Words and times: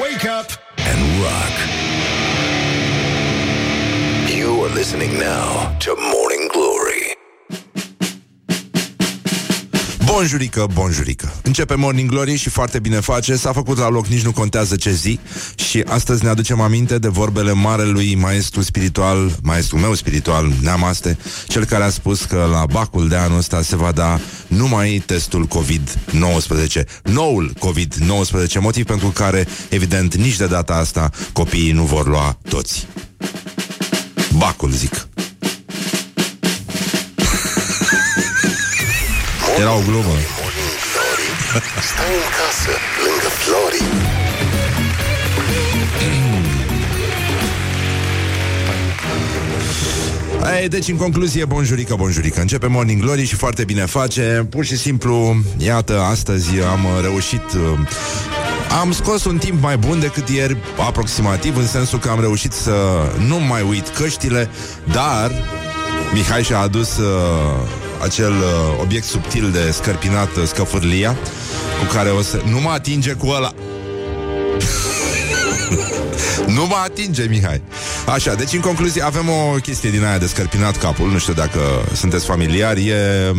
Wake 0.00 0.24
up 0.24 0.46
and 0.78 1.22
rock. 1.22 1.52
You 4.28 4.64
are 4.64 4.74
listening 4.74 5.16
now 5.20 5.78
to 5.78 5.94
Morning 5.94 6.33
Bonjurică, 10.14 10.66
bonjurică. 10.72 11.32
Începe 11.42 11.74
Morning 11.74 12.10
Glory 12.10 12.36
și 12.36 12.48
foarte 12.48 12.78
bine 12.78 13.00
face. 13.00 13.36
S-a 13.36 13.52
făcut 13.52 13.78
la 13.78 13.88
loc, 13.88 14.06
nici 14.06 14.22
nu 14.22 14.32
contează 14.32 14.76
ce 14.76 14.92
zi. 14.92 15.18
Și 15.54 15.84
astăzi 15.86 16.24
ne 16.24 16.28
aducem 16.28 16.60
aminte 16.60 16.98
de 16.98 17.08
vorbele 17.08 17.52
marelui 17.52 18.14
maestru 18.14 18.62
spiritual 18.62 19.36
Maestru 19.42 19.78
meu 19.78 19.94
spiritual, 19.94 20.52
Neamaste 20.62 21.18
Cel 21.48 21.64
care 21.64 21.84
a 21.84 21.90
spus 21.90 22.24
că 22.24 22.48
la 22.50 22.66
bacul 22.66 23.08
de 23.08 23.16
anul 23.16 23.38
ăsta 23.38 23.62
Se 23.62 23.76
va 23.76 23.92
da 23.92 24.20
numai 24.46 25.02
testul 25.06 25.46
COVID-19 25.46 26.84
Noul 27.02 27.52
COVID-19 27.58 28.60
Motiv 28.60 28.84
pentru 28.84 29.08
care, 29.08 29.46
evident, 29.68 30.14
nici 30.14 30.36
de 30.36 30.46
data 30.46 30.74
asta 30.74 31.10
Copiii 31.32 31.72
nu 31.72 31.84
vor 31.84 32.08
lua 32.08 32.38
toți. 32.48 32.86
Bacul, 34.36 34.70
zic 34.70 35.06
Era 39.58 39.74
o 39.74 39.80
glumă. 39.86 40.14
Stai 41.92 42.14
în 42.14 42.30
casă, 42.38 42.72
lângă 43.06 43.28
Flori. 43.28 43.82
Ei, 50.60 50.68
deci, 50.68 50.88
în 50.88 50.96
concluzie, 50.96 51.44
bonjurică, 51.44 51.94
bonjurică. 51.94 52.40
Începe 52.40 52.66
Morning 52.66 53.02
Glory 53.02 53.24
și 53.24 53.34
foarte 53.34 53.64
bine 53.64 53.84
face. 53.84 54.46
Pur 54.50 54.64
și 54.64 54.76
simplu, 54.76 55.36
iată, 55.56 56.00
astăzi 56.00 56.48
am 56.70 56.86
reușit... 57.02 57.52
uh, 57.54 57.78
Am 58.80 58.92
scos 58.92 59.24
un 59.24 59.38
timp 59.38 59.62
mai 59.62 59.76
bun 59.76 60.00
decât 60.00 60.28
ieri, 60.28 60.56
aproximativ, 60.86 61.56
în 61.56 61.66
sensul 61.66 61.98
că 61.98 62.08
am 62.08 62.20
reușit 62.20 62.52
să 62.52 62.72
nu 63.26 63.38
mai 63.38 63.62
uit 63.62 63.88
căștile, 63.88 64.50
dar 64.92 65.30
Mihai 66.12 66.42
și-a 66.42 66.58
adus 66.58 66.96
uh, 66.96 67.83
acel 68.04 68.32
uh, 68.32 68.80
obiect 68.80 69.04
subtil 69.04 69.50
de 69.50 69.70
scărpinat, 69.70 70.36
uh, 70.36 70.42
scăfârlia, 70.46 71.16
cu 71.78 71.94
care 71.94 72.08
o 72.10 72.22
să... 72.22 72.40
Nu 72.50 72.60
mă 72.60 72.70
atinge 72.70 73.12
cu 73.12 73.26
ăla! 73.26 73.54
Nu 76.46 76.66
mă 76.66 76.76
atinge, 76.84 77.26
Mihai. 77.28 77.62
Așa, 78.06 78.34
deci 78.34 78.52
în 78.52 78.60
concluzie 78.60 79.02
avem 79.02 79.28
o 79.28 79.58
chestie 79.62 79.90
din 79.90 80.04
aia 80.04 80.18
de 80.18 80.26
scărpinat 80.26 80.76
capul, 80.76 81.10
nu 81.10 81.18
știu 81.18 81.32
dacă 81.32 81.60
sunteți 81.94 82.24
familiari, 82.24 82.88
e, 82.88 83.34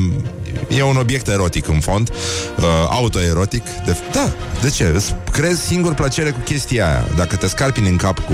e 0.68 0.84
un 0.84 0.98
obiect 0.98 1.28
erotic 1.28 1.68
în 1.68 1.80
fond, 1.80 2.10
uh, 2.58 2.64
autoerotic. 2.90 3.64
De, 3.86 3.98
da, 4.12 4.34
de 4.62 4.70
ce? 4.70 4.92
Îți 4.96 5.16
crezi 5.32 5.62
singur 5.62 5.94
plăcere 5.94 6.30
cu 6.30 6.40
chestia 6.40 6.88
aia. 6.88 7.08
Dacă 7.16 7.36
te 7.36 7.48
scarpini 7.48 7.90
în 7.90 7.96
cap 7.96 8.20
cu 8.20 8.34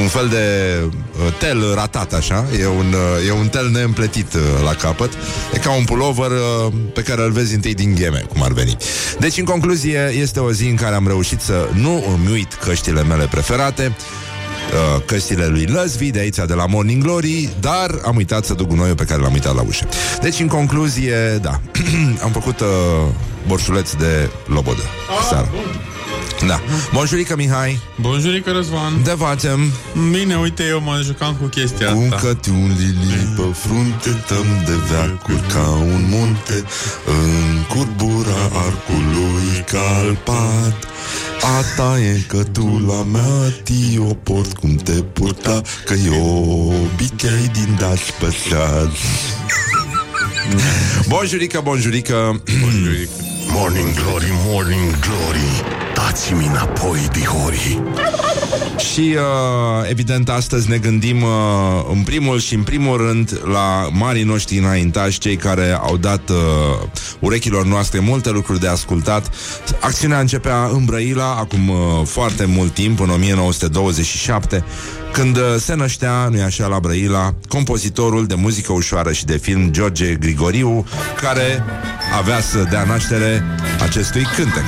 un 0.00 0.06
fel 0.06 0.28
de 0.28 0.74
uh, 0.82 1.32
tel 1.38 1.74
ratat 1.74 2.12
așa, 2.12 2.44
e 2.60 2.66
un, 2.66 2.92
uh, 2.92 3.28
e 3.28 3.32
un 3.32 3.48
tel 3.48 3.68
neîmpletit 3.68 4.34
uh, 4.34 4.40
la 4.64 4.74
capăt, 4.74 5.12
e 5.54 5.58
ca 5.58 5.70
un 5.70 5.84
pullover 5.84 6.30
uh, 6.30 6.72
pe 6.94 7.02
care 7.02 7.22
îl 7.22 7.30
vezi 7.30 7.54
întâi 7.54 7.74
din 7.74 7.94
gheme, 7.94 8.24
cum 8.32 8.42
ar 8.42 8.52
veni. 8.52 8.76
Deci, 9.18 9.38
în 9.38 9.44
concluzie, 9.44 10.14
este 10.20 10.40
o 10.40 10.52
zi 10.52 10.64
în 10.64 10.76
care 10.76 10.94
am 10.94 11.06
reușit 11.06 11.40
să 11.40 11.68
nu 11.72 12.04
îmi 12.14 12.30
uit 12.30 12.52
căștile 12.52 13.02
mele 13.02 13.24
preferate, 13.24 13.67
uh, 13.76 15.02
căștile 15.04 15.46
lui 15.46 15.64
Lăzvi 15.64 16.10
de 16.10 16.18
aici 16.18 16.36
de 16.36 16.54
la 16.54 16.66
Morning 16.66 17.02
Glory, 17.02 17.48
dar 17.60 17.90
am 18.04 18.16
uitat 18.16 18.44
să 18.44 18.54
duc 18.54 18.66
gunoiul 18.66 18.94
pe 18.94 19.04
care 19.04 19.20
l-am 19.20 19.32
uitat 19.32 19.54
la 19.54 19.62
ușă. 19.62 19.88
Deci, 20.22 20.40
în 20.40 20.46
concluzie, 20.46 21.38
da, 21.42 21.60
am 22.24 22.30
făcut 22.30 22.60
uh, 22.60 22.66
borșuleț 23.46 23.92
de 23.92 24.30
lobodă 24.46 24.82
seara. 25.28 25.48
Da. 26.46 26.60
Bonjurică, 26.92 27.36
Mihai. 27.36 27.80
Bonjurică, 28.00 28.50
Răzvan. 28.50 29.02
De 29.02 29.14
facem. 29.18 29.72
Bine, 30.10 30.36
uite, 30.36 30.64
eu 30.68 30.80
mă 30.80 31.00
jucam 31.04 31.34
cu 31.40 31.46
chestia 31.46 31.86
asta. 31.86 31.98
Uncă-ti 31.98 32.50
un 32.50 32.72
lili 32.78 33.28
pe 33.36 33.42
frunte 33.52 34.24
Tăm 34.26 34.46
de 34.66 34.72
veacuri 34.90 35.42
ca 35.52 35.68
un 35.68 36.04
munte 36.08 36.64
În 37.06 37.62
curbura 37.68 38.42
arcului 38.66 39.64
calpat 39.66 40.88
A 41.42 41.62
ta 41.76 41.98
e 42.00 42.20
că 42.26 42.42
tu 42.52 42.84
la 42.86 43.02
mea 43.02 43.52
Ti 43.62 43.98
o 43.98 44.14
port 44.14 44.58
cum 44.58 44.74
te 44.76 44.92
purta 44.92 45.62
Că 45.84 45.94
eu 46.06 46.74
bichei 46.96 47.50
din 47.52 47.76
daș 47.78 48.00
păsat 48.18 48.92
Bonjurică, 51.08 51.60
bonjurică 51.64 52.42
Morning 53.52 53.94
Glory, 53.94 54.32
Morning 54.46 54.98
Glory. 54.98 55.87
Dați-mi 56.08 56.46
înapoi, 56.46 57.08
dihori. 57.12 57.82
Și, 58.78 59.16
uh, 59.16 59.88
evident, 59.90 60.28
astăzi 60.28 60.68
ne 60.68 60.76
gândim 60.76 61.22
uh, 61.22 61.28
în 61.90 62.02
primul 62.02 62.38
și 62.38 62.54
în 62.54 62.62
primul 62.62 62.96
rând 62.96 63.40
la 63.44 63.88
marii 63.92 64.22
noștri 64.22 64.58
înaintași, 64.58 65.18
cei 65.18 65.36
care 65.36 65.78
au 65.80 65.96
dat 65.96 66.30
uh, 66.30 66.36
urechilor 67.20 67.64
noastre 67.64 67.98
multe 67.98 68.30
lucruri 68.30 68.60
de 68.60 68.68
ascultat. 68.68 69.30
Acțiunea 69.80 70.20
începea 70.20 70.68
în 70.72 70.84
Brăila, 70.84 71.34
acum 71.34 71.68
uh, 71.68 71.76
foarte 72.04 72.44
mult 72.44 72.74
timp, 72.74 73.00
în 73.00 73.10
1927, 73.10 74.64
când 75.12 75.36
uh, 75.36 75.42
se 75.58 75.74
năștea, 75.74 76.28
nu-i 76.30 76.42
așa, 76.42 76.66
la 76.66 76.78
Brăila, 76.78 77.34
compozitorul 77.48 78.26
de 78.26 78.34
muzică 78.34 78.72
ușoară 78.72 79.12
și 79.12 79.24
de 79.24 79.36
film 79.36 79.70
George 79.70 80.14
Grigoriu, 80.14 80.86
care 81.20 81.64
avea 82.18 82.40
să 82.40 82.66
dea 82.70 82.84
naștere 82.84 83.42
acestui 83.80 84.22
cântec. 84.36 84.64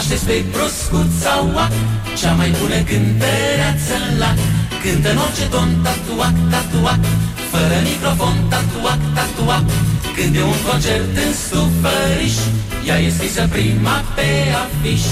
O 0.00 0.02
cunoașteți 0.02 0.30
pe 0.30 0.44
proscuța 0.56 1.34
Oac 1.54 1.72
Cea 2.20 2.32
mai 2.40 2.50
bună 2.60 2.78
cântăreață 2.90 3.96
la 4.22 4.30
Cântă 4.82 5.08
în 5.14 5.18
orice 5.24 5.44
ton 5.54 5.70
tatuac, 5.84 6.36
tatuac 6.52 7.02
Fără 7.50 7.76
microfon, 7.88 8.36
tatuac, 8.52 9.00
tatuac. 9.16 9.64
Când 10.16 10.32
e 10.40 10.42
un 10.52 10.60
concert 10.68 11.14
în 11.24 11.32
stufăriș 11.42 12.36
Ea 12.88 12.96
e 13.06 13.08
scrisă 13.16 13.42
prima 13.54 13.96
pe 14.16 14.28
afiș. 14.62 15.02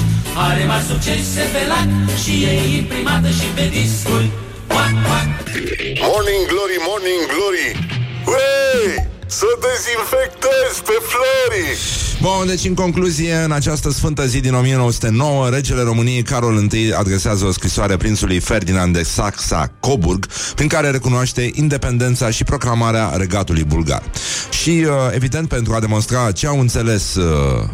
Are 0.46 0.64
mari 0.70 0.88
succese 0.90 1.42
pe 1.54 1.62
lac 1.72 1.90
Și 2.22 2.32
e 2.50 2.52
imprimată 2.80 3.28
și 3.38 3.46
pe 3.56 3.64
discuri. 3.76 4.28
Oac, 4.76 4.94
oac. 5.10 5.28
Morning 6.06 6.44
Glory, 6.50 6.78
Morning 6.88 7.22
Glory. 7.32 7.68
Uei, 8.32 9.07
să 9.30 9.46
dezinfectez 9.60 10.80
pe 10.84 10.96
Flori. 11.02 11.78
Bun, 12.20 12.46
deci 12.46 12.64
în 12.64 12.74
concluzie, 12.74 13.34
în 13.34 13.52
această 13.52 13.90
sfântă 13.90 14.26
zi 14.26 14.40
din 14.40 14.54
1909, 14.54 15.48
regele 15.48 15.82
României 15.82 16.22
Carol 16.22 16.72
I 16.72 16.92
adresează 16.92 17.44
o 17.44 17.50
scrisoare 17.50 17.96
prințului 17.96 18.40
Ferdinand 18.40 18.92
de 18.94 19.02
Saxa-Coburg, 19.02 20.26
prin 20.54 20.68
care 20.68 20.90
recunoaște 20.90 21.50
independența 21.54 22.30
și 22.30 22.44
proclamarea 22.44 23.12
regatului 23.16 23.64
bulgar. 23.64 24.02
Și, 24.50 24.70
uh, 24.70 24.92
evident, 25.10 25.48
pentru 25.48 25.72
a 25.72 25.80
demonstra 25.80 26.32
ce 26.32 26.46
au 26.46 26.60
înțeles 26.60 27.14
uh, 27.14 27.24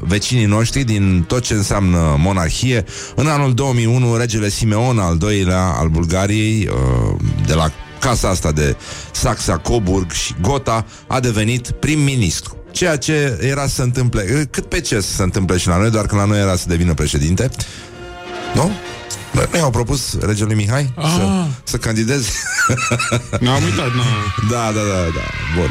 vecinii 0.01 0.45
noștri 0.45 0.83
din 0.83 1.25
tot 1.29 1.43
ce 1.43 1.55
înseamnă 1.55 2.17
monarhie, 2.19 2.85
în 3.15 3.27
anul 3.27 3.55
2001, 3.55 4.17
regele 4.17 4.49
Simeon 4.49 4.99
al 4.99 5.17
doilea 5.17 5.63
al 5.63 5.89
Bulgariei, 5.89 6.69
uh, 6.71 7.17
de 7.47 7.55
la 7.55 7.71
casa 8.05 8.29
asta 8.29 8.53
de 8.53 8.77
Saxa, 9.13 9.59
Coburg 9.59 10.11
și 10.11 10.35
Gota, 10.41 10.87
a 11.07 11.21
devenit 11.21 11.71
prim-ministru. 11.71 12.57
Ceea 12.71 12.97
ce 12.97 13.39
era 13.41 13.67
să 13.67 13.75
se 13.75 13.83
întâmple, 13.83 14.49
cât 14.51 14.67
pe 14.67 14.81
ce 14.81 15.01
să 15.01 15.15
se 15.15 15.23
întâmple 15.23 15.57
și 15.57 15.69
la 15.69 15.77
noi, 15.77 15.91
doar 15.91 16.07
că 16.07 16.17
la 16.17 16.25
noi 16.25 16.41
era 16.41 16.57
să 16.57 16.69
devină 16.69 16.95
președinte. 16.95 17.51
Nu? 18.55 18.71
Bă, 19.35 19.49
Nu 19.53 19.59
i-au 19.59 19.71
propus 19.71 20.19
regelui 20.21 20.55
Mihai 20.55 20.93
Ah. 20.97 21.05
să, 21.17 21.45
să 21.65 21.77
candideze? 21.77 22.29
N-am 23.41 23.63
uitat, 23.71 23.93
nu. 23.95 24.03
Da, 24.51 24.57
da, 24.75 24.81
da, 24.81 25.03
da. 25.15 25.27
Bun. 25.57 25.71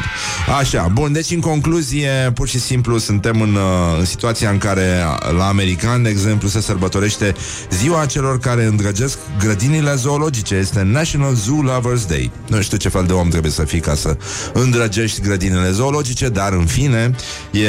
Așa, 0.60 0.88
bun, 0.94 1.12
deci 1.12 1.32
în 1.32 1.40
concluzie, 1.40 2.32
pur 2.34 2.48
și 2.48 2.60
simplu 2.60 2.98
suntem 2.98 3.42
în, 3.42 3.56
uh, 3.56 3.98
în 4.00 4.06
situația 4.06 4.50
în 4.50 4.58
care 4.58 5.04
la 5.38 5.48
american, 5.48 6.04
de 6.04 6.10
exemplu, 6.10 6.48
se 6.48 6.62
sărbătorește 6.62 7.36
ziua 7.72 8.06
celor 8.06 8.40
care 8.40 8.66
îndrăgesc 8.66 9.18
grădinile 9.40 9.96
zoologice. 9.96 10.56
Este 10.56 10.82
National 10.82 11.34
Zoo 11.34 11.62
Lovers 11.62 12.06
Day. 12.06 12.32
Nu 12.48 12.62
știu 12.62 12.78
ce 12.78 12.90
fel 12.90 13.04
de 13.06 13.14
om 13.14 13.30
trebuie 13.30 13.52
să 13.52 13.64
fii 13.64 13.80
ca 13.80 13.96
să 13.96 14.18
îndrăgești 14.54 15.22
grădinile 15.22 15.72
zoologice, 15.72 16.30
dar 16.30 16.52
în 16.54 16.66
fine, 16.66 17.16
e, 17.52 17.68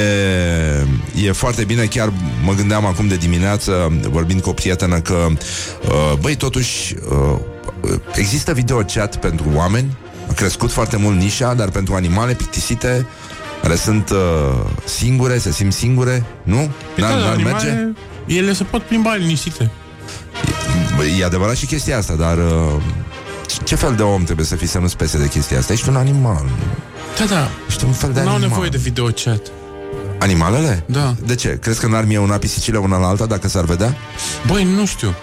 e 1.26 1.32
foarte 1.32 1.64
bine. 1.64 1.84
Chiar 1.84 2.12
mă 2.44 2.52
gândeam 2.52 2.86
acum 2.86 3.08
de 3.08 3.16
dimineață, 3.16 3.92
vorbind 4.10 4.40
cu 4.40 4.48
o 4.48 4.52
prietenă, 4.52 5.00
că, 5.00 5.26
uh, 5.82 5.83
băi, 6.20 6.34
totuși, 6.36 6.94
uh, 7.10 7.38
există 8.14 8.52
video 8.52 8.76
chat 8.94 9.16
pentru 9.16 9.44
oameni 9.54 9.96
a 10.30 10.32
crescut 10.32 10.70
foarte 10.70 10.96
mult 10.96 11.16
nișa, 11.18 11.54
dar 11.54 11.68
pentru 11.70 11.94
animale 11.94 12.32
plictisite 12.34 13.06
care 13.62 13.76
sunt 13.76 14.10
uh, 14.10 14.18
singure, 14.84 15.38
se 15.38 15.52
simt 15.52 15.72
singure, 15.72 16.24
nu? 16.42 16.56
Păi 16.94 17.02
N-ar, 17.04 17.12
da, 17.12 17.18
n-ar 17.18 17.36
merge? 17.36 17.68
animale, 17.68 17.92
ele 18.26 18.52
se 18.52 18.64
pot 18.64 18.82
plimba 18.82 19.14
liniștite. 19.14 19.70
Bă, 20.96 21.04
E 21.04 21.24
adevărat 21.24 21.56
și 21.56 21.66
chestia 21.66 21.98
asta, 21.98 22.14
dar 22.14 22.38
uh, 22.38 22.82
ce 23.64 23.74
fel 23.74 23.94
de 23.94 24.02
om 24.02 24.24
trebuie 24.24 24.46
să 24.46 24.56
fii 24.56 24.66
să 24.66 24.78
nu-ți 24.78 24.96
pese 24.96 25.18
de 25.18 25.28
chestia 25.28 25.58
asta? 25.58 25.72
Ești 25.72 25.88
un 25.88 25.96
animal. 25.96 26.44
Da, 27.18 27.24
da. 27.24 27.48
Ești 27.68 27.84
un 27.84 27.92
fel 27.92 28.12
de 28.12 28.20
Nu 28.22 28.28
au 28.28 28.32
animal. 28.34 28.48
nevoie 28.50 28.68
de 28.68 28.76
videochat. 28.78 29.40
Animalele? 30.18 30.84
Da. 30.86 31.14
De 31.26 31.34
ce? 31.34 31.58
Crezi 31.62 31.80
că 31.80 31.86
n-ar 31.86 32.04
mie 32.04 32.18
una 32.18 32.36
pisicile 32.36 32.78
una 32.78 32.98
la 32.98 33.06
alta 33.06 33.26
dacă 33.26 33.48
s-ar 33.48 33.64
vedea? 33.64 33.96
Băi, 34.46 34.64
nu 34.64 34.86
știu. 34.86 35.14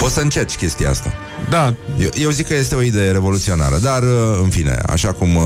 Poți 0.00 0.14
să 0.14 0.20
încerci 0.20 0.56
chestia 0.56 0.90
asta. 0.90 1.12
Da, 1.50 1.74
Eu, 1.98 2.08
eu 2.14 2.30
zic 2.30 2.46
că 2.46 2.54
este 2.54 2.74
o 2.74 2.82
idee 2.82 3.10
revoluționară, 3.10 3.78
dar, 3.82 4.02
uh, 4.02 4.38
în 4.42 4.48
fine, 4.48 4.78
așa 4.86 5.12
cum, 5.12 5.36
uh, 5.36 5.42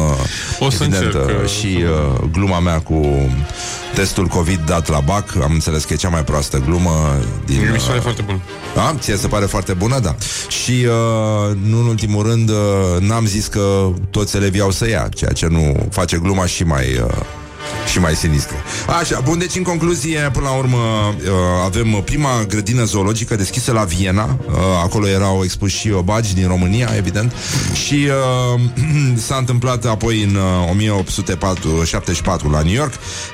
O 0.59 0.71
să 0.71 0.83
evident, 0.83 1.05
încerc, 1.05 1.29
uh, 1.29 1.43
uh, 1.43 1.49
și 1.49 1.67
uh, 1.67 2.29
gluma 2.33 2.59
mea 2.59 2.81
cu 2.81 3.31
testul 3.95 4.27
COVID 4.27 4.61
dat 4.67 4.89
la 4.89 5.01
BAC, 5.01 5.37
am 5.43 5.53
înțeles 5.53 5.85
că 5.85 5.93
e 5.93 5.97
cea 5.97 6.09
mai 6.09 6.25
proastă 6.25 6.59
glumă 6.59 6.91
din... 7.47 7.71
mi 7.73 7.81
se 7.81 7.87
pare 7.87 7.97
uh, 7.97 8.03
foarte 8.03 8.23
bun. 8.23 8.41
Da? 8.75 8.95
Ție 8.99 9.17
se 9.17 9.27
pare 9.27 9.45
foarte 9.45 9.73
bună? 9.73 9.99
Da. 9.99 10.15
Și, 10.49 10.87
uh, 10.87 11.57
nu 11.69 11.79
în 11.79 11.87
ultimul 11.87 12.27
rând, 12.27 12.49
uh, 12.49 12.57
n-am 13.01 13.27
zis 13.27 13.47
că 13.47 13.89
toți 14.11 14.37
elevii 14.37 14.61
au 14.61 14.71
să 14.71 14.89
ia, 14.89 15.09
ceea 15.15 15.31
ce 15.33 15.47
nu 15.47 15.87
face 15.91 16.17
gluma 16.17 16.47
și 16.47 16.65
mai... 16.65 16.85
Uh, 17.05 17.13
și 17.91 17.99
mai 17.99 18.15
sinistră. 18.15 18.57
Așa, 19.01 19.21
bun, 19.25 19.39
deci 19.39 19.57
în 19.57 19.63
concluzie, 19.63 20.31
până 20.33 20.47
la 20.49 20.55
urmă, 20.55 20.77
uh, 20.77 21.31
avem 21.65 22.03
prima 22.05 22.45
grădină 22.49 22.85
zoologică 22.85 23.37
deschisă 23.37 23.73
la 23.73 23.85
Viena. 23.85 24.39
Uh, 24.47 24.55
acolo 24.83 25.09
erau 25.09 25.41
expuși 25.45 25.79
și 25.79 25.89
bagi 26.05 26.35
din 26.35 26.47
România, 26.47 26.89
evident. 26.97 27.33
Și 27.87 28.09
uh, 28.55 28.61
s-a 29.27 29.37
întâmplat 29.37 29.85
apoi 29.85 30.23
în 30.23 30.35
uh, 30.35 30.71
1874 30.71 32.51
la 32.51 32.63
New 32.63 32.75
York. 32.75 32.93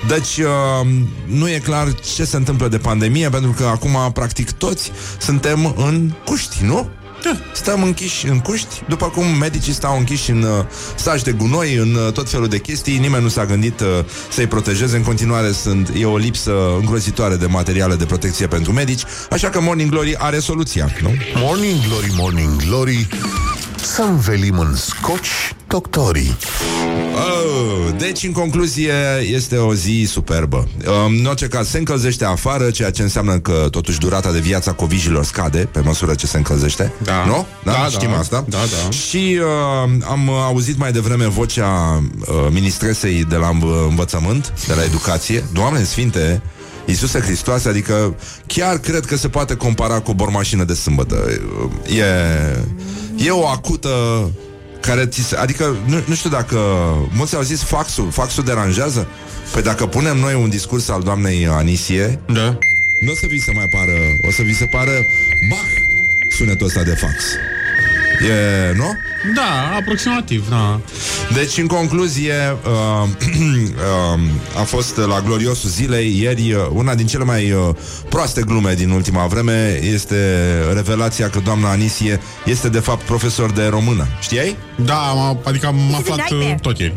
Deci 0.09 0.37
uh, 0.37 0.89
nu 1.27 1.49
e 1.49 1.59
clar 1.59 1.95
ce 2.15 2.25
se 2.25 2.37
întâmplă 2.37 2.69
de 2.69 2.79
pandemie, 2.79 3.29
pentru 3.29 3.51
că 3.51 3.65
acum, 3.65 3.97
practic, 4.13 4.51
toți 4.51 4.93
suntem 5.19 5.75
în 5.77 6.13
cuști, 6.25 6.65
nu? 6.65 6.89
Da. 7.23 7.37
Stăm 7.53 7.83
închiși 7.83 8.27
în 8.29 8.41
cuști, 8.41 8.83
după 8.89 9.07
cum 9.07 9.27
medicii 9.27 9.73
stau 9.73 9.99
închiși 9.99 10.31
în 10.31 10.43
uh, 10.43 10.65
saci 10.95 11.23
de 11.23 11.33
gunoi, 11.33 11.75
în 11.75 11.95
uh, 11.95 12.13
tot 12.13 12.31
felul 12.31 12.49
de 12.49 12.59
chestii. 12.59 12.99
Nimeni 12.99 13.23
nu 13.23 13.29
s-a 13.29 13.45
gândit 13.45 13.81
uh, 13.81 13.87
să-i 14.31 14.47
protejeze. 14.47 14.97
În 14.97 15.03
continuare 15.03 15.53
sunt, 15.53 15.91
e 15.97 16.05
o 16.05 16.17
lipsă 16.17 16.53
îngrozitoare 16.79 17.37
de 17.37 17.47
materiale 17.47 17.95
de 17.95 18.05
protecție 18.05 18.47
pentru 18.47 18.73
medici, 18.73 19.03
așa 19.31 19.51
că 19.51 19.61
Morning 19.61 19.91
Glory 19.91 20.17
are 20.19 20.39
soluția, 20.39 20.89
nu? 21.03 21.15
Morning 21.35 21.87
Glory, 21.89 22.13
Morning 22.17 22.57
Glory 22.57 23.09
Să 23.83 24.03
învelim 24.03 24.59
în 24.59 24.75
scoci 24.77 25.55
doctorii 25.67 26.37
Oh, 27.15 27.95
deci, 27.99 28.23
în 28.25 28.33
concluzie, 28.33 28.93
este 29.33 29.57
o 29.57 29.75
zi 29.75 30.07
superbă. 30.11 30.69
Um, 31.07 31.15
În 31.19 31.25
orice 31.25 31.47
caz, 31.47 31.69
se 31.69 31.79
încălzește 31.79 32.25
afară, 32.25 32.71
ceea 32.71 32.91
ce 32.91 33.03
înseamnă 33.03 33.39
că, 33.39 33.67
totuși, 33.71 33.99
durata 33.99 34.33
de 34.33 34.39
viața 34.39 34.73
covijilor 34.73 35.25
scade 35.25 35.69
pe 35.73 35.81
măsură 35.81 36.15
ce 36.15 36.27
se 36.27 36.37
încălzește. 36.37 36.93
Da. 37.03 37.25
Nu? 37.27 37.47
Da, 37.65 37.73
Da, 37.73 37.87
știm 37.91 38.11
da. 38.11 38.19
asta. 38.19 38.45
Da, 38.49 38.57
da. 38.59 38.91
Și 38.91 39.39
uh, 39.41 39.91
am 40.11 40.31
auzit 40.31 40.79
mai 40.79 40.93
devreme 40.93 41.27
vocea 41.29 42.03
uh, 42.21 42.27
ministresei 42.51 43.25
de 43.25 43.37
la 43.37 43.49
înv- 43.49 43.89
învățământ, 43.89 44.53
de 44.67 44.75
la 44.75 44.83
educație. 44.85 45.45
Doamne 45.53 45.83
Sfinte, 45.85 46.43
Iisuse 46.87 47.21
Hristoase, 47.21 47.69
adică 47.69 48.15
chiar 48.47 48.79
cred 48.79 49.05
că 49.07 49.17
se 49.17 49.29
poate 49.29 49.55
compara 49.55 50.01
cu 50.01 50.11
o 50.11 50.15
bormașină 50.15 50.65
de 50.65 50.75
sâmbătă. 50.75 51.17
E, 51.97 52.05
e 53.27 53.31
o 53.31 53.47
acută 53.47 53.89
care 54.81 55.07
ți 55.07 55.21
se, 55.23 55.37
adică 55.37 55.77
nu, 55.87 56.03
nu 56.07 56.15
știu 56.15 56.31
dacă 56.31 56.59
mulți 57.13 57.37
au 57.37 57.43
zis 57.43 57.63
faxul, 57.63 58.11
faxul 58.11 58.45
deranjează? 58.45 59.07
Păi 59.53 59.63
dacă 59.63 59.87
punem 59.87 60.17
noi 60.17 60.35
un 60.35 60.49
discurs 60.49 60.89
al 60.89 61.03
doamnei 61.03 61.47
Anisie, 61.47 62.21
Da. 62.27 62.59
nu 63.05 63.11
o 63.11 63.15
să 63.15 63.27
vi 63.29 63.39
se 63.39 63.53
mai 63.55 63.67
pară, 63.71 63.93
o 64.29 64.31
să 64.31 64.43
vi 64.43 64.55
se 64.55 64.65
pară 64.65 64.91
Bach 65.51 65.71
sunetul 66.37 66.67
ăsta 66.67 66.83
de 66.83 66.95
fax. 66.95 67.15
E, 68.29 68.73
nu? 68.77 68.91
Da, 69.35 69.77
aproximativ, 69.79 70.49
da. 70.49 70.81
Deci, 71.35 71.59
în 71.59 71.67
concluzie, 71.67 72.57
uh, 72.65 73.09
uh, 74.15 74.21
a 74.61 74.63
fost 74.63 74.97
la 74.97 75.21
gloriosul 75.21 75.71
zilei 75.71 76.19
ieri 76.21 76.53
uh, 76.53 76.61
una 76.73 76.95
din 76.95 77.07
cele 77.07 77.25
mai 77.25 77.53
uh, 77.53 77.69
proaste 78.09 78.43
glume 78.43 78.75
din 78.75 78.91
ultima 78.91 79.27
vreme 79.27 79.81
este 79.83 80.17
revelația 80.75 81.29
că 81.31 81.41
doamna 81.45 81.71
Anisie 81.71 82.21
este 82.45 82.69
de 82.69 82.79
fapt 82.79 83.03
profesor 83.03 83.51
de 83.53 83.67
română. 83.67 84.07
Știai? 84.21 84.57
Da, 84.77 84.97
am, 84.99 85.41
adică 85.45 85.67
am 85.67 85.95
aflat 85.95 86.31
uh, 86.31 86.55
tot 86.61 86.79
ieri. 86.79 86.97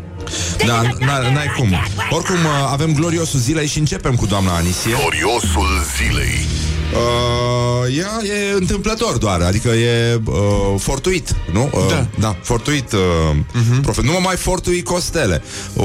Da, 0.65 0.81
n- 0.83 1.33
n-ai 1.33 1.51
cum. 1.57 1.75
Oricum, 2.09 2.35
uh, 2.35 2.69
avem 2.71 2.93
gloriosul 2.93 3.39
zilei 3.39 3.67
și 3.67 3.79
începem 3.79 4.15
cu 4.15 4.25
doamna 4.25 4.55
Anisie. 4.55 4.91
Gloriosul 4.99 5.67
zilei 5.97 6.45
Uh, 6.93 7.97
ea 7.97 8.21
e 8.23 8.55
întâmplător 8.55 9.17
doar, 9.17 9.41
adică 9.41 9.69
e 9.69 10.21
uh, 10.25 10.33
fortuit, 10.79 11.35
nu? 11.53 11.69
Uh, 11.73 11.87
Da. 11.89 12.07
da, 12.19 12.35
fortuit. 12.41 12.91
Uh, 12.91 12.99
uh-huh. 12.99 13.81
profe- 13.81 14.01
nu 14.03 14.11
mă 14.11 14.19
mai 14.21 14.35
fortui 14.35 14.81
costele. 14.83 15.41
Uh, 15.73 15.83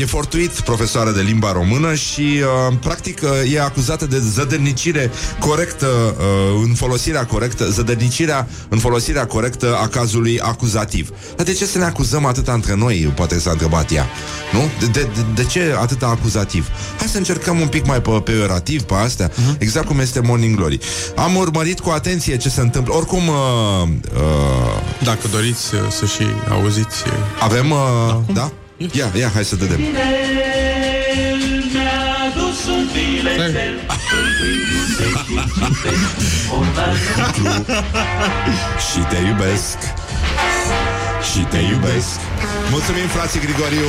e 0.00 0.04
fortuit 0.04 0.50
profesoară 0.50 1.10
de 1.10 1.20
limba 1.20 1.52
română 1.52 1.94
și 1.94 2.20
uh, 2.20 2.76
practic 2.80 3.20
uh, 3.22 3.52
e 3.52 3.60
acuzată 3.60 4.06
de 4.06 4.18
zădărnicire 4.18 5.10
corectă 5.38 5.86
uh, 5.86 6.62
în 6.64 6.74
folosirea 6.74 7.26
corectă, 7.26 7.68
zădărnicirea 7.70 8.48
în 8.68 8.78
folosirea 8.78 9.26
corectă 9.26 9.76
a 9.82 9.88
cazului 9.88 10.40
acuzativ. 10.40 11.10
Dar 11.36 11.46
de 11.46 11.52
ce 11.52 11.66
să 11.66 11.78
ne 11.78 11.84
acuzăm 11.84 12.24
atâta 12.24 12.52
între 12.52 12.74
noi, 12.74 13.12
poate 13.16 13.38
s-a 13.38 13.50
întrebat 13.50 13.92
ea, 13.92 14.06
nu? 14.52 14.60
De, 14.80 14.86
de, 14.86 15.08
de, 15.14 15.20
de 15.34 15.44
ce 15.44 15.74
atâta 15.80 16.06
acuzativ? 16.06 16.68
Hai 16.98 17.08
să 17.08 17.16
încercăm 17.16 17.60
un 17.60 17.68
pic 17.68 17.86
mai 17.86 18.00
pe 18.02 18.10
peorativ 18.10 18.82
pe 18.82 18.94
astea, 18.94 19.30
uh-huh. 19.30 19.58
exact 19.58 19.86
cum 19.86 19.98
este 20.00 20.20
Morning 20.30 20.56
Glory. 20.56 20.78
Am 21.16 21.36
urmărit 21.36 21.80
cu 21.80 21.90
atenție 21.90 22.36
ce 22.36 22.48
se 22.48 22.60
întâmplă. 22.60 22.94
Oricum, 22.94 23.28
uh, 23.28 23.34
uh, 24.14 25.02
Dacă 25.02 25.28
doriți 25.30 25.74
uh, 25.74 25.80
să 25.88 26.06
și 26.06 26.26
auziți 26.50 27.04
uh, 27.06 27.12
avem... 27.40 27.70
Uh, 27.70 28.14
da? 28.34 28.50
Ia, 28.76 29.12
ia, 29.18 29.30
hai 29.34 29.44
să 29.44 29.56
dădem. 29.56 29.80
Și 38.90 38.98
te 39.08 39.16
iubesc 39.28 39.78
Și 41.32 41.40
te 41.50 41.58
iubesc 41.58 42.18
Mulțumim, 42.70 43.06
frații 43.06 43.40
Grigoriu 43.40 43.88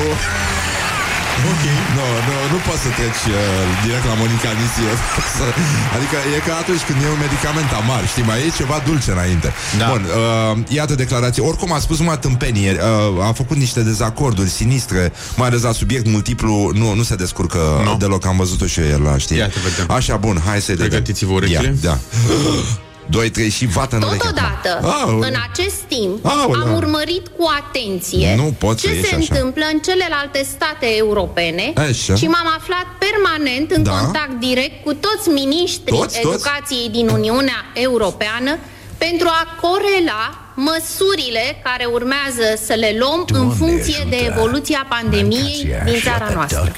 Ok. 1.51 1.63
Nu, 1.98 2.06
nu, 2.28 2.36
nu 2.54 2.57
poți 2.68 2.81
să 2.86 2.89
treci 3.00 3.24
uh, 3.31 3.39
direct 3.83 4.06
la 4.12 4.16
Monica 4.22 4.48
Anisie. 4.56 4.92
Să- 5.38 5.54
adică 5.95 6.18
e 6.36 6.38
ca 6.48 6.54
atunci 6.63 6.83
când 6.88 6.98
e 7.06 7.07
un 7.16 7.22
medicament 7.28 7.69
amar, 7.81 8.01
știi, 8.12 8.25
mai 8.30 8.39
e 8.45 8.50
ceva 8.62 8.78
dulce 8.88 9.10
înainte. 9.18 9.50
Da. 9.81 9.88
Bun, 9.92 10.04
uh, 10.06 10.75
iată 10.78 10.94
declarație. 11.04 11.42
Oricum 11.51 11.69
a 11.78 11.80
spus 11.86 11.98
numai 12.01 12.18
tâmpenie, 12.25 12.72
uh, 13.18 13.28
a 13.30 13.31
făcut 13.42 13.57
niște 13.66 13.80
dezacorduri 13.89 14.50
sinistre, 14.60 15.04
mai 15.39 15.48
ales 15.50 15.62
la 15.69 15.74
subiect 15.81 16.06
multiplu, 16.16 16.51
nu, 16.81 16.88
nu 17.00 17.04
se 17.10 17.16
descurcă 17.24 17.62
Nu. 17.88 17.94
deloc, 18.04 18.22
am 18.25 18.38
văzut-o 18.44 18.66
și 18.71 18.80
eu 18.80 18.85
ieri 18.92 19.04
la 19.09 19.18
știri. 19.23 19.40
Ia 19.40 19.47
te 19.56 19.59
vedem. 19.68 19.95
Așa, 19.95 20.16
bun, 20.26 20.35
hai 20.47 20.61
să-i 20.61 20.76
dăm. 20.76 20.88
Pregătiți-vă 20.88 21.31
urechile. 21.33 21.68
Ia, 21.83 21.90
da. 21.90 21.95
2, 23.11 23.30
3 23.30 23.49
și 23.49 23.65
vată 23.65 23.95
în 23.95 24.01
ureche. 24.01 24.18
Totodată, 24.18 24.80
Aoleu. 24.87 25.19
în 25.19 25.35
acest 25.51 25.80
timp, 25.95 26.25
Aoleu. 26.25 26.61
am 26.61 26.75
urmărit 26.75 27.27
cu 27.37 27.44
atenție 27.61 28.35
Nu 28.35 28.56
poți 28.57 28.81
să 28.81 28.87
ce 28.87 28.94
ieși 28.95 29.07
se 29.09 29.15
așa. 29.15 29.25
întâmplă 29.30 29.63
în 29.73 29.80
celelalte 29.80 30.44
state 30.56 30.87
europene 30.97 31.73
Așa. 31.75 32.15
și 32.15 32.25
m-am 32.27 32.49
aflat 32.59 32.85
permanent 33.06 33.71
în 33.71 33.83
Da. 33.83 33.91
contact 33.91 34.31
direct 34.39 34.83
cu 34.85 34.94
toți 34.94 35.30
miniștrii 35.30 35.97
Toți, 35.97 36.19
toți? 36.21 36.27
educației 36.35 36.89
din 36.89 37.07
Uniunea 37.09 37.59
Europeană 37.73 38.57
pentru 38.97 39.27
a 39.27 39.41
corela 39.61 40.23
măsurile 40.56 41.45
care 41.63 41.85
urmează 41.85 42.45
să 42.65 42.73
le 42.73 42.95
luăm 42.99 43.25
în 43.33 43.49
funcție 43.51 44.06
de 44.09 44.18
evoluția 44.31 44.85
pandemiei 44.89 45.57
din 45.85 45.99
țara 46.03 46.30
noastră. 46.33 46.71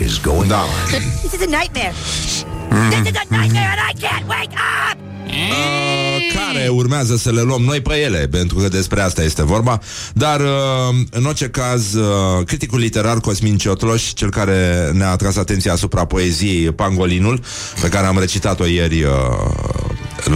Da. 0.47 0.63
This 1.21 1.31
is 1.33 1.41
a 1.41 1.49
nightmare. 1.59 1.93
This 2.89 3.05
is 3.11 3.17
a 3.23 3.25
nightmare 3.37 3.69
and 3.75 3.81
I 3.91 4.05
can't 4.05 4.27
wake 4.27 4.55
up! 4.91 5.12
Uh, 5.27 6.34
care 6.34 6.68
urmează 6.68 7.15
să 7.15 7.32
le 7.32 7.42
luăm 7.42 7.62
noi 7.62 7.82
pe 7.82 7.94
ele, 7.96 8.27
pentru 8.32 8.58
că 8.58 8.68
despre 8.68 9.01
asta 9.01 9.24
este 9.24 9.44
vorba. 9.44 9.80
Dar, 10.13 10.39
uh, 10.39 10.48
în 11.12 11.25
orice 11.25 11.46
caz, 11.50 11.94
uh, 11.94 12.46
criticul 12.46 12.80
literar 12.80 13.20
Cosmin 13.20 13.58
Ciotloș, 13.58 14.03
cel 14.03 14.30
care 14.30 14.89
ne-a 14.94 15.10
atras 15.10 15.36
atenția 15.36 15.74
asupra 15.74 16.06
poeziei 16.06 16.72
Pangolinul, 16.72 17.39
pe 17.82 17.88
care 17.89 18.06
am 18.06 18.20
recitat-o 18.20 18.65
ieri 18.65 19.03
uh, 19.03 19.12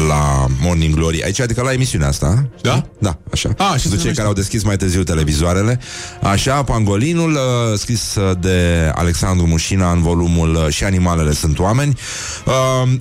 la 0.07 0.45
Morning 0.61 0.95
Glory, 0.95 1.23
aici, 1.23 1.39
adică 1.39 1.61
la 1.61 1.71
emisiunea 1.73 2.07
asta. 2.07 2.47
Da? 2.61 2.83
Da, 2.99 3.17
așa. 3.31 3.49
Ah, 3.57 3.73
și 3.73 3.81
se 3.81 3.81
Pentru 3.81 3.89
cei 3.89 3.97
numește. 3.97 4.13
care 4.13 4.27
au 4.27 4.33
deschis 4.33 4.63
mai 4.63 4.77
târziu 4.77 5.03
televizoarele. 5.03 5.79
Așa, 6.21 6.63
Pangolinul, 6.63 7.31
uh, 7.31 7.77
scris 7.79 8.15
uh, 8.15 8.37
de 8.39 8.91
Alexandru 8.95 9.45
Mușina 9.47 9.91
în 9.91 10.01
volumul 10.01 10.55
uh, 10.55 10.67
Și 10.69 10.83
animalele 10.83 11.33
sunt 11.33 11.59
oameni. 11.59 11.97
Uh, 12.47 12.53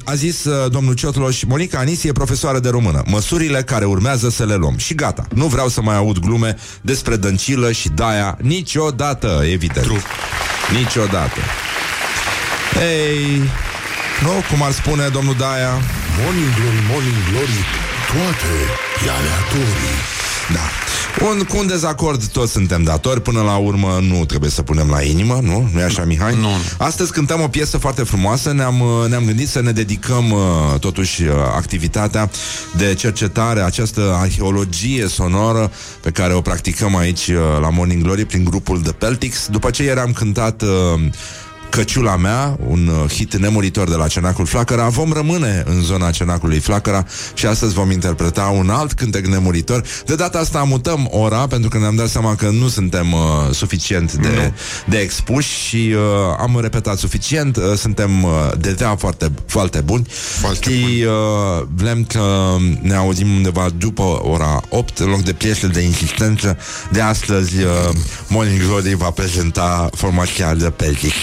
a 0.05 0.15
zis 0.15 0.45
uh, 0.45 0.71
domnul 0.71 0.95
Ciotloș, 0.95 1.43
Monica 1.43 1.79
Anisie, 1.79 2.13
profesoară 2.13 2.59
de 2.59 2.69
română, 2.69 3.03
măsurile 3.07 3.63
care 3.63 3.85
urmează 3.85 4.29
să 4.29 4.45
le 4.45 4.55
luăm. 4.55 4.77
Și 4.77 4.95
gata, 4.95 5.27
nu 5.35 5.47
vreau 5.47 5.69
să 5.69 5.83
mai 5.83 5.97
aud 5.97 6.19
glume 6.19 6.57
despre 6.81 7.17
dăncilă 7.17 7.73
și 7.73 7.89
daia 7.89 8.39
niciodată, 8.41 9.43
evident. 9.53 9.87
Trup. 9.87 10.03
Niciodată. 10.73 11.41
Ei, 12.81 13.37
nu, 14.23 14.31
cum 14.51 14.63
ar 14.63 14.73
spune 14.73 15.09
domnul 15.09 15.35
Daia, 15.39 15.75
Morning 16.23 16.55
Glory, 16.55 16.83
Morning 16.91 17.21
Glory 17.31 17.59
Toate 18.07 18.55
e 19.07 19.11
aleatorii 19.11 19.99
Da. 20.53 20.86
Un, 21.23 21.43
cu 21.49 21.57
un 21.57 21.67
dezacord 21.67 22.25
toți 22.25 22.53
suntem 22.53 22.83
datori 22.83 23.21
Până 23.21 23.43
la 23.43 23.57
urmă 23.57 23.99
nu 24.03 24.25
trebuie 24.25 24.51
să 24.51 24.63
punem 24.63 24.89
la 24.89 25.03
inimă 25.03 25.39
Nu? 25.43 25.69
nu 25.73 25.81
e 25.81 25.83
așa, 25.83 26.05
Mihai? 26.05 26.35
Nu, 26.35 26.41
nu. 26.41 26.57
Astăzi 26.79 27.13
cântăm 27.13 27.41
o 27.41 27.49
piesă 27.49 27.79
foarte 27.79 28.03
frumoasă 28.03 28.53
Ne-am, 28.53 28.81
uh, 28.81 29.09
ne-am 29.09 29.25
gândit 29.25 29.49
să 29.49 29.61
ne 29.61 29.73
dedicăm 29.73 30.31
uh, 30.31 30.41
Totuși 30.81 31.23
uh, 31.23 31.31
activitatea 31.57 32.31
De 32.77 32.95
cercetare, 32.95 33.61
această 33.61 34.17
arheologie 34.21 35.09
sonoră 35.09 35.71
Pe 36.01 36.11
care 36.11 36.35
o 36.35 36.41
practicăm 36.41 36.97
aici 36.97 37.31
La 37.61 37.71
Morning 37.71 38.03
Glory 38.03 38.25
Prin 38.25 38.45
grupul 38.45 38.81
The 38.81 38.93
Peltics 38.93 39.49
După 39.51 39.71
ce 39.71 39.83
ieri 39.83 40.01
am 40.01 40.13
cântat 40.13 40.63
Căciula 41.77 42.17
mea, 42.17 42.57
un 42.67 42.87
uh, 42.87 43.11
hit 43.11 43.37
nemuritor 43.37 43.89
de 43.89 43.95
la 43.95 44.07
Cenacul 44.07 44.47
Flacăra. 44.47 44.89
Vom 44.89 45.13
rămâne 45.13 45.63
în 45.67 45.83
zona 45.83 46.11
Cenacului 46.11 46.59
Flacăra 46.59 47.05
Și 47.35 47.47
astăzi 47.47 47.75
vom 47.75 47.91
interpreta 47.91 48.43
un 48.43 48.71
alt 48.71 48.93
cântec 48.93 49.27
nemuritor. 49.27 49.83
De 50.07 50.15
data 50.15 50.39
asta 50.39 50.63
mutăm 50.63 51.09
ora 51.11 51.47
Pentru 51.47 51.69
că 51.69 51.79
ne-am 51.79 51.97
dat 51.97 52.09
seama 52.09 52.35
că 52.35 52.51
nu 52.51 52.69
suntem 52.69 53.13
uh, 53.13 53.19
suficient 53.51 54.13
de, 54.13 54.53
de 54.87 54.99
expuși 54.99 55.49
Și 55.49 55.95
uh, 55.95 56.01
am 56.39 56.59
repetat 56.61 56.99
suficient. 56.99 57.57
Uh, 57.57 57.63
Suntem 57.77 58.23
uh, 58.23 58.31
de 58.59 58.73
dea 58.73 58.97
foarte, 58.97 59.31
foarte 59.47 59.81
buni. 59.81 60.07
Foarte 60.41 60.71
Și 60.71 61.05
uh, 61.05 61.67
vrem 61.75 62.05
că 62.05 62.57
ne 62.81 62.95
auzim 62.95 63.29
undeva 63.29 63.69
după 63.79 64.21
ora 64.23 64.63
8 64.69 64.99
În 64.99 65.09
loc 65.09 65.23
de 65.23 65.33
piesele 65.33 65.73
de 65.73 65.81
insistență 65.81 66.59
De 66.91 67.01
astăzi 67.01 67.63
uh, 67.63 67.71
Morning 68.29 68.61
Glory 68.67 68.95
va 68.95 69.11
prezenta 69.11 69.89
formația 69.93 70.55
de 70.55 70.71
Peltic 70.71 71.15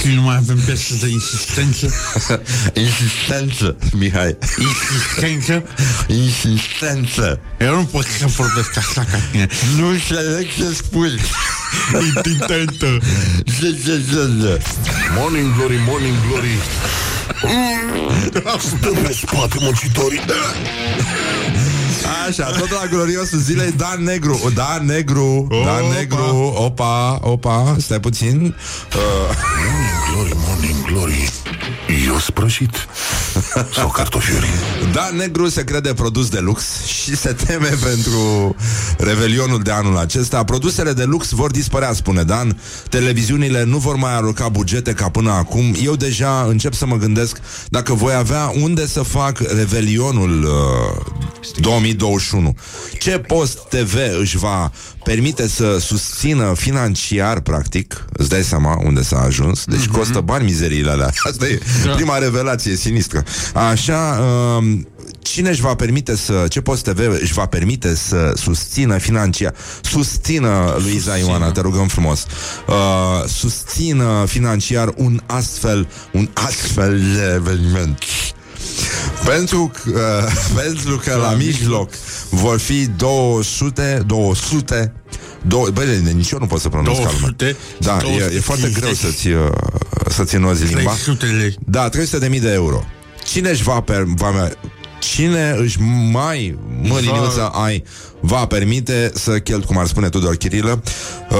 Și 0.00 0.08
nu 0.16 0.22
mai 0.22 0.36
avem 0.36 0.58
piese 0.64 0.96
de 1.00 1.08
insistență. 1.08 1.94
Insistență, 2.86 3.76
Mihai 3.92 4.36
Insistență. 4.58 5.62
Insistență 6.24 7.40
Eu 7.58 7.74
nu 7.74 7.84
pot 7.84 8.04
să 8.18 8.26
vorbesc 8.26 8.76
așa 8.76 9.04
ca 9.10 9.18
tine. 9.30 9.48
Nu 9.76 9.88
înțeleg 9.88 10.46
ce 10.56 10.74
spui 10.74 11.20
Intentă. 12.24 12.98
Ce, 13.44 13.52
ce, 13.60 13.74
ce, 13.84 14.02
ce 14.12 14.60
Morning 15.16 15.54
Glory, 15.56 15.80
Morning 15.86 16.16
Glory 16.28 16.58
Stă 18.58 18.88
pe 18.88 19.12
spate 19.12 19.56
muncitorii 19.60 20.20
Așa, 22.28 22.44
tot 22.44 22.70
la 22.70 22.86
gloriosul 22.90 23.38
zilei 23.38 23.70
Dan 23.70 24.02
Negru 24.02 24.52
Dan 24.54 24.86
Negru 24.86 25.46
Dan 25.50 25.84
Opa. 25.84 25.94
Negru 25.98 26.52
Opa, 26.54 27.18
opa, 27.22 27.76
stai 27.78 28.00
puțin 28.00 28.54
uh, 28.94 29.02
Morning 29.64 30.12
Glory, 30.12 30.32
Morning 30.46 30.84
Glory 30.86 31.45
Eu 32.06 32.18
sprășit. 32.18 32.86
Sau 33.72 33.88
cartofiuri. 33.88 34.46
Dan 34.92 35.16
Negru 35.16 35.48
se 35.48 35.64
crede 35.64 35.94
produs 35.94 36.28
de 36.28 36.38
lux 36.38 36.84
Și 36.84 37.16
se 37.16 37.32
teme 37.32 37.68
pentru 37.82 38.56
Revelionul 38.98 39.62
de 39.62 39.70
anul 39.70 39.96
acesta. 39.96 40.44
Produsele 40.44 40.92
de 40.92 41.04
lux 41.04 41.30
vor 41.30 41.50
dispărea, 41.50 41.92
spune 41.92 42.22
Dan. 42.22 42.60
Televiziunile 42.88 43.64
nu 43.64 43.78
vor 43.78 43.96
mai 43.96 44.14
aloca 44.14 44.48
bugete 44.48 44.92
ca 44.92 45.08
până 45.08 45.30
acum. 45.30 45.74
Eu 45.82 45.96
deja 45.96 46.42
încep 46.48 46.74
să 46.74 46.86
mă 46.86 46.96
gândesc 46.96 47.40
Dacă 47.68 47.94
voi 47.94 48.14
avea 48.14 48.52
unde 48.60 48.86
să 48.86 49.02
fac 49.02 49.38
Revelionul 49.38 50.44
uh, 50.44 51.16
2021 51.60 52.56
Ce 52.98 53.18
post 53.18 53.58
TV 53.58 53.94
își 54.20 54.36
va 54.36 54.72
permite 55.04 55.48
să 55.48 55.78
susțină 55.78 56.54
financiar, 56.56 57.40
practic? 57.40 58.04
Îți 58.12 58.28
dai 58.28 58.42
seama 58.42 58.80
unde 58.84 59.02
s-a 59.02 59.20
ajuns? 59.20 59.64
Deci 59.64 59.86
costă 59.86 60.20
bani 60.20 60.44
mizeriile 60.44 60.90
alea. 60.90 61.10
Asta 61.30 61.46
e 61.46 61.55
prima 61.94 62.18
revelație 62.18 62.76
sinistră. 62.76 63.24
Așa, 63.54 64.18
uh, 64.58 64.78
cine 65.18 65.48
își 65.48 65.60
va 65.60 65.74
permite 65.74 66.16
să, 66.16 66.44
ce 66.48 66.60
post 66.60 66.82
TV 66.82 67.18
își 67.20 67.32
va 67.32 67.46
permite 67.46 67.94
să 67.94 68.32
susțină 68.36 68.98
financiar, 68.98 69.54
susțină 69.80 70.76
Luiza 70.78 71.16
Ioana, 71.16 71.50
te 71.50 71.60
rugăm 71.60 71.86
frumos, 71.88 72.26
uh, 72.68 73.28
susțină 73.28 74.24
financiar 74.26 74.92
un 74.96 75.20
astfel, 75.26 75.88
un 76.12 76.28
astfel 76.34 77.00
de 77.14 77.32
eveniment. 77.34 77.98
Pentru 79.24 79.70
că, 79.82 80.24
uh, 80.26 80.32
pentru 80.62 80.96
că 80.96 81.14
la 81.14 81.30
mijloc 81.30 81.90
vor 82.30 82.58
fi 82.58 82.86
200, 82.86 84.02
200 84.06 84.92
Două, 85.48 85.68
băi, 85.72 86.00
nici 86.14 86.30
eu 86.30 86.38
nu 86.38 86.46
pot 86.46 86.60
să 86.60 86.68
pronunț 86.68 86.96
ca 86.96 87.10
lumea. 87.12 87.34
200, 87.36 87.56
Da, 87.78 87.98
e, 88.04 88.34
e 88.34 88.40
foarte 88.40 88.70
greu 88.74 88.92
să-ți, 88.92 89.28
uh, 89.28 89.48
să-ți 90.08 90.34
înnozi 90.34 90.64
limba. 90.64 90.90
300 90.90 91.26
lei. 91.26 91.54
Da, 91.66 91.88
300 91.88 92.18
de 92.18 92.28
mii 92.28 92.40
de 92.40 92.52
euro. 92.52 92.84
Cine 93.24 93.50
își 93.50 93.62
va, 93.62 93.80
per, 93.80 94.02
va 94.02 94.48
Cine 95.14 95.54
își 95.58 95.80
mai 96.12 96.58
măriniuță 96.82 97.48
ai 97.52 97.84
va 98.20 98.46
permite 98.46 99.10
să 99.14 99.38
chelt, 99.38 99.64
cum 99.64 99.78
ar 99.78 99.86
spune 99.86 100.08
Tudor 100.08 100.36
Chirilă, 100.36 100.82
uh, 101.30 101.36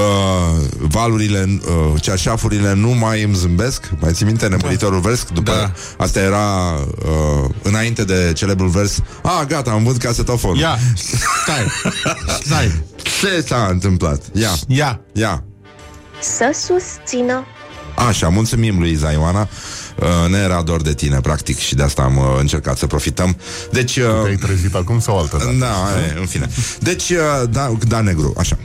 valurile, 0.77 1.59
uh, 1.67 2.01
ceașafurile 2.01 2.73
nu 2.73 2.89
mai 2.89 3.23
îmi 3.23 3.35
zâmbesc. 3.35 3.89
Mai 3.99 4.11
ții 4.11 4.25
minte 4.25 4.47
nemuritorul 4.47 4.99
vers? 4.99 5.25
După 5.33 5.51
Da. 5.51 5.71
asta 6.03 6.19
era 6.19 6.73
uh, 7.05 7.49
înainte 7.61 8.03
de 8.03 8.31
celebrul 8.35 8.69
vers. 8.69 8.99
A, 9.23 9.43
gata, 9.47 9.71
am 9.71 9.83
văzut 9.83 10.01
casetofonul. 10.01 10.57
Ia, 10.57 10.77
stai, 11.43 11.65
stai, 12.43 12.71
Ce 13.19 13.43
s-a 13.47 13.67
întâmplat? 13.71 14.21
Ia, 14.33 14.51
ia. 14.67 15.01
ia. 15.13 15.43
Să 16.21 16.55
susțină 16.67 17.45
Așa, 17.97 18.27
mulțumim 18.29 18.79
lui 18.79 18.99
Ioana. 19.01 19.47
Uh, 19.95 20.29
Ne 20.29 20.37
era 20.37 20.61
dor 20.61 20.81
de 20.81 20.93
tine, 20.93 21.19
practic 21.21 21.57
Și 21.57 21.75
de 21.75 21.83
asta 21.83 22.01
am 22.01 22.17
uh, 22.17 22.23
încercat 22.39 22.77
să 22.77 22.87
profităm. 22.87 23.37
Deci, 23.71 23.97
uh, 23.97 24.21
Te-ai 24.23 24.35
trezit 24.35 24.75
acum 24.75 24.99
sau 24.99 25.19
altă 25.19 25.37
dată? 25.37 25.55
da, 25.59 26.01
e, 26.15 26.19
în 26.19 26.25
fine. 26.25 26.49
Deci, 26.79 27.09
uh, 27.09 27.17
da, 27.49 27.71
da, 27.87 28.01
negru, 28.01 28.33
așa. 28.37 28.57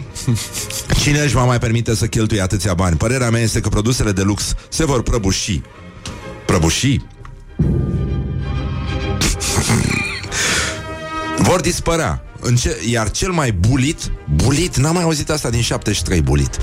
Cine 1.02 1.20
își 1.20 1.34
va 1.34 1.44
mai 1.44 1.58
permite 1.58 1.94
să 1.94 2.06
cheltuie 2.06 2.40
atâția 2.40 2.74
bani? 2.74 2.96
Părerea 2.96 3.30
mea 3.30 3.40
este 3.40 3.60
că 3.60 3.68
produsele 3.68 4.12
de 4.12 4.22
lux 4.22 4.54
Se 4.68 4.84
vor 4.84 5.02
prăbuși. 5.02 5.60
Prăbuși? 6.46 6.96
Vor 11.38 11.60
dispărea. 11.60 12.22
În 12.40 12.56
ce, 12.56 12.76
Iar 12.90 13.10
cel 13.10 13.30
mai 13.30 13.52
bulit 13.52 14.12
Bulit, 14.34 14.76
n-am 14.76 14.94
mai 14.94 15.02
auzit 15.02 15.30
asta 15.30 15.50
din 15.50 15.60
73 15.60 16.20
Bulit. 16.20 16.56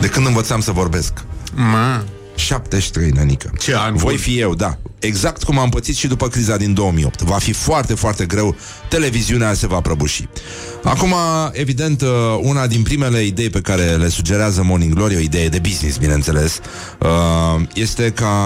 De 0.00 0.08
când 0.08 0.26
învățam 0.26 0.60
să 0.60 0.72
vorbesc 0.72 1.12
Ma. 1.54 2.04
73, 2.34 3.10
nănică. 3.10 3.50
Ce 3.58 3.76
an 3.76 3.96
Voi 3.96 4.12
bun. 4.14 4.22
fi 4.22 4.38
eu, 4.38 4.54
da. 4.54 4.78
Exact 4.98 5.42
cum 5.42 5.58
am 5.58 5.68
pățit 5.68 5.96
și 5.96 6.06
după 6.06 6.28
criza 6.28 6.56
din 6.56 6.74
2008. 6.74 7.22
Va 7.22 7.38
fi 7.38 7.52
foarte, 7.52 7.94
foarte 7.94 8.24
greu. 8.24 8.56
Televiziunea 8.88 9.54
se 9.54 9.66
va 9.66 9.80
prăbuși. 9.80 10.28
Acum, 10.84 11.14
evident, 11.52 12.00
uh, 12.00 12.08
una 12.40 12.66
din 12.66 12.82
primele 12.82 13.24
idei 13.24 13.50
pe 13.50 13.60
care 13.60 13.84
le 13.84 14.08
sugerează 14.08 14.62
Morning 14.62 14.94
Glory, 14.94 15.16
o 15.16 15.18
idee 15.18 15.48
de 15.48 15.58
business, 15.58 15.96
bineînțeles, 15.96 16.60
uh, 16.98 17.62
este 17.74 18.10
ca 18.10 18.36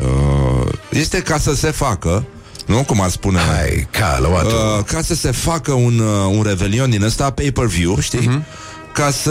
uh, 0.00 0.72
este 0.90 1.22
ca 1.22 1.38
să 1.38 1.54
se 1.54 1.70
facă 1.70 2.24
nu? 2.66 2.84
Cum 2.84 3.00
ar 3.00 3.10
spune 3.10 3.38
Hai, 3.38 3.88
cală 3.90 4.28
uh, 4.28 4.84
Ca 4.84 5.02
să 5.02 5.14
se 5.14 5.30
facă 5.30 5.72
un, 5.72 5.98
uh, 5.98 6.36
un 6.36 6.42
revelion 6.42 6.90
din 6.90 7.02
ăsta 7.02 7.30
Pay-per-view, 7.30 8.00
știi? 8.00 8.28
Mhm. 8.28 8.44
Ca 8.96 9.10
să... 9.10 9.30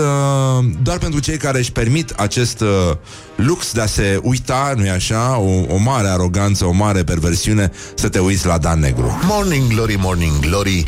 Doar 0.82 0.98
pentru 0.98 1.20
cei 1.20 1.38
care 1.38 1.58
își 1.58 1.72
permit 1.72 2.10
acest 2.10 2.60
uh, 2.62 2.68
lux 3.36 3.72
de 3.72 3.82
a 3.82 3.86
se 3.86 4.20
uita, 4.24 4.74
nu-i 4.78 4.90
așa? 4.90 5.38
O, 5.38 5.74
o 5.74 5.78
mare 5.78 6.08
aroganță, 6.08 6.66
o 6.66 6.72
mare 6.72 7.04
perversiune 7.04 7.72
Să 7.96 8.10
te 8.10 8.20
uiți 8.20 8.46
la 8.46 8.58
Dan 8.58 8.80
Negru. 8.80 9.20
Morning 9.24 9.68
Glory, 9.74 9.96
Morning 9.96 10.40
Glory 10.40 10.84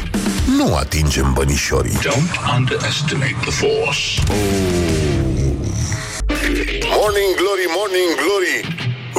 Nu 0.57 0.75
atingem 0.75 1.33
bănișorii. 1.33 1.97
Don't 1.97 2.55
underestimate 2.57 3.37
the 3.41 3.51
force. 3.51 4.03
Morning 6.97 7.31
Glory, 7.41 7.67
Morning 7.77 8.11
Glory. 8.21 8.57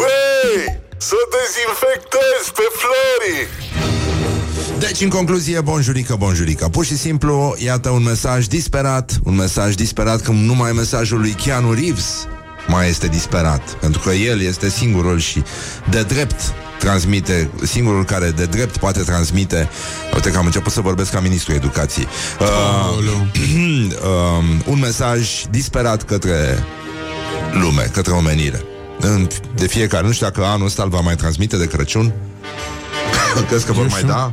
Uei, 0.03 0.81
să 0.97 1.17
dezinfectezi 1.35 2.53
pe 2.59 2.67
Flori 2.81 3.49
Deci, 4.79 5.01
în 5.01 5.09
concluzie, 5.09 5.61
bonjurică, 5.61 6.15
bonjurică. 6.19 6.69
Pur 6.69 6.85
și 6.85 6.97
simplu, 6.97 7.55
iată 7.59 7.91
un 7.91 8.03
mesaj 8.03 8.47
disperat 8.47 9.19
Un 9.25 9.35
mesaj 9.35 9.75
disperat 9.75 10.23
Când 10.23 10.47
numai 10.47 10.73
mesajul 10.73 11.21
lui 11.21 11.31
Keanu 11.31 11.73
Reeves 11.73 12.27
Mai 12.67 12.89
este 12.89 13.07
disperat. 13.07 13.63
Pentru 13.81 14.01
că 14.01 14.11
el 14.11 14.41
este 14.41 14.69
singurul 14.69 15.19
și 15.19 15.43
de 15.91 16.03
drept 16.03 16.41
transmite, 16.79 17.51
singurul 17.63 18.05
care 18.05 18.31
de 18.31 18.45
drept 18.45 18.77
poate 18.77 19.01
transmite 19.01 19.69
Uite 20.15 20.31
că 20.31 20.39
am 20.39 20.45
început 20.45 20.73
să 20.73 20.81
vorbesc 20.81 21.11
ca 21.11 21.21
ministrul 21.21 21.55
educației. 21.55 22.07
Uh, 22.41 22.47
Aoleu. 22.83 23.27
um, 24.39 24.63
Un 24.67 24.79
mesaj 24.79 25.43
disperat 25.51 26.03
către 26.03 26.65
lume, 27.53 27.91
către 27.93 28.13
omenire. 28.13 28.63
În, 29.01 29.29
De 29.55 29.67
fiecare, 29.67 30.07
nu 30.07 30.13
știu 30.13 30.27
dacă 30.27 30.45
anul 30.45 30.67
ăsta 30.67 30.83
îl 30.83 30.89
va 30.89 31.01
mai 31.01 31.17
transmite 31.17 31.57
de 31.57 31.67
Crăciun. 31.67 32.13
Crezi 33.49 33.67
că 33.67 33.73
vor 33.73 33.87
mai 33.89 34.03
da? 34.03 34.33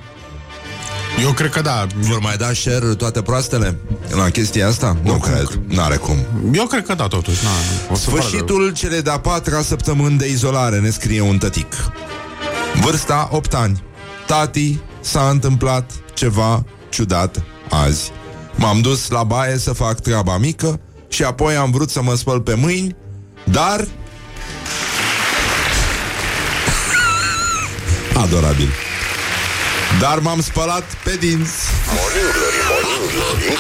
Eu 1.21 1.31
cred 1.31 1.49
că 1.49 1.61
da. 1.61 1.87
Vor 1.95 2.19
mai 2.19 2.35
da 2.37 2.53
share 2.53 2.93
toate 2.93 3.21
proastele 3.21 3.77
la 4.15 4.29
chestia 4.29 4.67
asta? 4.67 4.97
Nu 5.03 5.13
cred, 5.13 5.59
n-are 5.67 5.95
cum 5.95 6.17
Eu 6.53 6.65
cred 6.65 6.85
că 6.85 6.93
da, 6.93 7.07
totuși. 7.07 7.43
Na, 7.43 7.49
o 7.91 7.95
să 7.95 8.01
Sfârșitul 8.01 8.73
cele 8.73 9.01
de-a 9.01 9.19
patra 9.19 9.61
săptămâni 9.61 10.17
de 10.17 10.29
izolare 10.29 10.79
Ne 10.79 10.89
scrie 10.89 11.21
un 11.21 11.37
tătic 11.37 11.73
Vârsta 12.81 13.29
8 13.31 13.53
ani 13.53 13.83
Tati 14.25 14.79
s-a 15.01 15.29
întâmplat 15.29 15.91
ceva 16.13 16.63
ciudat 16.89 17.43
azi. 17.69 18.11
M-am 18.55 18.81
dus 18.81 19.09
la 19.09 19.23
baie 19.23 19.57
să 19.57 19.73
fac 19.73 19.99
treaba 19.99 20.37
mică 20.37 20.79
și 21.07 21.23
apoi 21.23 21.55
am 21.55 21.71
vrut 21.71 21.89
să 21.89 22.01
mă 22.01 22.15
spăl 22.15 22.41
pe 22.41 22.53
mâini, 22.53 22.95
dar... 23.43 23.87
Adorabil. 28.13 28.69
Dar 29.99 30.19
m-am 30.19 30.41
spălat 30.41 30.83
pe 31.03 31.15
dinți. 31.19 31.53
Morning 31.97 32.31
Glory, 32.35 32.59
Morning 32.71 33.11
Glory 33.11 33.57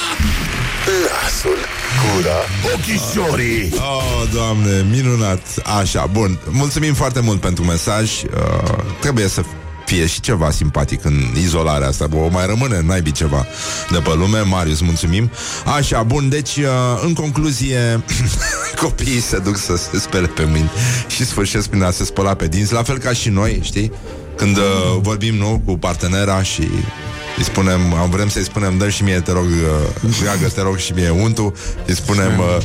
Nasul, 1.11 1.57
gura, 2.01 2.37
ochișorii. 2.73 3.73
Oh, 3.77 4.29
doamne, 4.33 4.85
minunat. 4.89 5.41
Așa, 5.79 6.05
bun, 6.11 6.39
mulțumim 6.49 6.93
foarte 6.93 7.19
mult 7.19 7.39
pentru 7.39 7.63
mesaj. 7.63 8.23
Uh, 8.23 8.29
Trebuie 8.99 9.27
să 9.27 9.41
fie 9.85 10.05
și 10.07 10.19
ceva 10.19 10.51
simpatic 10.51 11.05
în 11.05 11.13
izolarea 11.41 11.87
asta 11.87 12.07
O 12.11 12.27
mai 12.27 12.45
rămâne 12.45 12.81
naibii 12.81 13.11
ceva 13.11 13.45
de 13.91 13.97
pe 13.97 14.13
lume. 14.15 14.39
Marius, 14.39 14.81
mulțumim. 14.81 15.31
Așa, 15.77 16.03
bun, 16.03 16.29
deci, 16.29 16.55
uh, 16.55 16.65
în 17.03 17.13
concluzie 17.13 18.03
Copiii 18.81 19.19
se 19.21 19.37
duc 19.39 19.57
să 19.57 19.75
se 19.75 19.99
spele 19.99 20.27
pe 20.27 20.43
mâini 20.43 20.71
Și 21.07 21.25
sfârșesc 21.25 21.67
prin 21.67 21.83
a 21.83 21.91
se 21.91 22.03
spăla 22.05 22.33
pe 22.33 22.47
dinți 22.47 22.73
La 22.73 22.83
fel 22.83 22.97
ca 22.97 23.13
și 23.13 23.29
noi, 23.29 23.59
știi? 23.63 23.91
Când 24.35 24.57
uh, 24.57 24.63
vorbim, 25.01 25.35
nu, 25.35 25.61
cu 25.65 25.77
partenera 25.77 26.43
și 26.43 26.61
îi 27.37 27.43
spunem, 27.43 27.93
am 27.93 28.09
vrem 28.09 28.29
să-i 28.29 28.43
spunem, 28.43 28.77
dă 28.77 28.89
și 28.89 29.03
mie, 29.03 29.19
te 29.19 29.31
rog, 29.31 29.45
uh, 29.45 30.11
dragă, 30.21 30.47
te 30.47 30.61
rog 30.61 30.77
și 30.77 30.91
mie 30.93 31.09
untul, 31.09 31.53
îi 31.85 31.95
spunem, 31.95 32.39
uh, 32.39 32.57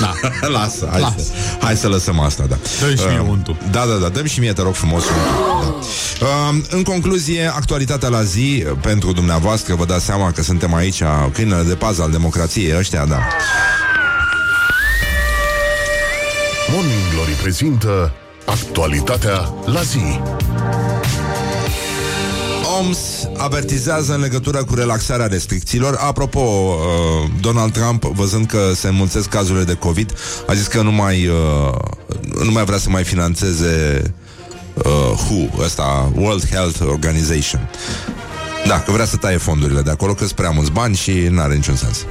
Da. 0.00 0.12
Lasă, 0.58 0.88
hai, 0.90 1.00
Lasă. 1.00 1.14
Să, 1.18 1.32
hai 1.60 1.76
să 1.76 1.88
lăsăm 1.88 2.20
asta, 2.20 2.44
da. 2.48 2.56
Dă-i 2.80 2.96
și 2.96 3.06
mie 3.08 3.18
Uh, 3.18 3.26
untul. 3.28 3.56
Da, 3.70 3.84
da, 3.84 3.94
da, 3.94 4.08
dăm 4.08 4.26
și 4.26 4.40
mie, 4.40 4.52
te 4.52 4.62
rog 4.62 4.74
frumos, 4.74 5.02
untul. 5.04 5.78
Da. 6.18 6.26
Uh, 6.26 6.64
în 6.70 6.82
concluzie, 6.82 7.52
actualitatea 7.54 8.08
la 8.08 8.22
zi, 8.22 8.64
uh, 8.66 8.72
pentru 8.80 9.12
dumneavoastră, 9.12 9.74
vă 9.74 9.84
dați 9.84 10.04
seama 10.04 10.30
că 10.30 10.42
suntem 10.42 10.74
aici, 10.74 11.02
câinele 11.32 11.62
de 11.62 11.74
pază 11.74 12.02
al 12.02 12.10
democrației, 12.10 12.76
ăștia, 12.76 13.04
da. 13.04 13.18
Morning 16.72 17.12
Glory 17.14 17.32
prezintă 17.32 18.12
Actualitatea 18.46 19.54
la 19.64 19.82
zi 19.82 20.20
OMS 22.78 23.28
avertizează 23.36 24.14
în 24.14 24.20
legătură 24.20 24.64
cu 24.64 24.74
relaxarea 24.74 25.26
restricțiilor. 25.26 25.96
Apropo, 26.00 26.40
uh, 26.40 27.30
Donald 27.40 27.72
Trump, 27.72 28.04
văzând 28.04 28.46
că 28.46 28.72
se 28.74 28.88
înmulțesc 28.88 29.28
cazurile 29.28 29.64
de 29.64 29.74
COVID, 29.74 30.14
a 30.46 30.54
zis 30.54 30.66
că 30.66 30.82
nu 30.82 30.92
mai, 30.92 31.26
uh, 31.26 31.74
nu 32.44 32.50
mai 32.50 32.64
vrea 32.64 32.78
să 32.78 32.90
mai 32.90 33.04
financeze 33.04 34.02
uh, 34.74 34.84
WHO, 35.30 35.62
ăsta, 35.64 36.12
World 36.16 36.48
Health 36.50 36.80
Organization. 36.80 37.70
Da, 38.66 38.80
că 38.80 38.92
vrea 38.92 39.04
să 39.04 39.16
taie 39.16 39.36
fondurile 39.36 39.80
de 39.80 39.90
acolo, 39.90 40.12
că 40.12 40.24
sunt 40.24 40.32
prea 40.32 40.50
mulți 40.50 40.70
bani 40.70 40.94
și 40.94 41.12
nu 41.12 41.40
are 41.40 41.54
niciun 41.54 41.76
sens. 41.76 42.04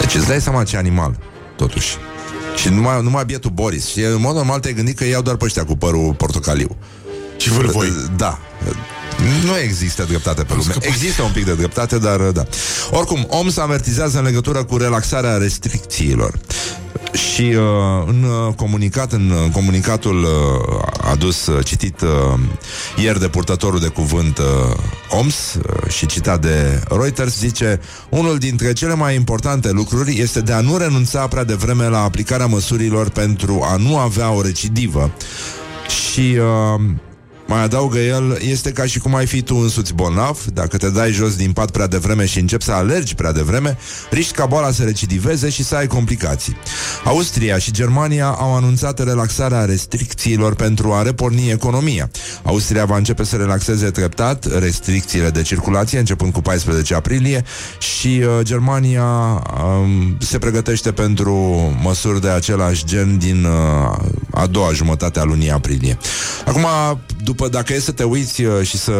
Deci 0.00 0.14
îți 0.14 0.26
dai 0.26 0.40
seama 0.40 0.64
ce 0.64 0.76
animal, 0.76 1.18
totuși. 1.56 1.96
Și 2.56 2.68
numai, 2.68 3.02
numai 3.02 3.24
bietul 3.24 3.50
Boris. 3.50 3.86
Și 3.86 4.00
în 4.00 4.20
mod 4.20 4.34
normal 4.34 4.60
te-ai 4.60 4.74
gândit 4.74 4.96
că 4.96 5.04
iau 5.04 5.22
doar 5.22 5.36
pe 5.36 5.44
ăștia 5.44 5.64
cu 5.64 5.76
părul 5.76 6.14
portocaliu. 6.14 6.76
Și 7.36 7.50
vârvoi. 7.50 7.92
Da. 8.16 8.38
Nu 9.44 9.58
există 9.58 10.04
dreptate 10.04 10.42
pe 10.42 10.54
lume. 10.56 10.74
Există 10.80 11.22
un 11.22 11.32
pic 11.32 11.44
de 11.44 11.54
dreptate, 11.54 11.98
dar 11.98 12.20
da. 12.20 12.46
Oricum, 12.90 13.26
OMS 13.28 13.56
avertizează 13.56 14.18
în 14.18 14.24
legătură 14.24 14.64
cu 14.64 14.76
relaxarea 14.76 15.36
restricțiilor. 15.36 16.38
Și 17.12 17.42
uh, 17.42 18.06
în 18.06 18.22
uh, 18.22 18.54
comunicat, 18.54 19.12
în 19.12 19.30
uh, 19.30 19.50
comunicatul 19.52 20.22
uh, 20.22 20.82
adus, 21.10 21.46
uh, 21.46 21.64
citit 21.64 22.00
uh, 22.00 22.08
ieri 22.96 23.20
de 23.20 23.28
purtătorul 23.28 23.80
de 23.80 23.88
cuvânt 23.88 24.38
uh, 24.38 24.44
OMS 25.08 25.54
uh, 25.54 25.90
și 25.90 26.06
citat 26.06 26.40
de 26.40 26.82
Reuters, 26.88 27.38
zice 27.38 27.80
unul 28.08 28.38
dintre 28.38 28.72
cele 28.72 28.94
mai 28.94 29.14
importante 29.14 29.70
lucruri 29.70 30.20
este 30.20 30.40
de 30.40 30.52
a 30.52 30.60
nu 30.60 30.76
renunța 30.76 31.26
prea 31.26 31.44
devreme 31.44 31.88
la 31.88 32.02
aplicarea 32.02 32.46
măsurilor 32.46 33.08
pentru 33.08 33.60
a 33.62 33.76
nu 33.76 33.98
avea 33.98 34.30
o 34.30 34.42
recidivă. 34.42 35.10
Și 35.88 36.38
uh, 36.38 36.80
mai 37.46 37.62
adaugă 37.62 37.98
el, 37.98 38.38
este 38.40 38.72
ca 38.72 38.86
și 38.86 38.98
cum 38.98 39.14
ai 39.14 39.26
fi 39.26 39.42
tu 39.42 39.56
însuți 39.56 39.94
bolnav, 39.94 40.44
dacă 40.44 40.76
te 40.76 40.90
dai 40.90 41.10
jos 41.10 41.36
din 41.36 41.52
pat 41.52 41.70
prea 41.70 41.86
devreme 41.86 42.26
și 42.26 42.38
începi 42.38 42.64
să 42.64 42.72
alergi 42.72 43.14
prea 43.14 43.32
devreme, 43.32 43.78
riști 44.10 44.32
ca 44.32 44.46
boala 44.46 44.70
să 44.70 44.82
recidiveze 44.82 45.48
și 45.48 45.64
să 45.64 45.76
ai 45.76 45.86
complicații. 45.86 46.56
Austria 47.04 47.58
și 47.58 47.72
Germania 47.72 48.26
au 48.26 48.56
anunțat 48.56 49.04
relaxarea 49.04 49.64
restricțiilor 49.64 50.54
pentru 50.54 50.92
a 50.92 51.02
reporni 51.02 51.50
economia. 51.50 52.10
Austria 52.42 52.84
va 52.84 52.96
începe 52.96 53.24
să 53.24 53.36
relaxeze 53.36 53.90
treptat 53.90 54.58
restricțiile 54.58 55.30
de 55.30 55.42
circulație 55.42 55.98
începând 55.98 56.32
cu 56.32 56.40
14 56.40 56.94
aprilie 56.94 57.44
și 57.78 58.22
uh, 58.22 58.38
Germania 58.42 59.04
um, 59.04 60.16
se 60.20 60.38
pregătește 60.38 60.92
pentru 60.92 61.34
măsuri 61.82 62.20
de 62.20 62.28
același 62.28 62.84
gen 62.84 63.18
din 63.18 63.44
uh, 63.44 63.52
a 64.30 64.46
doua 64.46 64.72
jumătate 64.72 65.20
a 65.20 65.24
lunii 65.24 65.50
aprilie. 65.50 65.98
Acum, 66.46 66.66
după 67.24 67.33
dacă 67.50 67.72
e 67.72 67.78
să 67.78 67.92
te 67.92 68.04
uiți 68.04 68.42
uh, 68.42 68.66
și 68.66 68.76
să 68.76 68.92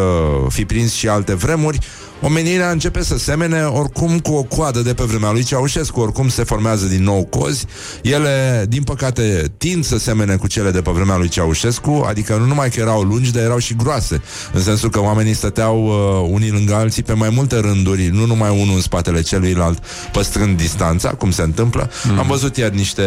fi 0.48 0.64
prins 0.64 0.92
și 0.92 1.08
alte 1.08 1.34
vremuri, 1.34 1.78
omenirea 2.22 2.70
începe 2.70 3.02
să 3.02 3.18
semene 3.18 3.62
oricum 3.62 4.18
cu 4.18 4.32
o 4.32 4.42
coadă 4.42 4.80
de 4.80 4.94
pe 4.94 5.04
vremea 5.04 5.32
lui 5.32 5.42
Ceaușescu, 5.42 6.00
oricum 6.00 6.28
se 6.28 6.44
formează 6.44 6.86
din 6.86 7.02
nou 7.02 7.24
cozi. 7.24 7.66
Ele, 8.02 8.64
din 8.68 8.82
păcate, 8.82 9.52
tind 9.56 9.84
să 9.84 9.98
semene 9.98 10.36
cu 10.36 10.46
cele 10.46 10.70
de 10.70 10.80
pe 10.80 10.90
vremea 10.90 11.16
lui 11.16 11.28
Ceaușescu, 11.28 12.04
adică 12.08 12.36
nu 12.36 12.44
numai 12.44 12.70
că 12.70 12.80
erau 12.80 13.02
lungi, 13.02 13.32
dar 13.32 13.42
erau 13.42 13.58
și 13.58 13.74
groase, 13.74 14.22
în 14.52 14.62
sensul 14.62 14.90
că 14.90 15.00
oamenii 15.00 15.34
stăteau 15.34 15.84
uh, 15.86 16.28
unii 16.32 16.50
lângă 16.50 16.74
alții 16.74 17.02
pe 17.02 17.12
mai 17.12 17.28
multe 17.30 17.58
rânduri, 17.58 18.06
nu 18.06 18.26
numai 18.26 18.50
unul 18.50 18.74
în 18.74 18.80
spatele 18.80 19.20
celuilalt, 19.20 19.78
păstrând 20.12 20.56
distanța, 20.56 21.08
cum 21.08 21.30
se 21.30 21.42
întâmplă. 21.42 21.90
Mm. 22.04 22.18
Am 22.18 22.26
văzut 22.26 22.56
ieri 22.56 22.76
niște, 22.76 23.02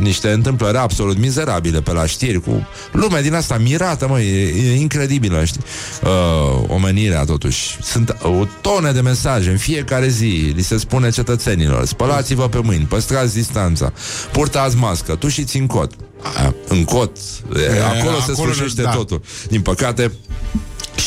niște 0.00 0.30
întâmplări 0.30 0.76
absolut 0.76 1.18
mizerabile 1.18 1.80
pe 1.80 1.92
la 1.92 2.06
știri, 2.06 2.40
cu 2.40 2.66
lumea 2.92 3.22
din 3.22 3.34
asta 3.34 3.58
mirată, 3.58 4.08
mă, 4.08 4.20
e, 4.20 4.48
e 4.48 4.74
incredibilă, 4.74 5.44
știi? 5.44 5.60
Uh, 6.02 6.64
omenirea, 6.68 7.24
totuși. 7.24 7.76
Sunt 8.06 8.16
o 8.22 8.46
tone 8.60 8.92
de 8.92 9.00
mesaje 9.00 9.50
în 9.50 9.56
fiecare 9.56 10.08
zi. 10.08 10.52
Li 10.54 10.62
se 10.62 10.78
spune 10.78 11.10
cetățenilor, 11.10 11.84
spălați-vă 11.84 12.48
pe 12.48 12.58
mâini, 12.62 12.84
păstrați 12.84 13.34
distanța, 13.34 13.92
purtați 14.32 14.76
mască, 14.76 15.14
tușiți 15.14 15.56
în 15.56 15.66
cot. 15.66 15.92
A, 16.22 16.54
în 16.68 16.84
cot, 16.84 17.16
e, 17.56 17.60
E, 17.60 17.84
acolo 17.84 18.20
se 18.20 18.32
acolo 18.32 18.52
sfârșește 18.52 18.82
da. 18.82 18.90
totul. 18.90 19.22
Din 19.48 19.60
păcate, 19.60 20.12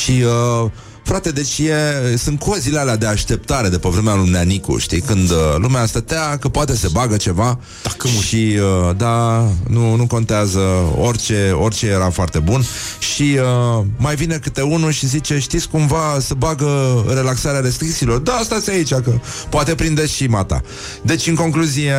și 0.04 0.24
uh, 0.64 0.70
Frate, 1.04 1.32
deci 1.32 1.60
e, 1.60 2.16
sunt 2.18 2.40
cozile 2.40 2.80
alea 2.80 2.98
de 2.98 3.06
așteptare 3.06 3.70
de 3.70 3.78
pe 3.78 3.90
vremea 3.90 4.16
lui 4.16 4.30
Neanicu, 4.30 4.78
știi? 4.78 5.02
Când 5.02 5.30
uh, 5.30 5.38
lumea 5.58 5.86
stătea 5.86 6.38
că 6.38 6.48
poate 6.50 6.76
se 6.76 6.88
bagă 6.92 7.18
ceva 7.18 7.60
Dacă 7.84 8.08
și 8.08 8.58
uh, 8.86 8.96
da, 8.98 9.48
nu, 9.68 9.96
nu 9.96 10.08
contează 10.08 10.60
orice, 10.98 11.52
orice 11.52 11.88
era 11.88 12.10
foarte 12.10 12.40
bun 12.40 12.64
și 13.00 13.38
uh, 13.40 13.86
mai 13.98 14.16
vine 14.16 14.38
câte 14.38 14.62
unul 14.62 14.92
și 14.92 15.08
zice, 15.08 15.40
știți 15.40 15.70
cumva 15.70 16.18
să 16.20 16.34
bagă 16.34 17.04
relaxarea 17.08 17.60
restricțiilor? 17.60 18.18
Da, 18.18 18.40
stați 18.44 18.70
aici, 18.70 18.94
că 18.94 19.12
poate 19.50 19.76
prindeți 19.76 20.14
și 20.14 20.28
mata. 20.28 20.62
Deci, 21.02 21.28
în 21.28 21.36
concluzie, 21.36 21.96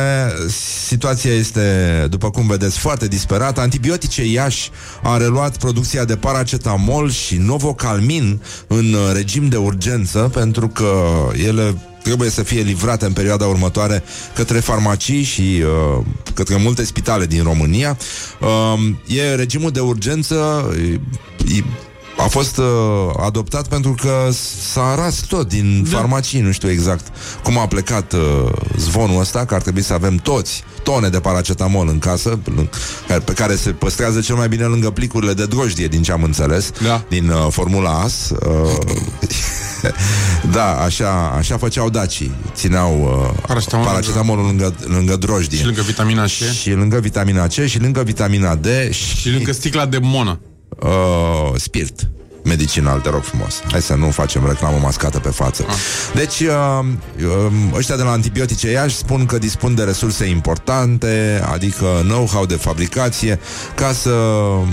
situația 0.87 1.33
este, 1.33 2.07
după 2.09 2.29
cum 2.29 2.47
vedeți, 2.47 2.79
foarte 2.79 3.07
disperată. 3.07 3.61
Antibiotice 3.61 4.25
Iași 4.25 4.69
a 5.03 5.17
reluat 5.17 5.57
producția 5.57 6.05
de 6.05 6.15
paracetamol 6.15 7.11
și 7.11 7.35
novocalmin 7.35 8.41
în 8.67 8.94
uh, 8.95 9.11
regim 9.13 9.47
de 9.47 9.57
urgență 9.57 10.29
pentru 10.33 10.67
că 10.67 11.03
ele 11.45 11.75
trebuie 12.03 12.29
să 12.29 12.43
fie 12.43 12.61
livrate 12.61 13.05
în 13.05 13.13
perioada 13.13 13.45
următoare 13.45 14.03
către 14.35 14.59
farmacii 14.59 15.23
și 15.23 15.41
uh, 15.41 16.05
către 16.33 16.55
multe 16.55 16.83
spitale 16.83 17.25
din 17.25 17.43
România. 17.43 17.97
Uh, 18.41 19.17
e 19.17 19.35
regimul 19.35 19.71
de 19.71 19.79
urgență 19.79 20.69
e, 20.77 20.99
e, 21.57 21.63
a 22.17 22.27
fost 22.27 22.57
uh, 22.57 22.65
adoptat 23.25 23.67
pentru 23.67 23.95
că 24.01 24.29
s-a 24.73 24.81
aras 24.83 25.15
tot 25.15 25.47
din 25.47 25.87
da. 25.91 25.97
farmacii, 25.97 26.39
nu 26.41 26.51
știu 26.51 26.69
exact 26.69 27.07
cum 27.43 27.57
a 27.57 27.67
plecat 27.67 28.13
uh, 28.13 28.51
zvonul 28.77 29.19
ăsta, 29.19 29.45
că 29.45 29.53
ar 29.53 29.61
trebui 29.61 29.81
să 29.81 29.93
avem 29.93 30.15
toți 30.15 30.63
tone 30.83 31.09
de 31.09 31.19
paracetamol 31.19 31.87
în 31.87 31.99
casă, 31.99 32.39
pe- 33.07 33.19
pe 33.19 33.33
care 33.33 33.55
se 33.55 33.69
păstrează 33.69 34.19
cel 34.19 34.35
mai 34.35 34.47
bine 34.47 34.63
lângă 34.63 34.89
plicurile 34.89 35.33
de 35.33 35.45
drojdie, 35.45 35.87
din 35.87 36.01
ce 36.01 36.11
am 36.11 36.23
înțeles, 36.23 36.71
Da. 36.83 37.03
din 37.09 37.29
uh, 37.29 37.47
Formula 37.49 37.89
AS. 37.89 38.29
Uh, 38.29 38.95
da, 40.57 40.77
așa, 40.81 41.33
așa 41.37 41.57
făceau 41.57 41.89
dacii. 41.89 42.35
Țineau 42.53 43.01
uh, 43.33 43.39
Paracetamol 43.47 43.85
paracetamolul 43.85 44.45
lângă, 44.45 44.75
lângă 44.87 45.15
drojdie. 45.15 45.57
Și 45.57 45.65
lângă 45.65 45.81
vitamina 45.81 46.23
C 46.23 46.29
și 46.61 46.71
lângă 46.71 46.99
vitamina 46.99 47.47
C 47.47 47.51
și 47.51 47.79
lângă 47.79 48.03
vitamina 48.03 48.55
D 48.55 48.65
și, 48.89 49.15
și 49.17 49.31
lângă 49.31 49.51
sticla 49.51 49.85
de 49.85 49.99
monă. 50.01 50.39
Uh, 50.79 51.51
spirit 51.55 52.09
medicinal, 52.43 52.99
te 52.99 53.09
rog 53.09 53.23
frumos. 53.23 53.61
Hai 53.71 53.81
să 53.81 53.95
nu 53.95 54.09
facem 54.09 54.47
reclamă 54.47 54.77
mascată 54.81 55.19
pe 55.19 55.29
față. 55.29 55.65
Ah. 55.67 55.75
Deci, 56.13 56.39
uh, 56.39 56.79
uh, 57.25 57.51
ăștia 57.73 57.95
de 57.95 58.03
la 58.03 58.11
antibiotice 58.11 58.71
Iași 58.71 58.95
spun 58.95 59.25
că 59.25 59.37
dispun 59.37 59.75
de 59.75 59.83
resurse 59.83 60.25
importante, 60.25 61.43
adică 61.51 61.85
know-how 62.03 62.45
de 62.45 62.55
fabricație, 62.55 63.39
ca 63.75 63.91
să 63.91 64.09
uh, 64.09 64.67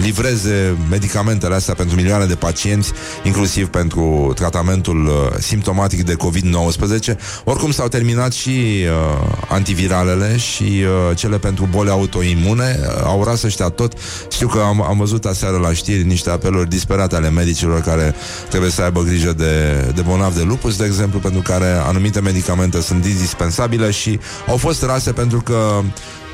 livreze 0.00 0.76
medicamentele 0.90 1.54
astea 1.54 1.74
pentru 1.74 1.96
milioane 1.96 2.24
de 2.24 2.34
pacienți, 2.34 2.92
inclusiv 3.22 3.68
pentru 3.68 4.32
tratamentul 4.34 5.06
uh, 5.06 5.38
simptomatic 5.38 6.04
de 6.04 6.16
COVID-19. 6.16 7.16
Oricum 7.44 7.70
s-au 7.70 7.88
terminat 7.88 8.32
și 8.32 8.50
uh, 8.50 9.32
antiviralele 9.48 10.36
și 10.36 10.62
uh, 10.62 11.16
cele 11.16 11.38
pentru 11.38 11.68
boli 11.70 11.90
autoimune. 11.90 12.78
Uh, 12.80 13.02
au 13.04 13.24
ras 13.24 13.42
ăștia 13.42 13.68
tot. 13.68 13.92
Știu 14.30 14.48
că 14.48 14.58
am, 14.58 14.82
am 14.82 14.96
văzut 14.96 15.24
aseară 15.24 15.56
la 15.56 15.72
știri 15.72 16.04
niște 16.04 16.30
apeluri 16.30 16.68
disperate 16.68 17.16
ale 17.16 17.30
medicilor 17.30 17.80
care 17.80 18.14
trebuie 18.48 18.70
să 18.70 18.82
aibă 18.82 19.02
grijă 19.02 19.32
de, 19.32 19.84
de 19.94 20.00
bolnavi 20.00 20.36
de 20.36 20.42
lupus, 20.42 20.76
de 20.76 20.84
exemplu, 20.84 21.18
pentru 21.18 21.40
care 21.40 21.66
anumite 21.86 22.20
medicamente 22.20 22.80
sunt 22.80 23.04
indispensabile 23.04 23.90
și 23.90 24.18
au 24.48 24.56
fost 24.56 24.82
rase 24.82 25.12
pentru 25.12 25.40
că 25.40 25.82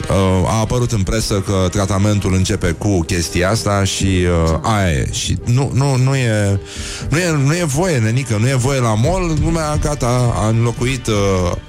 uh, 0.08 0.48
a 0.48 0.58
apărut 0.58 0.92
în 0.92 1.02
presă 1.02 1.40
că 1.40 1.68
tratamentul 1.70 2.34
începe 2.34 2.70
cu 2.70 3.00
chestia 3.00 3.50
asta 3.50 3.84
și 3.84 4.04
uh, 4.04 4.58
aia 4.62 4.90
e. 4.90 5.08
Și 5.12 5.38
nu, 5.44 5.70
nu, 5.74 5.96
nu, 5.96 6.16
e, 6.16 6.60
nu, 7.08 7.18
e, 7.18 7.30
nu 7.44 7.54
e 7.54 7.64
voie, 7.64 7.98
nenică, 7.98 8.36
nu 8.40 8.48
e 8.48 8.54
voie 8.54 8.80
la 8.80 8.94
mol, 8.94 9.36
lumea 9.42 9.76
gata, 9.76 10.32
a 10.34 10.48
înlocuit 10.48 11.06
uh, 11.06 11.14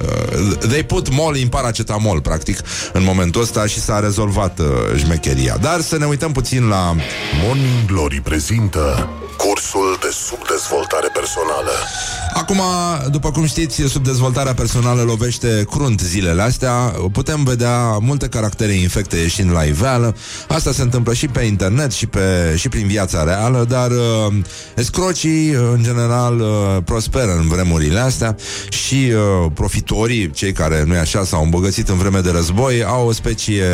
uh, 0.02 0.58
they 0.58 0.84
put 0.84 1.14
mol 1.14 1.38
în 1.42 1.48
paracetamol, 1.48 2.22
practic, 2.22 2.60
în 2.94 3.04
momentul 3.04 3.42
ăsta 3.42 3.66
și 3.66 3.80
s-a 3.80 4.00
rezolvat 4.00 4.60
uh, 4.60 4.66
șmecheria. 4.98 5.58
Dar 5.62 5.82
să 5.82 5.98
ne 5.98 6.06
uităm 6.06 6.32
puțin 6.32 6.68
la 6.68 6.96
Morning 7.44 7.86
Glory 7.88 8.22
prezintă 8.22 9.10
cursul 9.48 9.98
de 10.02 10.10
subdezvoltare 10.28 11.10
personală. 11.14 11.72
Acum, 12.34 12.62
după 13.12 13.32
cum 13.32 13.46
știți, 13.46 13.82
subdezvoltarea 13.82 14.54
personală 14.54 15.02
lovește 15.02 15.66
crunt 15.70 16.00
zilele 16.00 16.42
astea. 16.42 16.72
Putem 17.12 17.44
vedea 17.44 17.98
multe 17.98 18.28
caractere 18.28 18.72
infecte 18.72 19.18
ieșind 19.18 19.52
la 19.52 19.64
iveală. 19.64 20.16
Asta 20.48 20.72
se 20.72 20.82
întâmplă 20.82 21.14
și 21.14 21.28
pe 21.28 21.42
internet 21.42 21.92
și, 21.92 22.08
pe, 22.08 22.56
și 22.58 22.70
prin 22.70 22.88
viața 22.88 23.24
reală, 23.24 23.66
dar 23.70 23.92
uh, 23.92 24.34
escrocii, 24.76 25.50
în 25.50 25.84
general, 25.84 26.40
uh, 26.40 26.48
prosperă 26.86 27.32
în 27.32 27.48
vremurile 27.48 28.00
astea 28.00 28.36
și 28.70 29.12
uh, 29.14 29.52
profitorii, 29.54 30.32
cei 30.32 30.52
care, 30.52 30.84
nu 30.88 31.00
așa, 31.00 31.24
s-au 31.24 31.44
îmbogățit 31.44 31.90
în 31.90 31.98
vreme 31.98 32.20
de 32.20 32.32
război, 32.32 32.84
au 32.84 33.08
o 33.08 33.12
specie 33.12 33.66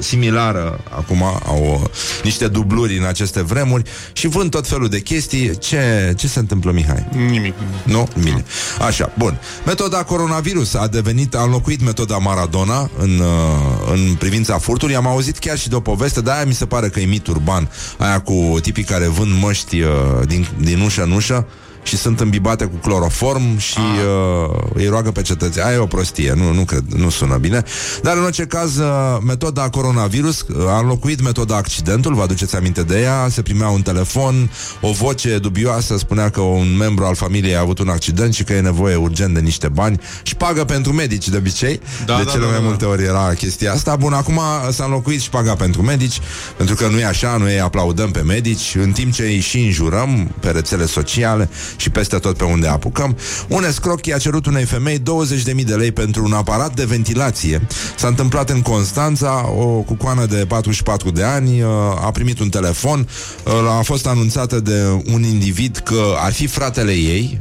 similară, 0.00 0.80
acum 0.90 1.22
au 1.22 1.80
uh, 1.82 1.90
niște 2.22 2.48
dubluri 2.48 2.98
în 2.98 3.04
aceste 3.04 3.42
vremuri 3.42 3.82
și 4.12 4.26
vând 4.26 4.50
tot 4.50 4.66
felul 4.66 4.88
de 4.88 5.00
chestii. 5.06 5.58
Ce, 5.58 6.12
ce 6.16 6.28
se 6.28 6.38
întâmplă, 6.38 6.72
Mihai? 6.72 7.08
Nimic. 7.30 7.54
Nu? 7.84 8.08
Bine. 8.22 8.44
Așa, 8.80 9.12
bun. 9.18 9.38
Metoda 9.66 10.02
coronavirus 10.02 10.74
a 10.74 10.86
devenit, 10.86 11.34
a 11.34 11.42
înlocuit 11.42 11.82
metoda 11.84 12.16
Maradona 12.16 12.90
în, 12.98 13.18
uh, 13.18 13.92
în 13.92 14.14
privința 14.14 14.58
furtului. 14.58 14.96
Am 14.96 15.06
auzit 15.06 15.38
chiar 15.38 15.58
și 15.58 15.68
de 15.68 15.74
o 15.74 15.80
poveste, 15.80 16.20
dar 16.20 16.34
aia 16.36 16.44
mi 16.44 16.54
se 16.54 16.66
pare 16.66 16.88
că 16.88 17.00
e 17.00 17.04
mit 17.04 17.26
urban. 17.26 17.70
Aia 17.98 18.20
cu 18.20 18.58
tipii 18.62 18.84
care 18.84 19.06
vând 19.06 19.40
măști 19.40 19.80
uh, 19.80 19.90
din, 20.26 20.48
din 20.60 20.80
ușă 20.80 21.02
în 21.02 21.10
ușă 21.10 21.46
și 21.86 21.96
sunt 21.96 22.20
îmbibate 22.20 22.64
cu 22.64 22.76
cloroform 22.76 23.58
și 23.58 23.78
uh, 23.78 24.60
îi 24.74 24.86
roagă 24.86 25.10
pe 25.10 25.22
cetățeni. 25.22 25.66
Aia 25.66 25.74
e 25.74 25.78
o 25.78 25.86
prostie, 25.86 26.32
nu, 26.36 26.52
nu 26.52 26.64
cred, 26.64 26.84
nu 26.96 27.10
sună 27.10 27.36
bine. 27.36 27.62
Dar 28.02 28.16
în 28.16 28.22
orice 28.22 28.44
caz, 28.46 28.76
uh, 28.76 29.18
metoda 29.26 29.68
coronavirus 29.68 30.40
uh, 30.40 30.68
a 30.68 30.78
înlocuit 30.78 31.22
metoda 31.22 31.56
accidentul, 31.56 32.14
vă 32.14 32.22
aduceți 32.22 32.56
aminte 32.56 32.82
de 32.82 33.00
ea, 33.00 33.26
se 33.30 33.42
primea 33.42 33.68
un 33.68 33.82
telefon, 33.82 34.50
o 34.80 34.92
voce 34.92 35.38
dubioasă 35.38 35.96
spunea 35.98 36.28
că 36.30 36.40
un 36.40 36.76
membru 36.76 37.04
al 37.04 37.14
familiei 37.14 37.56
a 37.56 37.60
avut 37.60 37.78
un 37.78 37.88
accident 37.88 38.34
și 38.34 38.44
că 38.44 38.52
e 38.52 38.60
nevoie 38.60 38.94
urgent 38.96 39.34
de 39.34 39.40
niște 39.40 39.68
bani 39.68 40.00
și 40.22 40.34
pagă 40.34 40.64
pentru 40.64 40.92
medici 40.92 41.28
de 41.28 41.36
obicei. 41.36 41.80
Da, 42.06 42.16
de 42.16 42.22
da, 42.22 42.30
cele 42.30 42.42
da, 42.42 42.48
mai 42.48 42.56
da, 42.56 42.62
da. 42.62 42.68
multe 42.68 42.84
ori 42.84 43.02
era 43.02 43.34
chestia 43.34 43.72
asta. 43.72 43.96
Bun, 43.96 44.12
acum 44.12 44.40
s-a 44.70 44.84
înlocuit 44.84 45.20
și 45.20 45.30
paga 45.30 45.54
pentru 45.54 45.82
medici, 45.82 46.20
pentru 46.56 46.74
că 46.74 46.88
nu 46.88 46.98
e 46.98 47.04
așa, 47.04 47.36
noi 47.36 47.52
îi 47.52 47.60
aplaudăm 47.60 48.10
pe 48.10 48.20
medici, 48.20 48.74
în 48.74 48.92
timp 48.92 49.12
ce 49.12 49.22
îi 49.22 49.40
și 49.40 49.58
înjurăm 49.58 50.34
pe 50.40 50.50
rețele 50.50 50.86
sociale 50.86 51.48
și 51.76 51.90
peste 51.90 52.18
tot 52.18 52.36
pe 52.36 52.44
unde 52.44 52.68
apucăm. 52.68 53.16
Un 53.48 53.64
escroc 53.64 54.06
i-a 54.06 54.18
cerut 54.18 54.46
unei 54.46 54.64
femei 54.64 54.98
20.000 54.98 55.64
de 55.64 55.74
lei 55.74 55.92
pentru 55.92 56.24
un 56.24 56.32
aparat 56.32 56.74
de 56.74 56.84
ventilație. 56.84 57.66
S-a 57.96 58.08
întâmplat 58.08 58.50
în 58.50 58.62
Constanța, 58.62 59.50
o 59.58 59.66
cucoană 59.66 60.26
de 60.26 60.44
44 60.48 61.10
de 61.10 61.22
ani 61.22 61.62
uh, 61.62 61.68
a 62.04 62.10
primit 62.10 62.38
un 62.38 62.48
telefon, 62.48 63.08
uh, 63.44 63.52
a 63.78 63.82
fost 63.82 64.06
anunțată 64.06 64.60
de 64.60 65.02
un 65.12 65.22
individ 65.22 65.76
că 65.76 66.14
ar 66.18 66.32
fi 66.32 66.46
fratele 66.46 66.92
ei, 66.92 67.40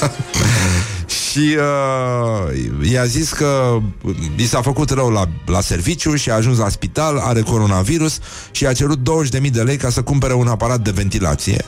și 1.30 1.56
uh, 1.56 2.90
i-a 2.90 3.04
zis 3.04 3.32
că 3.32 3.78
i 4.36 4.46
s-a 4.46 4.62
făcut 4.62 4.90
rău 4.90 5.10
la, 5.10 5.28
la 5.46 5.60
serviciu 5.60 6.14
și 6.14 6.30
a 6.30 6.34
ajuns 6.34 6.58
la 6.58 6.68
spital, 6.68 7.18
are 7.18 7.40
coronavirus 7.40 8.18
și 8.50 8.66
a 8.66 8.72
cerut 8.72 8.98
20.000 9.40 9.50
de 9.50 9.62
lei 9.62 9.76
ca 9.76 9.90
să 9.90 10.02
cumpere 10.02 10.34
un 10.34 10.48
aparat 10.48 10.80
de 10.80 10.90
ventilație. 10.90 11.64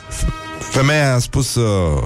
Femeia 0.59 1.13
a 1.13 1.19
spus 1.19 1.55
uh, 1.55 2.03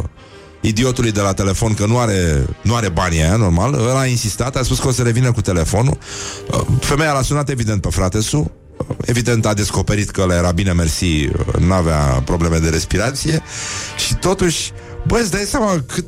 idiotului 0.62 1.12
de 1.12 1.22
la 1.22 1.34
telefon 1.34 1.74
că 1.74 1.86
nu 1.86 1.98
are, 1.98 2.46
nu 2.62 2.76
are 2.76 2.90
banii 2.90 3.22
aia, 3.22 3.36
normal. 3.36 3.74
El 3.74 3.96
a 3.96 4.06
insistat, 4.06 4.56
a 4.56 4.64
spus 4.64 4.80
că 4.80 4.88
o 4.88 4.92
să 4.92 5.04
revină 5.04 5.32
cu 5.32 5.42
telefonul. 5.42 5.98
Uh, 6.52 6.62
femeia 6.80 7.12
l-a 7.12 7.22
sunat 7.22 7.50
evident 7.50 7.82
pe 7.82 7.90
fratesul. 7.90 8.40
Uh, 8.78 8.96
Evident 9.06 9.46
a 9.46 9.54
descoperit 9.54 10.10
că 10.10 10.22
ăla 10.22 10.36
era 10.36 10.52
bine 10.52 10.72
mersi, 10.72 11.06
uh, 11.06 11.54
n-avea 11.60 12.22
probleme 12.26 12.58
de 12.58 12.70
respirație 12.70 13.42
și 13.98 14.16
totuși, 14.16 14.72
băi, 15.08 15.22
îți 15.22 15.32
dai 15.32 15.44
seama 15.46 15.84
cât 15.88 16.06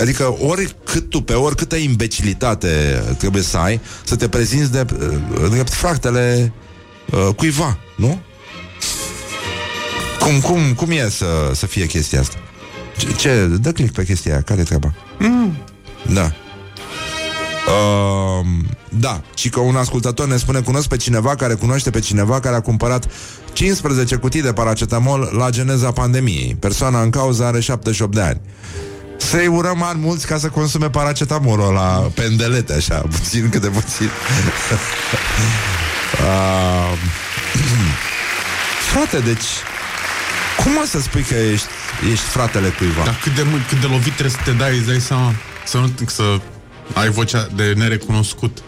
Adică 0.00 0.36
oricât 0.40 1.10
tu, 1.10 1.20
pe 1.20 1.32
oricâtă 1.32 1.76
imbecilitate 1.76 3.02
trebuie 3.18 3.42
să 3.42 3.56
ai, 3.56 3.80
să 4.04 4.16
te 4.16 4.28
prezinți 4.28 4.72
de 4.72 4.84
uh, 4.98 5.50
drept 5.50 5.72
fractele 5.72 6.52
uh, 7.10 7.34
cuiva, 7.36 7.78
nu? 7.96 8.20
Cum, 10.28 10.40
cum, 10.40 10.72
cum 10.74 10.90
e 10.90 11.08
să, 11.08 11.50
să 11.54 11.66
fie 11.66 11.86
chestia 11.86 12.20
asta? 12.20 12.36
Ce, 12.96 13.12
ce? 13.12 13.46
Dă 13.60 13.72
click 13.72 13.94
pe 13.94 14.04
chestia 14.04 14.32
aia, 14.32 14.42
care 14.42 14.60
e 14.60 14.62
treaba? 14.62 14.94
Mm. 15.18 15.56
Da. 16.12 16.32
Uh, 17.66 18.46
da, 18.88 19.22
și 19.34 19.48
că 19.48 19.60
un 19.60 19.76
ascultător 19.76 20.28
ne 20.28 20.36
spune 20.36 20.60
Cunosc 20.60 20.88
pe 20.88 20.96
cineva 20.96 21.34
care 21.34 21.54
cunoaște 21.54 21.90
pe 21.90 22.00
cineva 22.00 22.40
Care 22.40 22.56
a 22.56 22.60
cumpărat 22.60 23.06
15 23.52 24.16
cutii 24.16 24.42
de 24.42 24.52
paracetamol 24.52 25.30
La 25.36 25.50
geneza 25.50 25.90
pandemiei 25.90 26.56
Persoana 26.60 27.02
în 27.02 27.10
cauză 27.10 27.44
are 27.44 27.60
78 27.60 28.14
de 28.14 28.20
ani 28.20 28.40
să-i 29.16 29.46
urăm 29.46 29.82
ani 29.82 30.00
mulți 30.00 30.26
ca 30.26 30.38
să 30.38 30.48
consume 30.48 30.90
paracetamolul 30.90 31.72
la 31.72 32.10
pendelete, 32.14 32.72
așa, 32.72 32.94
puțin 33.18 33.48
câte 33.50 33.68
puțin. 33.68 34.10
uh, 36.20 36.92
frate, 38.90 39.18
deci, 39.18 39.44
cum 40.62 40.76
o 40.82 40.84
să 40.86 41.00
spui 41.00 41.22
că 41.22 41.34
ești, 41.34 41.66
ești 42.12 42.24
fratele 42.24 42.68
cuiva? 42.68 43.02
Dar 43.04 43.18
cât 43.22 43.34
de, 43.34 43.42
mult- 43.42 43.68
cât 43.68 43.80
de 43.80 43.86
lovit 43.86 44.12
trebuie 44.12 44.30
să 44.30 44.38
te 44.44 44.50
dai, 44.50 44.76
îți 44.76 44.86
dai 44.86 45.00
seama? 45.00 45.34
Să 45.66 45.76
nu 45.78 45.90
să 46.06 46.22
ai 46.94 47.10
vocea 47.10 47.48
de 47.54 47.72
nerecunoscut. 47.76 48.58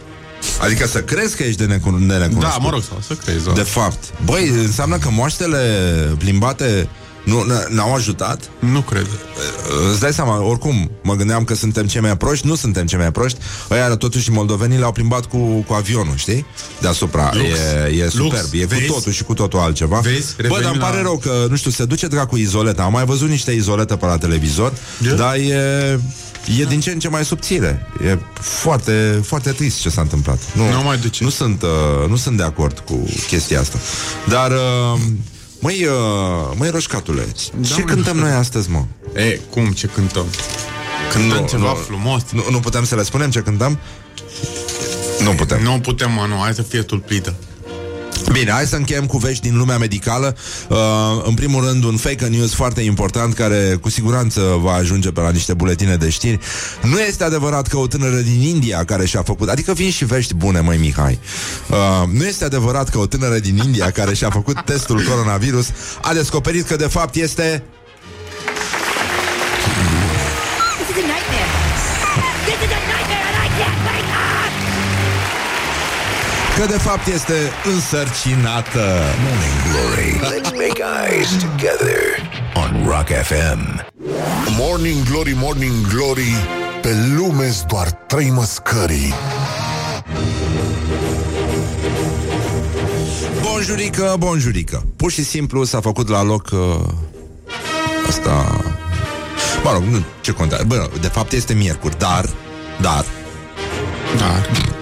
Adică 0.61 0.87
să 0.87 1.03
crezi 1.03 1.37
că 1.37 1.42
ești 1.42 1.66
de 1.66 1.74
necun- 1.74 1.98
nerecunoscut. 2.07 2.40
Da, 2.50 2.57
mă 2.61 2.70
rog, 2.70 2.83
sau 2.83 2.98
să 3.07 3.14
crezi. 3.14 3.44
Da. 3.44 3.53
De 3.53 3.62
fapt. 3.62 4.05
Băi, 4.24 4.48
înseamnă 4.48 4.98
că 4.98 5.11
moaștele 5.11 5.59
plimbate 6.18 6.88
nu, 7.31 7.45
n- 7.45 7.66
n-au 7.69 7.95
ajutat? 7.95 8.51
Nu 8.59 8.81
cred. 8.81 9.07
Îți 9.90 10.01
dai 10.01 10.12
seama, 10.12 10.43
oricum, 10.43 10.90
mă 11.03 11.14
gândeam 11.14 11.45
că 11.45 11.55
suntem 11.55 11.87
cei 11.87 12.01
mai 12.01 12.16
proști, 12.16 12.47
nu 12.47 12.55
suntem 12.55 12.87
cei 12.87 12.99
mai 12.99 13.12
proști. 13.12 13.38
Ăia, 13.71 13.97
totuși, 13.97 14.31
moldovenii 14.31 14.79
le-au 14.79 14.93
plimbat 14.93 15.25
cu, 15.27 15.37
cu 15.66 15.73
avionul, 15.73 16.14
știi? 16.16 16.47
Deasupra. 16.81 17.31
Lux. 17.33 17.47
E, 17.49 17.95
e 17.97 18.03
Lux. 18.03 18.12
superb. 18.12 18.49
E 18.53 18.64
Vezi? 18.64 18.87
cu 18.87 18.93
totul 18.93 19.12
și 19.12 19.23
cu 19.25 19.35
totul 19.35 19.59
altceva. 19.59 19.99
Vezi? 19.99 20.35
Bă, 20.37 20.43
dar 20.43 20.51
îmi 20.51 20.59
Revenim 20.62 20.81
pare 20.81 20.97
la- 20.97 21.03
rău 21.03 21.19
că, 21.19 21.47
nu 21.51 21.57
știu, 21.57 21.71
se 21.71 21.85
duce 21.85 22.07
dracu 22.07 22.37
izoleta. 22.37 22.83
Am 22.83 22.93
mai 22.93 23.05
văzut 23.05 23.29
niște 23.29 23.51
izolete 23.53 23.97
pe 23.97 24.07
la 24.07 24.19
televizor, 24.19 24.73
Da. 25.09 25.14
dar 25.14 25.35
e... 25.35 26.01
E 26.59 26.64
din 26.64 26.81
ce 26.81 26.90
în 26.90 26.99
ce 26.99 27.09
mai 27.09 27.25
subțire. 27.25 27.87
E 28.07 28.19
foarte, 28.40 29.21
foarte 29.25 29.51
trist 29.51 29.81
ce 29.81 29.88
s-a 29.88 30.01
întâmplat. 30.01 30.38
Nu, 30.55 30.71
Nu 30.71 30.83
mai 30.83 30.99
de 30.99 31.09
ce. 31.09 31.25
Nu 31.25 31.31
sunt, 31.31 31.62
uh, 31.62 32.09
nu 32.09 32.16
sunt 32.16 32.37
de 32.37 32.43
acord 32.43 32.79
cu 32.79 33.09
chestia 33.27 33.61
asta. 33.61 33.79
Dar, 34.29 34.51
uh, 34.51 35.01
măi, 35.61 35.85
uh, 35.85 35.92
măi, 36.57 36.70
roșcatule, 36.70 37.27
ce 37.35 37.51
măi. 37.75 37.85
cântăm 37.85 38.16
noi 38.16 38.31
astăzi, 38.31 38.70
mă? 38.70 38.85
E, 39.14 39.40
cum, 39.51 39.73
ce 39.73 39.87
cântăm? 39.87 40.27
Cântăm 41.12 41.40
Nu, 41.40 41.46
ceva 41.49 41.68
nu. 41.68 41.75
frumos. 41.75 42.23
Nu, 42.33 42.42
nu 42.51 42.61
putem 42.61 42.85
să 42.85 42.94
le 42.94 43.03
spunem 43.03 43.31
ce 43.31 43.40
cântăm? 43.40 43.79
Nu 45.23 45.31
putem. 45.31 45.62
Nu 45.62 45.81
putem, 45.81 46.12
mă, 46.12 46.27
nu, 46.29 46.37
hai 46.40 46.55
să 46.55 46.62
fie 46.62 46.83
tulpită. 46.83 47.35
Bine, 48.28 48.50
hai 48.50 48.66
să 48.66 48.76
încheiem 48.76 49.06
cu 49.06 49.18
vești 49.18 49.48
din 49.48 49.59
lumea 49.59 49.78
medicală. 49.78 50.37
Uh, 50.68 50.76
în 51.24 51.35
primul 51.35 51.64
rând, 51.64 51.85
un 51.85 51.96
fake 51.96 52.26
news 52.26 52.54
foarte 52.54 52.80
important 52.80 53.35
care 53.35 53.78
cu 53.80 53.90
siguranță 53.90 54.40
va 54.61 54.72
ajunge 54.72 55.11
pe 55.11 55.20
la 55.20 55.30
niște 55.30 55.54
buletine 55.54 55.96
de 55.96 56.09
știri. 56.09 56.38
Nu 56.83 57.00
este 57.00 57.24
adevărat 57.24 57.66
că 57.66 57.76
o 57.76 57.87
tânără 57.87 58.16
din 58.16 58.40
India 58.40 58.85
care 58.85 59.06
și-a 59.06 59.22
făcut... 59.22 59.48
Adică 59.48 59.72
vin 59.72 59.90
și 59.90 60.04
vești 60.04 60.35
bune, 60.35 60.61
măi, 60.61 60.76
Mihai. 60.76 61.18
Uh, 61.70 62.09
nu 62.12 62.24
este 62.24 62.44
adevărat 62.44 62.88
că 62.88 62.98
o 62.98 63.06
tânără 63.06 63.38
din 63.38 63.56
India 63.64 63.90
care 63.90 64.14
și-a 64.14 64.30
făcut 64.30 64.64
testul 64.64 65.02
coronavirus 65.09 65.68
a 66.02 66.12
descoperit 66.12 66.66
că 66.66 66.76
de 66.76 66.87
fapt 66.87 67.14
este... 67.14 67.62
că 76.61 76.66
de 76.66 76.79
fapt 76.79 77.07
este 77.07 77.35
însărcinată. 77.75 78.85
Morning 79.25 79.61
Glory 79.70 80.12
Let's 80.12 80.53
make 80.53 80.83
eyes 81.09 81.29
together 81.29 82.01
On 82.55 82.87
Rock 82.87 83.07
FM 83.07 83.85
Morning 84.59 85.09
Glory, 85.11 85.37
Morning 85.37 85.87
Glory 85.88 86.35
Pe 86.83 86.88
lume 87.16 87.55
doar 87.68 87.90
trei 87.90 88.31
măscării 88.31 89.14
Bonjurică, 93.42 94.16
bonjurică. 94.18 94.85
Pur 94.96 95.11
și 95.11 95.25
simplu 95.25 95.64
s-a 95.64 95.81
făcut 95.81 96.09
la 96.09 96.23
loc 96.23 96.49
uh, 96.53 96.59
asta... 98.09 98.61
Mă 99.64 99.73
rog, 99.73 99.83
nu, 99.83 100.05
ce 100.20 100.33
contează. 100.33 100.64
Bă, 100.66 100.90
de 101.01 101.09
fapt 101.09 101.33
este 101.33 101.55
miercuri, 101.55 101.99
dar, 101.99 102.25
dar, 102.81 103.05
Da. 104.18 104.79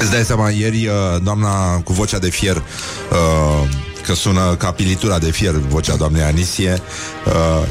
Îți 0.00 0.10
dai 0.10 0.24
seama, 0.24 0.50
ieri 0.50 0.86
uh, 0.86 0.92
doamna 1.22 1.76
cu 1.84 1.92
vocea 1.92 2.18
de 2.18 2.30
fier 2.30 2.56
uh, 2.56 3.68
că 4.06 4.14
sună 4.14 4.54
ca 4.58 4.70
pilitura 4.70 5.18
de 5.18 5.30
fier 5.30 5.52
vocea 5.54 5.96
doamnei 5.96 6.22
Anisie 6.22 6.82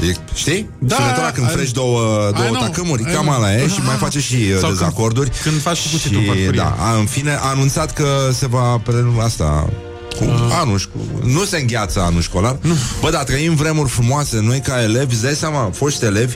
uh, 0.02 0.10
e, 0.10 0.16
Știi? 0.34 0.70
Da, 0.80 0.96
Sunătura 0.96 1.32
când 1.32 1.48
I- 1.48 1.52
frești 1.52 1.74
două, 1.74 2.02
două 2.36 2.48
I 2.48 2.52
know, 2.52 2.62
tacâmuri 2.62 3.02
I 3.02 3.06
Cam 3.14 3.22
know. 3.26 3.34
ala 3.34 3.56
e 3.56 3.68
și 3.68 3.82
mai 3.86 3.96
face 3.96 4.20
și 4.20 4.36
uh, 4.36 4.58
Sau 4.60 4.70
dezacorduri 4.70 5.30
când- 5.30 5.42
când 5.44 5.62
faci 5.62 5.82
cu 5.82 5.88
și, 5.88 5.92
cuțitul 5.94 6.18
în 6.20 6.26
farfurie. 6.26 6.50
da, 6.62 6.76
a, 6.80 6.94
în 6.96 7.06
fine, 7.06 7.32
a 7.32 7.48
anunțat 7.50 7.94
că 7.94 8.08
se 8.34 8.48
va 8.48 8.82
prelua 8.84 9.24
asta 9.24 9.70
cu 10.18 10.24
Ah. 10.24 10.58
anul 10.62 10.80
șco- 10.80 11.24
Nu 11.24 11.44
se 11.46 11.58
îngheață 11.58 12.00
anul 12.02 12.22
școlar 12.22 12.58
nu. 12.62 12.74
Bă, 13.02 13.10
dar 13.10 13.24
trăim 13.24 13.56
vremuri 13.56 13.90
frumoase 13.90 14.40
Noi 14.42 14.60
ca 14.60 14.82
elevi, 14.84 15.14
îți 15.14 15.24
dai 15.24 15.34
seama, 15.36 15.70
foști 15.74 16.06
elevi 16.06 16.36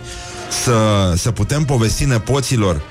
Să, 0.64 0.74
să 1.18 1.32
putem 1.32 1.64
povesti 1.64 2.06
nepoților 2.06 2.82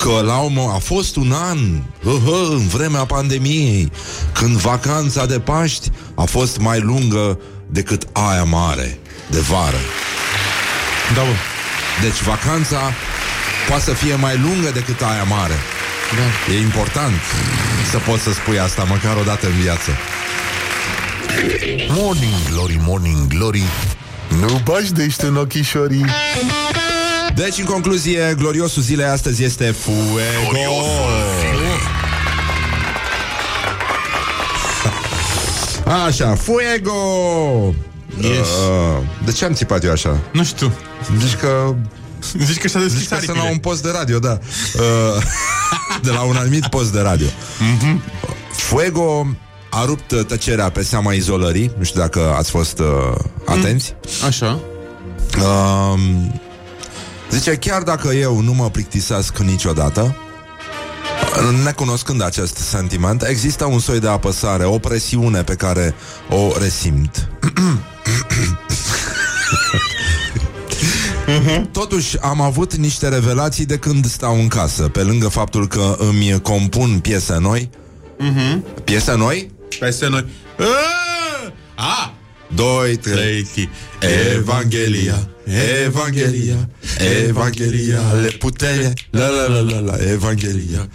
Că 0.00 0.22
la 0.24 0.36
urmă 0.36 0.72
a 0.74 0.78
fost 0.78 1.16
un 1.16 1.32
an 1.32 1.58
uh, 2.04 2.14
În 2.50 2.66
vremea 2.66 3.04
pandemiei 3.04 3.92
Când 4.32 4.56
vacanța 4.56 5.26
de 5.26 5.40
Paști 5.40 5.90
A 6.14 6.22
fost 6.24 6.58
mai 6.58 6.80
lungă 6.80 7.38
decât 7.66 8.06
aia 8.12 8.44
mare 8.44 8.98
De 9.26 9.38
vară 9.38 9.80
Da, 11.14 11.20
bă. 11.20 11.34
Deci 12.02 12.22
vacanța 12.22 12.92
Poate 13.68 13.82
să 13.82 13.92
fie 13.92 14.14
mai 14.14 14.38
lungă 14.38 14.70
decât 14.72 15.00
aia 15.00 15.22
mare 15.22 15.54
Da. 16.16 16.52
E 16.54 16.60
important 16.60 17.14
să 17.90 17.98
poți 17.98 18.22
să 18.22 18.32
spui 18.32 18.58
asta 18.58 18.84
măcar 18.84 19.16
o 19.16 19.22
dată 19.22 19.46
în 19.46 19.60
viață. 19.60 19.90
Morning 21.88 22.48
Glory, 22.50 22.80
Morning 22.82 23.26
Glory 23.26 23.62
Nu 24.40 24.60
bași 24.64 24.92
de 24.92 25.08
în 25.18 25.36
ochișorii 25.36 26.04
Deci, 27.44 27.58
în 27.58 27.64
concluzie, 27.64 28.34
gloriosul 28.38 28.82
zilei 28.82 29.06
astăzi 29.06 29.44
este 29.44 29.74
Fuego. 29.78 30.84
Așa, 36.06 36.34
Fuego! 36.34 36.92
Yes. 38.20 38.48
Uh, 38.48 39.04
de 39.24 39.32
ce 39.32 39.44
am 39.44 39.52
țipat 39.52 39.84
eu 39.84 39.90
așa? 39.90 40.18
Nu 40.32 40.44
știu. 40.44 40.72
Zici 41.18 41.34
că 41.36 41.74
Zici 42.44 42.58
că 42.58 42.68
și-a 42.68 42.80
deschis 42.80 42.98
Zici 43.00 43.08
că 43.08 43.14
sunt 43.14 43.26
la 43.26 43.32
aripile. 43.32 43.52
un 43.52 43.58
post 43.58 43.82
de 43.82 43.90
radio, 43.92 44.18
da. 44.18 44.38
Uh, 44.74 45.22
de 46.06 46.10
la 46.10 46.20
un 46.22 46.36
anumit 46.36 46.66
post 46.66 46.92
de 46.92 47.00
radio. 47.00 47.26
Mhm. 47.76 48.02
Fuego 48.52 49.26
a 49.70 49.84
rupt 49.84 50.10
uh, 50.10 50.24
tăcerea 50.24 50.68
pe 50.70 50.82
seama 50.82 51.12
izolării. 51.12 51.70
Nu 51.78 51.84
știu 51.84 52.00
dacă 52.00 52.34
ați 52.38 52.50
fost 52.50 52.78
uh, 52.78 52.86
atenți. 53.46 53.94
Așa. 54.26 54.58
Uh, 55.38 56.00
zice, 57.30 57.56
chiar 57.56 57.82
dacă 57.82 58.08
eu 58.08 58.40
nu 58.40 58.52
mă 58.52 58.70
plictisesc 58.70 59.38
niciodată, 59.38 60.16
necunoscând 61.64 62.22
acest 62.22 62.56
sentiment, 62.56 63.22
există 63.22 63.64
un 63.64 63.78
soi 63.78 64.00
de 64.00 64.08
apăsare, 64.08 64.64
o 64.64 64.78
presiune 64.78 65.42
pe 65.42 65.54
care 65.54 65.94
o 66.28 66.52
resimt. 66.58 67.28
Totuși, 71.72 72.18
am 72.18 72.40
avut 72.40 72.74
niște 72.74 73.08
revelații 73.08 73.66
de 73.66 73.78
când 73.78 74.06
stau 74.06 74.34
în 74.34 74.48
casă, 74.48 74.88
pe 74.88 75.02
lângă 75.02 75.28
faptul 75.28 75.68
că 75.68 75.96
îmi 75.98 76.40
compun 76.42 76.98
piese 76.98 77.38
noi. 77.38 77.70
Piese 78.84 79.16
noi? 79.16 79.50
Peste 79.78 80.08
noi. 80.08 80.24
Ah! 80.58 81.52
A! 81.74 82.14
Doi, 82.54 82.96
trei. 82.96 83.14
Lady. 83.54 83.68
Evanghelia, 84.36 85.28
Evanghelia, 85.84 86.68
Evanghelia, 87.28 88.00
le 88.22 88.28
putere, 88.28 88.92
la 89.10 89.28
la 89.28 89.46
la 89.46 89.60
la 89.60 89.80
la, 89.80 89.96
Evanghelia, 90.10 90.88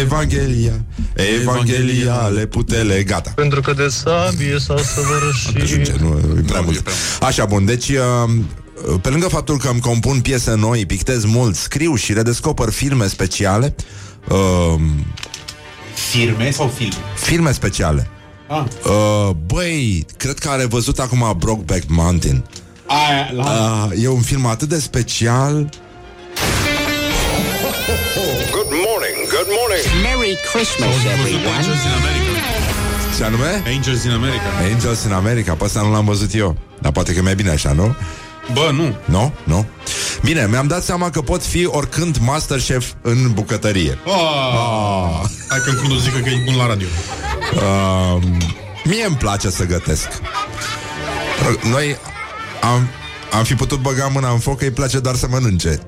Evanghelia, 0.00 0.84
Evanghelia, 1.14 2.28
le 2.28 2.46
putere, 2.46 3.02
gata. 3.02 3.30
Pentru 3.34 3.60
că 3.60 3.72
de 3.72 3.88
sabie 3.88 4.58
s-au 4.58 4.78
săvârșit 4.78 5.62
Ajunge, 5.62 5.92
nu, 6.00 6.36
e 6.38 6.40
prea 6.46 6.60
mult. 6.60 6.88
Așa, 7.20 7.44
bun, 7.44 7.64
deci 7.64 7.88
uh, 7.88 8.30
pe 9.02 9.08
lângă 9.08 9.28
faptul 9.28 9.58
că 9.58 9.68
îmi 9.68 9.80
compun 9.80 10.20
piese 10.20 10.54
noi, 10.54 10.86
pictez 10.86 11.24
mult, 11.24 11.54
scriu 11.56 11.94
și 11.94 12.12
redescoper 12.12 12.70
filme 12.70 13.06
speciale, 13.06 13.74
uh, 14.28 14.80
Firme 16.10 16.50
sau 16.50 16.68
film? 16.76 16.92
filme 17.16 17.52
speciale. 17.52 18.08
Ah. 18.54 18.64
Uh, 18.84 19.30
băi, 19.46 20.06
cred 20.16 20.38
că 20.38 20.48
are 20.48 20.64
văzut 20.64 20.98
acum 20.98 21.34
Brokeback 21.38 21.82
Mountain. 21.88 22.44
Aia, 22.86 23.30
la... 23.32 23.44
Uh, 23.92 24.02
e 24.02 24.08
un 24.08 24.20
film 24.20 24.46
atât 24.46 24.68
de 24.68 24.78
special 24.78 25.68
Good 28.50 28.70
morning, 28.86 29.16
good 29.36 29.48
morning 29.58 29.84
Merry 30.02 30.36
Christmas, 30.52 30.94
everyone. 31.14 31.56
Angels 31.56 31.82
in 31.88 31.92
America. 32.00 32.30
Ce 33.16 33.24
anume? 33.24 33.62
Angels 33.76 34.04
in 34.04 34.10
America. 34.10 34.48
Angels 34.72 35.04
în 35.04 35.12
America, 35.12 35.54
pe 35.54 35.64
ăsta 35.64 35.80
nu 35.80 35.92
l-am 35.92 36.04
văzut 36.04 36.34
eu 36.34 36.56
Dar 36.80 36.92
poate 36.92 37.12
că 37.12 37.18
e 37.18 37.22
mai 37.22 37.34
bine 37.34 37.50
așa, 37.50 37.72
nu? 37.72 37.94
Bă, 38.52 38.70
nu. 38.72 38.94
Nu? 39.04 39.32
Nu? 39.44 39.66
Bine, 40.22 40.46
mi-am 40.50 40.66
dat 40.66 40.82
seama 40.82 41.10
că 41.10 41.20
pot 41.20 41.42
fi 41.42 41.66
oricând 41.66 42.16
Masterchef 42.20 42.92
în 43.02 43.32
bucătărie 43.32 43.98
Oh. 44.04 45.20
Hai 45.48 45.58
că 45.64 45.70
când 45.70 45.92
o 45.92 45.96
zică 45.96 46.18
că 46.18 46.28
e 46.28 46.42
bun 46.44 46.56
la 46.56 46.66
radio. 46.66 46.86
Uh, 47.54 48.22
Mie 48.84 49.04
îmi 49.04 49.16
place 49.16 49.50
să 49.50 49.64
gătesc. 49.64 50.08
Noi 51.70 51.96
am, 52.62 52.88
am 53.32 53.44
fi 53.44 53.54
putut 53.54 53.80
băga 53.80 54.10
mâna 54.12 54.30
în 54.30 54.38
foc 54.38 54.58
că 54.58 54.64
îi 54.64 54.70
place 54.70 54.98
doar 54.98 55.14
să 55.14 55.26
mănânce. 55.30 55.80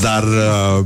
Dar 0.00 0.22
uh, 0.22 0.84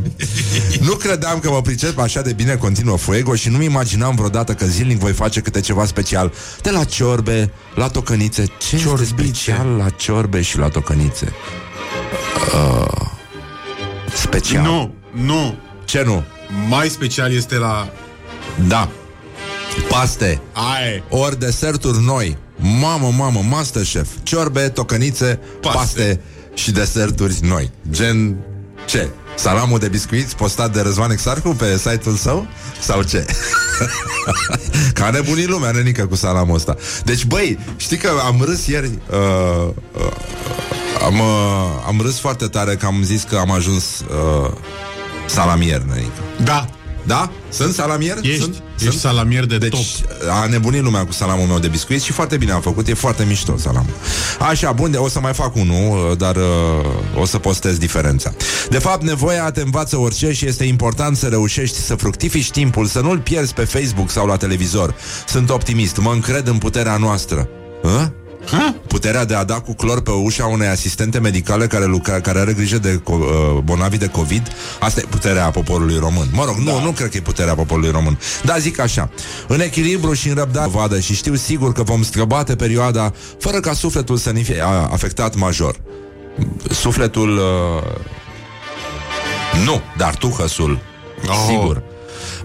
nu 0.81 0.93
credeam 0.93 1.39
că 1.39 1.51
mă 1.51 1.61
pricep 1.61 1.99
așa 1.99 2.21
de 2.21 2.33
bine 2.33 2.55
continuă 2.57 2.97
Fuego 2.97 3.35
și 3.35 3.49
nu-mi 3.49 3.65
imaginam 3.65 4.15
vreodată 4.15 4.55
că 4.55 4.65
zilnic 4.67 4.99
voi 4.99 5.13
face 5.13 5.41
câte 5.41 5.61
ceva 5.61 5.85
special. 5.87 6.33
De 6.63 6.71
la 6.71 6.85
ciorbe, 6.85 7.53
la 7.75 7.89
tocănițe. 7.89 8.45
Ce 8.59 8.77
este 8.77 9.05
special 9.05 9.67
la 9.67 9.89
ciorbe 9.89 10.41
și 10.41 10.59
la 10.59 10.69
tocănițe? 10.69 11.33
Uh, 12.55 13.07
special. 14.15 14.63
Nu, 14.63 14.95
nu. 15.11 15.59
Ce 15.85 16.03
nu? 16.07 16.25
Mai 16.69 16.89
special 16.89 17.33
este 17.33 17.57
la... 17.57 17.89
Da 18.69 18.89
Paste 19.89 20.41
Aie. 20.53 21.03
Ori 21.09 21.39
deserturi 21.39 22.03
noi 22.05 22.37
Mamă, 22.81 23.13
mamă, 23.17 23.41
Masterchef 23.49 24.09
Ciorbe, 24.23 24.69
tocănițe, 24.69 25.41
paste, 25.61 25.79
Paste. 25.79 26.03
paste 26.03 26.21
și 26.55 26.71
deserturi 26.71 27.39
noi 27.41 27.71
Gen 27.91 28.37
ce? 28.87 29.09
Salamul 29.37 29.79
de 29.79 29.89
biscuiți 29.89 30.37
postat 30.37 30.73
de 30.73 30.81
Răzvan 30.81 31.11
Exarcu 31.11 31.49
pe 31.49 31.77
site-ul 31.77 32.17
său? 32.17 32.47
Sau 32.81 33.03
ce? 33.03 33.27
Ca 34.95 35.11
nebunii 35.11 35.47
lumea, 35.47 35.71
nenică, 35.71 36.07
cu 36.07 36.15
salamul 36.15 36.55
ăsta 36.55 36.77
Deci, 37.05 37.25
băi, 37.25 37.59
știi 37.77 37.97
că 37.97 38.11
am 38.25 38.43
râs 38.45 38.67
ieri 38.67 38.91
uh, 39.11 39.69
uh, 39.93 40.13
am, 41.05 41.19
uh, 41.19 41.85
am 41.87 42.01
râs 42.01 42.19
foarte 42.19 42.47
tare 42.47 42.77
că 42.77 42.87
am 42.87 43.03
zis 43.03 43.23
că 43.23 43.37
am 43.37 43.51
ajuns 43.51 43.85
uh, 44.01 44.51
salamier, 45.27 45.81
nenică 45.81 46.21
Da. 46.45 46.69
Da? 47.07 47.31
Sunt 47.49 47.75
salamier? 47.75 48.17
Ești, 48.23 48.41
Sunt? 48.41 48.55
ești 48.75 48.89
Sunt? 48.89 49.01
salamier 49.01 49.45
de 49.45 49.59
Deci 49.59 49.71
top. 49.71 50.11
a 50.31 50.47
nebunit 50.47 50.83
lumea 50.83 51.05
cu 51.07 51.13
salamul 51.13 51.47
meu 51.47 51.59
de 51.59 51.69
biscuiți 51.69 52.05
și 52.05 52.13
foarte 52.13 52.37
bine 52.37 52.53
am 52.53 52.61
făcut, 52.61 52.89
e 52.89 52.95
foarte 52.95 53.25
mișto 53.25 53.57
salamul. 53.57 53.93
Așa, 54.39 54.73
bun, 54.73 54.91
de, 54.91 54.97
o 54.97 55.09
să 55.09 55.21
mai 55.21 55.35
fac 55.35 55.55
unul, 55.57 56.15
dar 56.17 56.37
uh, 56.37 56.43
o 57.21 57.25
să 57.25 57.39
postez 57.39 57.77
diferența. 57.79 58.33
De 58.71 58.79
fapt, 58.79 59.03
nevoia 59.03 59.51
te 59.51 59.61
învață 59.61 59.97
orice 59.97 60.33
și 60.33 60.47
este 60.47 60.65
important 60.65 61.17
să 61.17 61.27
reușești 61.27 61.77
să 61.77 61.95
fructifici 61.95 62.51
timpul, 62.51 62.87
să 62.87 63.01
nu-l 63.01 63.19
pierzi 63.19 63.55
pe 63.55 63.65
Facebook 63.65 64.11
sau 64.11 64.27
la 64.27 64.37
televizor. 64.37 64.95
Sunt 65.27 65.51
optimist, 65.51 65.97
mă 65.97 66.11
încred 66.13 66.47
în 66.47 66.59
puterea 66.59 66.97
noastră. 66.97 67.49
Hă? 67.83 68.11
Ha? 68.51 68.75
Puterea 68.87 69.25
de 69.25 69.35
a 69.35 69.45
da 69.45 69.55
cu 69.61 69.75
clor 69.75 70.01
pe 70.01 70.11
ușa 70.11 70.47
unei 70.47 70.69
asistente 70.69 71.19
medicale 71.19 71.67
care, 71.67 71.85
lucra, 71.85 72.21
care 72.21 72.39
are 72.39 72.53
grijă 72.53 72.79
de 72.79 73.01
co- 73.01 73.03
uh, 73.09 73.59
bolnavi 73.65 73.99
de 73.99 74.07
COVID 74.07 74.43
Asta 74.81 75.01
e 75.01 75.07
puterea 75.09 75.51
poporului 75.51 75.99
român 75.99 76.27
Mă 76.33 76.45
rog, 76.45 76.55
da. 76.65 76.73
nu, 76.73 76.81
nu 76.81 76.91
cred 76.91 77.11
că 77.11 77.17
e 77.17 77.21
puterea 77.21 77.55
poporului 77.55 77.91
român 77.91 78.19
Dar 78.45 78.59
zic 78.59 78.79
așa 78.81 79.11
În 79.49 79.61
echilibru 79.61 80.13
și 80.13 80.29
în 80.29 80.35
răbdare 80.35 80.69
vadă 80.71 81.01
Și 81.01 81.15
știu 81.15 81.35
sigur 81.35 81.73
că 81.73 81.83
vom 81.83 82.03
străbate 82.03 82.57
perioada 82.57 83.13
Fără 83.39 83.61
ca 83.61 83.73
sufletul 83.73 84.17
să 84.17 84.33
ne 84.33 84.41
fie 84.41 84.63
a, 84.63 84.89
afectat 84.93 85.35
major 85.35 85.77
Sufletul 86.71 87.37
uh, 87.37 87.83
Nu, 89.65 89.81
dar 89.97 90.15
tu 90.15 90.29
hăsul 90.29 90.87
Oh. 91.29 91.35
Sigur 91.49 91.83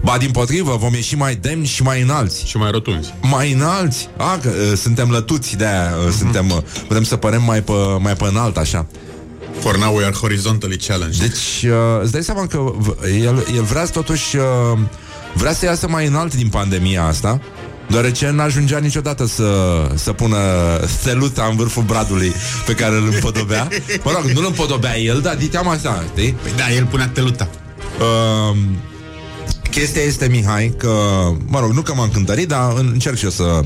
Ba 0.04 0.16
din 0.18 0.30
potrivă, 0.30 0.76
vom 0.80 0.94
ieși 0.94 1.16
mai 1.16 1.34
demni 1.34 1.66
și 1.66 1.82
mai 1.82 2.00
înalți. 2.02 2.46
Și 2.46 2.56
mai 2.56 2.70
rotunzi. 2.70 3.14
Mai 3.20 3.52
înalți? 3.52 4.08
A, 4.16 4.38
că 4.42 4.48
uh, 4.48 4.76
suntem 4.78 5.10
lătuți 5.10 5.56
de 5.56 5.66
aia, 5.66 5.92
uh, 6.06 6.12
suntem, 6.18 6.50
uh, 6.50 6.56
putem 6.86 7.02
să 7.02 7.16
părem 7.16 7.42
mai 7.42 7.62
pe, 7.62 7.72
mai 7.98 8.12
pe 8.12 8.24
înalt, 8.24 8.56
așa. 8.56 8.86
For 9.60 9.76
now 9.76 9.96
we 9.96 10.04
are 10.04 10.14
horizontally 10.14 10.76
challenged. 10.76 11.20
Deci, 11.20 11.70
uh, 11.70 12.02
îți 12.02 12.12
dai 12.12 12.22
seama 12.22 12.46
că 12.46 12.58
v- 12.76 12.96
el, 13.22 13.46
el 13.56 13.62
vrea 13.62 13.84
totuși, 13.84 14.36
uh, 14.36 14.78
vrea 15.34 15.52
să 15.52 15.64
iasă 15.64 15.88
mai 15.88 16.06
înalt 16.06 16.34
din 16.34 16.48
pandemia 16.48 17.04
asta, 17.04 17.40
deoarece 17.88 18.30
n-ajungea 18.30 18.78
niciodată 18.78 19.26
să, 19.26 19.52
să 19.94 20.12
pună 20.12 20.36
steluța 21.00 21.44
în 21.50 21.56
vârful 21.56 21.82
bradului 21.82 22.32
pe 22.66 22.72
care 22.74 22.96
îl 22.96 23.04
împodobea. 23.12 23.68
Mă 24.04 24.10
rog, 24.14 24.30
nu 24.30 24.40
îl 24.40 24.46
împodobea 24.46 24.98
el, 24.98 25.20
dar 25.20 25.34
diteam 25.34 25.68
asta, 25.68 26.04
știi? 26.16 26.32
Păi 26.42 26.52
da, 26.56 26.72
el 26.74 26.84
punea 26.84 27.08
teluta. 27.08 27.48
Uh, 28.00 28.56
chestia 29.74 30.02
este, 30.02 30.28
Mihai, 30.28 30.74
că, 30.76 30.92
mă 31.46 31.60
rog, 31.60 31.70
nu 31.70 31.80
că 31.82 31.94
m-am 31.94 32.10
cântărit, 32.12 32.48
dar 32.48 32.72
încerc 32.76 33.16
și 33.16 33.24
eu 33.24 33.30
să 33.30 33.60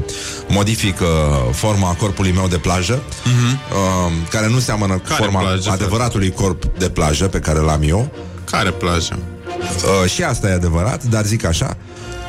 modific 0.49 1.01
uh, 1.01 1.07
forma 1.53 1.94
corpului 1.94 2.33
meu 2.33 2.47
de 2.49 2.57
plajă, 2.57 2.99
uh-huh. 2.99 3.73
uh, 3.73 4.12
care 4.31 4.49
nu 4.49 4.59
seamănă 4.59 4.92
cu 4.92 5.03
Care 5.09 5.23
forma 5.23 5.40
plajă, 5.40 5.71
adevăratului 5.71 6.31
corp 6.31 6.64
de 6.79 6.88
plajă 6.88 7.27
pe 7.27 7.38
care 7.38 7.59
l-am 7.59 7.83
eu. 7.87 8.12
Care 8.51 8.71
plajă? 8.71 9.18
Uh, 9.59 10.11
și 10.11 10.23
asta 10.23 10.49
e 10.49 10.53
adevărat, 10.53 11.05
dar 11.05 11.25
zic 11.25 11.44
așa. 11.44 11.77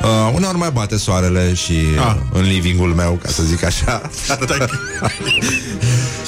Uh, 0.02 0.32
uneori 0.34 0.56
mai 0.56 0.70
bate 0.72 0.96
soarele 0.96 1.54
și 1.54 1.72
Ah. 1.98 2.14
uh, 2.14 2.20
în 2.32 2.42
livingul 2.42 2.94
meu, 2.94 3.18
ca 3.22 3.28
să 3.28 3.42
zic 3.42 3.64
așa. 3.64 4.02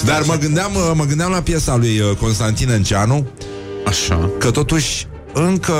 Dar 0.04 0.22
mă 0.26 0.34
gândeam, 0.34 0.74
uh, 0.74 0.90
mă 0.94 1.04
gândeam 1.04 1.30
la 1.30 1.40
piesa 1.40 1.76
lui 1.76 2.00
uh, 2.00 2.16
Constantin 2.16 2.70
Enceanu, 2.70 3.26
Așa. 3.86 4.30
că 4.38 4.50
totuși 4.50 5.06
încă 5.32 5.74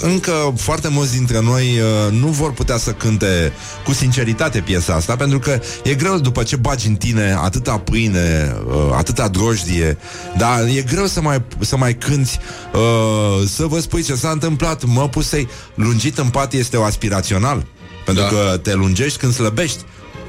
încă 0.00 0.54
foarte 0.56 0.88
mulți 0.88 1.12
dintre 1.12 1.40
noi 1.40 1.78
uh, 1.80 2.12
nu 2.12 2.26
vor 2.26 2.52
putea 2.52 2.76
să 2.76 2.90
cânte 2.90 3.52
cu 3.84 3.92
sinceritate 3.92 4.60
piesa 4.60 4.94
asta, 4.94 5.16
pentru 5.16 5.38
că 5.38 5.60
e 5.84 5.94
greu 5.94 6.18
după 6.18 6.42
ce 6.42 6.56
bagi 6.56 6.86
în 6.86 6.94
tine 6.94 7.36
atâta 7.42 7.78
pâine, 7.78 8.56
uh, 8.66 8.74
atâta 8.96 9.28
drojdie, 9.28 9.98
dar 10.36 10.64
e 10.76 10.82
greu 10.82 11.06
să 11.06 11.20
mai, 11.20 11.42
să 11.58 11.76
mai 11.76 11.94
cânti, 11.94 12.38
uh, 12.72 13.48
să 13.48 13.66
vă 13.66 13.80
spui 13.80 14.02
ce 14.02 14.14
s-a 14.14 14.30
întâmplat, 14.30 14.84
mă 14.84 15.08
pusei, 15.08 15.48
lungit 15.74 16.18
în 16.18 16.28
pat 16.28 16.52
este 16.52 16.76
o 16.76 16.82
aspirațional, 16.84 17.66
pentru 18.04 18.22
Da. 18.22 18.28
că 18.28 18.56
te 18.56 18.74
lungești 18.74 19.18
când 19.18 19.34
slăbești. 19.34 19.84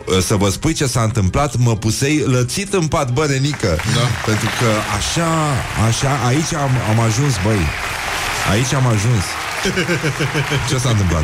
Uh, 0.08 0.18
Să 0.22 0.36
vă 0.36 0.50
spui 0.50 0.74
ce 0.74 0.86
s-a 0.86 1.02
întâmplat 1.02 1.56
Mă 1.58 1.76
pusei 1.76 2.24
lățit 2.26 2.74
în 2.74 2.88
pat, 2.88 3.12
bă, 3.14 3.26
nenică 3.30 3.68
Da. 3.68 4.08
Pentru 4.26 4.48
că 4.60 4.70
așa, 4.98 5.30
așa 5.88 6.20
Aici 6.28 6.54
am, 6.54 6.70
am 6.90 7.00
ajuns, 7.00 7.34
băi 7.44 7.60
Aici 8.52 8.74
am 8.74 8.86
ajuns 8.88 9.24
Ce 10.70 10.78
s-a 10.78 10.90
întâmplat? 10.90 11.24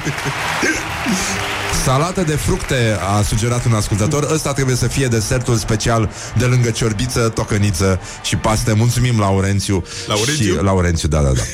Salată 1.83 2.21
de 2.21 2.35
fructe 2.35 2.97
A 3.17 3.21
sugerat 3.21 3.65
un 3.65 3.73
ascultător. 3.73 4.27
Ăsta 4.31 4.53
trebuie 4.53 4.75
să 4.75 4.87
fie 4.87 5.07
desertul 5.07 5.55
special 5.55 6.09
De 6.37 6.45
lângă 6.45 6.69
ciorbiță, 6.69 7.29
tocăniță 7.29 7.99
și 8.23 8.35
paste. 8.35 8.73
Mulțumim, 8.73 9.19
Laurențiu. 9.19 9.83
Laurențiu? 10.07 10.55
și, 10.55 10.63
Laurențiu, 10.63 11.07
da, 11.07 11.21
da, 11.21 11.31
da. 11.31 11.41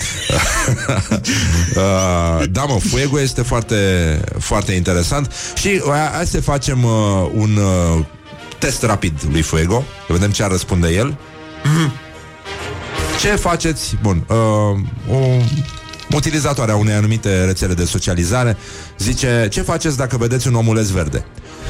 Uh, 1.76 2.44
Da, 2.50 2.64
mă, 2.64 2.78
Fuego 2.90 3.22
este 3.22 3.42
foarte 3.42 3.76
Foarte 4.40 4.72
interesant. 4.72 5.34
Și 5.56 5.82
uh, 5.86 5.94
hai 6.14 6.26
să 6.26 6.42
facem 6.42 6.84
uh, 6.84 6.92
un 7.34 7.56
uh, 7.56 8.06
Test 8.58 8.84
rapid 8.84 9.14
lui 9.32 9.42
Fuego. 9.42 9.84
Să 10.08 10.14
vedem 10.14 10.32
ce 10.32 10.44
ar 10.44 10.52
răspunde 10.52 10.90
el. 10.90 11.18
Ce 13.20 13.28
faceți? 13.28 13.98
Bun, 14.02 14.24
uh, 14.28 15.16
o 15.16 15.18
utilizatoare 16.16 16.72
a 16.72 16.76
unei 16.76 16.94
anumite 16.94 17.46
rețele 17.46 17.74
de 17.74 17.86
socializare 17.86 18.58
zice, 18.98 19.48
ce 19.52 19.62
faceți 19.62 19.98
dacă 19.98 20.18
vedeți 20.18 20.48
un 20.48 20.56
omuleț 20.56 20.88
verde? 20.88 21.26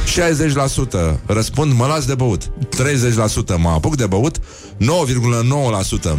60% 0.06 1.16
răspund, 1.26 1.74
mă 1.74 1.86
las 1.86 2.06
de 2.06 2.16
băut 2.16 2.44
30% 2.44 3.58
mă 3.58 3.70
apuc 3.70 3.96
de 3.96 4.06
băut 4.06 4.38
9,9% 4.38 4.44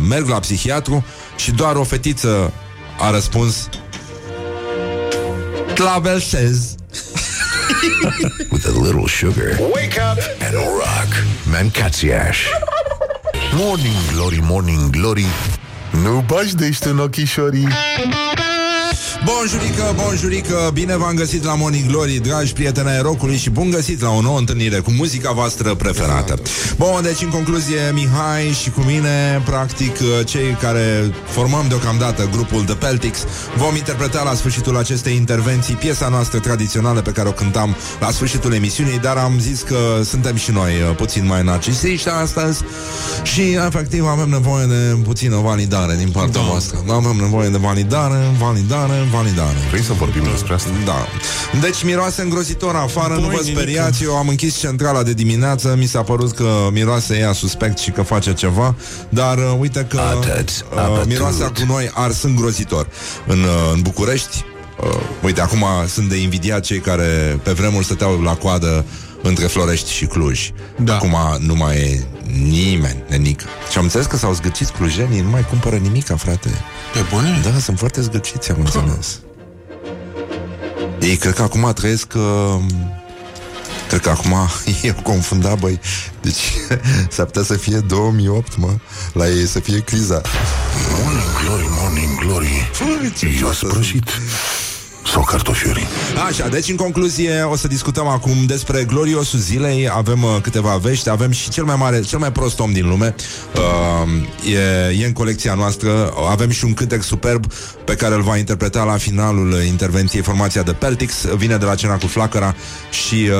merg 0.09 0.29
la 0.29 0.39
psihiatru 0.39 1.05
Și 1.37 1.51
doar 1.51 1.77
o 1.77 1.85
fetiță 1.85 2.53
a 2.99 3.11
răspuns 3.11 3.69
Tlavelsez 5.75 6.75
With 8.53 8.67
a 8.67 8.71
little 8.71 9.07
sugar. 9.07 9.59
Wake 9.59 9.99
up 9.99 10.19
and 10.41 10.55
rock. 10.55 11.11
Mancațiaș. 11.51 12.39
Morning 13.55 13.95
glory, 14.13 14.39
morning 14.43 14.91
glory. 14.91 15.27
Nu 16.03 16.25
bagi 16.27 16.55
de 16.55 16.67
în 16.85 16.99
ochișorii. 16.99 17.69
Bonjurică, 19.25 19.95
bonjurică, 20.03 20.71
bine 20.73 20.97
v-am 20.97 21.15
găsit 21.15 21.45
la 21.45 21.55
Morning 21.55 21.87
Glory, 21.91 22.13
dragi 22.13 22.53
prieteni 22.53 22.89
ai 22.89 23.01
rocului 23.03 23.37
și 23.37 23.51
bun 23.51 23.71
găsit 23.71 24.01
la 24.01 24.11
o 24.11 24.21
nouă 24.21 24.39
întâlnire 24.39 24.79
cu 24.79 24.91
muzica 24.91 25.33
voastră 25.33 25.75
preferată. 25.75 26.39
Bun, 26.77 27.01
deci 27.03 27.23
în 27.23 27.29
concluzie, 27.29 27.91
Mihai 27.93 28.51
și 28.63 28.71
cu 28.71 28.81
mine, 28.81 29.43
practic, 29.45 29.97
cei 30.25 30.57
care 30.61 31.15
formăm 31.27 31.65
deocamdată 31.69 32.29
grupul 32.33 32.65
The 32.65 32.75
Peltics, 32.75 33.19
vom 33.57 33.77
interpreta 33.77 34.23
la 34.23 34.35
sfârșitul 34.35 34.77
acestei 34.77 35.15
intervenții 35.15 35.75
piesa 35.75 36.09
noastră 36.09 36.39
tradițională 36.39 37.01
pe 37.01 37.11
care 37.11 37.29
o 37.29 37.33
cântam 37.33 37.77
la 38.01 38.11
sfârșitul 38.11 38.53
emisiunii, 38.53 38.99
dar 38.99 39.17
am 39.17 39.39
zis 39.41 39.61
că 39.61 39.77
suntem 40.05 40.37
și 40.37 40.51
noi 40.51 40.73
uh, 40.89 40.97
puțin 40.97 41.27
mai 41.27 41.43
narcisiști 41.45 42.09
astăzi 42.09 42.61
și, 43.23 43.43
efectiv, 43.67 44.05
avem 44.07 44.29
nevoie 44.29 44.67
de 44.67 44.97
puțină 45.05 45.37
validare 45.37 45.95
din 45.97 46.11
partea 46.11 46.41
Da. 46.41 46.47
voastră. 46.49 46.79
Avem 46.89 47.17
nevoie 47.21 47.49
de 47.49 47.59
validare, 47.59 48.19
validare, 48.39 48.93
validare. 49.15 49.57
Vrei 49.71 49.83
să 49.83 49.93
vorbim 49.93 50.23
despre 50.23 50.55
asta? 50.55 50.71
Da. 50.85 51.07
Deci 51.61 51.83
miroase 51.85 52.23
îngrozitor 52.23 52.75
afară, 52.77 53.15
nu 53.15 53.21
vă 53.21 53.27
nenică. 53.27 53.61
speriați, 53.61 54.05
eu 54.05 54.17
am 54.17 54.29
închis 54.29 54.59
centrala 54.59 55.03
de 55.03 55.13
dimineață, 55.13 55.75
mi 55.79 55.87
s-a 55.87 56.03
părut 56.03 56.33
că 56.33 56.69
miroase 56.73 57.19
ea 57.19 57.33
suspect 57.33 57.79
și 57.79 57.91
că 57.91 58.03
face 58.03 58.33
ceva, 58.33 58.75
dar 59.09 59.39
uh, 59.39 59.57
uite 59.59 59.87
că 59.89 59.99
Atât, 59.99 60.49
uh, 60.73 60.79
atât. 60.79 61.07
miroasea 61.07 61.47
cu 61.47 61.63
noi 61.67 61.91
ars 61.95 62.23
îngrozitor 62.23 62.87
în, 63.27 63.39
uh, 63.43 63.71
în 63.75 63.81
București. 63.83 64.45
Uh, 64.81 65.01
uite, 65.25 65.41
acum 65.41 65.65
sunt 65.89 66.09
de 66.09 66.17
invidiat 66.17 66.61
cei 66.61 66.79
care 66.79 67.41
pe 67.43 67.53
vremuri 67.53 67.85
stăteau 67.85 68.21
la 68.21 68.35
coadă 68.35 68.85
între 69.23 69.47
Florești 69.47 69.93
și 69.93 70.05
Cluj. 70.07 70.51
Da. 70.77 70.95
Acum 70.95 71.17
nu 71.39 71.55
mai 71.55 71.77
e 71.77 72.05
nimeni, 72.49 73.03
nenică. 73.09 73.45
Și 73.71 73.79
am 73.79 73.85
înțeles 73.85 74.07
că 74.07 74.17
s-au 74.17 74.33
zgârcit 74.33 74.69
clujenii, 74.69 75.21
nu 75.21 75.29
mai 75.29 75.47
cumpără 75.49 75.77
nimica, 75.77 76.17
frate. 76.17 76.49
Pe 76.95 77.05
bune? 77.11 77.41
Da, 77.43 77.59
sunt 77.59 77.79
foarte 77.79 78.01
zgârciți, 78.01 78.51
am 78.51 78.57
înțeles. 78.59 79.19
Ei, 81.01 81.17
cred 81.17 81.35
că 81.35 81.43
acum 81.43 81.73
trăiesc... 81.75 82.13
Uh, 82.17 82.61
cred 83.89 84.01
că 84.01 84.11
acum 84.11 84.35
eu 84.83 84.95
confunda, 85.03 85.55
băi. 85.55 85.81
Deci 86.21 86.53
s-ar 87.15 87.25
putea 87.25 87.43
să 87.43 87.55
fie 87.55 87.79
2008, 87.79 88.57
mă. 88.57 88.77
La 89.13 89.29
ei 89.29 89.47
să 89.47 89.61
fie 89.61 89.79
criza. 89.79 90.21
Morning 91.03 91.23
glory, 91.45 91.67
morning 91.81 92.19
glory. 92.19 92.71
Eu 93.41 93.53
sprăjit. 93.53 94.09
Sau 95.07 95.23
cartofiuri. 95.23 95.87
Așa, 96.27 96.49
deci 96.49 96.69
în 96.69 96.77
concluzie 96.77 97.43
o 97.43 97.57
să 97.57 97.69
discutăm 97.69 98.07
acum 98.07 98.47
despre 98.47 98.85
gloriosul 98.85 99.39
zilei 99.39 99.89
Avem 99.89 100.23
uh, 100.23 100.37
câteva 100.43 100.77
vești, 100.77 101.11
avem 101.11 101.31
și 101.31 101.51
cel 101.51 101.65
mai 101.65 101.77
mare, 101.79 102.01
cel 102.01 102.19
mai 102.19 102.33
prost 102.33 102.61
om 102.61 102.73
din 102.73 102.89
lume 102.89 103.15
uh, 103.55 104.53
e, 104.53 105.03
e 105.03 105.07
în 105.07 105.13
colecția 105.13 105.55
noastră 105.55 106.13
Avem 106.31 106.51
și 106.51 106.65
un 106.65 106.75
cântec 106.75 107.03
superb 107.03 107.53
pe 107.85 107.95
care 107.95 108.15
îl 108.15 108.23
va 108.23 108.37
interpreta 108.37 108.83
la 108.83 108.97
finalul 108.97 109.63
intervenției 109.67 110.23
formația 110.23 110.63
de 110.63 110.73
Peltix 110.73 111.25
Vine 111.25 111.57
de 111.57 111.65
la 111.65 111.75
cena 111.75 111.97
cu 111.97 112.07
flacăra 112.07 112.55
și 112.91 113.31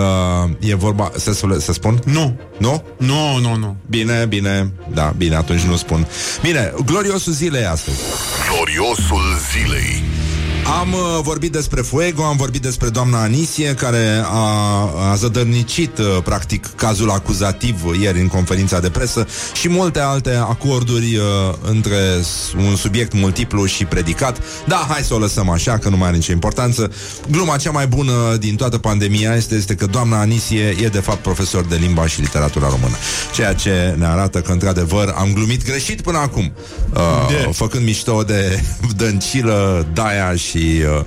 uh, 0.55 0.71
e 0.71 0.75
vorba, 0.75 1.11
să, 1.17 1.33
să, 1.33 1.47
să 1.59 1.73
spun? 1.73 2.03
Nu. 2.05 2.39
Nu? 2.59 2.85
Nu, 2.97 3.39
nu, 3.39 3.57
nu. 3.57 3.77
Bine, 3.87 4.27
bine, 4.29 4.73
da, 4.93 5.15
bine, 5.17 5.37
atunci 5.37 5.61
nu 5.61 5.77
spun 5.77 6.07
Bine, 6.43 6.75
gloriosul 6.85 7.33
zilei 7.33 7.65
astăzi 7.65 7.99
Gloriosul 8.51 9.23
zilei. 9.53 10.24
Am 10.67 10.93
uh, 10.93 11.19
vorbit 11.23 11.53
despre 11.53 11.81
Fuego, 11.81 12.23
am 12.25 12.37
vorbit 12.37 12.63
despre 12.63 12.89
doamna 12.89 13.23
Anisie, 13.23 13.75
care 13.75 14.23
a, 14.25 15.11
a 15.11 15.15
zădărnicit, 15.15 15.99
uh, 15.99 16.05
practic, 16.25 16.67
cazul 16.77 17.11
acuzativ 17.11 17.81
ieri 18.01 18.21
în 18.21 18.27
conferința 18.29 18.81
de 18.81 18.91
presă 18.91 19.27
și 19.55 19.69
multe 19.69 20.01
alte 20.01 20.31
acorduri 20.35 21.17
uh, 21.17 21.23
între 21.63 21.97
s- 22.23 22.53
un 22.69 22.77
subiect 22.77 23.13
multiplu 23.15 23.65
și 23.65 23.85
predicat. 23.85 24.39
Da, 24.67 24.87
hai 24.89 25.03
să 25.03 25.15
o 25.15 25.19
lăsăm 25.19 25.49
așa, 25.49 25.79
că 25.79 25.89
nu 25.89 25.97
mai 25.97 26.07
are 26.09 26.17
nicio 26.17 26.33
importanță. 26.33 26.93
Gluma 27.31 27.57
cea 27.57 27.71
mai 27.71 27.87
bună 27.87 28.37
din 28.39 28.57
toată 28.57 28.79
pandemia 28.79 29.35
este, 29.35 29.55
este 29.55 29.75
că 29.75 29.87
doamna 29.87 30.21
Anisie 30.21 30.75
e, 30.83 30.87
de 30.89 31.01
fapt, 31.01 31.23
profesor 31.23 31.65
de 31.65 31.77
limba 31.77 32.07
și 32.07 32.21
literatura 32.21 32.69
română. 32.69 32.95
Ceea 33.35 33.53
ce 33.55 33.95
ne 33.99 34.07
arată 34.07 34.41
că, 34.41 34.53
într-adevăr, 34.53 35.15
am 35.19 35.33
glumit 35.35 35.65
greșit 35.65 36.01
până 36.01 36.19
acum, 36.19 36.53
uh, 36.95 37.01
De? 37.29 37.51
făcând 37.53 37.85
mișto 37.85 38.23
de 38.23 38.63
Dăncilă, 38.97 39.87
Daia 39.93 40.35
și 40.35 40.54
uh, 40.59 41.01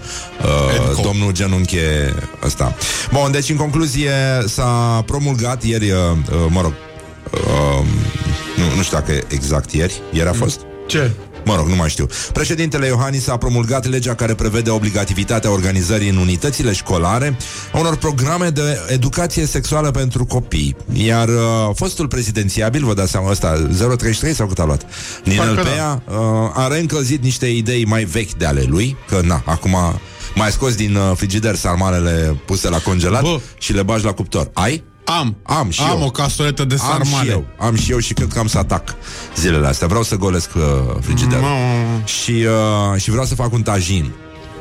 uh, 0.43 0.88
Enco. 0.88 1.02
domnul 1.02 1.32
genunche 1.32 2.14
ăsta. 2.43 2.76
Bun, 3.12 3.32
deci 3.32 3.50
în 3.50 3.56
concluzie 3.56 4.12
s-a 4.45 5.04
promulgat 5.06 5.64
ieri, 5.64 5.91
uh, 5.91 5.98
uh, 6.32 6.45
mă 6.50 6.62
rog, 6.62 6.74
uh, 7.34 7.86
nu, 8.58 8.76
nu 8.76 8.82
știu 8.82 8.98
dacă 8.98 9.12
exact 9.28 9.72
ieri, 9.72 10.02
ieri 10.12 10.30
a 10.30 10.34
fost? 10.34 10.60
Ce? 10.88 11.12
Mă 11.48 11.56
rog, 11.56 11.68
nu 11.68 11.76
mai 11.76 11.89
știu. 11.89 12.08
Președintele 12.34 12.88
Iohannis 12.88 13.28
a 13.28 13.38
promulgat 13.38 13.86
legea 13.86 14.16
care 14.16 14.34
prevede 14.34 14.70
obligativitatea 14.70 15.52
organizării 15.52 16.10
în 16.10 16.18
unitățile 16.18 16.74
școlare 16.74 17.38
a 17.74 17.80
unor 17.80 17.95
programe 17.95 18.50
de 18.50 18.80
educație 18.88 19.45
sexuală 19.45 19.91
pentru 19.91 20.26
copii. 20.26 20.76
Iar 20.93 21.28
uh, 21.28 21.36
fostul 21.76 22.08
prezidențiabil, 22.08 22.86
vă 22.86 22.93
dați 22.93 23.12
seama 23.12 23.30
ăsta, 23.30 23.68
033 23.78 24.34
sau 24.34 24.48
cât 24.48 24.60
a 24.60 24.66
luat? 24.66 24.86
Ninel 25.24 25.45
Parcă 25.45 25.62
da. 25.64 25.70
Pea 25.70 26.04
uh, 26.06 26.18
a 26.54 26.68
reîncălzit 26.68 27.24
niște 27.24 27.45
idei 27.45 27.86
mai 27.86 28.04
vechi 28.04 28.34
de 28.34 28.45
ale 28.45 28.66
lui, 28.68 28.98
că 29.08 29.22
na, 29.24 29.43
acum 29.45 29.76
mai 30.36 30.52
scos 30.52 30.76
din 30.76 30.95
uh, 30.95 31.12
frigider 31.16 31.56
sarmalele 31.56 32.41
puse 32.45 32.70
la 32.70 32.78
congelat 32.78 33.22
Bă. 33.22 33.39
și 33.58 33.74
le 33.74 33.84
bagi 33.84 34.06
la 34.06 34.12
cuptor. 34.12 34.50
Ai? 34.54 34.84
Am. 35.08 35.36
Am 35.43 35.70
și 35.70 35.82
Am 35.82 35.99
eu. 35.99 36.05
o 36.05 36.10
castoletă 36.12 36.66
de 36.66 36.76
Am 36.80 37.03
și 37.03 37.10
sarmale. 37.12 37.32
eu, 37.32 37.45
am 37.60 37.76
și 37.76 37.91
eu 37.91 37.97
și 37.99 38.14
cred 38.14 38.28
că 38.34 38.39
am 38.39 38.47
să 38.47 38.58
atac 38.58 38.95
zilele 39.36 39.68
astea. 39.68 39.88
Vreau 39.88 40.03
să 40.03 40.16
golesc 40.16 40.49
uh, 40.55 40.64
frigiderul. 41.01 41.41
Mamă. 41.43 42.01
Și, 42.05 42.32
uh, 42.93 43.01
și 43.01 43.10
vreau 43.10 43.26
să 43.26 43.36
fac 43.36 43.53
un 43.53 43.62
tajin. 43.62 44.12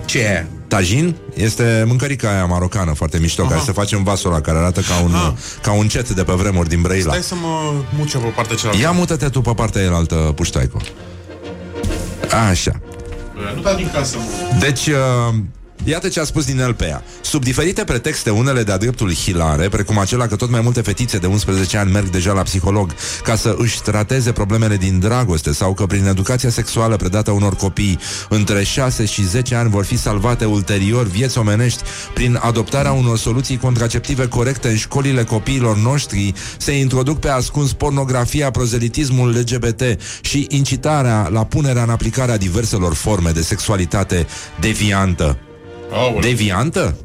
Ce? 0.05 0.47
Tajin 0.69 1.17
este 1.35 1.85
mâncărica 1.87 2.29
aia 2.31 2.45
marocană 2.45 2.93
foarte 2.93 3.19
mișto, 3.19 3.45
care 3.45 3.61
se 3.65 3.73
face 3.73 3.95
în 3.97 4.03
vasul 4.03 4.31
ăla, 4.31 4.41
care 4.41 4.59
arată 4.59 4.81
ca 4.81 5.01
un, 5.05 5.15
Aha. 5.15 5.35
ca 5.63 5.73
un 5.73 5.89
cet 5.89 6.11
de 6.11 6.23
pe 6.25 6.33
vremuri 6.33 6.69
din 6.69 6.81
Brăila. 6.83 7.11
Stai 7.11 7.23
să 7.23 7.35
mă 7.35 7.73
muce 7.99 8.17
pe 8.19 8.27
partea 8.27 8.57
cealaltă. 8.57 8.81
Ia 8.83 8.91
mută-te 8.91 9.29
tu 9.29 9.41
pe 9.41 9.53
partea 9.55 9.83
elaltă, 9.83 10.15
puștaico. 10.15 10.79
Așa. 12.51 12.73
Nu 13.57 13.63
da 13.63 13.75
din 13.75 13.91
casă, 13.93 14.17
mă. 14.17 14.57
Deci, 14.61 14.87
uh, 14.87 15.35
iată 15.85 16.09
ce 16.09 16.21
a 16.21 16.25
spus 16.25 16.45
din 16.45 16.67
LPA. 16.69 17.03
Sub 17.21 17.45
diferite 17.45 17.85
pretexte, 17.85 18.31
unele 18.31 18.63
de-a 18.63 18.77
dreptul 18.77 19.15
hilare, 19.15 19.69
precum 19.69 19.99
acela 19.99 20.27
că 20.27 20.37
tot 20.37 20.51
mai 20.51 20.61
multe 20.61 20.81
fetițe 20.81 21.19
de 21.19 21.27
11 21.27 21.77
ani 21.77 21.93
merg 21.93 22.09
deja 22.09 22.33
la 22.33 22.43
psiholog 22.43 22.95
ca 23.23 23.37
să 23.37 23.55
își 23.59 23.83
trateze 23.83 24.33
problemele 24.33 24.77
din 24.77 24.99
dragoste 24.99 25.53
sau 25.53 25.75
că 25.75 25.87
prin 25.87 26.07
educația 26.07 26.51
sexuală 26.51 26.97
predată 26.97 27.31
unor 27.31 27.57
copii 27.57 27.99
între 28.29 28.63
6 28.63 29.05
și 29.05 29.27
10 29.27 29.55
ani 29.55 29.71
vor 29.71 29.85
fi 29.85 29.99
salvate 29.99 30.45
ulterior 30.45 31.07
vieți 31.07 31.39
omenești 31.39 31.83
prin 32.15 32.39
adoptarea 32.43 32.93
unor 32.93 33.19
soluții 33.19 33.57
contraceptive 33.57 34.29
corecte 34.29 34.69
în 34.69 34.77
școlile 34.77 35.25
copiilor 35.25 35.77
noștri, 35.77 36.33
se 36.57 36.73
introduc 36.79 37.19
pe 37.19 37.29
ascuns 37.29 37.73
pornografia, 37.73 38.51
prozelitismul 38.51 39.29
LGBT 39.29 39.83
și 40.21 40.47
incitarea 40.51 41.29
la 41.33 41.45
punerea 41.45 41.83
în 41.83 41.91
aplicare 41.91 42.33
a 42.33 42.37
diverselor 42.37 42.95
forme 42.95 43.31
de 43.31 43.43
sexualitate 43.43 44.27
deviantă. 44.61 45.46
Aoleu. 45.93 46.21
Deviantă? 46.21 46.97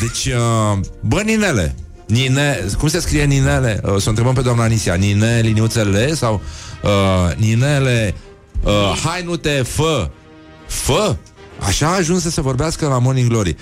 Deci, 0.00 0.34
uh, 0.34 0.78
bă, 1.00 1.20
Ninele, 1.24 1.74
Nine, 2.06 2.66
cum 2.78 2.88
se 2.88 3.00
scrie 3.00 3.24
Ninele? 3.24 3.80
Uh, 3.82 3.96
să 3.96 4.02
o 4.06 4.08
întrebăm 4.08 4.34
pe 4.34 4.40
doamna 4.40 4.62
Anisia. 4.62 4.94
Nine, 4.94 5.40
liniuțele 5.40 6.14
sau 6.14 6.40
uh, 6.82 7.34
Ninele, 7.36 8.14
uh, 8.64 9.00
hai 9.04 9.22
nu 9.22 9.36
te 9.36 9.62
fă, 9.62 10.10
fă. 10.66 11.16
Așa 11.60 11.86
a 11.86 11.94
ajuns 11.94 12.22
să 12.22 12.30
se 12.30 12.40
vorbească 12.40 12.86
la 12.86 12.98
Morning 12.98 13.28
Glory. 13.28 13.56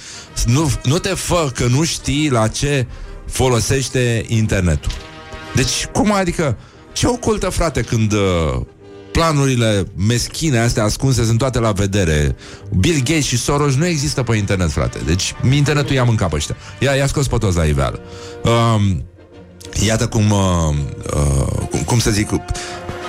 Nu, 0.46 0.72
nu 0.84 0.98
te 0.98 1.08
fă 1.08 1.50
că 1.54 1.66
nu 1.66 1.84
știi 1.84 2.30
la 2.30 2.48
ce 2.48 2.86
folosește 3.30 4.24
internetul. 4.28 4.92
Deci, 5.54 5.86
cum 5.92 6.12
adică, 6.12 6.56
ce 6.92 7.06
ocultă, 7.06 7.48
frate, 7.48 7.80
când 7.80 8.12
uh, 8.12 8.60
planurile 9.14 9.86
meschine 9.96 10.58
astea 10.58 10.84
ascunse 10.84 11.24
sunt 11.24 11.38
toate 11.38 11.58
la 11.58 11.72
vedere. 11.72 12.36
Bill 12.78 12.96
Gates 12.96 13.24
și 13.24 13.36
Soros 13.38 13.74
nu 13.74 13.86
există 13.86 14.22
pe 14.22 14.36
internet, 14.36 14.70
frate. 14.70 14.98
Deci 15.06 15.34
internetul 15.50 15.94
ia 15.94 16.04
mânca 16.04 16.26
pe 16.26 16.36
ăștia. 16.36 16.56
Ia, 16.78 16.92
ia 16.92 17.06
scos 17.06 17.26
pe 17.26 17.36
toți 17.36 17.56
la 17.56 17.64
iveală. 17.64 18.00
Um, 18.44 19.04
iată 19.86 20.06
cum, 20.06 20.30
uh, 20.30 20.74
uh, 21.14 21.66
cum, 21.70 21.80
cum 21.80 21.98
să 21.98 22.10
zic, 22.10 22.28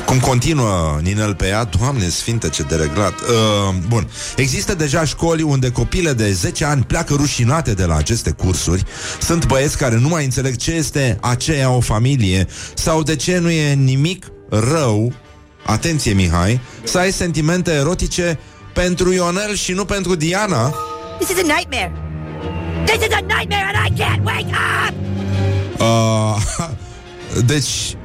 cum 0.05 0.19
continuă 0.19 0.99
Ninel 1.01 1.35
pe 1.35 1.47
ea, 1.47 1.63
Doamne 1.63 2.07
sfinte, 2.09 2.49
ce 2.49 2.63
dereglat. 2.63 3.19
Uh, 3.19 3.75
bun, 3.87 4.09
există 4.35 4.75
deja 4.75 5.05
școli 5.05 5.41
unde 5.41 5.71
copile 5.71 6.13
de 6.13 6.31
10 6.31 6.65
ani 6.65 6.83
pleacă 6.83 7.13
rușinate 7.13 7.73
de 7.73 7.85
la 7.85 7.95
aceste 7.95 8.31
cursuri. 8.31 8.83
Sunt 9.21 9.45
băieți 9.45 9.77
care 9.77 9.97
nu 9.97 10.07
mai 10.07 10.23
înțeleg 10.23 10.55
ce 10.55 10.71
este 10.71 11.17
aceea 11.21 11.69
o 11.69 11.79
familie 11.79 12.47
sau 12.73 13.03
de 13.03 13.15
ce 13.15 13.37
nu 13.37 13.49
e 13.49 13.73
nimic 13.73 14.25
rău 14.49 15.13
atenție 15.65 16.13
Mihai, 16.13 16.59
să 16.83 16.97
ai 16.97 17.11
sentimente 17.11 17.71
erotice 17.71 18.39
pentru 18.73 19.13
Ionel 19.13 19.55
și 19.55 19.71
nu 19.71 19.85
pentru 19.85 20.15
Diana. 20.15 20.73
This 21.19 21.29
is 21.29 21.37
a 21.37 21.55
nightmare. 21.55 21.91
This 22.85 23.07
is 23.07 23.13
a 23.13 23.19
nightmare 23.19 23.71
and 23.73 23.87
I 23.87 24.01
can't 24.01 24.23
wake 24.23 24.55
up! 24.87 24.93
Uh, 25.79 26.35
deci, 27.51 27.95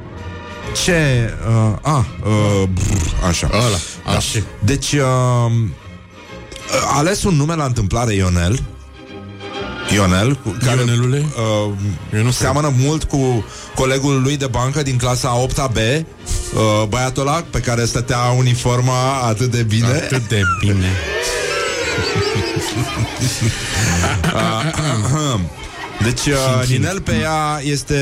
ce... 0.83 1.29
Uh, 1.47 1.77
a, 1.81 2.05
uh, 2.25 2.67
brr, 2.73 3.27
așa. 3.27 3.49
Ăla, 3.53 4.15
așa. 4.17 4.39
Deci, 4.63 4.91
uh, 4.91 5.01
a 6.93 6.97
ales 6.97 7.23
un 7.23 7.35
nume 7.35 7.55
la 7.55 7.65
întâmplare 7.65 8.13
Ionel. 8.13 8.59
Ionel, 9.93 10.35
cu 10.43 10.57
care 10.65 10.79
Ionelule? 10.79 11.25
uh, 11.67 11.71
Eu 12.13 12.23
nu 12.23 12.31
seamănă 12.31 12.73
mult 12.77 13.03
cu 13.03 13.45
colegul 13.75 14.21
lui 14.21 14.37
de 14.37 14.47
bancă 14.47 14.81
din 14.83 14.97
clasa 14.97 15.47
8-a 15.47 15.67
B, 15.67 15.75
uh, 15.77 16.03
băiatul 16.87 17.27
ăla 17.27 17.43
pe 17.49 17.59
care 17.59 17.85
stătea 17.85 18.19
uniforma 18.37 19.21
atât 19.23 19.51
de 19.51 19.63
bine. 19.63 19.87
Atât 19.87 20.27
de 20.27 20.41
bine. 20.59 20.85
Deci 26.03 26.25
uh, 26.25 26.67
Ninel 26.67 27.01
pe 27.01 27.11
ea 27.21 27.59
este, 27.63 27.95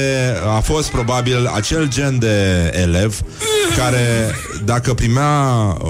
a 0.57 0.59
fost 0.59 0.89
probabil 0.89 1.51
acel 1.55 1.87
gen 1.89 2.19
de 2.19 2.69
elev 2.73 3.19
care 3.77 4.35
dacă 4.65 4.93
primea 4.93 5.31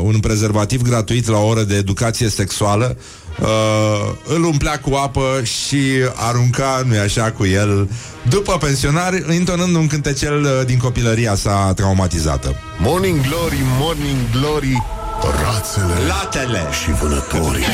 un 0.03 0.19
prezervativ 0.19 0.81
gratuit 0.81 1.27
la 1.27 1.37
o 1.37 1.47
oră 1.47 1.63
de 1.63 1.75
educație 1.75 2.29
sexuală 2.29 2.97
uh, 3.41 4.11
îl 4.35 4.43
umplea 4.43 4.79
cu 4.79 4.93
apă 4.93 5.41
și 5.43 5.81
arunca, 6.15 6.83
nu 6.85 6.99
așa, 6.99 7.31
cu 7.31 7.45
el 7.45 7.89
după 8.29 8.57
pensionar, 8.57 9.13
intonând 9.33 9.75
un 9.75 9.87
cântecel 9.87 10.41
uh, 10.41 10.65
din 10.65 10.77
copilăria 10.77 11.35
sa 11.35 11.73
traumatizată. 11.75 12.55
Morning 12.79 13.21
Glory, 13.27 13.59
Morning 13.79 14.17
Glory 14.31 14.83
Rațele 15.21 16.07
Latele 16.07 16.67
și 16.83 16.91
vânătorii 16.91 17.65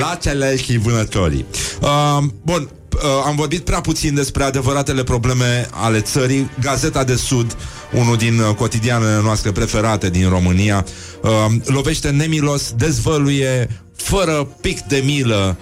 Latele 0.00 0.56
și 0.56 0.78
vânătorii. 0.78 1.44
Uh, 1.80 2.24
bun, 2.42 2.68
uh, 2.94 3.00
am 3.26 3.36
vorbit 3.36 3.64
prea 3.64 3.80
puțin 3.80 4.14
despre 4.14 4.42
adevăratele 4.42 5.02
probleme 5.02 5.68
ale 5.70 6.00
țării. 6.00 6.50
Gazeta 6.60 7.04
de 7.04 7.14
Sud, 7.14 7.56
unul 7.92 8.16
din 8.16 8.38
uh, 8.38 8.54
cotidianele 8.54 9.20
noastre 9.22 9.52
preferate 9.52 10.10
din 10.10 10.28
România, 10.28 10.84
uh, 11.22 11.30
lovește 11.64 12.10
nemilos, 12.10 12.72
dezvăluie 12.76 13.68
fără 13.96 14.48
pic 14.60 14.80
de 14.80 15.02
milă 15.04 15.56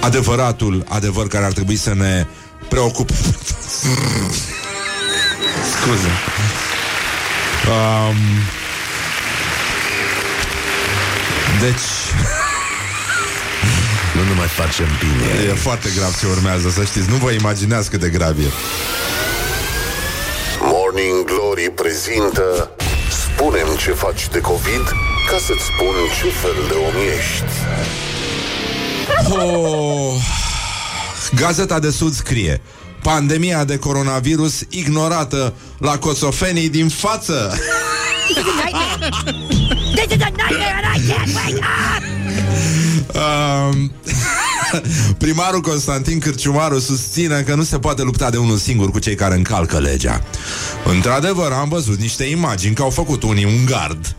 adevăratul 0.00 0.84
adevăr 0.88 1.26
care 1.28 1.44
ar 1.44 1.52
trebui 1.52 1.76
să 1.76 1.94
ne 1.94 2.26
preocupe. 2.68 3.14
Scuze. 5.72 6.10
Um, 7.68 8.16
deci, 11.60 11.86
Nu 14.14 14.22
ne 14.22 14.34
mai 14.36 14.46
facem 14.46 14.86
bine 14.98 15.50
E 15.50 15.54
foarte 15.54 15.88
grav 15.96 16.18
ce 16.18 16.26
urmează, 16.26 16.70
să 16.70 16.84
știți. 16.84 17.10
Nu 17.10 17.16
vă 17.16 17.30
imaginați 17.30 17.90
cât 17.90 18.00
de 18.00 18.08
grav 18.08 18.38
e. 18.38 18.50
Morning 20.60 21.24
Glory 21.24 21.70
prezintă 21.74 22.70
Spunem 23.10 23.66
ce 23.76 23.90
faci 23.90 24.28
de 24.28 24.40
COVID 24.40 25.05
Ca 25.30 25.38
să-ți 25.38 25.64
spun 25.64 25.94
ce 26.20 26.28
fel 26.28 26.66
de 26.68 26.74
om 26.74 26.94
ești 27.18 27.44
Oh, 29.30 30.14
Gazeta 31.34 31.78
de 31.78 31.90
Sud 31.90 32.14
scrie 32.14 32.60
Pandemia 33.02 33.64
de 33.64 33.76
coronavirus 33.76 34.60
ignorată 34.68 35.54
la 35.78 35.98
cosofenii 35.98 36.68
din 36.68 36.88
față. 36.88 37.58
This 38.26 38.36
is 38.36 38.42
a 38.42 38.64
nightmare. 38.64 39.10
this 39.94 40.16
is 40.16 40.22
a 40.22 40.28
nightmare 40.28 40.74
and 40.82 40.96
I 40.96 41.12
can't 41.12 41.34
wake 41.34 41.60
up! 41.96 42.02
Um, 43.14 43.92
primarul 45.18 45.60
Constantin 45.60 46.18
Cârciumaru 46.18 46.78
susține 46.78 47.40
că 47.40 47.54
nu 47.54 47.62
se 47.62 47.78
poate 47.78 48.02
lupta 48.02 48.30
de 48.30 48.36
unul 48.36 48.56
singur 48.56 48.90
cu 48.90 48.98
cei 48.98 49.14
care 49.14 49.34
încalcă 49.34 49.78
legea. 49.78 50.22
Într-adevăr, 50.84 51.52
am 51.52 51.68
văzut 51.68 51.98
niște 51.98 52.24
imagini 52.24 52.74
că 52.74 52.82
au 52.82 52.90
făcut 52.90 53.22
unii 53.22 53.44
un 53.44 53.64
gard. 53.64 54.16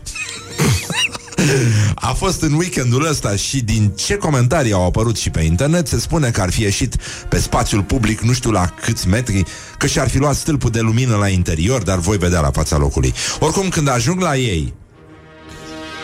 A 1.94 2.12
fost 2.12 2.42
în 2.42 2.52
weekendul 2.52 3.06
ăsta 3.08 3.36
și 3.36 3.60
din 3.60 3.92
ce 3.96 4.16
comentarii 4.16 4.72
au 4.72 4.86
apărut 4.86 5.16
și 5.16 5.30
pe 5.30 5.40
internet 5.40 5.86
se 5.86 5.98
spune 5.98 6.30
că 6.30 6.40
ar 6.40 6.50
fi 6.50 6.62
ieșit 6.62 6.96
pe 7.28 7.38
spațiul 7.38 7.82
public 7.82 8.20
nu 8.20 8.32
știu 8.32 8.50
la 8.50 8.66
câți 8.66 9.08
metri, 9.08 9.42
că 9.78 9.86
și-ar 9.86 10.08
fi 10.08 10.18
luat 10.18 10.34
stâlpul 10.34 10.70
de 10.70 10.80
lumină 10.80 11.16
la 11.16 11.28
interior, 11.28 11.82
dar 11.82 11.98
voi 11.98 12.16
vedea 12.16 12.40
la 12.40 12.50
fața 12.50 12.76
locului. 12.76 13.14
Oricum, 13.40 13.68
când 13.68 13.88
ajung 13.88 14.20
la 14.20 14.36
ei, 14.36 14.74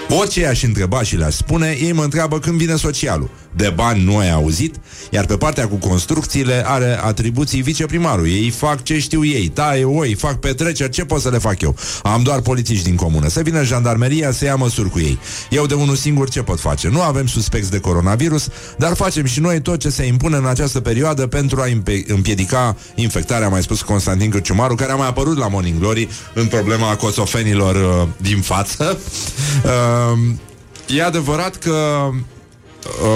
Orice 0.09 0.41
i-aș 0.41 0.63
întreba 0.63 1.03
și 1.03 1.17
le-aș 1.17 1.35
spune, 1.35 1.77
ei 1.81 1.93
mă 1.93 2.03
întreabă 2.03 2.39
când 2.39 2.57
vine 2.59 2.77
socialul. 2.77 3.31
De 3.57 3.73
bani 3.75 4.05
nu 4.05 4.17
ai 4.17 4.31
auzit, 4.33 4.75
iar 5.11 5.27
pe 5.27 5.37
partea 5.37 5.69
cu 5.69 5.75
construcțiile 5.75 6.63
are 6.67 6.99
atribuții 7.03 7.63
viceprimarul. 7.63 8.27
Ei 8.27 8.51
fac 8.51 8.83
ce 8.83 8.99
știu 8.99 9.25
ei, 9.25 9.49
taie 9.49 9.85
oi, 9.85 10.15
fac 10.15 10.39
petreceri, 10.39 10.91
ce 10.91 11.05
pot 11.05 11.21
să 11.21 11.29
le 11.31 11.39
fac 11.39 11.61
eu? 11.61 11.77
Am 12.03 12.23
doar 12.23 12.41
polițiști 12.41 12.85
din 12.85 12.97
comună. 12.97 13.29
Să 13.29 13.41
vină 13.41 13.63
jandarmeria 13.63 14.33
să 14.33 14.45
ia 14.45 14.55
măsuri 14.55 14.91
cu 14.91 14.99
ei. 14.99 15.19
Eu 15.51 15.67
de 15.67 15.75
unul 15.75 15.97
singur 15.97 16.29
ce 16.29 16.43
pot 16.43 16.61
face? 16.61 16.89
Nu 16.89 17.03
avem 17.03 17.27
suspecți 17.27 17.71
de 17.71 17.79
coronavirus, 17.79 18.49
dar 18.79 18.95
facem 18.95 19.25
și 19.25 19.41
noi 19.41 19.61
tot 19.61 19.79
ce 19.79 19.89
se 19.89 20.07
impune 20.07 20.37
în 20.37 20.47
această 20.47 20.81
perioadă 20.81 21.27
pentru 21.27 21.61
a 21.61 21.67
impe- 21.67 22.05
împiedica 22.07 22.77
infectarea, 22.95 23.47
a 23.47 23.51
mai 23.51 23.63
spus 23.63 23.83
Constantin 23.83 24.31
Cârciumaru, 24.31 24.75
care 24.75 24.93
a 24.93 24.97
mai 24.97 25.09
apărut 25.09 25.39
la 25.39 25.49
Morning 25.49 25.79
Glory 25.79 26.09
în 26.35 26.47
problema 26.47 26.97
cosofenilor 26.97 27.75
uh, 27.75 28.09
din 28.17 28.41
față. 28.41 28.99
Uh, 29.65 30.19
e 30.97 31.03
adevărat 31.03 31.57
că 31.57 32.11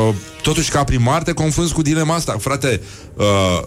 uh, 0.09 0.15
totuși 0.43 0.71
ca 0.71 0.85
primar 0.85 1.23
te 1.23 1.33
confrunți 1.33 1.73
cu 1.73 1.83
dilema 1.83 2.15
asta. 2.15 2.37
Frate, 2.41 2.81
uh, 3.15 3.25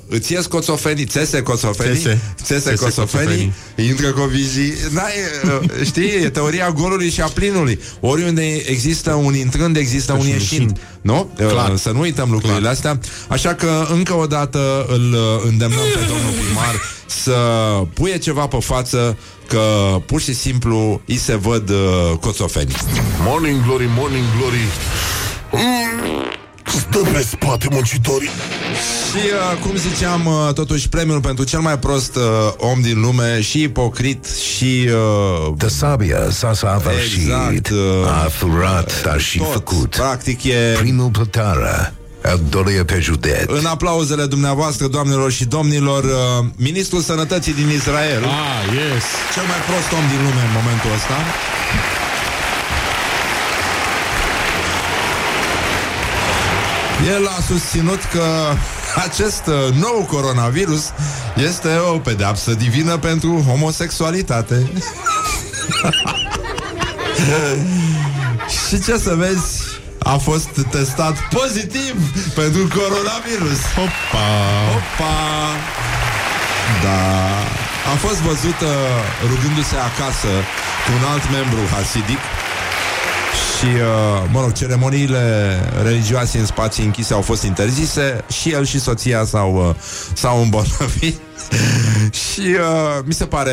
îți 0.08 0.32
ies 0.34 0.46
coțofenii, 0.46 1.06
țese 1.06 1.42
coțofenii, 1.42 1.96
Țese. 1.96 2.22
țese, 2.44 2.60
Țese 2.70 2.84
coțofenii, 2.84 3.28
coțofenii. 3.28 3.90
intră 3.90 4.12
covizii. 4.12 4.74
N-ai, 4.90 5.14
uh, 5.62 5.86
știi, 5.86 6.10
e 6.24 6.30
teoria 6.30 6.72
golului 6.72 7.10
și 7.10 7.22
a 7.22 7.28
plinului. 7.28 7.80
Oriunde 8.00 8.44
există 8.66 9.14
un 9.14 9.36
intrând, 9.36 9.78
există 9.78 10.14
un 10.20 10.28
ieșind. 10.28 10.80
Nu? 11.02 11.32
Uh, 11.40 11.48
Clar. 11.48 11.76
Să 11.78 11.92
nu 11.92 12.00
uităm 12.00 12.32
lucrurile 12.32 12.60
Clar. 12.60 12.72
astea. 12.72 13.00
Așa 13.28 13.54
că, 13.54 13.88
încă 13.92 14.14
o 14.14 14.26
dată, 14.26 14.86
îl 14.90 15.14
uh, 15.14 15.44
îndemnăm 15.48 15.80
pe 15.94 16.00
domnul 16.08 16.32
primar 16.46 16.76
să 17.06 17.32
puie 17.94 18.18
ceva 18.18 18.48
pe 18.48 18.58
față 18.60 19.18
că 19.48 19.62
pur 20.06 20.22
și 20.22 20.34
simplu 20.34 21.02
îi 21.08 21.18
se 21.18 21.36
văd 21.36 21.70
uh, 21.70 22.18
coțofenii. 22.20 22.76
Morning 23.24 23.64
Glory, 23.66 23.90
Morning 23.98 24.24
Glory 24.38 24.58
Stă 26.66 26.98
pe 27.14 27.26
spate 27.30 27.68
muncitorii 27.72 28.30
Și 29.10 29.18
uh, 29.52 29.58
cum 29.62 29.76
ziceam, 29.76 30.26
uh, 30.26 30.54
totuși 30.54 30.90
premiul 30.90 31.20
pentru 31.22 31.44
cel 31.44 31.60
mai 31.60 31.80
prost 31.80 32.16
uh, 32.16 32.24
om 32.58 32.82
din 32.82 33.02
lume 33.02 33.42
și 33.42 33.62
ipocrit 33.62 34.26
și 34.26 34.90
uh, 35.48 35.54
De 35.58 35.68
sabia 35.68 36.18
s-a 36.32 36.54
săvârșit 36.54 37.22
Exact, 37.22 37.70
uh, 37.70 37.78
A 38.24 38.30
furat, 38.30 39.02
dar 39.04 39.20
și 39.20 39.38
tot. 39.38 39.52
făcut 39.52 39.90
Practic 39.96 40.44
e 40.44 40.76
Primul 40.80 41.10
plătară 41.10 41.94
A 42.24 42.40
doilea 42.50 42.86
pe 42.86 43.00
județ 43.00 43.44
în 43.48 43.66
aplauzele 43.66 44.26
dumneavoastră, 44.26 44.88
doamnelor 44.88 45.32
și 45.32 45.46
domnilor, 45.46 46.04
uh, 46.04 46.46
ministrul 46.56 47.02
sănătății 47.02 47.54
din 47.54 47.70
Israel, 47.70 48.24
Ah, 48.24 48.64
yes. 48.74 49.04
cel 49.34 49.44
mai 49.52 49.62
prost 49.70 49.92
om 50.00 50.06
din 50.12 50.18
lume 50.26 50.42
în 50.48 50.54
momentul 50.60 50.90
ăsta. 50.98 51.16
El 57.08 57.28
a 57.28 57.42
susținut 57.48 58.04
că 58.04 58.24
acest 59.06 59.46
uh, 59.48 59.74
nou 59.74 60.06
coronavirus 60.10 60.84
este 61.36 61.78
o 61.94 61.98
pedeapsă 61.98 62.54
divină 62.54 62.98
pentru 62.98 63.44
homosexualitate. 63.48 64.72
și 68.68 68.82
ce 68.84 68.98
să 68.98 69.16
vezi, 69.16 69.64
a 70.00 70.18
fost 70.18 70.50
testat 70.70 71.18
pozitiv 71.30 71.96
pentru 72.36 72.68
coronavirus. 72.68 73.60
Hopa. 73.76 74.28
Opa! 74.76 75.18
Da. 76.84 77.02
A 77.94 77.96
fost 77.96 78.20
văzută 78.22 78.72
rugându-se 79.30 79.76
acasă 79.76 80.32
cu 80.86 80.90
un 80.98 81.04
alt 81.12 81.32
membru 81.32 81.62
hasidic 81.74 82.20
și, 83.62 83.68
uh, 83.68 84.30
mă 84.32 84.42
rog, 84.42 84.54
ceremoniile 84.54 85.60
religioase 85.84 86.38
în 86.38 86.46
spații 86.46 86.84
închise 86.84 87.14
au 87.14 87.22
fost 87.22 87.44
interzise 87.44 88.24
și 88.42 88.50
el 88.50 88.66
și 88.66 88.80
soția 88.80 89.26
s-au, 89.26 89.68
uh, 89.70 89.76
s-au 90.14 90.42
îmbolnăvit. 90.42 91.20
și 92.24 92.40
uh, 92.40 93.04
mi 93.06 93.14
se 93.14 93.26
pare 93.26 93.52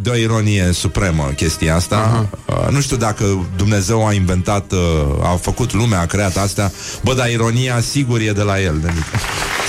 de 0.00 0.10
o 0.10 0.14
ironie 0.14 0.70
supremă 0.72 1.32
chestia 1.36 1.74
asta. 1.74 2.26
Uh, 2.44 2.68
nu 2.70 2.80
știu 2.80 2.96
dacă 2.96 3.46
Dumnezeu 3.56 4.06
a 4.06 4.12
inventat, 4.12 4.72
uh, 4.72 4.78
a 5.22 5.38
făcut 5.40 5.72
lumea, 5.72 6.00
a 6.00 6.06
creat 6.06 6.36
astea. 6.36 6.72
Bă, 7.02 7.14
dar 7.14 7.28
ironia 7.28 7.80
sigur 7.80 8.20
e 8.20 8.32
de 8.32 8.42
la 8.42 8.60
el. 8.60 8.78
De 8.80 8.92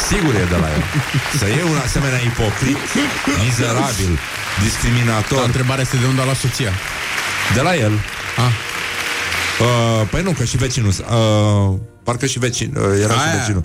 sigur 0.07 0.35
e 0.35 0.45
de 0.49 0.55
la 0.61 0.67
el. 0.67 0.83
Să 1.37 1.45
iei 1.45 1.69
un 1.71 1.77
asemenea 1.85 2.19
ipocrit, 2.19 2.77
mizerabil, 3.43 4.13
Dar 4.13 4.63
discriminator 4.63 5.43
întrebarea 5.45 5.81
este 5.81 5.97
de 5.97 6.05
unde 6.05 6.21
a 6.21 6.23
luat 6.23 6.37
soția. 6.37 6.71
de 7.53 7.61
la 7.61 7.75
el. 7.75 7.91
Ah. 8.37 8.68
Uh, 9.61 10.07
păi 10.09 10.21
nu, 10.21 10.31
că 10.31 10.43
și 10.43 10.57
vecinul 10.57 10.89
uh, 10.89 11.77
Parcă 12.03 12.25
și 12.25 12.39
vecin, 12.39 12.75
uh, 12.77 12.83
era 13.03 13.13
și 13.13 13.19
Aia. 13.27 13.37
vecinul. 13.37 13.63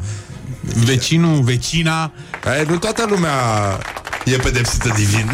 Vecinul, 0.84 1.42
vecina. 1.42 2.12
Aia, 2.44 2.62
Nu 2.68 2.76
toată 2.76 3.04
lumea 3.08 3.32
e 4.24 4.36
pedepsită 4.36 4.92
divin. 4.96 5.30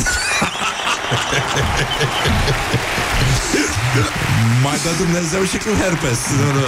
Mai 4.62 4.78
dă 4.82 4.88
Dumnezeu 4.98 5.42
și 5.42 5.56
cu 5.56 5.68
herpes. 5.80 6.18
Nu, 6.36 6.52
nu. 6.52 6.60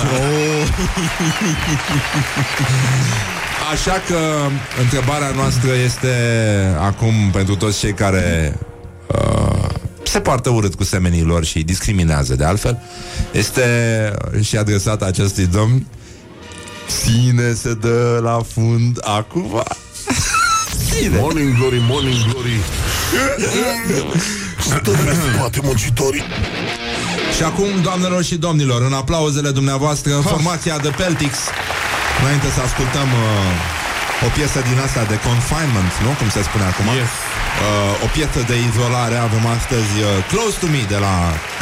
Așa 3.73 4.03
că 4.09 4.19
întrebarea 4.81 5.31
noastră 5.35 5.71
este 5.85 6.15
acum 6.81 7.15
pentru 7.33 7.57
toți 7.57 7.79
cei 7.79 7.93
care 7.93 8.59
uh, 9.07 9.52
se 10.13 10.21
poartă 10.21 10.51
urât 10.51 10.75
cu 10.75 10.85
semenii 10.85 11.23
lor 11.23 11.45
și 11.45 11.57
îi 11.57 11.63
discriminează 11.63 12.35
de 12.35 12.45
altfel, 12.45 12.83
este 13.31 13.65
și 14.41 14.57
adresată 14.57 15.05
acestui 15.07 15.47
domn 15.47 15.87
Cine 17.03 17.53
se 17.53 17.75
dă 17.75 18.21
la 18.23 18.43
fund 18.53 18.99
acum? 19.01 19.63
Cine? 20.89 21.19
Morning 21.19 21.57
Glory, 21.57 21.83
Morning 21.89 22.21
Glory 22.31 22.57
Stă 24.61 24.91
pe 24.91 25.17
spate 25.35 25.61
muncitorii 25.63 26.25
Și 27.37 27.43
acum, 27.43 27.69
doamnelor 27.83 28.23
și 28.25 28.37
domnilor, 28.37 28.83
în 28.83 28.93
aplauzele 28.93 29.51
dumneavoastră, 29.51 30.13
formația 30.13 30.79
de 30.79 30.89
Peltix, 30.97 31.35
înainte 32.21 32.47
să 32.57 32.61
ascultăm 32.61 33.09
uh, 33.25 34.27
o 34.27 34.29
piesă 34.37 34.59
din 34.69 34.79
asta 34.87 35.03
de 35.13 35.19
confinement, 35.29 35.93
nu? 36.05 36.11
Cum 36.19 36.29
se 36.37 36.43
spune 36.43 36.65
acum? 36.65 36.87
Yes. 37.01 37.32
Uh, 37.61 38.05
o 38.05 38.07
piesă 38.15 38.41
de 38.51 38.57
izolare 38.69 39.17
avem 39.17 39.47
astăzi 39.57 39.93
uh, 40.01 40.09
Close 40.31 40.57
to 40.61 40.67
Me 40.67 40.83
de 40.89 40.97
la 41.07 41.15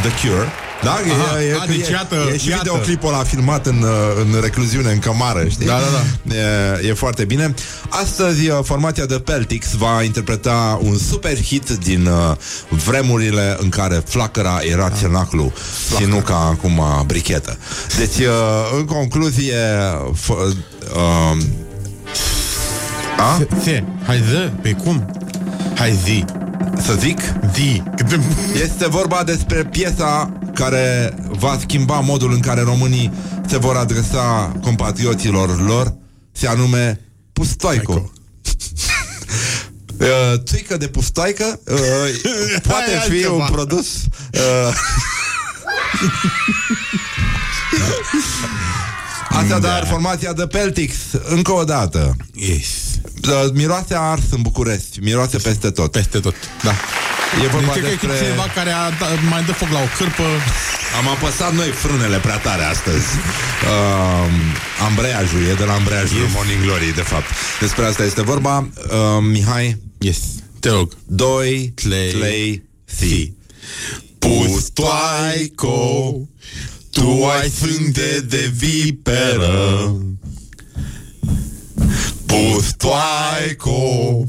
The 0.04 0.12
Cure. 0.20 0.48
Da? 0.82 0.90
Aha, 0.90 1.42
e, 1.42 1.46
e, 1.46 1.56
a, 1.60 1.64
e, 1.64 1.76
deci 1.76 1.88
iată, 1.88 2.16
e 2.32 2.38
și 2.38 2.48
iată. 2.48 2.62
videoclipul 2.62 3.08
ăla 3.08 3.22
filmat 3.22 3.66
în, 3.66 3.82
uh, 3.82 3.90
în 4.24 4.40
recluziune, 4.40 4.90
în 4.92 4.98
cămară, 4.98 5.44
știi? 5.48 5.66
Da, 5.66 5.72
da, 5.78 5.86
da. 6.24 6.34
E, 6.34 6.88
e 6.88 6.92
foarte 6.92 7.24
bine. 7.24 7.54
Astăzi, 7.88 8.48
uh, 8.48 8.58
formația 8.62 9.04
de 9.06 9.14
Peltix 9.14 9.72
va 9.74 10.02
interpreta 10.02 10.78
un 10.82 10.98
super 10.98 11.42
hit 11.42 11.68
din 11.68 12.06
uh, 12.06 12.36
vremurile 12.84 13.56
în 13.60 13.68
care 13.68 14.02
flacăra 14.06 14.58
era 14.70 14.90
țelaclu 14.90 15.52
și 15.98 16.04
nu 16.04 16.16
ca 16.16 16.36
acum 16.36 16.82
brichetă. 17.06 17.58
Deci, 17.98 18.26
uh, 18.26 18.76
în 18.78 18.84
concluzie, 18.84 19.54
f- 20.24 20.28
uh, 20.94 21.42
a? 23.18 23.46
Se, 23.62 23.84
hai 24.06 24.22
zi, 24.28 24.50
pe 24.62 24.70
cum? 24.72 25.10
Hai 25.80 25.98
zi. 26.04 26.24
Să 26.82 26.94
zic? 26.98 27.20
Zi. 27.54 27.82
Este 28.64 28.88
vorba 28.88 29.24
despre 29.24 29.64
piesa 29.64 30.38
care 30.54 31.14
va 31.28 31.58
schimba 31.60 32.00
modul 32.00 32.32
în 32.32 32.40
care 32.40 32.60
românii 32.60 33.12
se 33.46 33.58
vor 33.58 33.76
adresa 33.76 34.56
compatrioților 34.62 35.66
lor, 35.66 35.94
se 36.32 36.46
anume 36.46 37.00
Pustoico. 37.32 37.92
Uh, 40.00 40.06
țuică 40.44 40.76
de 40.76 40.88
pustoică 40.88 41.60
uh, 41.64 41.78
poate 42.62 42.90
Hai 42.96 43.08
fi 43.08 43.12
altceva. 43.12 43.32
un 43.32 43.48
produs 43.50 43.86
uh, 44.32 44.74
Așadar, 49.28 49.86
formația 49.86 50.32
de 50.32 50.46
Peltix 50.46 50.94
Încă 51.28 51.52
o 51.52 51.64
dată. 51.64 52.16
Yes 52.34 52.89
uh, 53.28 53.50
Miroase 53.52 53.94
a 53.94 54.00
ars 54.00 54.22
în 54.30 54.42
București 54.42 55.00
Miroase 55.00 55.38
peste 55.38 55.70
tot. 55.70 55.90
Peste 55.90 56.18
tot, 56.18 56.34
da. 56.62 56.74
E 57.44 57.46
vorba 57.46 57.72
deci, 57.72 57.82
despre... 57.82 58.06
că 58.06 58.14
e 58.14 58.16
cineva 58.16 58.46
care 58.54 58.70
a, 58.70 58.90
da, 58.90 59.06
mai 59.30 59.44
dă 59.44 59.52
foc 59.52 59.68
la 59.68 59.78
o 59.78 59.88
cârpă? 59.98 60.22
Am 60.98 61.08
apăsat 61.08 61.54
noi 61.54 61.68
frânele 61.68 62.16
prea 62.16 62.38
tare 62.38 62.62
astăzi. 62.62 63.06
Uh, 63.64 64.30
Ambreiajul 64.86 65.42
E 65.42 65.54
de 65.54 65.64
la 65.64 65.72
ambreiajul 65.72 66.20
yes. 66.20 66.32
Morning 66.34 66.62
Glory 66.62 66.94
De 66.94 67.00
fapt. 67.00 67.26
Despre 67.60 67.84
asta 67.84 68.04
este 68.04 68.22
vorba. 68.22 68.68
Uh, 68.76 69.22
Mihai? 69.30 69.76
Yes, 69.98 70.18
te 70.60 70.68
rog. 70.68 70.92
2 71.06 71.72
Tlei, 71.74 72.10
3 72.10 72.62
Thi 72.98 73.32
Pustoaico 74.18 75.78
Tu 76.90 77.24
ai 77.40 77.48
sânge 77.48 78.20
de 78.20 78.52
viperă 78.56 79.94
Pustoaico 82.30 84.24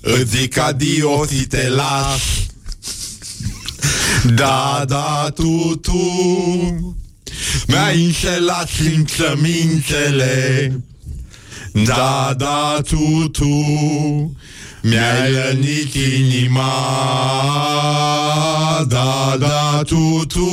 Îți 0.00 0.36
zic 0.36 0.58
adio 0.58 1.26
și 1.26 1.46
te 1.46 1.68
las 1.68 2.20
Da, 4.24 4.84
da, 4.86 5.30
tu, 5.34 5.80
tu. 5.82 6.00
Mi-ai 7.66 8.04
înșelat 8.04 8.68
simțămintele. 8.68 10.70
Da, 11.72 12.34
da, 12.36 12.78
tu, 12.88 13.28
tu. 13.28 13.48
Mi-ai 14.82 15.32
rănit 15.32 15.94
inima. 15.94 16.72
Da, 18.88 19.36
da, 19.38 19.82
tu, 19.86 20.24
tu. 20.26 20.50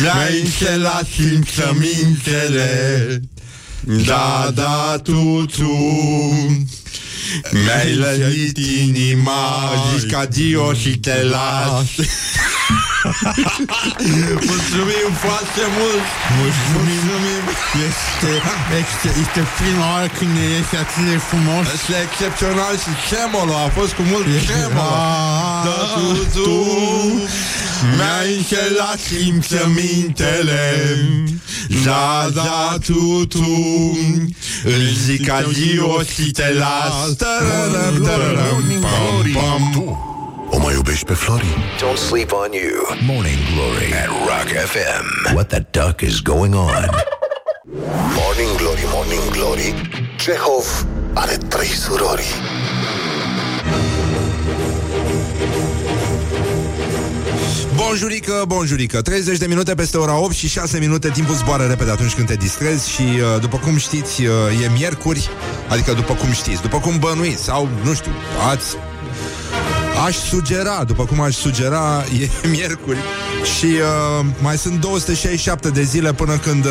Mi-ai 0.00 0.40
înșelat 0.40 1.06
simțămintele 1.16 3.20
Da, 3.80 4.50
da, 4.54 5.00
tu, 5.02 5.44
tu. 5.56 5.72
Mi-ai 7.50 7.94
lănit 7.94 8.58
inima 8.58 9.42
Zici 9.98 10.10
ca 10.10 10.24
Dio 10.24 10.72
și 10.72 10.98
te 10.98 11.22
las 11.22 11.88
Mulțumim 14.50 15.08
foarte 15.24 15.62
mult. 15.78 16.04
Mulțumim. 16.40 17.04
Este, 17.88 18.32
este, 18.82 19.08
este 19.24 19.40
prima 19.58 19.84
oară 19.92 20.08
când 20.18 20.30
ne 20.38 20.44
iese 20.56 20.76
atât 20.84 21.04
de 21.10 21.16
frumos. 21.28 21.64
Este 21.78 21.94
excepțional 22.06 22.74
și 22.84 22.90
tremolo 23.08 23.52
A 23.66 23.68
fost 23.78 23.92
cu 23.98 24.02
mult 24.12 24.26
tremolo 24.50 24.92
Ah, 24.92 25.64
Da, 25.66 25.78
tu, 25.94 26.06
tu 26.34 26.48
Mi-ai 27.96 28.36
înșelat 28.36 28.98
simțămintele 28.98 30.74
Da, 31.84 32.28
da, 32.34 32.76
tu, 32.86 33.26
tu 33.26 33.44
Îți 34.64 35.02
zic 35.04 35.30
adio 35.30 36.02
și 36.14 36.30
te 36.30 36.52
las 36.52 37.16
Tararăm, 37.16 38.02
tararăm, 38.02 38.64
pam, 38.80 39.30
pam. 39.32 39.98
O 40.50 40.58
mai 40.58 40.74
iubești 40.74 41.04
pe 41.04 41.12
Flori? 41.12 41.46
Don't 41.78 41.98
sleep 42.08 42.32
on 42.32 42.52
you. 42.52 42.96
Morning 43.06 43.38
Glory 43.54 43.92
at 44.02 44.08
Rock 44.08 44.48
FM. 44.72 45.34
What 45.34 45.48
the 45.48 45.62
duck 45.70 46.00
is 46.00 46.20
going 46.20 46.54
on? 46.54 46.88
Morning 48.20 48.56
Glory, 48.56 48.84
Morning 48.92 49.30
Glory. 49.30 49.74
Cehov 50.22 50.86
are 51.14 51.36
trei 51.36 51.66
surori. 51.66 52.28
Bonjurică, 57.86 58.44
bonjurică. 58.46 59.02
30 59.02 59.38
de 59.38 59.46
minute 59.46 59.74
peste 59.74 59.96
ora 59.96 60.18
8 60.18 60.34
și 60.34 60.48
6 60.48 60.78
minute 60.78 61.08
Timpul 61.08 61.34
zboară 61.34 61.66
repede 61.66 61.90
atunci 61.90 62.14
când 62.14 62.26
te 62.26 62.34
distrezi 62.34 62.90
Și 62.90 63.02
uh, 63.02 63.40
după 63.40 63.56
cum 63.56 63.76
știți, 63.76 64.24
uh, 64.24 64.64
e 64.64 64.70
miercuri 64.76 65.28
Adică 65.68 65.92
după 65.92 66.14
cum 66.14 66.32
știți, 66.32 66.62
după 66.62 66.78
cum 66.78 66.98
bănuiți 66.98 67.42
Sau, 67.42 67.68
nu 67.84 67.94
știu, 67.94 68.12
ați 68.50 68.76
Aș 70.06 70.16
sugera, 70.16 70.84
după 70.84 71.04
cum 71.04 71.20
aș 71.20 71.34
sugera, 71.34 72.04
e 72.20 72.48
miercuri 72.48 72.98
și 73.58 73.64
uh, 73.64 74.26
mai 74.42 74.56
sunt 74.56 74.80
267 74.80 75.68
de 75.68 75.82
zile 75.82 76.12
până 76.12 76.36
când 76.36 76.64
uh, 76.64 76.70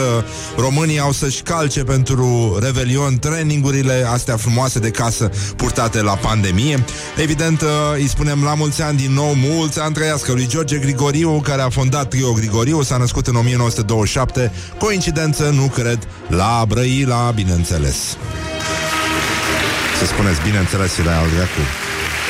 românii 0.57 0.99
au 0.99 1.11
să-și 1.11 1.41
calce 1.41 1.83
pentru 1.83 2.57
Revelion 2.61 3.19
trainingurile 3.19 4.07
astea 4.11 4.37
frumoase 4.37 4.79
de 4.79 4.89
casă 4.89 5.29
purtate 5.55 6.01
la 6.01 6.15
pandemie. 6.15 6.85
Evident, 7.17 7.61
uh, 7.61 7.67
îi 7.93 8.07
spunem 8.07 8.43
la 8.43 8.53
mulți 8.53 8.81
ani 8.81 8.97
din 8.97 9.13
nou, 9.13 9.33
mulți 9.35 9.79
ani 9.79 9.93
trăiască 9.93 10.31
lui 10.31 10.47
George 10.47 10.77
Grigoriu, 10.77 11.41
care 11.43 11.61
a 11.61 11.69
fondat 11.69 12.09
Trio 12.09 12.31
Grigoriu, 12.31 12.81
s-a 12.81 12.97
născut 12.97 13.27
în 13.27 13.35
1927. 13.35 14.51
Coincidență, 14.77 15.49
nu 15.49 15.65
cred, 15.65 16.07
la 16.27 16.65
Brăila, 16.67 17.31
bineînțeles. 17.35 17.97
Să 19.99 20.05
spuneți, 20.05 20.41
bineînțeles, 20.41 20.93
și 20.93 21.03
la 21.03 21.17
al 21.17 21.27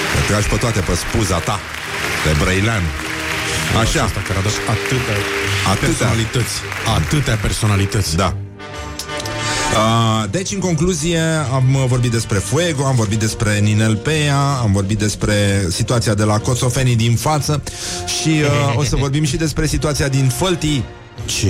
dracu. 0.10 0.28
Te 0.28 0.32
tragi 0.32 0.48
pe 0.48 0.56
toate 0.56 0.80
pe 0.80 0.96
spuza 0.96 1.38
ta 1.38 1.60
De 2.26 2.32
brăilean 2.42 2.84
Așa 3.82 4.04
Asta 4.04 4.22
care 4.28 4.40
a 4.40 4.42
dat 4.42 4.58
atâtea, 4.76 5.18
Atâtea. 5.72 5.88
personalități. 5.88 6.56
Atâtea 6.98 7.36
personalități. 7.36 8.16
Da 8.16 8.36
Uh, 9.70 10.30
deci, 10.30 10.52
în 10.52 10.60
concluzie, 10.60 11.20
am 11.54 11.76
uh, 11.76 11.84
vorbit 11.88 12.12
despre 12.12 12.38
Fuego, 12.38 12.86
am 12.86 12.96
vorbit 12.96 13.20
despre 13.20 13.60
Ninel 13.60 13.96
Pea, 13.96 14.40
am 14.62 14.72
vorbit 14.72 14.98
despre 14.98 15.66
situația 15.70 16.14
de 16.14 16.24
la 16.24 16.40
Coțofenii 16.40 16.96
din 16.96 17.16
față 17.16 17.64
și 18.22 18.30
uh, 18.30 18.78
o 18.78 18.84
să 18.84 18.96
vorbim 18.96 19.24
și 19.24 19.36
despre 19.38 19.66
situația 19.68 20.08
din 20.08 20.32
Făltii 20.38 20.84
Ce? 21.26 21.48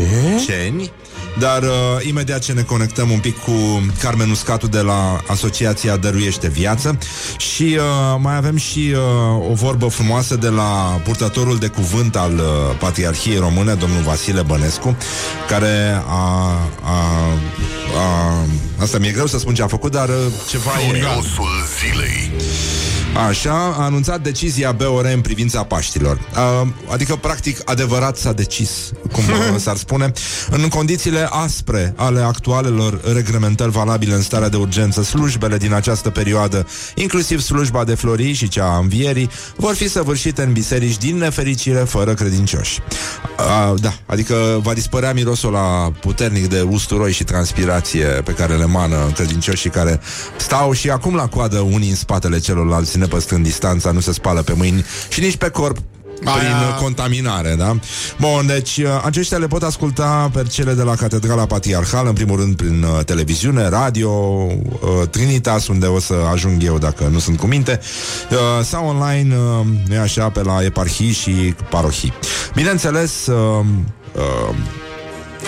Ceni. 0.48 0.92
Dar 1.38 1.64
uh, 1.64 1.70
imediat 2.08 2.44
ce 2.44 2.54
ne 2.54 2.62
conectăm 2.62 3.10
un 3.10 3.20
pic 3.20 3.38
cu 3.38 3.52
Carmen 4.00 4.30
Uscatu 4.30 4.68
de 4.68 4.80
la 4.80 5.22
Asociația 5.28 5.98
Dăruiește 5.98 6.48
Viață 6.48 6.98
și 7.38 7.78
uh, 7.78 8.20
mai 8.22 8.36
avem 8.36 8.56
și 8.56 8.94
uh, 8.94 9.50
o 9.50 9.54
vorbă 9.54 9.88
frumoasă 9.88 10.36
de 10.36 10.48
la 10.48 11.02
purtătorul 11.04 11.58
de 11.58 11.68
cuvânt 11.68 12.16
al 12.16 12.34
uh, 12.34 12.78
Patriarhiei 12.80 13.38
Române, 13.38 13.74
domnul 13.74 14.02
Vasile 14.02 14.42
Bănescu, 14.42 14.98
care 15.48 16.02
a, 16.08 16.58
a, 16.84 17.00
a 17.98 18.34
asta 18.82 18.98
mi-e 18.98 19.12
greu 19.12 19.26
să 19.26 19.38
spun 19.38 19.54
ce 19.54 19.62
a 19.62 19.68
făcut, 19.68 19.92
dar 19.92 20.10
uh, 20.10 20.16
ceva 20.50 20.72
e 20.82 21.00
Gloriosul 21.00 21.50
zilei. 21.80 22.32
Așa, 23.14 23.76
a 23.78 23.84
anunțat 23.84 24.22
decizia 24.22 24.72
BOR 24.72 25.06
în 25.06 25.22
privința 25.22 25.64
Paștilor. 25.64 26.20
Uh, 26.62 26.68
adică, 26.92 27.16
practic, 27.16 27.62
adevărat 27.66 28.18
s-a 28.18 28.34
decis, 28.34 28.92
cum 29.12 29.24
uh, 29.24 29.60
s-ar 29.66 29.76
spune, 29.76 30.12
în 30.50 30.68
condițiile 30.68 31.28
aspre 31.32 31.94
ale 31.96 32.20
actualelor 32.20 33.14
reglementări 33.14 33.72
valabile 33.72 34.14
în 34.14 34.22
starea 34.22 34.50
de 34.50 34.58
urgență, 34.58 35.04
slujbele 35.04 35.58
din 35.58 35.74
această 35.74 36.10
perioadă, 36.10 36.68
inclusiv 36.96 37.42
slujba 37.42 37.84
de 37.84 37.96
florii 37.96 38.34
și 38.34 38.48
cea 38.48 38.66
a 38.66 38.78
învierii, 38.78 39.30
vor 39.56 39.76
fi 39.76 39.90
săvârșite 39.90 40.42
în 40.42 40.54
biserici 40.54 40.98
din 40.98 41.18
nefericire 41.18 41.80
fără 41.80 42.14
credincioși. 42.14 42.80
Uh, 43.40 43.80
da, 43.82 43.94
adică 44.06 44.60
va 44.64 44.74
dispărea 44.74 45.14
mirosul 45.14 45.52
la 45.52 45.92
puternic 46.00 46.48
de 46.48 46.62
usturoi 46.62 47.12
și 47.12 47.24
transpirație 47.24 48.06
pe 48.06 48.32
care 48.32 48.56
le 48.56 48.66
mană 48.66 49.12
credincioșii 49.16 49.70
care 49.70 50.00
stau 50.38 50.72
și 50.72 50.90
acum 50.90 51.16
la 51.16 51.28
coadă 51.28 51.60
unii 51.60 51.90
în 51.90 51.96
spatele 51.96 52.40
celorlalți 52.40 52.99
nepăstrând 53.00 53.44
distanța, 53.44 53.92
nu 53.92 54.00
se 54.00 54.14
spală 54.14 54.42
pe 54.42 54.54
mâini 54.54 54.86
și 55.10 55.20
nici 55.20 55.38
pe 55.38 55.50
corp 55.50 55.78
prin 56.20 56.30
Aia- 56.30 56.78
contaminare, 56.82 57.56
da? 57.58 57.76
Bun, 58.20 58.48
deci 58.48 58.78
uh, 58.78 59.02
aceștia 59.04 59.38
le 59.38 59.48
pot 59.48 59.64
asculta 59.64 60.30
pe 60.34 60.44
cele 60.50 60.74
de 60.74 60.84
la 60.84 60.96
Catedrala 60.96 61.46
Patriarhală, 61.46 62.10
în 62.10 62.16
primul 62.16 62.40
rând 62.40 62.56
prin 62.56 62.84
uh, 62.84 63.04
televiziune, 63.06 63.70
radio, 63.70 64.10
uh, 64.10 65.08
Trinitas, 65.10 65.68
unde 65.68 65.86
o 65.86 66.00
să 66.00 66.14
ajung 66.32 66.64
eu 66.64 66.78
dacă 66.78 67.10
nu 67.12 67.20
sunt 67.20 67.40
cu 67.40 67.46
minte, 67.46 67.80
uh, 68.32 68.66
sau 68.66 68.88
online, 68.88 69.36
uh, 69.36 69.66
nu 69.88 69.94
e 69.94 69.98
așa, 69.98 70.30
pe 70.30 70.44
la 70.44 70.64
eparhii 70.64 71.12
și 71.12 71.56
parohii. 71.70 72.14
Bineînțeles, 72.56 73.26
uh, 73.28 73.66
uh, 74.16 74.56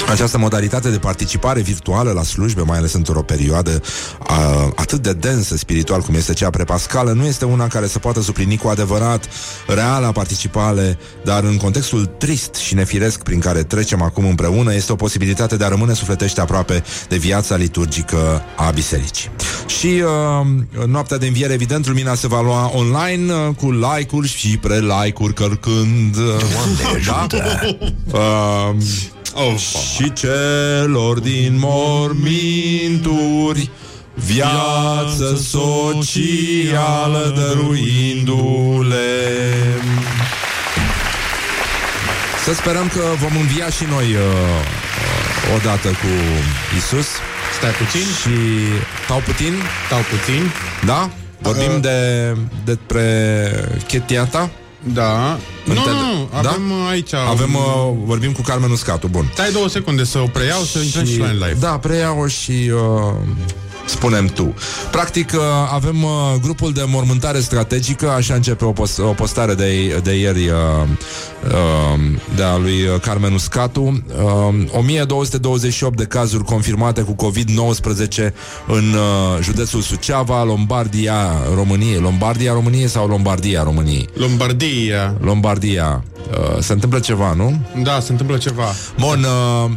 această 0.10 0.38
modalitate 0.38 0.89
de 0.89 0.98
participare 0.98 1.62
virtuală 1.62 2.12
la 2.12 2.24
slujbe, 2.24 2.62
mai 2.62 2.78
ales 2.78 2.94
într-o 2.94 3.22
perioadă 3.22 3.82
a, 4.20 4.72
atât 4.76 5.02
de 5.02 5.14
densă 5.14 5.58
spiritual 5.58 6.02
cum 6.02 6.16
este 6.16 6.34
cea 6.34 6.50
prepascală, 6.50 7.12
nu 7.12 7.26
este 7.26 7.46
una 7.46 7.68
care 7.68 7.88
să 7.88 8.00
poată 8.00 8.22
suplini 8.22 8.58
cu 8.58 8.68
adevărat 8.68 9.30
reala 9.68 10.12
participare, 10.12 10.98
dar 11.24 11.44
în 11.44 11.58
contextul 11.58 12.06
trist 12.06 12.56
și 12.56 12.74
nefiresc 12.74 13.24
prin 13.24 13.39
care 13.39 13.64
trecem 13.64 14.02
acum 14.02 14.26
împreună, 14.26 14.74
este 14.74 14.92
o 14.92 14.96
posibilitate 14.96 15.58
de 15.58 15.64
a 15.64 15.68
rămâne 15.68 15.94
sufletește 15.94 16.42
aproape 16.42 16.84
de 17.10 17.18
viața 17.18 17.56
liturgică 17.56 18.42
a 18.56 18.70
bisericii. 18.70 19.30
Și 19.66 20.04
uh, 20.04 20.88
noaptea 20.88 21.18
de 21.18 21.28
înviere, 21.28 21.54
evident, 21.54 21.88
lumina 21.88 22.16
se 22.16 22.28
va 22.28 22.42
lua 22.42 22.72
online 22.74 23.34
uh, 23.34 23.56
cu 23.56 23.72
like-uri 23.72 24.28
și 24.28 24.58
pre-like-uri 24.58 25.34
cărcând. 25.34 26.16
Uh, 26.16 27.06
da? 27.06 27.28
Uh, 28.12 28.76
Oh, 29.36 29.56
și 29.96 30.14
celor 30.14 31.20
din 31.20 31.56
morminturi 31.60 32.20
Viață 34.14 35.36
socială 35.36 37.34
dăruindu-le 37.36 38.98
Să 42.44 42.54
sperăm 42.54 42.88
că 42.88 43.02
vom 43.20 43.38
învia 43.40 43.70
și 43.70 43.84
noi 43.90 44.04
uh, 44.06 44.20
uh, 44.20 45.56
odată 45.56 45.88
cu 45.88 46.08
Isus 46.78 47.08
Stai 47.58 47.72
puțin. 47.72 48.02
Și 48.22 48.36
tau 49.08 49.22
puțin, 49.26 49.54
Stau 49.86 50.00
puțin. 50.10 50.52
da? 50.86 51.10
Vorbim 51.40 51.72
Uh. 51.72 51.80
de 51.82 52.36
despre 52.66 53.06
chetiata 53.88 54.50
Da. 54.84 55.40
Nu, 55.66 55.74
Înțeleg. 55.74 56.00
nu, 56.00 56.18
nu. 56.18 56.42
Da? 56.42 56.50
Avem 56.50 56.72
uh, 56.72 56.88
aici... 56.90 57.14
Avem, 57.14 57.54
uh, 57.54 57.94
vorbim 58.04 58.32
cu 58.32 58.42
Carmen 58.42 58.72
Uscatu, 58.72 59.08
bun 59.08 59.30
Stai 59.34 59.52
două 59.52 59.68
secunde 59.70 60.04
să 60.04 60.18
o 60.20 60.26
preiau, 60.26 60.62
să 60.62 60.80
intrăm 60.80 61.06
și 61.06 61.20
la 61.20 61.26
în 61.26 61.34
live. 61.34 61.58
Da, 61.60 61.78
preiau 61.78 62.28
și 62.28 62.72
uh, 62.74 63.14
spunem 63.92 64.26
tu. 64.28 64.54
Practic, 64.92 65.32
uh, 65.36 65.39
avem 65.74 66.04
uh, 66.04 66.10
grupul 66.42 66.72
de 66.74 66.84
mormântare 66.88 67.39
strategică, 67.39 68.10
așa 68.10 68.34
începe 68.34 68.66
o, 68.66 68.72
post- 68.72 69.00
o 69.00 69.12
postare 69.14 69.54
de, 69.54 70.00
de 70.04 70.12
ieri 70.20 70.48
uh, 70.48 70.56
uh, 71.48 72.00
de 72.36 72.44
a 72.44 72.58
lui 72.58 73.00
Carmen 73.02 73.34
Uscatu. 73.34 73.82
Uh, 73.82 74.78
1228 74.78 75.98
de 75.98 76.06
cazuri 76.06 76.44
confirmate 76.44 77.02
cu 77.02 77.16
COVID-19 77.28 78.32
în 78.68 78.94
uh, 78.94 79.42
județul 79.42 79.82
Suceava, 79.82 80.44
Lombardia, 80.44 81.16
României. 81.56 82.00
Lombardia, 82.00 82.54
României 82.54 82.88
sau 82.88 83.08
Lombardia, 83.08 83.64
României? 83.64 84.10
Lombardia. 84.14 85.16
Lombardia. 85.22 86.04
Uh, 86.32 86.60
se 86.60 86.74
întâmplă 86.74 87.00
ceva, 87.00 87.34
nu? 87.34 87.62
Da, 87.84 88.00
se 88.00 88.12
întâmplă 88.12 88.38
ceva. 88.38 88.66
Bun, 89.00 89.24
uh, 89.24 89.30
Uh, 89.62 89.72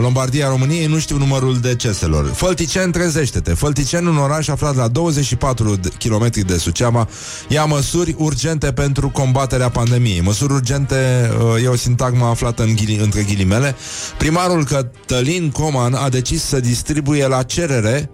Lombardia 0.00 0.48
României, 0.48 0.86
nu 0.86 0.98
știu 0.98 1.16
numărul 1.16 1.58
deceselor. 1.58 2.26
Fălticeni, 2.26 2.92
trezește-te. 2.92 3.54
Fălticeni, 3.54 4.08
un 4.08 4.16
oraș 4.16 4.48
aflat 4.48 4.76
la 4.76 4.88
24 4.88 5.76
de 5.76 5.88
km 5.98 6.30
de 6.46 6.58
Suceava, 6.58 7.08
ia 7.48 7.64
măsuri 7.64 8.14
urgente 8.18 8.72
pentru 8.72 9.08
combaterea 9.08 9.68
pandemiei. 9.68 10.20
Măsuri 10.20 10.52
urgente 10.52 11.30
uh, 11.54 11.64
e 11.64 11.68
o 11.68 11.76
sintagmă 11.76 12.26
aflată 12.26 12.62
în 12.62 12.74
ghili, 12.74 12.96
între 12.96 13.22
ghilimele. 13.22 13.76
Primarul 14.18 14.64
Cătălin 14.64 15.50
Coman 15.50 15.94
a 15.94 16.08
decis 16.08 16.42
să 16.42 16.60
distribuie 16.60 17.26
la 17.26 17.42
cerere 17.42 18.10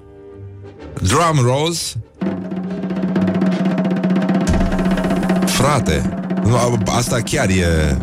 drum 1.03 1.40
rolls 1.42 1.96
Frate, 5.46 6.18
asta 6.86 7.20
chiar 7.20 7.48
e 7.48 7.96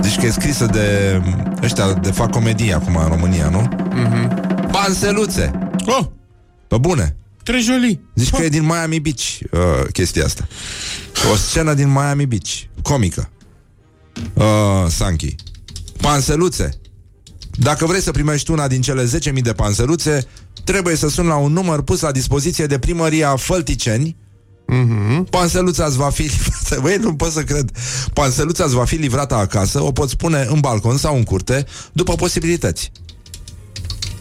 deci 0.00 0.18
că 0.18 0.26
e 0.26 0.30
scrisă 0.30 0.66
de 0.66 1.20
ăștia 1.62 1.92
de 1.92 2.10
fac 2.10 2.30
comedie 2.30 2.74
acum 2.74 2.96
în 2.96 3.08
România, 3.08 3.48
nu? 3.48 3.68
Mm-hmm. 3.68 4.70
Panseluțe! 4.70 5.58
Oh! 5.86 6.06
Pe 6.68 6.78
bune! 6.78 7.16
Trejoli! 7.42 8.00
Zici 8.14 8.32
oh. 8.32 8.38
că 8.38 8.44
e 8.44 8.48
din 8.48 8.64
Miami 8.64 9.00
Beach 9.00 9.38
uh, 9.50 9.86
chestia 9.92 10.24
asta. 10.24 10.46
O 11.32 11.36
scenă 11.36 11.74
din 11.74 11.88
Miami 11.88 12.26
Beach. 12.26 12.50
Comică. 12.82 13.30
Uh, 14.34 14.44
Sanchi. 14.88 15.34
Panseluțe. 16.00 16.70
Dacă 17.50 17.86
vrei 17.86 18.00
să 18.00 18.10
primești 18.10 18.50
una 18.50 18.68
din 18.68 18.80
cele 18.80 19.04
10.000 19.04 19.42
de 19.42 19.52
panseluțe, 19.52 20.26
trebuie 20.64 20.96
să 20.96 21.08
suni 21.08 21.28
la 21.28 21.36
un 21.36 21.52
număr 21.52 21.82
pus 21.82 22.00
la 22.00 22.10
dispoziție 22.10 22.66
de 22.66 22.78
primăria 22.78 23.36
Fălticeni, 23.36 24.16
Mm-hmm. 24.72 25.24
Panseluța 25.30 25.84
îți 25.84 25.96
va 25.96 26.10
fi 26.10 26.22
livrată 26.36 26.80
Băi, 26.80 26.96
nu 26.96 27.14
pot 27.14 27.32
să 27.32 27.42
cred 27.42 27.70
Panseluța 28.12 28.64
îți 28.64 28.74
va 28.74 28.84
fi 28.84 28.94
livrată 28.94 29.34
acasă 29.34 29.82
O 29.82 29.92
poți 29.92 30.16
pune 30.16 30.46
în 30.48 30.60
balcon 30.60 30.96
sau 30.96 31.16
în 31.16 31.22
curte 31.24 31.66
După 31.92 32.14
posibilități 32.14 32.92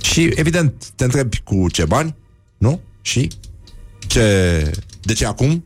Și 0.02 0.32
evident 0.36 0.86
te 0.96 1.04
întrebi 1.04 1.42
cu 1.44 1.70
ce 1.70 1.86
bani 1.86 2.16
Nu? 2.58 2.80
Și? 3.02 3.30
Ce... 4.00 4.72
De 5.02 5.14
ce 5.14 5.26
acum? 5.26 5.66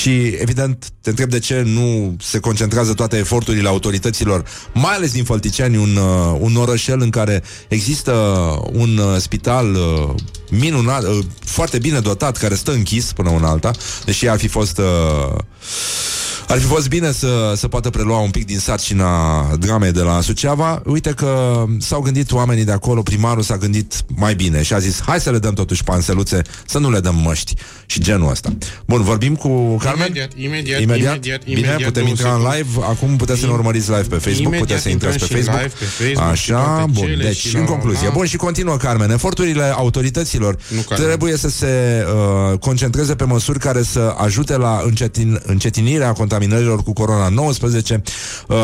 Și, 0.00 0.26
evident, 0.26 0.88
te 1.00 1.10
întreb 1.10 1.30
de 1.30 1.38
ce 1.38 1.62
nu 1.62 2.16
se 2.20 2.38
concentrează 2.38 2.94
toate 2.94 3.16
eforturile 3.16 3.68
autorităților, 3.68 4.44
mai 4.72 4.94
ales 4.94 5.12
din 5.12 5.24
Fălticeni, 5.24 5.76
un, 5.76 5.96
uh, 5.96 6.36
un 6.38 6.56
orășel 6.56 7.00
în 7.00 7.10
care 7.10 7.42
există 7.68 8.12
un 8.72 8.98
uh, 8.98 9.16
spital 9.20 9.74
uh, 9.74 10.14
minunat, 10.50 11.02
uh, 11.02 11.18
foarte 11.44 11.78
bine 11.78 12.00
dotat, 12.00 12.36
care 12.36 12.54
stă 12.54 12.72
închis 12.72 13.12
până 13.12 13.30
una 13.30 13.48
alta, 13.48 13.70
deși 14.04 14.28
ar 14.28 14.38
fi 14.38 14.48
fost... 14.48 14.78
Uh, 14.78 15.38
ar 16.48 16.58
fi 16.58 16.66
fost 16.66 16.88
bine 16.88 17.12
să, 17.12 17.52
să 17.56 17.68
poată 17.68 17.90
prelua 17.90 18.18
un 18.18 18.30
pic 18.30 18.46
din 18.46 18.58
sarcina 18.58 19.42
dramei 19.58 19.92
de 19.92 20.00
la 20.00 20.20
Suceava. 20.20 20.82
Uite 20.86 21.10
că 21.10 21.64
s-au 21.78 22.00
gândit 22.00 22.32
oamenii 22.32 22.64
de 22.64 22.72
acolo, 22.72 23.02
primarul 23.02 23.42
s-a 23.42 23.56
gândit 23.56 23.94
mai 24.16 24.34
bine 24.34 24.62
și 24.62 24.72
a 24.74 24.78
zis, 24.78 25.00
hai 25.06 25.20
să 25.20 25.30
le 25.30 25.38
dăm 25.38 25.54
totuși 25.54 25.84
panseluțe, 25.84 26.42
să 26.66 26.78
nu 26.78 26.90
le 26.90 27.00
dăm 27.00 27.14
măști 27.24 27.54
și 27.86 28.00
genul 28.00 28.30
ăsta. 28.30 28.56
Bun, 28.86 29.02
vorbim 29.02 29.34
cu 29.34 29.76
Carmen? 29.76 30.06
Imediat, 30.06 30.30
imediat, 30.36 30.80
imediat. 30.80 31.14
imediat, 31.14 31.44
Bine, 31.44 31.58
imediat 31.58 31.82
putem 31.82 32.06
intra 32.06 32.34
în 32.34 32.40
live. 32.40 32.68
Acum 32.82 33.16
puteți 33.16 33.40
să 33.40 33.46
ne 33.46 33.52
urmăriți 33.52 33.90
live 33.90 34.02
pe 34.02 34.14
Facebook, 34.16 34.38
Imediat 34.38 34.60
puteți 34.60 34.82
să 34.82 34.88
intrați 34.88 35.16
pe 35.18 35.22
intrăm 35.22 35.40
și 35.40 35.46
Facebook. 35.46 35.62
live 35.62 35.74
pe 35.78 36.04
Facebook 36.04 36.36
și 36.36 36.52
Așa, 36.52 36.62
toate 36.64 36.90
bun. 36.92 37.04
cele 37.06 37.22
Deci, 37.24 37.36
și 37.36 37.54
în 37.56 37.60
la- 37.62 37.66
concluzie. 37.68 38.06
la- 38.06 38.12
Bun, 38.12 38.26
și 38.26 38.36
continuă, 38.36 38.76
Carmen. 38.76 39.10
Eforturile 39.10 39.62
autorităților 39.76 40.56
Nu, 40.74 40.80
Carmen. 40.80 41.06
trebuie 41.06 41.36
să 41.36 41.48
se 41.48 42.04
uh, 42.52 42.58
concentreze 42.58 43.14
pe 43.14 43.24
măsuri 43.24 43.58
care 43.58 43.82
să 43.82 44.14
ajute 44.18 44.56
la 44.56 44.80
încetin, 44.84 45.40
încetinirea 45.46 46.12
contaminărilor 46.34 46.82
cu 46.82 46.92
corona-19. 46.92 48.02
Uh, 48.48 48.56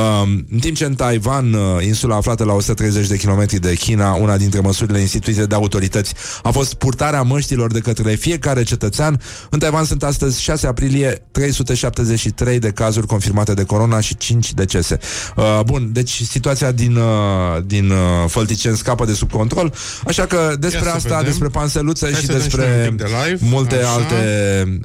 în 0.51 0.59
timp 0.59 0.77
ce 0.77 0.85
în 0.85 0.95
Taiwan, 0.95 1.53
uh, 1.53 1.87
insula 1.87 2.17
aflată 2.17 2.45
la 2.45 2.53
130 2.53 3.07
de 3.07 3.17
kilometri 3.17 3.59
de 3.59 3.75
China, 3.75 4.13
una 4.15 4.37
dintre 4.37 4.61
măsurile 4.61 4.99
instituite 5.01 5.47
de 5.47 5.55
autorități 5.55 6.15
a 6.43 6.51
fost 6.51 6.75
purtarea 6.75 7.23
măștilor 7.23 7.73
de 7.73 7.79
către 7.79 8.15
fiecare 8.15 8.63
cetățean. 8.63 9.21
În 9.51 9.59
Taiwan 9.59 9.85
sunt 9.85 10.03
astăzi 10.03 10.43
6 10.43 10.67
aprilie 10.67 11.23
373 11.31 12.59
de 12.59 12.71
cazuri 12.71 13.07
confirmate 13.07 13.55
de 13.55 13.65
corona 13.65 14.01
și 14.01 14.17
5 14.17 14.53
decese. 14.55 14.99
Uh, 15.37 15.61
bun, 15.65 15.89
deci 15.93 16.23
situația 16.23 16.73
din, 16.73 16.97
uh, 16.97 17.63
din 17.67 17.91
uh, 17.91 17.99
Fălticeni 18.27 18.77
scapă 18.77 19.05
de 19.05 19.13
sub 19.13 19.31
control, 19.31 19.75
așa 20.07 20.27
că 20.27 20.55
despre 20.59 20.85
Ia 20.85 20.91
să 20.91 20.97
asta, 20.97 21.09
vedem. 21.09 21.25
despre 21.25 21.49
panseluță 21.49 22.05
Hai 22.05 22.15
și 22.15 22.27
să 22.27 22.33
dăm 22.33 22.41
și 22.41 22.57
noi 22.57 22.67
despre 22.67 22.89
un 22.91 22.97
pic 22.97 23.07
de 23.07 23.13
live. 23.25 23.45
multe 23.51 23.77
Așa. 23.77 23.91
alte 23.91 24.19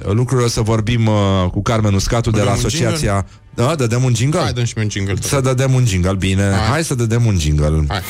lucruri 0.03 0.43
o 0.43 0.47
să 0.47 0.61
vorbim 0.61 1.07
uh, 1.07 1.49
cu 1.51 1.61
Carmen 1.61 1.93
Uscatu 1.93 2.29
de 2.29 2.37
Dăm 2.37 2.45
la 2.47 2.51
un 2.53 2.57
asociația... 2.83 3.25
Da, 3.53 3.75
dădem 3.75 4.03
un 4.03 4.15
jingle? 4.15 4.39
Hai, 4.39 4.53
dăm 4.53 4.63
și 4.63 4.73
un 4.77 4.89
jingle. 4.89 5.15
Să 5.21 5.41
dădem 5.41 5.73
un 5.73 5.85
jingle, 5.85 6.13
bine. 6.13 6.43
Hai, 6.43 6.67
Hai. 6.69 6.83
să 6.83 6.95
dădem 6.95 7.25
un 7.25 7.39
jingle. 7.39 7.85
Hai. 7.87 8.01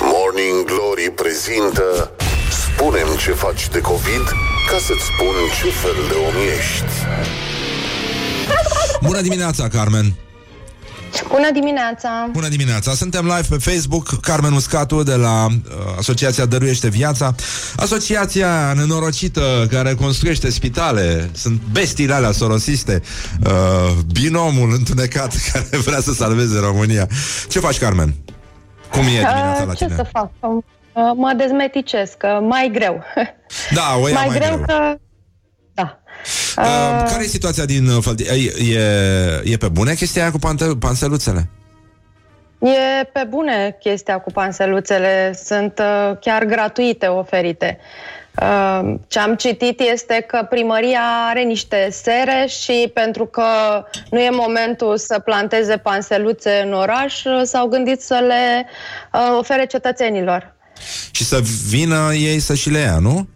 Morning 0.00 0.64
Glory 0.64 1.12
prezintă 1.14 2.10
Spunem 2.50 3.06
ce 3.18 3.30
faci 3.30 3.68
de 3.68 3.80
COVID 3.80 4.24
ca 4.70 4.78
să-ți 4.78 5.04
spun 5.04 5.34
ce 5.60 5.70
fel 5.70 5.96
de 6.08 6.14
om 6.14 6.34
ești. 6.58 6.92
Bună 9.02 9.20
dimineața, 9.20 9.68
Carmen! 9.68 10.14
Bună 11.28 11.50
dimineața! 11.52 12.28
Bună 12.32 12.48
dimineața! 12.48 12.92
Suntem 12.94 13.24
live 13.24 13.46
pe 13.56 13.70
Facebook, 13.70 14.20
Carmen 14.20 14.52
Uscatu 14.52 15.02
de 15.02 15.14
la 15.14 15.46
uh, 15.46 15.52
Asociația 15.98 16.44
Dăruiește 16.46 16.88
Viața. 16.88 17.34
Asociația 17.76 18.72
nenorocită 18.76 19.66
care 19.70 19.94
construiește 19.94 20.50
spitale. 20.50 21.30
Sunt 21.32 21.60
bestiile 21.72 22.14
alea 22.14 22.30
sorosiste. 22.32 23.02
Uh, 23.46 23.50
binomul 24.12 24.72
întunecat 24.72 25.32
care 25.52 25.66
vrea 25.84 26.00
să 26.00 26.12
salveze 26.12 26.58
România. 26.58 27.08
Ce 27.48 27.58
faci, 27.58 27.78
Carmen? 27.78 28.14
Cum 28.90 29.00
e 29.02 29.04
dimineața 29.04 29.64
la 29.64 29.70
Uh, 29.70 29.76
ce 29.76 29.84
tine? 29.84 29.96
să 29.96 30.06
fac? 30.12 30.30
Uh, 30.40 31.12
Mă 31.16 31.32
dezmeticesc, 31.36 32.16
că 32.16 32.38
mai 32.48 32.70
greu. 32.72 33.02
Da, 33.74 33.96
o 34.02 34.08
ia 34.08 34.14
mai, 34.14 34.26
mai 34.28 34.38
greu, 34.38 34.54
greu. 34.54 34.64
că... 34.66 34.98
Da. 36.54 36.62
Uh, 36.62 37.10
care 37.10 37.24
e 37.24 37.26
situația 37.26 37.64
din 37.64 37.86
uh, 37.88 38.04
Fălti- 38.04 38.28
e, 38.28 38.72
e, 38.72 39.52
e 39.52 39.56
pe 39.56 39.68
bune 39.68 39.94
chestia 39.94 40.22
aia 40.22 40.30
cu 40.30 40.38
pante- 40.38 40.76
panseluțele? 40.80 41.48
E 42.58 43.04
pe 43.12 43.26
bune 43.28 43.76
chestia 43.80 44.18
cu 44.18 44.32
panseluțele, 44.32 45.38
sunt 45.44 45.78
uh, 45.78 46.16
chiar 46.20 46.44
gratuite 46.44 47.06
oferite. 47.06 47.78
Uh, 48.42 48.94
ce 49.08 49.18
am 49.18 49.34
citit 49.34 49.80
este 49.80 50.24
că 50.28 50.46
primăria 50.50 51.00
are 51.28 51.42
niște 51.42 51.88
sere 51.90 52.46
și 52.48 52.90
pentru 52.94 53.26
că 53.26 53.42
nu 54.10 54.20
e 54.20 54.30
momentul 54.30 54.98
să 54.98 55.18
planteze 55.18 55.76
panseluțe 55.76 56.62
în 56.64 56.72
oraș, 56.72 57.24
uh, 57.24 57.42
s-au 57.44 57.66
gândit 57.66 58.00
să 58.00 58.24
le 58.26 58.66
uh, 59.12 59.36
ofere 59.38 59.66
cetățenilor. 59.66 60.54
Și 61.10 61.24
să 61.24 61.40
vină 61.68 62.14
ei 62.14 62.38
să 62.38 62.54
și 62.54 62.70
le 62.70 62.78
ia, 62.78 62.98
nu? 62.98 63.28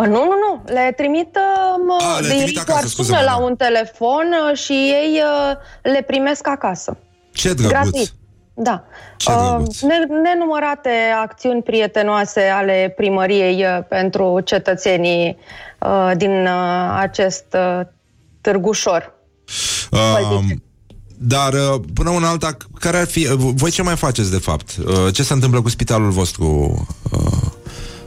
Uh, 0.00 0.06
nu, 0.06 0.12
nu, 0.24 0.34
nu. 0.48 0.62
Le 0.72 0.92
trimit, 0.96 1.36
uh, 1.36 2.06
A, 2.16 2.18
le 2.20 2.26
de 2.28 2.34
trimit 2.34 2.46
ei 2.48 2.60
acasă, 2.60 2.70
doar 2.78 2.84
scuze-mă, 2.84 3.16
sună 3.18 3.30
la 3.30 3.36
da. 3.38 3.44
un 3.44 3.56
telefon 3.56 4.26
uh, 4.50 4.56
și 4.58 4.72
ei 4.72 5.22
uh, 5.24 5.56
le 5.92 6.02
primesc 6.06 6.48
acasă. 6.48 6.96
Ce 7.32 7.52
drăguț! 7.52 7.70
Gratis. 7.70 8.12
Da. 8.54 8.84
Ce 9.16 9.30
Uh, 9.32 9.36
drăguț. 9.48 9.80
ne- 9.80 10.20
nenumărate 10.22 10.90
acțiuni 11.22 11.62
prietenoase 11.62 12.40
ale 12.40 12.92
primăriei 12.96 13.64
uh, 13.64 13.84
pentru 13.88 14.40
cetățenii 14.44 15.38
uh, 15.80 16.10
din 16.16 16.46
uh, 16.46 16.96
acest 16.98 17.44
uh, 17.54 17.80
târgușor. 18.40 19.14
Uh, 19.90 20.40
dar 21.20 21.52
uh, 21.52 21.80
până 21.94 22.10
una 22.10 22.28
alta, 22.28 22.56
care 22.80 22.96
ar 22.96 23.06
fi... 23.06 23.26
uh, 23.26 23.32
Voi 23.54 23.70
ce 23.70 23.82
mai 23.82 23.96
faceți, 23.96 24.30
de 24.30 24.38
fapt? 24.38 24.70
Uh, 24.86 25.12
Ce 25.14 25.22
se 25.22 25.32
întâmplă 25.32 25.62
cu 25.62 25.68
spitalul 25.68 26.10
vostru 26.10 26.46
uh, 27.12 27.50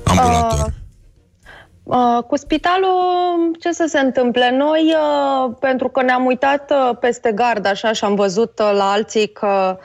ambulator? 0.03 0.59
Uh, 0.67 0.73
cu 2.27 2.35
spitalul, 2.35 3.55
ce 3.59 3.71
să 3.71 3.85
se 3.87 3.99
întâmple? 3.99 4.51
Noi, 4.51 4.95
uh, 4.95 5.51
pentru 5.59 5.87
că 5.87 6.01
ne-am 6.01 6.25
uitat 6.25 6.71
uh, 6.71 6.97
peste 6.99 7.31
gard 7.31 7.65
așa 7.65 7.91
și 7.91 8.03
am 8.03 8.15
văzut 8.15 8.59
uh, 8.59 8.71
la 8.73 8.91
alții 8.91 9.27
că 9.27 9.77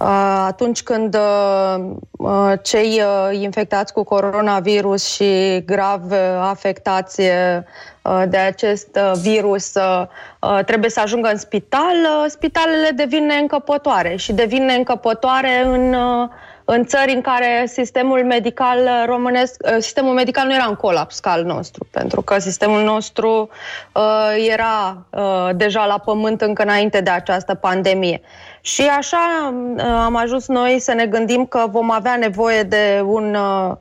uh, 0.00 0.44
atunci 0.46 0.82
când 0.82 1.14
uh, 1.14 1.84
uh, 2.10 2.52
cei 2.62 3.02
uh, 3.02 3.40
infectați 3.40 3.92
cu 3.92 4.02
coronavirus 4.02 5.12
și 5.14 5.62
grav 5.64 6.10
uh, 6.10 6.18
afectați 6.40 7.20
uh, 7.20 8.22
de 8.28 8.36
acest 8.36 8.96
uh, 8.96 9.12
virus 9.20 9.74
uh, 9.74 10.06
uh, 10.40 10.64
trebuie 10.64 10.90
să 10.90 11.00
ajungă 11.00 11.28
în 11.28 11.38
spital, 11.38 11.96
uh, 12.02 12.24
spitalele 12.28 12.90
devin 12.94 13.26
neîncăpătoare 13.26 14.16
și 14.16 14.32
devin 14.32 14.64
neîncăpătoare 14.64 15.62
în, 15.64 15.94
uh, 15.94 16.28
în 16.72 16.84
țări 16.84 17.12
în 17.12 17.20
care 17.20 17.64
sistemul 17.66 18.24
medical 18.24 18.78
românesc, 19.06 19.62
uh, 19.64 19.76
sistemul 19.78 20.14
medical 20.14 20.46
nu 20.46 20.54
era 20.54 20.64
în 20.64 20.74
colaps 20.74 21.18
ca 21.18 21.30
al 21.30 21.44
nostru, 21.44 21.86
pentru 21.90 22.22
că 22.22 22.38
sistemul 22.38 22.82
nostru 22.82 23.48
uh, 23.94 24.48
era 24.52 25.06
uh, 25.10 25.48
deja 25.54 25.84
la 25.84 25.98
pământ 25.98 26.40
încă 26.40 26.62
înainte 26.62 27.00
de 27.00 27.10
această 27.10 27.54
pandemie. 27.54 28.20
Și 28.60 28.82
așa 28.82 29.54
uh, 29.76 29.82
am 29.82 30.16
ajuns 30.16 30.48
noi 30.48 30.78
să 30.80 30.92
ne 30.92 31.06
gândim 31.06 31.46
că 31.46 31.64
vom 31.70 31.90
avea 31.90 32.16
nevoie 32.16 32.62
de 32.62 33.02
un 33.04 33.34
uh, 33.34 33.76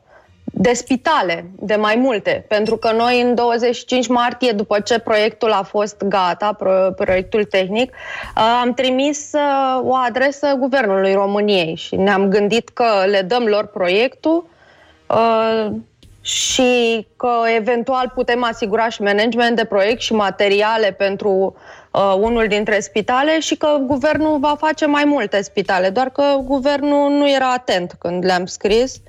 de 0.53 0.73
spitale, 0.73 1.45
de 1.59 1.75
mai 1.75 1.95
multe, 1.95 2.45
pentru 2.47 2.77
că 2.77 2.91
noi 2.91 3.21
în 3.21 3.35
25 3.35 4.07
martie, 4.07 4.51
după 4.51 4.79
ce 4.79 4.99
proiectul 4.99 5.51
a 5.51 5.63
fost 5.63 6.03
gata, 6.03 6.57
proiectul 6.95 7.43
tehnic, 7.43 7.91
uh, 7.91 8.59
am 8.61 8.73
trimis 8.73 9.31
uh, 9.33 9.81
o 9.83 9.95
adresă 9.95 10.55
Guvernului 10.59 11.13
României 11.13 11.75
și 11.75 11.95
ne-am 11.95 12.29
gândit 12.29 12.69
că 12.69 12.85
le 13.05 13.21
dăm 13.21 13.43
lor 13.43 13.65
proiectul 13.65 14.49
uh, 15.07 15.71
și 16.21 17.07
că 17.15 17.31
eventual 17.55 18.11
putem 18.15 18.43
asigura 18.43 18.89
și 18.89 19.01
management 19.01 19.55
de 19.55 19.65
proiect 19.65 20.01
și 20.01 20.13
materiale 20.13 20.91
pentru 20.91 21.55
unul 22.19 22.47
dintre 22.47 22.79
spitale 22.79 23.39
și 23.39 23.55
că 23.55 23.67
guvernul 23.81 24.39
va 24.39 24.55
face 24.59 24.85
mai 24.85 25.03
multe 25.05 25.41
spitale, 25.41 25.89
doar 25.89 26.09
că 26.09 26.23
guvernul 26.43 27.11
nu 27.11 27.29
era 27.29 27.51
atent 27.51 27.95
când 27.99 28.25
le-am 28.25 28.45
scris 28.45 29.01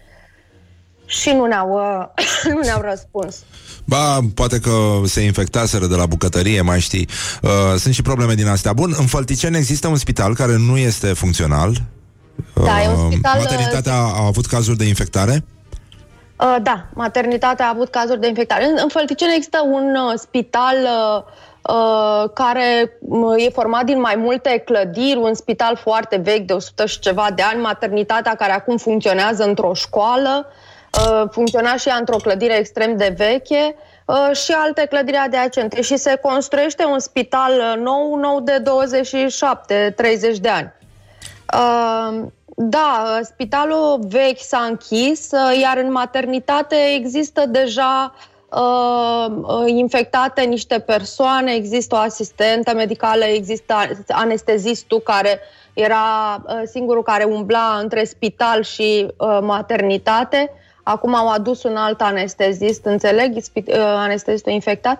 și 1.10 1.30
nu 1.30 1.44
ne-au, 1.44 1.70
uh, 1.70 2.24
nu 2.54 2.60
ne-au 2.60 2.80
răspuns. 2.80 3.36
Ba, 3.84 4.18
poate 4.34 4.58
că 4.58 4.70
se 5.04 5.20
infectaseră 5.20 5.86
de 5.86 5.94
la 5.94 6.06
bucătărie, 6.06 6.60
mai 6.60 6.80
știi. 6.80 7.08
Uh, 7.42 7.50
sunt 7.78 7.94
și 7.94 8.02
probleme 8.02 8.34
din 8.34 8.46
astea. 8.46 8.72
Bun, 8.72 8.94
în 8.98 9.06
Fălticeni 9.06 9.56
există 9.56 9.88
un 9.88 9.96
spital 9.96 10.34
care 10.34 10.56
nu 10.56 10.76
este 10.76 11.06
funcțional. 11.06 11.72
Da, 12.54 12.62
uh, 12.62 12.84
e 12.84 12.88
un 12.88 13.10
spital... 13.10 13.38
Uh, 13.38 13.44
maternitatea 13.44 13.94
a 13.94 14.26
avut 14.26 14.46
cazuri 14.46 14.76
de 14.76 14.84
infectare? 14.84 15.44
Uh, 16.36 16.56
da, 16.62 16.86
maternitatea 16.94 17.66
a 17.66 17.72
avut 17.74 17.90
cazuri 17.90 18.20
de 18.20 18.28
infectare. 18.28 18.64
În, 18.64 18.78
în 18.82 18.88
Fălticeni 18.88 19.34
există 19.34 19.58
un 19.72 19.94
uh, 19.94 20.18
spital 20.18 20.76
uh, 20.76 21.22
Uh, 21.62 22.30
care 22.34 22.98
uh, 23.00 23.44
e 23.44 23.50
format 23.50 23.84
din 23.84 24.00
mai 24.00 24.14
multe 24.16 24.62
clădiri, 24.64 25.18
un 25.18 25.34
spital 25.34 25.76
foarte 25.76 26.16
vechi 26.16 26.46
de 26.46 26.52
100 26.52 26.86
și 26.86 26.98
ceva 26.98 27.28
de 27.34 27.42
ani, 27.42 27.60
maternitatea 27.60 28.34
care 28.34 28.52
acum 28.52 28.76
funcționează 28.76 29.44
într-o 29.44 29.74
școală, 29.74 30.46
Uh, 30.46 30.69
funcționa 31.30 31.76
și 31.76 31.88
ea 31.88 31.96
într-o 31.96 32.16
clădire 32.16 32.56
extrem 32.56 32.96
de 32.96 33.14
veche 33.16 33.74
uh, 34.04 34.36
și 34.36 34.52
alte 34.52 34.86
clădiri 34.86 35.16
adiacente 35.16 35.82
și 35.82 35.96
se 35.96 36.18
construiește 36.22 36.84
un 36.84 36.98
spital 36.98 37.52
uh, 37.52 37.82
nou, 37.82 38.14
nou 38.14 38.40
de 38.40 38.62
27-30 40.34 40.36
de 40.40 40.48
ani. 40.48 40.72
Da, 42.56 43.20
spitalul 43.22 44.00
vechi 44.08 44.40
s-a 44.40 44.66
închis, 44.68 45.30
iar 45.60 45.76
în 45.76 45.92
maternitate 45.92 46.76
există 46.94 47.46
deja 47.46 48.14
infectate 49.66 50.42
niște 50.42 50.78
persoane, 50.78 51.52
există 51.52 51.94
o 51.94 51.98
asistentă 51.98 52.74
medicală, 52.74 53.24
există 53.24 53.74
anestezistul 54.08 55.00
care 55.00 55.40
era 55.72 56.42
singurul 56.64 57.02
care 57.02 57.24
umbla 57.24 57.78
între 57.82 58.04
spital 58.04 58.62
și 58.62 59.06
maternitate. 59.40 60.50
Acum 60.90 61.14
au 61.14 61.28
adus 61.28 61.62
un 61.62 61.76
alt 61.76 62.00
anestezist, 62.00 62.84
înțeleg, 62.84 63.36
uh, 63.36 63.74
anestezistul 63.76 64.52
infectat. 64.52 64.98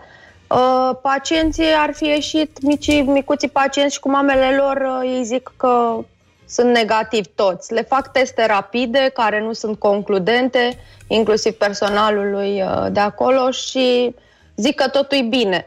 Uh, 0.49 0.97
pacienții 1.03 1.65
ar 1.79 1.93
fi 1.93 2.05
ieșit, 2.05 2.63
micii, 2.63 3.03
micuții 3.03 3.49
pacienți 3.49 3.95
și 3.95 4.01
cu 4.01 4.11
mamele 4.11 4.57
lor, 4.57 4.77
uh, 4.77 5.11
ei 5.17 5.25
zic 5.25 5.53
că 5.57 5.99
sunt 6.49 6.73
negativi 6.73 7.29
toți. 7.35 7.73
Le 7.73 7.83
fac 7.83 8.13
teste 8.13 8.47
rapide 8.47 9.11
care 9.15 9.41
nu 9.41 9.53
sunt 9.53 9.79
concludente, 9.79 10.79
inclusiv 11.09 11.53
personalului 11.53 12.65
de 12.91 13.01
acolo 13.01 13.51
și 13.51 14.15
zic 14.57 14.75
că 14.75 14.89
totul 14.89 15.19
e 15.19 15.23
bine. 15.23 15.67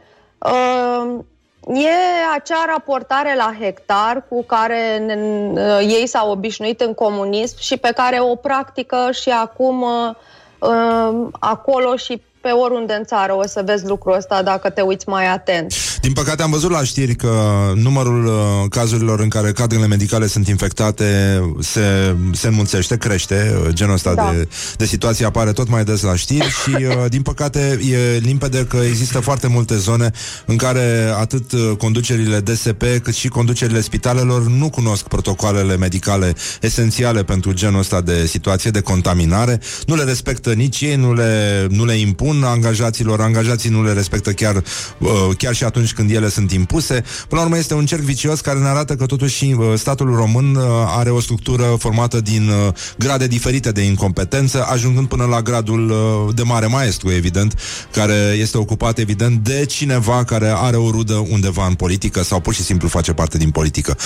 E 1.67 1.89
acea 2.35 2.65
raportare 2.67 3.35
la 3.35 3.55
hectar 3.59 4.25
cu 4.29 4.43
care 4.43 4.97
ne, 4.97 5.15
uh, 5.61 5.79
ei 5.79 6.07
s-au 6.07 6.31
obișnuit 6.31 6.81
în 6.81 6.93
comunism 6.93 7.59
și 7.59 7.77
pe 7.77 7.91
care 7.95 8.19
o 8.19 8.35
practică 8.35 9.09
și 9.11 9.29
acum 9.29 9.81
uh, 9.81 10.15
uh 10.59 11.27
acolo 11.39 11.95
și 11.95 12.21
pe 12.43 12.49
oriunde 12.49 12.93
în 12.93 13.03
țară 13.03 13.33
o 13.35 13.47
să 13.47 13.61
vezi 13.65 13.85
lucrul 13.85 14.15
ăsta 14.15 14.43
dacă 14.43 14.69
te 14.69 14.81
uiți 14.81 15.09
mai 15.09 15.27
atent. 15.27 15.73
Din 16.01 16.13
păcate 16.13 16.43
am 16.43 16.51
văzut 16.51 16.71
la 16.71 16.83
știri 16.83 17.15
că 17.15 17.31
numărul 17.75 18.25
uh, 18.25 18.33
cazurilor 18.69 19.19
în 19.19 19.29
care 19.29 19.51
cadrele 19.51 19.87
medicale 19.87 20.27
sunt 20.27 20.47
infectate 20.47 21.39
se, 21.59 22.15
se 22.31 22.47
înmulțește, 22.47 22.97
crește. 22.97 23.55
Uh, 23.61 23.73
genul 23.73 23.93
ăsta 23.93 24.13
da. 24.13 24.31
de, 24.33 24.47
de 24.77 24.85
situație 24.85 25.25
apare 25.25 25.51
tot 25.51 25.69
mai 25.69 25.83
des 25.83 26.01
la 26.01 26.15
știri 26.15 26.49
și 26.49 26.69
uh, 26.69 27.05
din 27.09 27.21
păcate 27.21 27.79
e 27.91 28.17
limpede 28.17 28.65
că 28.65 28.77
există 28.77 29.19
foarte 29.19 29.47
multe 29.47 29.77
zone 29.77 30.11
în 30.45 30.55
care 30.55 31.13
atât 31.19 31.51
conducerile 31.77 32.39
DSP 32.39 32.83
cât 33.03 33.13
și 33.13 33.27
conducerile 33.27 33.81
spitalelor 33.81 34.47
nu 34.47 34.69
cunosc 34.69 35.07
protocoalele 35.07 35.77
medicale 35.77 36.33
esențiale 36.61 37.23
pentru 37.23 37.53
genul 37.53 37.79
ăsta 37.79 38.01
de 38.01 38.25
situație 38.25 38.71
de 38.71 38.81
contaminare, 38.81 39.59
nu 39.85 39.95
le 39.95 40.03
respectă 40.03 40.53
nici 40.53 40.81
ei, 40.81 40.95
nu 40.95 41.13
le, 41.13 41.67
nu 41.69 41.85
le 41.85 41.93
impun 41.93 42.32
impun 42.33 42.49
angajaților, 42.49 43.21
angajații 43.21 43.69
nu 43.69 43.83
le 43.83 43.93
respectă 43.93 44.31
chiar, 44.31 44.55
uh, 44.97 45.09
chiar 45.37 45.53
și 45.53 45.63
atunci 45.63 45.93
când 45.93 46.11
ele 46.11 46.29
sunt 46.29 46.51
impuse. 46.51 47.03
Până 47.27 47.41
la 47.41 47.47
urmă 47.47 47.57
este 47.57 47.73
un 47.73 47.85
cerc 47.85 48.01
vicios 48.01 48.39
care 48.39 48.59
ne 48.59 48.67
arată 48.67 48.95
că 48.95 49.05
totuși 49.05 49.45
uh, 49.45 49.73
statul 49.75 50.15
român 50.15 50.55
uh, 50.55 50.63
are 50.85 51.09
o 51.09 51.19
structură 51.19 51.63
formată 51.79 52.21
din 52.21 52.51
grade 52.97 53.27
diferite 53.27 53.71
de 53.71 53.81
incompetență, 53.81 54.65
ajungând 54.69 55.07
până 55.07 55.25
la 55.25 55.41
gradul 55.41 55.93
de 56.35 56.43
mare 56.43 56.65
maestru, 56.65 57.11
evident, 57.11 57.59
care 57.91 58.35
este 58.39 58.57
ocupat, 58.57 58.97
evident, 58.97 59.43
de 59.43 59.65
cineva 59.65 60.23
care 60.23 60.53
are 60.55 60.75
o 60.75 60.91
rudă 60.91 61.13
undeva 61.29 61.67
în 61.67 61.73
politică 61.73 62.23
sau 62.23 62.39
pur 62.39 62.53
și 62.53 62.63
simplu 62.63 62.87
face 62.87 63.13
parte 63.13 63.37
din 63.37 63.49
politică. 63.49 63.97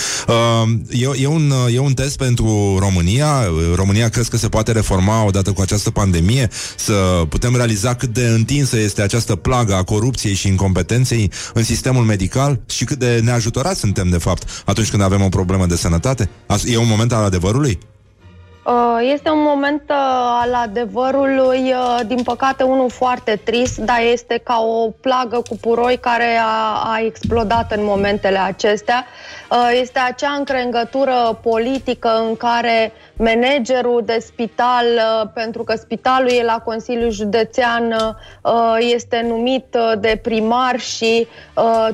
E, 0.90 1.10
e, 1.22 1.28
un, 1.28 1.54
e 1.74 1.80
un 1.80 1.94
test 1.94 2.18
pentru 2.18 2.78
România. 2.80 3.30
România 3.76 4.10
crezi 4.10 4.30
că 4.30 4.38
se 4.38 4.48
poate 4.48 4.72
reforma 4.72 5.24
odată 5.24 5.52
cu 5.52 5.62
această 5.62 5.92
pandemie, 5.92 6.50
să 6.76 6.94
putem 7.30 7.56
realiza 7.56 7.94
cât 7.96 8.17
de 8.18 8.28
întinsă 8.28 8.78
este 8.78 9.02
această 9.02 9.36
plagă 9.36 9.74
a 9.74 9.84
corupției 9.84 10.34
și 10.34 10.48
incompetenței 10.48 11.32
în 11.54 11.64
sistemul 11.64 12.04
medical 12.04 12.60
și 12.70 12.84
cât 12.86 13.00
de 13.00 13.20
neajutorați 13.24 13.80
suntem, 13.80 14.10
de 14.10 14.18
fapt, 14.18 14.64
atunci 14.66 14.90
când 14.90 15.02
avem 15.02 15.22
o 15.22 15.30
problemă 15.30 15.66
de 15.66 15.76
sănătate? 15.76 16.30
E 16.66 16.78
un 16.78 16.88
moment 16.88 17.14
al 17.14 17.24
adevărului? 17.24 17.80
Uh, 18.68 18.98
este 19.02 19.30
un 19.30 19.42
moment 19.42 19.82
uh, 19.90 19.96
al 20.42 20.54
adevărului, 20.54 21.60
uh, 21.72 22.00
din 22.08 22.24
păcate 22.24 22.64
unul 22.64 22.90
foarte 22.90 23.42
trist, 23.44 23.78
dar 23.78 24.00
este 24.12 24.38
ca 24.44 24.60
o 24.62 24.90
plagă 24.90 25.42
cu 25.50 25.58
puroi 25.62 25.98
care 25.98 26.38
a, 26.42 26.92
a 26.94 27.00
explodat 27.06 27.72
în 27.72 27.84
momentele 27.84 28.38
acestea. 28.38 29.06
Este 29.80 30.00
acea 30.00 30.32
încrengătură 30.32 31.40
politică 31.44 32.10
în 32.28 32.36
care 32.36 32.92
managerul 33.18 34.02
de 34.06 34.18
spital, 34.20 34.86
pentru 35.34 35.64
că 35.64 35.76
spitalul 35.76 36.30
e 36.30 36.44
la 36.44 36.60
Consiliul 36.60 37.12
Județean, 37.12 37.96
este 38.80 39.26
numit 39.28 39.78
de 40.00 40.20
primar 40.24 40.80
și 40.80 41.28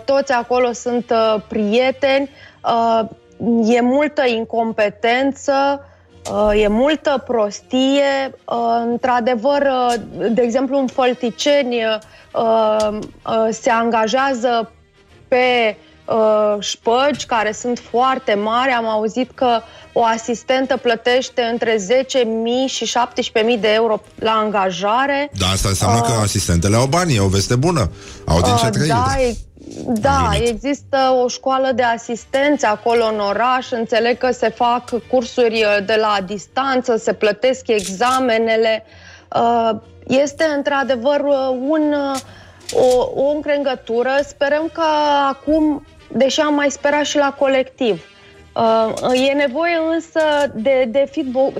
toți 0.06 0.32
acolo 0.32 0.72
sunt 0.72 1.14
prieteni. 1.48 2.30
E 3.66 3.82
multă 3.82 4.26
incompetență, 4.26 5.54
Uh, 5.54 5.93
e 6.56 6.68
multă 6.68 7.24
prostie. 7.28 8.36
Uh, 8.46 8.56
într-adevăr, 8.92 9.62
uh, 9.62 9.94
de 10.32 10.42
exemplu, 10.42 10.78
în 10.78 10.88
Fălticeni 10.88 11.76
se 13.50 13.70
angajează 13.70 14.72
pe 15.28 15.78
șpăgi 16.60 17.26
care 17.26 17.52
sunt 17.52 17.82
foarte 17.90 18.34
mari. 18.34 18.72
Am 18.72 18.88
auzit 18.88 19.32
că 19.36 19.62
o 19.94 20.04
asistentă 20.04 20.78
plătește 20.78 21.42
între 21.42 21.76
10.000 21.76 21.84
și 22.66 22.86
17.000 22.86 23.60
de 23.60 23.74
euro 23.74 24.02
la 24.16 24.32
angajare. 24.32 25.32
Da, 25.38 25.46
asta 25.48 25.70
înseamnă 25.70 26.00
uh, 26.00 26.06
că 26.08 26.22
asistentele 26.22 26.76
au 26.76 26.86
bani, 26.86 27.16
e 27.16 27.20
o 27.20 27.28
veste 27.28 27.56
bună. 27.56 27.92
Au 28.26 28.42
din 28.42 28.56
ce 28.56 28.70
trăi. 28.70 28.88
Da, 28.88 29.16
da, 29.86 30.30
există 30.42 30.98
o 31.24 31.28
școală 31.28 31.72
de 31.72 31.84
asistență 31.84 32.68
acolo 32.68 33.06
în 33.06 33.20
oraș. 33.20 33.72
Înțeleg 33.72 34.18
că 34.18 34.32
se 34.32 34.50
fac 34.50 34.90
cursuri 35.08 35.64
uh, 35.64 35.86
de 35.86 35.96
la 35.96 36.18
distanță, 36.26 36.98
se 36.98 37.14
plătesc 37.14 37.68
examenele. 37.68 38.86
Uh, 39.36 39.70
este 40.08 40.44
într-adevăr 40.56 41.20
uh, 41.20 41.58
un, 41.68 41.94
o, 42.74 43.22
o 43.22 43.30
încrengătură. 43.30 44.12
Sperăm 44.28 44.70
că 44.74 44.84
acum, 45.30 45.86
deși 46.12 46.40
am 46.40 46.54
mai 46.54 46.72
sperat 46.72 47.06
și 47.06 47.18
la 47.18 47.36
colectiv, 47.40 48.06
e 49.30 49.34
nevoie 49.34 49.78
însă 49.94 50.20
de, 50.54 50.88
de 50.88 51.12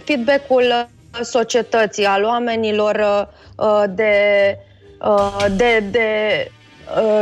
feedback-ul 0.04 0.88
societății, 1.22 2.06
al 2.06 2.24
oamenilor, 2.24 3.28
de, 3.90 4.14
de, 5.56 5.84
de 5.92 6.08
uh, 6.50 6.63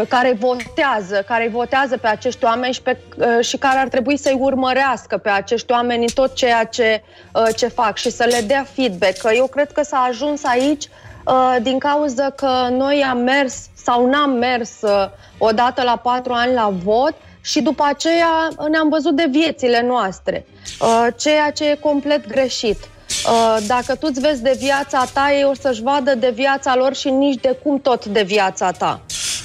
care 0.07 0.38
votează, 0.39 1.24
care 1.28 1.49
votează 1.51 1.97
pe 1.97 2.07
acești 2.07 2.43
oameni 2.43 2.74
și, 2.74 2.82
pe, 2.82 2.97
uh, 3.18 3.45
și 3.45 3.57
care 3.57 3.80
ar 3.80 3.88
trebui 3.88 4.18
să-i 4.18 4.38
urmărească 4.39 5.18
pe 5.18 5.30
acești 5.30 5.72
oameni 5.72 6.01
în 6.01 6.14
tot 6.14 6.34
ceea 6.34 6.64
ce, 6.64 7.03
uh, 7.34 7.47
ce 7.55 7.68
fac 7.68 7.97
și 7.97 8.12
să 8.12 8.24
le 8.24 8.41
dea 8.47 8.66
feedback. 8.74 9.18
Eu 9.36 9.47
cred 9.47 9.72
că 9.72 9.84
s-a 9.84 10.05
ajuns 10.09 10.43
aici 10.43 10.88
uh, 11.26 11.55
din 11.62 11.80
cauza 11.80 12.30
că 12.30 12.68
noi 12.72 13.03
am 13.09 13.18
mers 13.18 13.55
sau 13.84 14.09
n-am 14.09 14.30
mers 14.30 14.82
uh, 14.82 15.05
odată 15.38 15.84
la 15.84 15.95
patru 15.95 16.34
ani 16.34 16.53
la 16.53 16.74
vot 16.84 17.14
și 17.41 17.62
după 17.62 17.84
aceea 17.88 18.47
ne-am 18.70 18.89
văzut 18.89 19.16
de 19.16 19.28
viețile 19.30 19.84
noastre, 19.88 20.45
uh, 20.80 21.07
ceea 21.18 21.51
ce 21.51 21.70
e 21.70 21.76
complet 21.76 22.28
greșit. 22.28 22.78
Uh, 22.78 23.57
dacă 23.68 23.95
tu 23.95 24.07
îți 24.09 24.20
vezi 24.20 24.41
de 24.41 24.55
viața 24.59 25.05
ta, 25.14 25.32
ei 25.34 25.43
o 25.43 25.53
să-și 25.53 25.82
vadă 25.82 26.16
de 26.16 26.32
viața 26.34 26.76
lor 26.76 26.95
și 26.95 27.09
nici 27.09 27.41
de 27.41 27.57
cum 27.64 27.82
tot 27.82 28.05
de 28.05 28.24
viața 28.24 28.72
ta. 28.72 29.01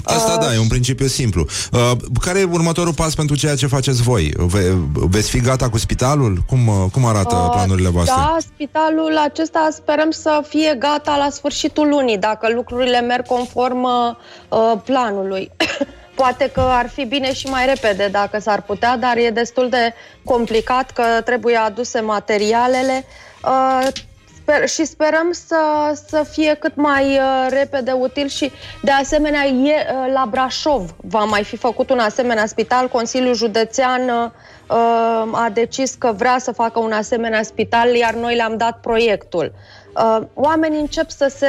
Asta 0.06 0.32
Uh, 0.32 0.46
da, 0.46 0.54
e 0.54 0.58
un 0.58 0.66
principiu 0.68 1.06
simplu. 1.06 1.46
Uh, 1.72 1.90
care 2.20 2.38
e 2.38 2.44
următorul 2.44 2.94
pas 2.94 3.14
pentru 3.14 3.36
ceea 3.36 3.54
ce 3.56 3.66
faceți 3.66 4.02
voi? 4.02 4.32
Ve- 4.36 4.74
veți 4.92 5.30
fi 5.30 5.40
gata 5.40 5.68
cu 5.68 5.78
spitalul? 5.78 6.38
Cum, 6.46 6.66
uh, 6.68 6.74
cum 6.92 7.04
arată 7.04 7.34
Uh, 7.36 7.50
planurile 7.50 7.88
voastre? 7.88 8.14
Da, 8.16 8.36
spitalul 8.40 9.18
acesta 9.18 9.68
sperăm 9.72 10.10
să 10.10 10.42
fie 10.48 10.76
gata 10.78 11.16
la 11.16 11.30
sfârșitul 11.30 11.88
lunii, 11.88 12.18
dacă 12.18 12.50
lucrurile 12.54 13.00
merg 13.00 13.26
conform 13.26 13.82
uh, 13.82 14.72
planului. 14.84 15.50
Poate 16.14 16.50
că 16.54 16.60
ar 16.60 16.88
fi 16.88 17.04
bine 17.04 17.34
și 17.34 17.46
mai 17.46 17.66
repede 17.66 18.08
dacă 18.12 18.38
s-ar 18.40 18.62
putea, 18.62 18.96
dar 18.96 19.16
e 19.16 19.30
destul 19.30 19.68
de 19.68 19.94
complicat 20.24 20.90
că 20.90 21.02
trebuie 21.24 21.56
aduse 21.56 22.00
materialele. 22.00 23.04
Uh, 23.44 23.86
sper, 24.46 24.68
și 24.68 24.84
sperăm 24.84 25.32
să, 25.32 25.56
să 26.08 26.22
fie 26.30 26.54
cât 26.54 26.74
mai 26.74 27.04
uh, 27.04 27.46
repede 27.48 27.92
util 27.92 28.26
și 28.26 28.52
de 28.82 28.90
asemenea 28.90 29.44
e, 29.44 29.74
uh, 29.74 30.12
la 30.12 30.26
Brașov 30.30 30.90
va 30.96 31.24
mai 31.24 31.44
fi 31.44 31.56
făcut 31.56 31.90
un 31.90 31.98
asemenea 31.98 32.46
spital. 32.46 32.88
Consiliul 32.88 33.34
Județean 33.34 34.08
uh, 34.08 34.30
a 35.32 35.50
decis 35.52 35.94
că 35.94 36.12
vrea 36.16 36.38
să 36.38 36.52
facă 36.52 36.78
un 36.78 36.92
asemenea 36.92 37.42
spital, 37.42 37.94
iar 37.94 38.14
noi 38.14 38.34
le-am 38.34 38.56
dat 38.56 38.80
proiectul. 38.80 39.52
Uh, 39.94 40.18
oamenii 40.34 40.80
încep 40.80 41.10
să 41.10 41.32
se 41.36 41.48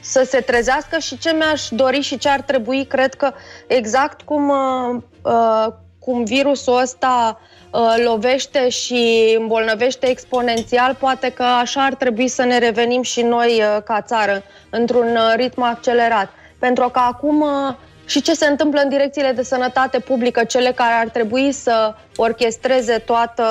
să 0.00 0.26
se 0.28 0.40
trezească 0.40 0.98
și 0.98 1.18
ce 1.18 1.32
mi-aș 1.32 1.68
dori 1.70 2.00
și 2.00 2.18
ce 2.18 2.28
ar 2.28 2.40
trebui, 2.40 2.84
cred 2.84 3.14
că 3.14 3.32
exact 3.66 4.22
cum, 4.22 4.48
uh, 4.48 5.02
uh, 5.22 5.66
cum 6.04 6.24
virusul 6.24 6.80
ăsta 6.82 7.40
uh, 7.70 7.94
lovește 8.04 8.68
și 8.68 9.34
îmbolnăvește 9.38 10.08
exponențial, 10.08 10.96
poate 10.98 11.30
că 11.30 11.42
așa 11.42 11.84
ar 11.84 11.94
trebui 11.94 12.28
să 12.28 12.42
ne 12.42 12.58
revenim 12.58 13.02
și 13.02 13.22
noi 13.22 13.62
uh, 13.62 13.82
ca 13.84 14.00
țară, 14.00 14.42
într-un 14.70 15.08
uh, 15.16 15.32
ritm 15.36 15.62
accelerat. 15.62 16.30
Pentru 16.58 16.88
că 16.88 16.98
acum 16.98 17.40
uh, 17.40 17.74
și 18.06 18.22
ce 18.22 18.34
se 18.34 18.46
întâmplă 18.46 18.80
în 18.80 18.88
direcțiile 18.88 19.32
de 19.32 19.42
sănătate 19.42 19.98
publică, 19.98 20.44
cele 20.44 20.72
care 20.72 20.92
ar 20.92 21.08
trebui 21.08 21.52
să 21.52 21.94
orchestreze 22.16 22.98
toată 22.98 23.44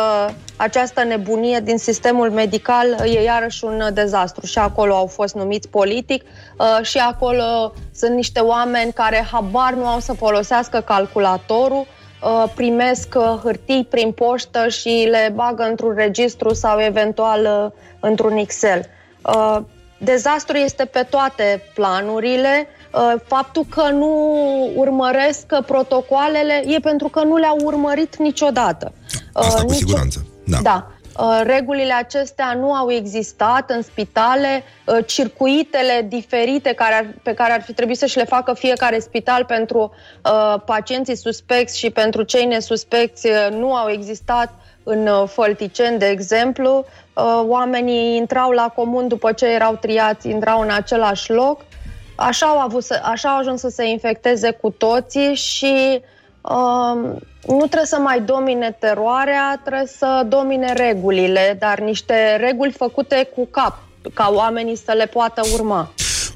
această 0.56 1.04
nebunie 1.04 1.60
din 1.60 1.78
sistemul 1.78 2.32
medical, 2.32 2.88
e 3.06 3.24
iarăși 3.24 3.64
un 3.64 3.90
dezastru. 3.94 4.46
Și 4.46 4.58
acolo 4.58 4.96
au 4.96 5.06
fost 5.06 5.36
numiți 5.36 5.70
politic 5.70 6.24
uh, 6.24 6.86
și 6.86 6.98
acolo 6.98 7.74
sunt 7.96 8.16
niște 8.16 8.40
oameni 8.40 8.94
care 8.94 9.28
habar 9.32 9.74
nu 9.74 9.86
au 9.86 10.00
să 10.00 10.14
folosească 10.14 10.80
calculatorul, 10.80 11.80
uh, 11.80 12.02
primesc 12.56 13.08
uh, 13.16 13.40
hârtii 13.44 13.88
prin 13.90 14.12
poștă 14.12 14.68
și 14.68 15.08
le 15.10 15.32
bagă 15.36 15.64
într-un 15.64 15.94
registru 15.96 16.54
sau 16.54 16.80
eventual 16.80 17.42
uh, 17.42 17.72
într-un 18.00 18.38
Excel. 18.38 18.86
Uh, 19.22 19.58
Dezastru 19.98 20.58
este 20.58 20.86
pe 20.86 21.08
toate 21.10 21.64
planurile. 21.74 22.68
Uh, 22.94 23.14
Faptul 23.26 23.66
că 23.70 23.90
nu 23.90 24.40
urmăresc 24.76 25.46
protocoalele 25.66 26.64
e 26.68 26.80
pentru 26.80 27.08
că 27.08 27.24
nu 27.24 27.36
le-au 27.36 27.58
urmărit 27.64 28.18
niciodată. 28.18 28.94
Asta 29.34 29.62
Uh, 29.62 29.66
cu 29.66 29.74
siguranță. 29.74 30.26
Da. 30.46 30.58
da. 30.62 30.93
Uh, 31.18 31.42
Regulile 31.44 31.94
acestea 31.94 32.54
nu 32.54 32.74
au 32.74 32.92
existat 32.92 33.70
în 33.70 33.82
spitale, 33.82 34.64
uh, 34.86 34.98
circuitele 35.06 36.06
diferite 36.08 36.74
care 36.74 36.94
ar, 36.94 37.06
pe 37.24 37.34
care 37.34 37.54
ar 37.54 37.62
fi 37.62 37.74
trebuit 37.74 37.98
să 37.98 38.06
și 38.06 38.18
le 38.18 38.24
facă 38.24 38.54
fiecare 38.54 39.00
spital 39.00 39.46
pentru 39.46 39.94
uh, 40.26 40.62
pacienții 40.66 41.16
suspecți 41.16 41.78
și 41.78 41.90
pentru 41.90 42.24
cei 42.24 42.46
nesuspecți 42.46 43.28
uh, 43.28 43.48
nu 43.52 43.76
au 43.76 43.90
existat 43.90 44.54
în 44.84 45.08
uh, 45.08 45.24
Fălticeni, 45.28 46.00
de 46.00 46.06
exemplu. 46.06 46.86
Uh, 47.14 47.44
Oamenii 47.48 48.16
intrau 48.16 48.52
la 48.52 48.72
comun 48.76 49.08
după 49.08 49.32
ce 49.32 49.46
erau 49.46 49.76
triați, 49.76 50.30
intrau 50.30 50.62
în 50.62 50.70
același 50.70 51.32
loc. 51.32 51.62
Așa 52.16 52.46
au, 52.46 52.60
avut 52.60 52.84
să, 52.84 53.02
așa 53.04 53.30
au 53.30 53.38
ajuns 53.38 53.60
să 53.60 53.70
se 53.70 53.88
infecteze 53.88 54.52
cu 54.52 54.70
toții 54.70 55.36
și 55.36 55.74
um, 55.76 56.02
nu 57.48 57.58
trebuie 57.58 57.86
să 57.86 57.98
mai 58.00 58.22
domine 58.22 58.76
teroarea, 58.80 59.62
trebuie 59.64 59.88
să 59.98 60.26
domine 60.28 60.74
regulile, 60.74 61.56
dar 61.60 61.80
niște 61.80 62.36
reguli 62.36 62.72
făcute 62.72 63.30
cu 63.36 63.48
cap, 63.52 63.80
ca 64.14 64.32
oamenii 64.34 64.78
să 64.78 64.92
le 64.92 65.06
poată 65.06 65.42
urma. 65.54 65.92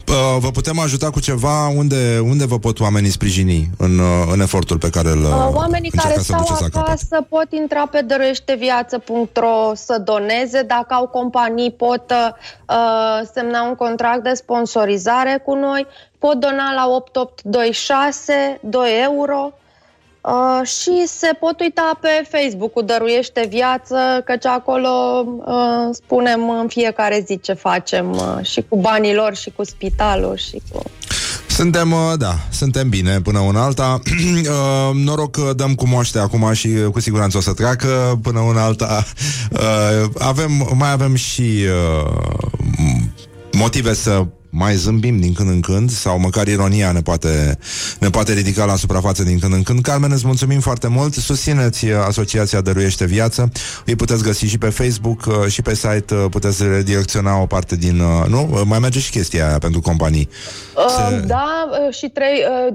Uh, 0.07 0.37
Vă 0.39 0.51
putem 0.51 0.79
ajuta 0.79 1.09
cu 1.09 1.19
ceva? 1.19 1.67
Unde, 1.67 2.19
unde 2.19 2.45
vă 2.45 2.59
pot 2.59 2.79
oamenii 2.79 3.09
sprijini 3.09 3.69
în, 3.77 3.99
uh, 3.99 4.29
în 4.33 4.39
efortul 4.39 4.77
pe 4.77 4.89
care 4.89 5.09
îl 5.09 5.23
Uh, 5.23 5.49
Oamenii 5.53 5.89
care 5.89 6.13
încercați 6.13 6.25
să 6.25 6.33
stau 6.33 6.39
duceți 6.39 6.61
la 6.61 6.67
capăt? 6.69 6.87
acasă 6.87 7.25
pot 7.29 7.51
intra 7.51 7.87
pe 7.87 8.01
dăruieșteviață.ro 8.01 9.71
să 9.73 9.97
doneze. 9.97 10.61
Dacă 10.61 10.93
au 10.93 11.07
companii, 11.07 11.71
pot 11.71 12.11
uh, 12.11 13.27
semna 13.33 13.63
un 13.63 13.75
contract 13.75 14.23
de 14.23 14.33
sponsorizare 14.33 15.41
cu 15.45 15.53
noi. 15.55 15.87
Pot 16.19 16.33
dona 16.39 16.73
la 16.73 16.87
8826 16.87 18.59
2 18.61 18.89
euro. 19.03 19.53
Uh, 20.27 20.67
și 20.67 21.07
se 21.07 21.29
pot 21.39 21.59
uita 21.59 21.97
pe 22.01 22.37
Facebook-ul 22.37 22.85
Dăruiește 22.85 23.47
Viață, 23.49 23.95
căci 24.25 24.45
acolo 24.45 24.89
uh, 25.25 25.89
spunem 25.91 26.49
în 26.49 26.67
fiecare 26.67 27.23
zi 27.25 27.39
ce 27.39 27.53
facem 27.53 28.11
uh, 28.11 28.45
și 28.45 28.65
cu 28.69 28.77
banii 28.77 29.13
lor 29.13 29.35
și 29.35 29.51
cu 29.55 29.63
spitalul 29.63 30.37
și 30.37 30.61
cu... 30.71 30.81
Suntem, 31.49 31.91
uh, 31.91 32.13
da, 32.17 32.35
suntem 32.51 32.89
bine 32.89 33.21
până 33.21 33.39
una 33.39 33.63
alta. 33.63 33.99
Uh, 34.47 34.95
Noroc 34.95 35.31
că 35.31 35.53
dăm 35.55 35.75
cu 35.75 35.87
moaște 35.87 36.19
acum 36.19 36.53
și 36.53 36.67
uh, 36.67 36.91
cu 36.91 36.99
siguranță 36.99 37.37
o 37.37 37.41
să 37.41 37.53
treacă 37.53 38.19
până 38.21 38.39
una 38.39 38.63
alta. 38.63 39.03
Uh, 39.51 40.09
Avem, 40.17 40.69
mai 40.77 40.91
avem 40.91 41.15
și 41.15 41.65
uh, 41.65 42.57
motive 43.51 43.93
să 43.93 44.25
mai 44.49 44.75
zâmbim 44.75 45.19
din 45.19 45.33
când 45.33 45.49
în 45.49 45.59
când 45.61 45.89
sau 45.89 46.19
măcar 46.19 46.47
ironia 46.47 46.91
ne 46.91 47.01
poate, 47.01 47.57
ne 47.99 48.09
poate 48.09 48.33
ridica 48.33 48.65
la 48.65 48.75
suprafață 48.75 49.23
din 49.23 49.39
când 49.39 49.53
în 49.53 49.63
când. 49.63 49.81
Carmen, 49.81 50.11
îți 50.11 50.25
mulțumim 50.25 50.59
foarte 50.59 50.87
mult. 50.87 51.13
Susțineți 51.13 51.85
uh, 51.85 51.95
Asociația 52.07 52.61
Dăruiește 52.61 53.05
Viață. 53.05 53.51
Îi 53.85 53.95
puteți 53.95 54.23
găsi 54.23 54.45
și 54.45 54.57
pe 54.57 54.69
Facebook 54.69 55.25
uh, 55.25 55.47
și 55.47 55.61
pe 55.61 55.75
site. 55.75 56.13
uh, 56.13 56.25
Puteți 56.29 56.63
redirecționa 56.63 57.41
o 57.41 57.45
parte 57.45 57.75
din... 57.75 57.99
uh, 57.99 58.25
Nu? 58.27 58.49
Uh, 58.51 58.61
Mai 58.65 58.79
merge 58.79 58.99
și 58.99 59.11
chestia 59.11 59.47
aia 59.47 59.57
pentru 59.57 59.81
companii. 59.81 60.29
Uh, 60.75 61.19
Da, 61.25 61.69
uh, 61.71 61.93
și 61.93 62.09
trei, 62.09 62.43
uh, 62.67 62.73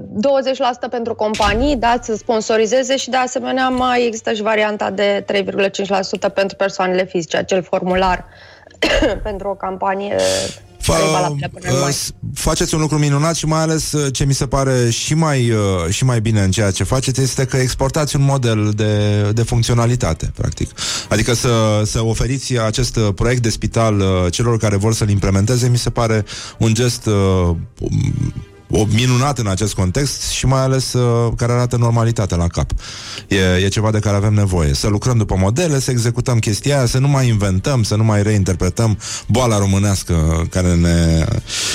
20% 0.85 0.89
pentru 0.89 1.15
companii, 1.15 1.75
da, 1.75 1.99
să 2.01 2.15
sponsorizeze 2.15 2.97
și 2.97 3.09
de 3.09 3.17
asemenea 3.17 3.69
mai 3.69 4.05
există 4.05 4.33
și 4.33 4.41
varianta 4.41 4.89
de 4.89 5.25
3,5% 5.25 6.29
pentru 6.33 6.55
persoanele 6.55 7.05
fizice, 7.05 7.37
acel 7.37 7.63
formular 7.63 8.25
pentru 9.23 9.47
o 9.47 9.55
campanie 9.55 10.15
care 10.91 11.03
e 11.03 11.11
valabilă 11.11 11.49
până 11.53 11.67
în 11.69 11.75
Uh, 11.75 11.81
mai. 11.81 11.93
s- 11.93 12.11
faceți 12.33 12.73
un 12.73 12.79
lucru 12.81 12.97
minunat 12.97 13.35
și 13.35 13.45
mai 13.45 13.59
ales 13.61 13.91
uh, 13.91 14.13
ce 14.13 14.25
mi 14.25 14.33
se 14.33 14.47
pare 14.47 14.89
și 14.89 15.13
mai, 15.13 15.49
uh, 15.49 15.89
și 15.89 16.05
mai 16.05 16.21
bine 16.21 16.41
în 16.41 16.51
ceea 16.51 16.71
ce 16.71 16.83
faceți 16.83 17.21
este 17.21 17.45
că 17.45 17.57
exportați 17.57 18.15
un 18.15 18.23
model 18.23 18.71
de, 18.75 19.21
de 19.31 19.43
funcționalitate, 19.43 20.31
practic. 20.35 20.69
Adică 21.09 21.33
să, 21.33 21.81
să 21.85 22.03
oferiți 22.03 22.57
acest 22.59 22.95
uh, 22.95 23.07
proiect 23.15 23.41
de 23.41 23.49
spital 23.49 23.99
uh, 23.99 24.31
celor 24.31 24.57
care 24.57 24.75
vor 24.75 24.93
să-l 24.93 25.09
implementeze, 25.09 25.67
mi 25.69 25.77
se 25.77 25.89
pare 25.89 26.25
un 26.57 26.73
gest 26.73 27.05
uh, 27.05 27.13
o 27.13 27.55
minunat 28.93 29.37
în 29.39 29.47
acest 29.47 29.73
context 29.73 30.29
și 30.29 30.45
mai 30.45 30.61
ales 30.61 30.93
uh, 30.93 31.31
care 31.35 31.51
arată 31.51 31.77
normalitatea 31.77 32.37
la 32.37 32.47
cap. 32.47 32.71
E, 33.27 33.35
e 33.63 33.67
ceva 33.67 33.91
de 33.91 33.99
care 33.99 34.15
avem 34.15 34.33
nevoie. 34.33 34.73
Să 34.73 34.87
lucrăm 34.87 35.17
după 35.17 35.35
modele, 35.37 35.79
să 35.79 35.91
executăm 35.91 36.39
chestia 36.39 36.77
aia, 36.77 36.85
să 36.85 36.97
nu 36.97 37.07
mai 37.07 37.27
inventăm, 37.27 37.83
să 37.83 37.95
nu 37.95 38.03
mai 38.03 38.23
reinterpretăm 38.23 38.97
boala 39.27 39.57
românească 39.57 40.47
care 40.49 40.73
ne, 40.75 41.25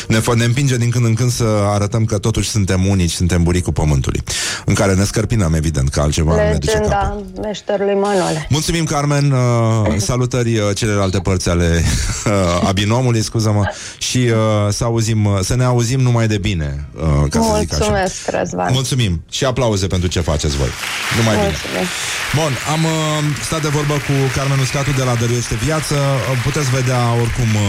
ne, 0.08 0.20
fă- 0.20 0.36
ne 0.36 0.44
împinge 0.44 0.76
din 0.76 0.90
când 0.90 1.04
în 1.04 1.14
când 1.14 1.30
să 1.30 1.44
arătăm 1.66 2.04
că 2.04 2.18
totuși 2.18 2.48
suntem 2.48 2.86
unici, 2.86 3.12
suntem 3.12 3.42
buricul 3.42 3.72
pământului, 3.72 4.22
în 4.64 4.74
care 4.74 4.94
ne 4.94 5.04
scărpinăm, 5.04 5.54
evident, 5.54 5.88
că 5.88 6.00
altceva 6.00 6.30
nu 6.30 6.36
ne 6.36 6.56
duce 6.58 6.72
capul. 6.72 6.86
Legenda 6.88 7.22
meșterului 7.40 7.94
Manole. 7.94 8.46
Mulțumim, 8.50 8.84
Carmen. 8.84 9.30
Uh, 9.30 9.94
salutări 9.96 10.58
uh, 10.58 10.64
celelalte 10.74 11.18
părți 11.18 11.48
ale 11.48 11.82
uh, 12.26 12.68
a 12.68 12.72
binomului, 12.72 13.22
scuză-mă, 13.22 13.62
și 13.98 14.18
uh, 14.18 14.72
să, 14.72 14.84
auzim, 14.84 15.24
uh, 15.24 15.38
să 15.42 15.56
ne 15.56 15.64
auzim 15.64 16.00
numai 16.00 16.26
de 16.26 16.38
bine, 16.38 16.87
uh, 16.94 17.30
ca 17.30 17.40
să 17.40 17.50
zic 17.58 17.72
așa. 17.72 17.84
Mulțumesc, 17.84 18.16
Răzvan. 18.38 18.68
Mulțumim 18.72 19.12
și 19.30 19.44
aplauze 19.44 19.86
pentru 19.86 20.08
ce 20.08 20.20
faceți 20.20 20.56
voi. 20.56 20.70
Numai 21.18 21.34
bine. 21.34 21.46
Mulțumesc. 21.48 21.90
Bun, 22.40 22.52
am 22.74 22.82
uh, 22.84 23.18
stat 23.48 23.62
de 23.62 23.70
vorbă 23.78 23.94
cu 24.06 24.14
Carmen 24.36 24.58
Uscatu 24.58 24.90
de 25.00 25.04
la 25.08 25.14
Dăruiește 25.20 25.54
Viață. 25.54 25.94
Uh, 25.94 26.36
Puteți 26.48 26.70
vedea 26.70 27.00
oricum 27.22 27.50
uh, 27.54 27.62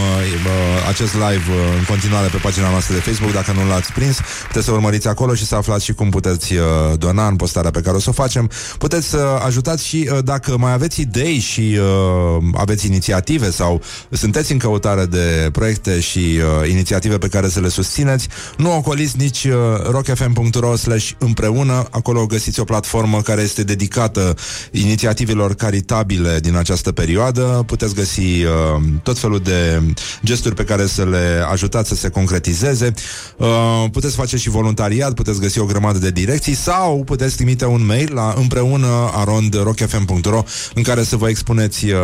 uh, 0.50 0.88
acest 0.92 1.12
live 1.24 1.46
uh, 1.50 1.78
în 1.78 1.84
continuare 1.92 2.28
pe 2.34 2.40
pagina 2.46 2.68
noastră 2.74 2.92
de 2.94 3.00
Facebook, 3.00 3.32
dacă 3.32 3.50
nu 3.52 3.62
l-ați 3.70 3.92
prins, 3.92 4.16
puteți 4.46 4.64
să 4.64 4.72
urmăriți 4.72 5.08
acolo 5.08 5.32
și 5.34 5.44
să 5.46 5.54
aflați 5.54 5.84
și 5.84 5.92
cum 5.92 6.08
puteți 6.10 6.48
uh, 6.54 6.62
dona 7.04 7.26
în 7.26 7.36
postarea 7.36 7.70
pe 7.70 7.80
care 7.80 7.96
o 7.96 8.00
să 8.00 8.10
o 8.10 8.12
facem. 8.22 8.50
Puteți 8.78 9.06
să 9.08 9.22
ajutați 9.48 9.86
și 9.86 10.08
uh, 10.12 10.18
dacă 10.24 10.50
mai 10.58 10.72
aveți 10.72 11.00
idei 11.00 11.38
și 11.38 11.78
uh, 11.80 12.42
aveți 12.54 12.86
inițiative 12.86 13.50
sau 13.50 13.82
sunteți 14.10 14.52
în 14.52 14.58
căutare 14.58 15.04
de 15.04 15.48
proiecte 15.52 16.00
și 16.00 16.18
uh, 16.18 16.68
inițiative 16.70 17.18
pe 17.18 17.28
care 17.28 17.48
să 17.48 17.60
le 17.60 17.68
susțineți, 17.68 18.28
nu 18.56 18.76
ocoliți 18.76 18.99
nici 19.08 19.44
uh, 19.44 19.54
rockfm.ro 19.90 20.76
slash 20.76 21.10
împreună, 21.18 21.86
acolo 21.90 22.26
găsiți 22.26 22.60
o 22.60 22.64
platformă 22.64 23.20
care 23.20 23.42
este 23.42 23.62
dedicată 23.62 24.34
inițiativelor 24.70 25.54
caritabile 25.54 26.38
din 26.40 26.56
această 26.56 26.92
perioadă. 26.92 27.62
Puteți 27.66 27.94
găsi 27.94 28.20
uh, 28.20 28.82
tot 29.02 29.18
felul 29.18 29.38
de 29.38 29.82
gesturi 30.24 30.54
pe 30.54 30.64
care 30.64 30.86
să 30.86 31.04
le 31.04 31.44
ajutați 31.50 31.88
să 31.88 31.94
se 31.94 32.08
concretizeze. 32.08 32.94
Uh, 33.36 33.84
puteți 33.92 34.14
face 34.14 34.36
și 34.36 34.50
voluntariat, 34.50 35.14
puteți 35.14 35.40
găsi 35.40 35.58
o 35.58 35.64
grămadă 35.64 35.98
de 35.98 36.10
direcții 36.10 36.54
sau 36.54 37.02
puteți 37.04 37.36
trimite 37.36 37.66
un 37.66 37.86
mail 37.86 38.14
la 38.14 38.34
împreună 38.36 39.10
arondrockfm.ro 39.14 40.42
în 40.74 40.82
care 40.82 41.02
să 41.02 41.16
vă 41.16 41.28
expuneți 41.28 41.84
uh, 41.90 41.96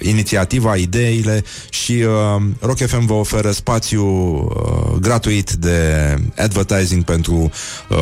inițiativa, 0.00 0.76
ideile 0.76 1.44
și 1.70 1.92
uh, 1.92 2.42
Rock 2.60 2.78
FM 2.78 3.06
vă 3.06 3.12
oferă 3.12 3.50
spațiu 3.50 4.04
uh, 4.04 4.98
gratuit 5.00 5.50
de 5.50 6.11
advertising 6.36 7.04
pentru 7.04 7.50
uh, 7.88 7.96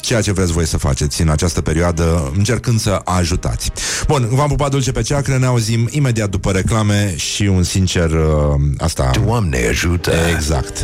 ceea 0.00 0.20
ce 0.20 0.32
vreți 0.32 0.52
voi 0.52 0.66
să 0.66 0.78
faceți 0.78 1.20
în 1.20 1.28
această 1.28 1.60
perioadă, 1.60 2.32
încercând 2.36 2.80
să 2.80 3.00
ajutați. 3.04 3.70
Bun, 4.06 4.28
v-am 4.30 4.48
pupat 4.48 4.70
dulce 4.70 4.92
pe 4.92 5.02
ceacră, 5.02 5.36
ne 5.38 5.46
auzim 5.46 5.88
imediat 5.90 6.28
după 6.30 6.50
reclame 6.50 7.16
și 7.16 7.42
un 7.42 7.62
sincer 7.62 8.10
uh, 8.10 8.60
asta. 8.78 9.10
Doamne 9.24 9.66
ajută! 9.68 10.12
Exact. 10.34 10.78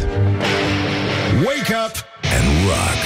Wake 1.44 1.74
up 1.86 1.94
and 2.36 2.46
rock. 2.66 3.00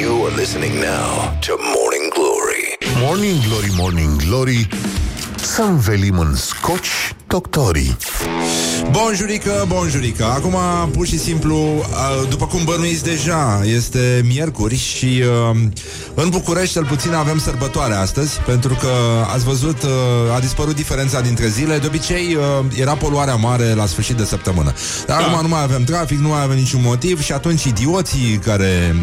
You 0.00 0.26
are 0.26 0.34
listening 0.36 0.72
now 0.74 1.38
to 1.46 1.52
Morning 1.76 2.12
Glory. 2.14 2.76
Morning 3.00 3.40
Glory, 3.46 3.70
Morning 3.76 4.22
Glory. 4.26 4.68
Să 5.36 5.62
învelim 5.62 6.18
în 6.18 6.34
scoci 6.34 7.14
doctorii. 7.26 7.96
Bonjurică, 8.90 9.64
bonjurică 9.68 10.24
Acum, 10.24 10.56
pur 10.92 11.06
și 11.06 11.18
simplu, 11.18 11.56
uh, 11.56 12.28
după 12.28 12.46
cum 12.46 12.64
bănuiți 12.64 13.04
deja, 13.04 13.60
este 13.64 14.24
miercuri 14.24 14.76
și 14.76 15.22
uh, 15.52 15.56
în 16.14 16.28
București, 16.28 16.72
cel 16.72 16.84
puțin, 16.84 17.12
avem 17.12 17.38
sărbătoare 17.38 17.94
astăzi, 17.94 18.40
pentru 18.46 18.74
că, 18.80 18.88
ați 19.34 19.44
văzut, 19.44 19.82
uh, 19.82 20.34
a 20.36 20.40
dispărut 20.40 20.74
diferența 20.74 21.20
dintre 21.20 21.48
zile. 21.48 21.78
De 21.78 21.86
obicei, 21.86 22.36
era 22.80 22.94
poluarea 22.94 23.34
mare 23.34 23.74
la 23.74 23.86
sfârșit 23.86 24.16
de 24.16 24.24
săptămână. 24.24 24.72
Dar 25.06 25.20
da. 25.20 25.26
acum 25.26 25.42
nu 25.42 25.48
mai 25.48 25.62
avem 25.62 25.84
trafic, 25.84 26.18
nu 26.18 26.28
mai 26.28 26.42
avem 26.42 26.56
niciun 26.56 26.80
motiv 26.84 27.22
și 27.22 27.32
atunci 27.32 27.64
idioții 27.64 28.40
care 28.44 28.96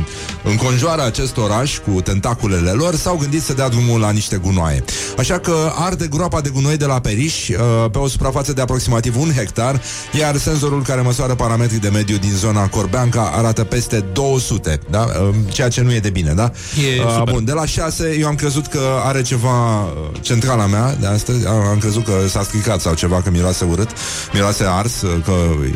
înconjoară 0.44 1.06
acest 1.06 1.38
oraș 1.38 1.78
cu 1.78 2.02
tentaculele 2.02 2.72
lor 2.72 2.96
s-au 2.96 3.16
gândit 3.16 3.42
să 3.42 3.54
dea 3.54 3.70
drumul 3.70 4.00
la 4.00 4.12
niște 4.12 4.38
gunoaie. 4.38 4.84
Așa 5.18 5.40
că 5.40 5.72
arde 5.76 6.08
groapa 6.08 6.42
de 6.42 6.50
gunoi 6.50 6.78
de 6.78 6.86
la 6.86 7.00
Periș 7.00 7.50
pe 7.92 7.98
o 7.98 8.08
suprafață 8.08 8.54
de 8.54 8.62
aproximativ 8.62 9.20
un 9.20 9.32
hectar, 9.32 9.71
iar 10.20 10.38
senzorul 10.38 10.84
care 10.84 11.02
măsoară 11.02 11.36
parametrii 11.36 11.80
de 11.80 11.90
mediu 11.90 12.18
din 12.18 12.34
zona 12.36 12.68
Corbeanca 12.68 13.32
arată 13.36 13.64
peste 13.64 14.00
200, 14.14 14.80
da? 14.90 15.08
ceea 15.48 15.70
ce 15.70 15.82
nu 15.82 15.94
e 15.94 16.00
de 16.00 16.10
bine, 16.10 16.34
da? 16.34 16.52
E 16.98 17.02
uh, 17.02 17.24
bun, 17.32 17.46
de 17.46 17.52
la 17.52 17.66
6 17.66 18.18
eu 18.20 18.28
am 18.28 18.36
crezut 18.36 18.68
că 18.68 18.80
are 19.04 19.22
ceva 19.22 19.88
centrala 20.22 20.66
mea 20.66 20.96
de 21.00 21.08
astăzi, 21.08 21.48
am 21.48 21.78
crezut 21.80 22.04
că 22.06 22.12
s-a 22.28 22.44
stricat 22.44 22.82
sau 22.82 22.94
ceva, 22.94 23.22
că 23.22 23.30
miroase 23.30 23.66
urât, 23.66 23.90
miroase 24.34 24.64
ars, 24.68 25.00
că 25.00 25.34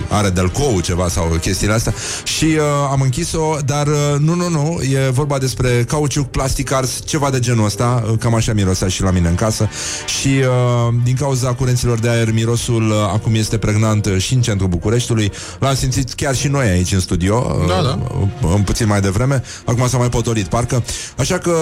are 0.10 0.30
delcou 0.30 0.80
ceva 0.80 1.08
sau 1.08 1.24
chestiile 1.42 1.74
astea 1.74 1.94
și 2.24 2.46
uh, 2.46 2.62
am 2.92 3.02
închis-o, 3.02 3.58
dar 3.66 3.88
uh, 3.88 4.16
nu, 4.20 4.36
nu, 4.36 4.50
nu, 4.50 4.80
e 4.82 5.10
vorba 5.10 5.38
despre 5.38 5.84
cauciuc, 5.88 6.28
plastic 6.28 6.72
ars, 6.72 7.02
ceva 7.06 7.30
de 7.30 7.40
genul 7.40 7.66
ăsta, 7.66 8.04
uh, 8.10 8.18
cam 8.20 8.36
așa 8.36 8.54
mirosea 8.54 8.88
și 8.88 9.02
la 9.02 9.12
mine 9.12 9.28
în 9.28 9.36
casă 9.36 9.70
și 10.06 10.28
uh, 10.28 10.94
din 11.04 11.16
cauza 11.16 11.54
curenților 11.54 12.00
de 12.00 12.10
aer 12.10 12.32
mirosul 12.32 12.90
uh, 12.90 12.96
acum 13.14 13.36
este 13.36 13.58
pregnant 13.76 14.06
uh, 14.06 14.18
și 14.18 14.34
în 14.34 14.42
centrul 14.42 14.70
Bucureștiului. 14.70 15.32
L-am 15.60 15.76
simțit 15.76 16.14
chiar 16.14 16.36
și 16.36 16.48
noi 16.48 16.68
aici 16.68 16.94
în 16.94 17.00
studio, 17.00 17.66
da, 17.68 17.82
da. 17.82 18.00
Uh, 18.42 18.54
în 18.56 18.62
puțin 18.62 18.88
mai 18.88 19.02
devreme. 19.02 19.44
Acum 19.66 19.88
s-a 19.88 19.98
mai 19.98 20.10
potolit, 20.10 20.46
parcă. 20.46 20.84
Așa 21.18 21.38
că 21.38 21.54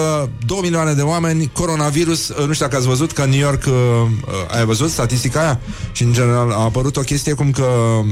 2 0.46 0.58
milioane 0.62 0.92
de 0.92 1.02
oameni, 1.02 1.50
coronavirus, 1.52 2.28
uh, 2.28 2.46
nu 2.46 2.52
știu 2.52 2.66
dacă 2.66 2.76
ați 2.76 2.86
văzut 2.86 3.12
că 3.12 3.22
în 3.22 3.30
New 3.30 3.38
York, 3.38 3.64
uh, 3.66 3.72
uh, 3.72 4.56
ai 4.56 4.64
văzut 4.64 4.90
statistica 4.90 5.40
aia? 5.40 5.60
Și 5.92 6.02
în 6.02 6.12
general 6.12 6.50
a 6.50 6.62
apărut 6.62 6.96
o 6.96 7.00
chestie 7.00 7.32
cum 7.32 7.50
că 7.50 7.66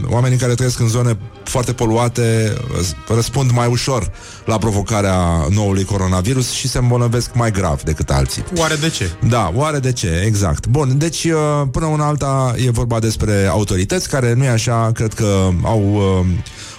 oamenii 0.09 0.39
care 0.39 0.55
trăiesc 0.55 0.79
în 0.79 0.89
zone 0.89 1.19
foarte 1.45 1.73
poluate 1.73 2.55
uh, 2.79 2.87
răspund 3.15 3.51
mai 3.51 3.67
ușor 3.67 4.11
la 4.45 4.59
provocarea 4.59 5.47
noului 5.51 5.85
coronavirus 5.85 6.51
și 6.51 6.69
se 6.69 6.79
îmbolnăvesc 6.79 7.35
mai 7.35 7.51
grav 7.51 7.83
decât 7.83 8.11
alții. 8.11 8.45
Oare 8.57 8.75
de 8.75 8.89
ce? 8.89 9.11
Da, 9.29 9.53
oare 9.55 9.79
de 9.79 9.93
ce? 9.93 10.23
Exact. 10.27 10.67
Bun, 10.67 10.99
deci 10.99 11.25
uh, 11.25 11.63
până 11.71 11.87
una 11.87 12.07
alta 12.07 12.55
e 12.67 12.71
vorba 12.71 12.99
despre 12.99 13.47
autorități 13.93 14.09
care, 14.09 14.35
nu 14.35 14.45
e 14.45 14.49
așa, 14.49 14.91
cred 14.95 15.15
că 15.15 15.49
au, 15.63 15.95
uh, 15.95 16.27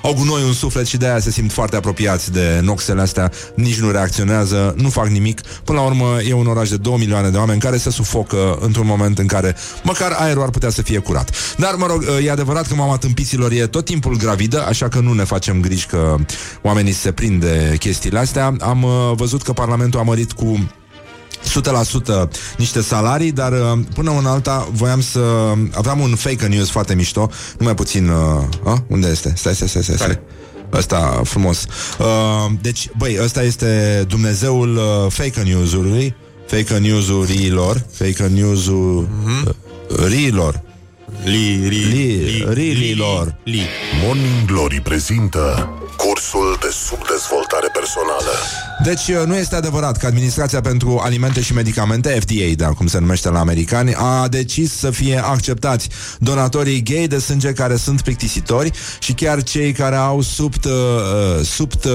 au 0.01 0.13
gunoi 0.13 0.47
în 0.47 0.53
suflet 0.53 0.85
și 0.85 0.97
de 0.97 1.05
aia 1.05 1.19
se 1.19 1.31
simt 1.31 1.51
foarte 1.51 1.75
apropiați 1.75 2.31
de 2.31 2.59
noxele 2.63 3.01
astea, 3.01 3.31
nici 3.55 3.79
nu 3.79 3.91
reacționează, 3.91 4.73
nu 4.77 4.89
fac 4.89 5.07
nimic. 5.07 5.41
Până 5.41 5.79
la 5.79 5.85
urmă 5.85 6.17
e 6.27 6.33
un 6.33 6.47
oraș 6.47 6.69
de 6.69 6.77
2 6.77 6.95
milioane 6.97 7.29
de 7.29 7.37
oameni 7.37 7.59
care 7.59 7.77
se 7.77 7.89
sufocă 7.89 8.57
într-un 8.61 8.85
moment 8.85 9.19
în 9.19 9.27
care 9.27 9.55
măcar 9.83 10.11
aerul 10.11 10.41
ar 10.43 10.49
putea 10.49 10.69
să 10.69 10.81
fie 10.81 10.99
curat. 10.99 11.31
Dar, 11.57 11.75
mă 11.75 11.85
rog, 11.85 12.01
uh, 12.01 12.25
e 12.25 12.31
adevărat 12.31 12.67
că 12.67 12.75
mama 12.75 12.97
tâmpiților 12.97 13.51
e 13.51 13.67
tot 13.67 13.85
timpul 13.85 14.17
gravidă, 14.17 14.65
așa 14.65 14.87
că 14.87 14.99
nu 14.99 15.13
ne 15.13 15.23
facem 15.23 15.61
griji 15.61 15.85
că 15.85 16.15
oamenii 16.61 16.93
se 16.93 17.11
prind 17.11 17.41
de 17.41 17.75
chestiile 17.79 18.19
astea. 18.19 18.55
Am 18.59 18.83
uh, 18.83 18.91
văzut 19.15 19.41
că 19.41 19.53
Parlamentul 19.53 19.99
a 19.99 20.03
mărit 20.03 20.31
cu 20.31 20.69
100% 21.43 22.29
niște 22.57 22.81
salarii, 22.81 23.31
dar 23.31 23.51
uh, 23.51 23.79
până 23.93 24.11
în 24.19 24.25
alta 24.25 24.67
voiam 24.71 25.01
să... 25.01 25.53
Aveam 25.73 25.99
un 25.99 26.15
fake 26.15 26.45
news 26.45 26.69
foarte 26.69 26.95
mișto, 26.95 27.29
numai 27.57 27.75
puțin... 27.75 28.07
Uh, 28.07 28.71
a? 28.71 28.83
Unde 28.87 29.07
este? 29.07 29.33
Stai, 29.35 29.55
stai, 29.55 29.67
stai, 29.67 29.83
stai. 29.83 29.95
stai. 29.95 30.19
Ăsta 30.73 31.21
frumos. 31.23 31.65
Uh, 31.99 32.05
deci, 32.61 32.89
băi, 32.97 33.17
ăsta 33.23 33.43
este 33.43 34.03
Dumnezeul 34.07 34.75
uh, 34.75 35.11
fake 35.11 35.41
news-ului, 35.41 36.15
fake 36.47 36.77
news-urilor, 36.77 37.85
fake 37.91 38.27
news-ul 38.27 39.07
mm-hmm. 39.07 39.47
uh, 39.47 40.05
rilor. 40.07 40.61
Li, 41.23 41.67
ri, 41.67 41.75
li, 41.75 42.45
li, 42.53 42.73
rilor. 42.73 43.35
Li. 43.43 43.61
Morning 44.05 44.45
Glory 44.45 44.81
prezintă 44.81 45.69
cursul 45.97 46.57
de 46.61 46.69
subdezvoltare 46.87 47.67
personală. 47.73 48.33
Deci 48.83 49.07
uh, 49.07 49.23
nu 49.25 49.35
este 49.35 49.55
adevărat 49.55 49.97
că 49.97 50.05
Administrația 50.05 50.61
pentru 50.61 51.01
Alimente 51.03 51.41
și 51.41 51.53
Medicamente, 51.53 52.19
FDA, 52.19 52.53
da, 52.55 52.67
cum 52.67 52.87
se 52.87 52.99
numește 52.99 53.29
la 53.29 53.39
americani, 53.39 53.93
a 53.95 54.27
decis 54.27 54.73
să 54.73 54.91
fie 54.91 55.23
acceptați 55.23 55.89
donatorii 56.19 56.83
gay 56.83 57.07
de 57.07 57.19
sânge 57.19 57.51
care 57.51 57.75
sunt 57.75 58.01
plictisitori 58.01 58.71
și 58.99 59.13
chiar 59.13 59.43
cei 59.43 59.71
care 59.71 59.95
au 59.95 60.21
sub, 60.21 60.53
uh, 60.65 61.45
sub 61.45 61.71
uh, 61.85 61.91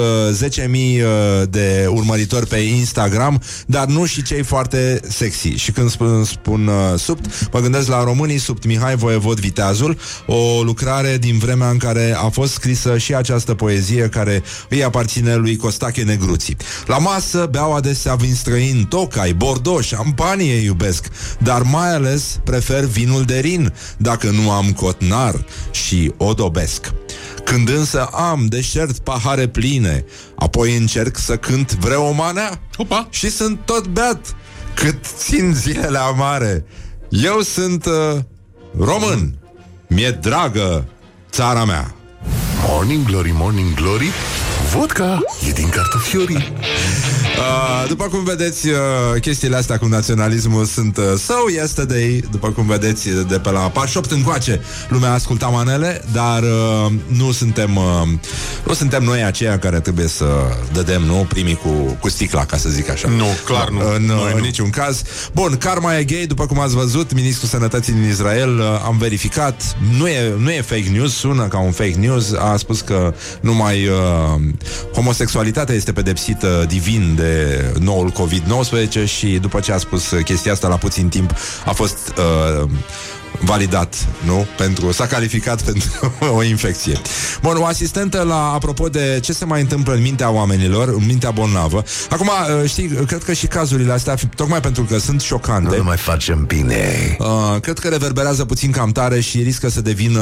10.000 0.49 0.64
uh, 0.64 1.49
de 1.51 1.86
urmăritori 1.89 2.47
pe 2.47 2.57
Instagram, 2.57 3.43
dar 3.66 3.86
nu 3.86 4.05
și 4.05 4.22
cei 4.22 4.43
foarte 4.43 5.01
sexy. 5.09 5.49
Și 5.49 5.72
când 5.72 5.91
spun, 5.91 6.24
spun 6.24 6.66
uh, 6.66 6.99
sub, 6.99 7.18
mă 7.53 7.61
gândesc 7.61 7.89
la 7.89 8.05
românii 8.05 8.39
sub 8.39 8.64
Mihai 8.64 8.97
Voievod 8.97 9.41
Viteazul, 9.41 9.99
o 10.26 10.62
lucrare 10.62 11.16
din 11.18 11.39
vremea 11.39 11.70
în 11.70 11.78
care 11.78 12.14
a 12.16 12.28
fost 12.28 12.53
scrisă 12.53 12.99
și 12.99 13.14
această 13.14 13.55
poezie 13.55 14.09
care 14.09 14.43
îi 14.68 14.84
aparține 14.84 15.34
lui 15.34 15.57
Costache 15.57 16.03
Negruții. 16.03 16.57
La 16.87 16.99
masă 16.99 17.49
beau 17.51 17.74
adesea 17.74 18.14
vin 18.14 18.35
străin, 18.35 18.85
tocai, 18.85 19.33
bordeaux, 19.33 19.87
șampanie 19.87 20.55
iubesc, 20.55 21.07
dar 21.39 21.62
mai 21.62 21.95
ales 21.95 22.41
prefer 22.45 22.85
vinul 22.85 23.22
de 23.22 23.39
rin, 23.39 23.72
dacă 23.97 24.31
nu 24.31 24.51
am 24.51 24.72
cotnar 24.72 25.45
și 25.70 26.12
odobesc. 26.16 26.93
Când 27.45 27.68
însă 27.68 28.05
am 28.05 28.47
deșert 28.47 28.99
pahare 28.99 29.49
pline, 29.49 30.05
apoi 30.37 30.76
încerc 30.76 31.18
să 31.18 31.37
cânt 31.37 31.74
vreo 31.74 32.12
manea 32.12 32.61
Opa. 32.76 33.07
și 33.11 33.31
sunt 33.31 33.59
tot 33.64 33.87
beat 33.87 34.37
cât 34.74 35.05
țin 35.18 35.55
zilele 35.55 35.99
amare. 35.99 36.64
Eu 37.09 37.41
sunt 37.41 37.87
uh, 37.87 38.18
român. 38.79 39.39
Mi-e 39.89 40.11
dragă 40.11 40.85
țara 41.30 41.64
mea. 41.64 41.95
Morning 42.68 43.07
Glory, 43.07 43.30
Morning 43.34 43.75
Glory 43.75 44.11
Vodka 44.67 45.18
e 45.49 45.53
din 45.53 45.68
cartofiorii 45.68 46.53
Uh, 47.39 47.89
după 47.93 48.05
cum 48.05 48.25
vedeți, 48.25 48.68
uh, 48.68 48.75
chestiile 49.21 49.57
astea 49.57 49.79
cu 49.79 49.87
naționalismul 49.87 50.64
sunt 50.64 50.97
uh, 50.97 51.05
so 51.05 51.35
yesterday, 51.55 52.25
după 52.30 52.49
cum 52.49 52.67
vedeți, 52.67 53.09
de 53.29 53.39
pe 53.39 53.51
la 53.51 53.61
pași 53.61 53.97
8 53.97 54.11
încoace. 54.11 54.61
Lumea 54.89 55.13
asculta 55.13 55.47
manele, 55.47 56.05
dar 56.13 56.43
uh, 56.43 56.93
nu 57.07 57.33
suntem 57.33 57.76
uh, 57.76 58.09
nu 58.67 58.72
suntem 58.72 59.03
noi 59.03 59.25
aceia 59.25 59.59
care 59.59 59.80
trebuie 59.80 60.07
să 60.09 60.25
dădem, 60.72 61.03
nu, 61.03 61.26
primii 61.29 61.55
cu, 61.55 61.68
cu 62.01 62.09
sticla, 62.09 62.45
ca 62.45 62.57
să 62.57 62.68
zic 62.68 62.91
așa. 62.91 63.09
Nu, 63.09 63.26
clar 63.45 63.68
nu. 63.68 63.79
În, 63.95 64.05
Noi 64.05 64.30
în 64.33 64.39
nu. 64.39 64.45
niciun 64.45 64.71
caz. 64.71 65.03
Bun, 65.33 65.57
karma 65.57 65.99
e 65.99 66.05
gay, 66.05 66.26
după 66.26 66.47
cum 66.47 66.61
ați 66.61 66.75
văzut, 66.75 67.13
ministrul 67.14 67.49
sănătății 67.49 67.93
din 67.93 68.09
Israel 68.09 68.59
uh, 68.59 68.64
am 68.85 68.99
verificat, 68.99 69.76
nu 69.99 70.09
e, 70.09 70.35
nu 70.39 70.51
e 70.51 70.61
fake 70.61 70.89
news, 70.93 71.14
sună 71.14 71.49
ca 71.49 71.59
un 71.59 71.72
fake 71.72 71.97
news, 71.99 72.33
a 72.33 72.57
spus 72.57 72.80
că 72.80 73.14
numai 73.41 73.87
uh, 73.87 74.41
homosexualitatea 74.92 75.75
este 75.75 75.92
pedepsită 75.92 76.64
divin 76.68 77.14
de 77.16 77.64
noul 77.80 78.11
COVID-19 78.11 79.04
și 79.04 79.26
după 79.26 79.61
ce 79.61 79.72
a 79.72 79.79
spus 79.79 80.12
chestia 80.25 80.53
asta 80.53 80.68
la 80.68 80.76
puțin 80.76 81.08
timp 81.08 81.34
a 81.64 81.72
fost 81.72 82.12
uh, 82.16 82.68
validat, 83.41 84.07
nu? 84.25 84.47
Pentru, 84.57 84.93
s-a 84.93 85.07
calificat 85.07 85.63
pentru 85.69 86.15
o 86.37 86.43
infecție. 86.43 87.01
Bun, 87.43 87.57
o 87.57 87.65
asistentă 87.65 88.23
la, 88.23 88.53
apropo 88.53 88.89
de 88.89 89.19
ce 89.23 89.33
se 89.33 89.45
mai 89.45 89.61
întâmplă 89.61 89.95
în 89.95 90.01
mintea 90.03 90.31
oamenilor, 90.31 90.89
în 90.89 91.07
mintea 91.07 91.31
bolnavă. 91.31 91.85
Acum, 92.11 92.31
uh, 92.63 92.69
știi, 92.69 92.89
cred 92.89 93.23
că 93.25 93.33
și 93.33 93.47
cazurile 93.47 93.93
astea, 93.93 94.15
tocmai 94.35 94.61
pentru 94.61 94.83
că 94.83 94.99
sunt 94.99 95.21
șocante, 95.21 95.77
Nu 95.77 95.83
mai 95.83 95.97
facem 95.97 96.45
bine. 96.45 97.17
Uh, 97.19 97.61
cred 97.61 97.79
că 97.79 97.89
reverberează 97.89 98.45
puțin 98.45 98.71
cam 98.71 98.91
tare 98.93 99.21
și 99.21 99.43
riscă 99.43 99.69
să 99.69 99.81
devină 99.81 100.21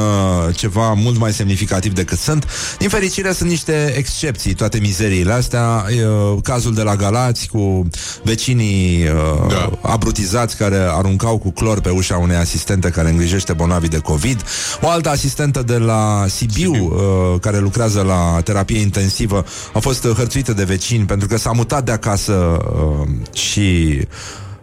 ceva 0.55 0.93
mult 0.93 1.19
mai 1.19 1.33
semnificativ 1.33 1.93
decât 1.93 2.19
sunt. 2.19 2.47
Din 2.79 2.89
fericire 2.89 3.33
sunt 3.33 3.49
niște 3.49 3.95
excepții, 3.97 4.55
toate 4.55 4.79
mizeriile 4.79 5.33
astea. 5.33 5.85
Uh, 6.33 6.39
cazul 6.43 6.75
de 6.75 6.83
la 6.83 6.97
Galați 6.97 7.49
cu 7.49 7.89
vecinii 8.23 9.05
uh, 9.05 9.49
Da. 9.49 9.71
abrutizați 9.91 10.57
care 10.57 10.77
aruncau 10.91 11.39
cu 11.39 11.51
clor 11.53 11.81
pe 11.81 11.89
ușa 11.91 12.17
unei 12.17 12.37
asistente 12.37 12.91
care 12.91 13.06
îngrijește 13.11 13.53
bolnavii 13.53 13.89
de 13.89 13.99
COVID. 13.99 14.43
O 14.81 14.89
altă 14.89 15.09
asistentă 15.09 15.63
de 15.63 15.77
la 15.77 16.25
Sibiu, 16.29 16.73
Sibiu. 16.73 16.95
Uh, 16.95 17.41
care 17.41 17.59
lucrează 17.59 18.03
la 18.03 18.41
terapie 18.45 18.81
intensivă 18.81 19.45
a 19.73 19.79
fost 19.79 20.05
uh, 20.05 20.13
hărțuită 20.17 20.53
de 20.53 20.65
vecini 20.65 21.05
pentru 21.05 21.29
că 21.29 21.37
s-a 21.37 21.51
mutat 21.53 21.85
de 21.85 21.93
acasă 21.93 22.33
uh, 22.33 23.09
și 23.33 23.99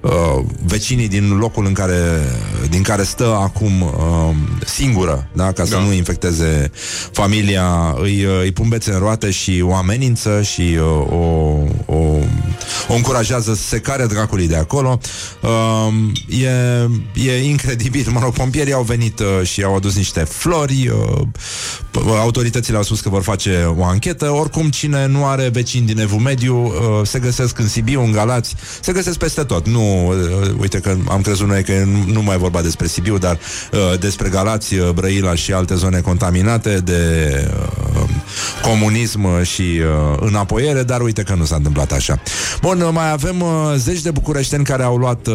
uh, 0.01 0.43
vecinii 0.65 1.07
din 1.07 1.37
locul 1.37 1.65
în 1.65 1.73
care, 1.73 1.99
din 2.69 2.81
care 2.81 3.03
stă 3.03 3.37
acum 3.41 3.81
uh, 3.81 4.35
singură, 4.65 5.27
da? 5.33 5.51
ca 5.51 5.63
să 5.65 5.75
Da. 5.75 5.79
nu 5.79 5.93
infecteze 5.93 6.71
familia, 7.11 7.95
îi, 8.01 8.25
uh, 8.25 8.39
îi 8.41 8.51
pun 8.51 8.67
bețe 8.69 8.91
în 8.91 8.99
roate 8.99 9.31
și 9.31 9.63
o 9.65 9.75
amenință 9.75 10.41
și 10.41 10.77
uh, 10.79 11.11
o, 11.11 11.57
o, 11.85 12.17
o 12.87 12.93
încurajează 12.93 13.53
să 13.53 13.63
se 13.63 13.79
care 13.79 14.05
dracului 14.05 14.47
de 14.47 14.55
acolo. 14.55 14.99
Uh, 15.41 15.93
e, 16.43 17.31
e 17.31 17.43
incredibil. 17.49 18.07
Mă 18.11 18.19
rog, 18.19 18.33
pompierii 18.33 18.73
au 18.73 18.83
venit 18.83 19.19
uh, 19.19 19.47
și 19.47 19.63
au 19.63 19.75
adus 19.75 19.95
niște 19.95 20.19
flori. 20.19 20.87
Uh, 20.87 21.21
p- 21.91 22.17
autoritățile 22.19 22.77
au 22.77 22.83
spus 22.83 23.01
că 23.01 23.09
vor 23.09 23.23
face 23.23 23.73
o 23.77 23.85
anchetă. 23.85 24.29
Oricum, 24.29 24.69
cine 24.69 25.05
nu 25.05 25.25
are 25.25 25.49
vecini 25.49 25.85
din 25.85 25.99
Evul 25.99 26.19
Mediu 26.19 26.65
uh, 26.65 26.71
se 27.03 27.19
găsesc 27.19 27.59
în 27.59 27.67
Sibiu, 27.67 28.01
în 28.01 28.11
Galați, 28.11 28.55
se 28.81 28.91
găsesc 28.91 29.17
peste 29.17 29.43
tot. 29.43 29.67
Nu, 29.67 30.07
uh, 30.07 30.15
uite 30.59 30.79
că 30.79 30.95
am 31.07 31.21
crezut 31.21 31.47
noi 31.47 31.63
că 31.63 31.71
nu, 31.85 32.11
nu 32.11 32.21
mai 32.21 32.35
e 32.35 32.37
vorba 32.37 32.61
despre 32.61 32.87
Sibiu, 32.87 33.17
dar 33.17 33.39
uh, 33.71 33.99
despre 33.99 34.29
Galați, 34.29 34.75
uh, 34.75 34.89
Brăila 34.89 35.35
și 35.35 35.53
alte 35.53 35.75
zone 35.75 35.99
contaminate 35.99 36.77
de 36.77 37.01
uh, 37.59 37.82
comunism 38.61 39.43
și 39.43 39.61
uh, 39.61 40.17
înapoiere, 40.19 40.83
dar 40.83 41.01
uite 41.01 41.23
că 41.23 41.33
nu 41.35 41.45
s-a 41.45 41.55
întâmplat 41.55 41.91
așa. 41.91 42.21
Bun, 42.61 42.81
uh, 42.81 42.89
mai 42.91 43.11
avem 43.11 43.41
uh, 43.41 43.49
zeci 43.75 44.01
de 44.01 44.11
bucureșteni 44.11 44.63
care 44.63 44.83
au 44.83 44.95
luat, 44.95 45.27
uh, 45.27 45.33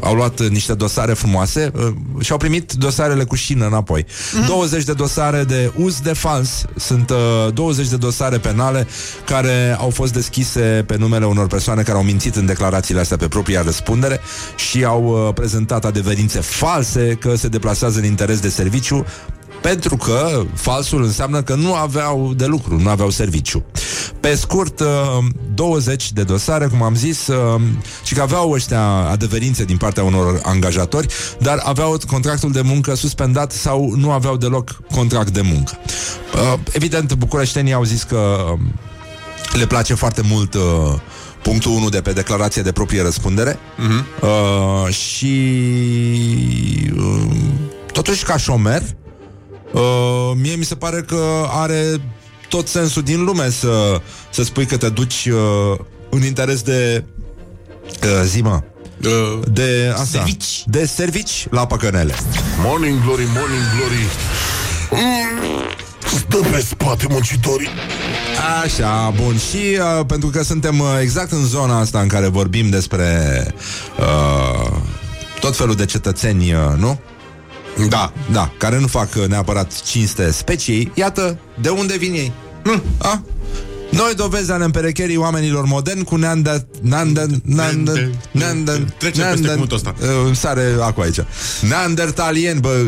au 0.00 0.14
luat 0.14 0.38
uh, 0.38 0.48
niște 0.48 0.74
dosare 0.74 1.12
frumoase 1.12 1.70
uh, 1.74 1.92
și 2.20 2.32
au 2.32 2.38
primit 2.38 2.72
dosarele 2.72 3.24
cu 3.24 3.34
șină 3.34 3.66
înapoi. 3.66 4.06
20 4.46 4.84
de 4.84 4.92
dosare 4.92 5.44
de 5.44 5.72
uz 5.76 6.00
de 6.00 6.12
fals. 6.12 6.64
Sunt 6.76 7.10
uh, 7.10 7.52
20 7.54 7.88
de 7.88 7.96
dosare 7.96 8.38
penale 8.38 8.86
care 9.24 9.76
au 9.78 9.90
fost 9.90 10.12
deschise 10.12 10.84
pe 10.86 10.96
numele 10.96 11.26
unor 11.26 11.46
persoane 11.46 11.82
care 11.82 11.96
au 11.96 12.02
mințit 12.02 12.36
în 12.36 12.46
declarațiile 12.46 13.00
astea 13.00 13.16
pe 13.16 13.28
propria 13.28 13.62
răspundere 13.62 14.20
și 14.56 14.84
au 14.84 15.04
uh, 15.04 15.34
prezentat 15.34 15.84
adeverințe 15.84 16.40
false 16.40 17.16
că 17.20 17.36
se 17.36 17.48
deplasează 17.48 17.98
în 17.98 18.04
interes 18.04 18.40
de 18.40 18.48
serviciu 18.48 19.06
pentru 19.60 19.96
că 19.96 20.42
falsul 20.54 21.02
înseamnă 21.02 21.42
că 21.42 21.54
nu 21.54 21.74
aveau 21.74 22.32
de 22.36 22.46
lucru, 22.46 22.80
nu 22.80 22.88
aveau 22.88 23.10
serviciu. 23.10 23.64
Pe 24.20 24.34
scurt, 24.34 24.80
uh, 24.80 24.86
20 25.54 26.12
de 26.12 26.22
dosare, 26.22 26.66
cum 26.66 26.82
am 26.82 26.94
zis, 26.94 27.26
uh, 27.26 27.60
și 28.04 28.14
că 28.14 28.22
aveau 28.22 28.50
ăștia 28.50 28.82
adeverințe 28.86 29.64
din 29.64 29.76
partea 29.76 30.02
unor 30.02 30.40
angajatori, 30.42 31.06
dar 31.40 31.60
aveau 31.64 31.98
contractul 32.06 32.52
de 32.52 32.60
muncă 32.60 32.94
suspendat 32.94 33.52
sau 33.52 33.94
nu 33.96 34.10
aveau 34.10 34.36
deloc 34.36 34.80
contract 34.94 35.30
de 35.30 35.40
muncă. 35.40 35.78
Uh, 36.34 36.58
Evident, 36.72 37.14
bucureștenii 37.14 37.72
au 37.72 37.84
zis 37.84 38.02
că 38.02 38.46
um, 38.52 38.72
le 39.52 39.66
place 39.66 39.94
foarte 39.94 40.22
mult 40.24 40.54
uh, 40.54 40.62
punctul 41.42 41.70
1 41.70 41.88
de 41.88 42.00
pe 42.00 42.12
declarație 42.12 42.62
de 42.62 42.72
proprie 42.72 43.02
răspundere 43.02 43.54
uh-huh. 43.54 44.20
uh, 44.20 44.92
și 44.94 45.34
uh, 46.96 47.36
totuși 47.92 48.24
ca 48.24 48.36
șomer 48.36 48.82
uh, 49.72 50.32
mie 50.34 50.54
mi 50.54 50.64
se 50.64 50.74
pare 50.74 51.00
că 51.00 51.46
are 51.50 52.00
tot 52.48 52.68
sensul 52.68 53.02
din 53.02 53.24
lume 53.24 53.50
să, 53.50 54.00
să 54.30 54.42
spui 54.42 54.66
că 54.66 54.76
te 54.76 54.88
duci 54.88 55.28
uh, 55.32 55.78
în 56.10 56.24
interes 56.24 56.62
de 56.62 57.04
uh, 58.02 58.22
zi 58.24 58.40
mă, 58.42 58.62
Uh, 59.04 59.40
de 59.52 59.90
asta, 59.92 60.04
Servici. 60.04 60.62
de 60.66 60.86
servici 60.86 61.46
la 61.50 61.66
păcănele. 61.66 62.14
Morning 62.64 63.02
Glory, 63.04 63.22
Morning 63.34 63.62
Glory 63.76 64.06
mm, 64.90 66.18
Stă 66.18 66.36
pe 66.50 66.60
spate 66.68 67.06
muncitorii 67.10 67.68
Așa, 68.64 69.12
bun. 69.22 69.38
Și 69.38 69.56
uh, 69.98 70.06
pentru 70.06 70.28
că 70.28 70.42
suntem 70.42 70.78
uh, 70.78 70.86
exact 71.00 71.32
în 71.32 71.44
zona 71.44 71.78
asta 71.78 72.00
în 72.00 72.08
care 72.08 72.26
vorbim 72.28 72.70
despre 72.70 73.06
uh, 73.98 74.70
tot 75.40 75.56
felul 75.56 75.74
de 75.74 75.84
cetățeni, 75.84 76.52
uh, 76.52 76.60
nu? 76.76 77.00
Da, 77.88 78.12
da, 78.32 78.52
care 78.58 78.78
nu 78.78 78.86
fac 78.86 79.08
uh, 79.16 79.26
neapărat 79.26 79.82
cinste 79.82 80.30
speciei, 80.30 80.92
iată 80.94 81.38
de 81.60 81.68
unde 81.68 81.96
vin 81.96 82.12
ei. 82.12 82.32
Hm, 82.64 82.82
a? 82.98 83.22
Noi 83.90 84.14
dovezi 84.16 84.50
ale 84.50 84.64
împerecherii 84.64 85.16
oamenilor 85.16 85.64
moderni 85.64 86.04
cu 86.04 86.16
neander... 86.16 86.66
Neander... 86.80 87.26
Neander... 87.42 88.10
Neander... 88.30 88.80
Trece 88.98 89.22
peste 89.22 89.48
cuvântul 89.48 89.76
ăsta. 89.76 89.94
Uh, 90.00 90.36
sare 90.36 90.76
acum 90.80 91.02
aici. 91.02 91.18
Neandertalieni, 91.60 92.60
bă... 92.60 92.68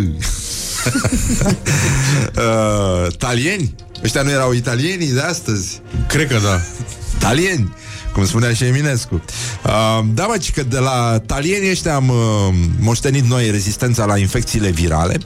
uh, 2.37 3.17
talieni? 3.19 3.75
Ăștia 4.05 4.23
nu 4.23 4.31
erau 4.31 4.53
italienii 4.53 5.13
de 5.13 5.21
astăzi? 5.21 5.81
cred 6.09 6.29
că 6.29 6.39
da. 6.43 6.61
Talieni, 7.19 7.75
cum 8.21 8.29
spunea 8.29 8.53
și 8.53 8.65
Eminescu. 8.65 9.15
Uh, 9.15 10.05
da, 10.15 10.27
mă, 10.27 10.37
ci 10.37 10.53
că 10.53 10.63
de 10.63 10.79
la 10.79 11.23
talieni 11.27 11.71
ăștia 11.71 11.95
am 11.95 12.09
uh, 12.09 12.17
moștenit 12.79 13.25
noi 13.25 13.51
rezistența 13.51 14.05
la 14.05 14.19
infecțiile 14.19 14.71
virale 14.71 15.19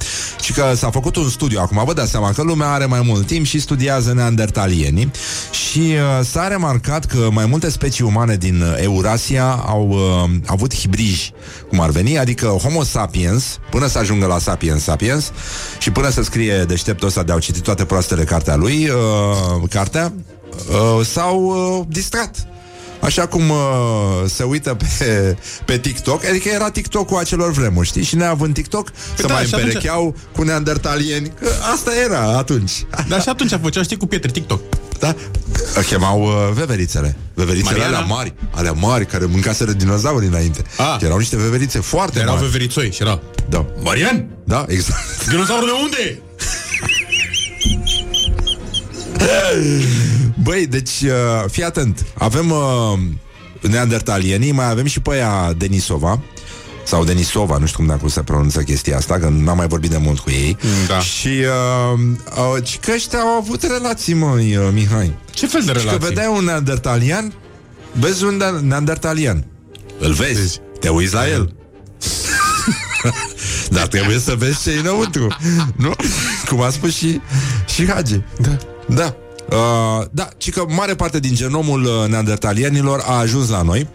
și 0.42 0.52
că 0.52 0.72
s-a 0.76 0.90
făcut 0.90 1.16
un 1.16 1.28
studiu 1.28 1.58
acum, 1.60 1.82
vă 1.86 1.92
dați 1.92 2.10
seama 2.10 2.32
că 2.32 2.42
lumea 2.42 2.68
are 2.68 2.84
mai 2.84 3.00
mult 3.04 3.26
timp 3.26 3.46
și 3.46 3.60
studiază 3.60 4.12
neandertalienii 4.12 5.10
și 5.50 5.78
uh, 5.78 6.24
s-a 6.24 6.48
remarcat 6.48 7.04
că 7.04 7.28
mai 7.30 7.46
multe 7.46 7.70
specii 7.70 8.04
umane 8.04 8.36
din 8.36 8.60
uh, 8.60 8.82
Eurasia 8.82 9.50
au 9.66 9.88
uh, 9.88 10.30
avut 10.46 10.74
hibriji, 10.74 11.32
cum 11.68 11.80
ar 11.80 11.90
veni, 11.90 12.18
adică 12.18 12.46
Homo 12.46 12.82
sapiens, 12.82 13.58
până 13.70 13.86
să 13.86 13.98
ajungă 13.98 14.26
la 14.26 14.38
sapiens 14.38 14.82
sapiens 14.82 15.32
și 15.78 15.90
până 15.90 16.08
să 16.08 16.22
scrie 16.22 16.64
deșteptul 16.68 17.08
ăsta 17.08 17.22
de 17.22 17.32
au 17.32 17.38
citit 17.38 17.62
toate 17.62 17.84
proastele 17.84 18.24
cartea 18.24 18.56
lui, 18.56 18.88
uh, 18.88 19.68
cartea, 19.70 20.12
uh, 20.68 21.06
s-au 21.06 21.42
uh, 21.42 21.86
distrat. 21.88 22.53
Așa 23.05 23.26
cum 23.26 23.51
uh, 23.51 23.56
se 24.26 24.43
uită 24.43 24.76
pe, 24.98 25.36
pe 25.64 25.78
TikTok 25.78 26.24
Adică 26.24 26.48
era 26.48 26.70
TikTok-ul 26.70 27.18
acelor 27.18 27.51
vremuri, 27.52 27.86
știi? 27.86 28.02
Și 28.02 28.16
neavând 28.16 28.55
TikTok 28.55 28.93
Să 29.16 29.26
da, 29.26 29.32
mai 29.35 29.44
și 29.47 29.55
atunci- 29.55 29.62
împerecheau 29.64 30.16
cu 30.32 30.43
neandertalieni 30.43 31.32
Că 31.40 31.48
asta 31.72 31.90
era 32.05 32.36
atunci 32.36 32.72
Dar 33.09 33.22
și 33.22 33.28
atunci 33.28 33.51
făceau, 33.62 33.82
știi, 33.82 33.97
cu 33.97 34.06
pietre 34.06 34.31
TikTok. 34.31 34.60
Da? 34.98 35.14
Chemau 35.86 36.22
uh, 36.22 36.32
veverițele 36.52 37.16
Veverițele 37.35 37.70
Mariana? 37.76 37.97
alea 37.97 38.09
mari 38.14 38.35
Alea 38.51 38.72
mari 38.72 39.06
care 39.06 39.24
mâncaseră 39.24 39.72
dinozaurii 39.72 40.28
înainte 40.28 40.62
Ah. 40.76 40.97
Erau 41.01 41.18
niște 41.18 41.36
veverițe 41.36 41.81
foarte 41.81 42.18
Erau 42.18 42.35
mari 42.35 42.47
veverițoi 42.47 42.90
și 42.93 43.02
era... 43.02 43.20
Da, 43.48 43.66
Marian! 43.82 44.26
da 44.44 44.64
exact 44.68 45.26
Dinozaurul 45.28 45.66
de 45.66 45.72
unde? 45.82 46.18
Băi, 50.44 50.66
deci 50.66 50.90
uh, 51.02 51.44
fii 51.50 51.62
atent 51.64 52.04
Avem 52.14 52.50
uh, 52.50 52.98
neandertalienii 53.60 54.52
Mai 54.52 54.70
avem 54.70 54.86
și 54.86 55.00
pe 55.00 55.10
aia 55.12 55.52
Denisova 55.56 56.20
sau 56.86 57.04
Denisova, 57.04 57.56
nu 57.58 57.66
știu 57.66 57.78
cum 57.78 57.86
dacă 57.86 58.08
se 58.08 58.22
pronunță 58.22 58.60
chestia 58.62 58.96
asta, 58.96 59.18
că 59.18 59.28
n-am 59.28 59.56
mai 59.56 59.66
vorbit 59.66 59.90
de 59.90 59.96
mult 59.96 60.18
cu 60.18 60.30
ei. 60.30 60.56
Da. 60.86 60.98
Și 60.98 61.28
uh, 61.28 62.00
uh, 62.56 62.62
ci 62.64 62.78
că 62.78 62.92
ăștia 62.94 63.18
au 63.18 63.28
avut 63.28 63.62
relații, 63.62 64.14
măi, 64.14 64.56
uh, 64.56 64.68
Mihai. 64.72 65.14
Ce 65.30 65.46
fel 65.46 65.60
de 65.60 65.66
Și 65.66 65.72
că 65.72 65.80
relații? 65.80 66.08
vedeai 66.08 66.32
un 66.36 66.44
neandertalian 66.44 67.32
vezi 67.92 68.24
un 68.24 68.36
ne- 68.36 68.66
neandertalian. 68.66 69.46
Îl 69.98 70.12
vezi, 70.12 70.40
Vezi. 70.40 70.60
te 70.80 70.88
uiți 70.88 71.14
la 71.14 71.28
el. 71.28 71.54
Dar 73.76 73.86
trebuie 73.86 74.18
să 74.18 74.34
vezi 74.38 74.62
ce 74.62 74.70
e 74.70 74.78
înăuntru 74.78 75.36
Nu? 75.76 75.94
Cum 76.48 76.60
a 76.60 76.70
spus 76.70 76.96
și, 76.96 77.20
și 77.74 77.88
Hagi 77.88 78.20
Da. 78.38 78.56
Da 78.86 79.14
uh, 79.50 80.04
Da, 80.10 80.28
ci 80.36 80.50
că 80.50 80.64
mare 80.68 80.94
parte 80.94 81.20
din 81.20 81.34
genomul 81.34 81.84
uh, 81.84 82.08
neandertalienilor 82.08 83.02
a 83.06 83.18
ajuns 83.18 83.48
la 83.48 83.62
noi 83.62 83.88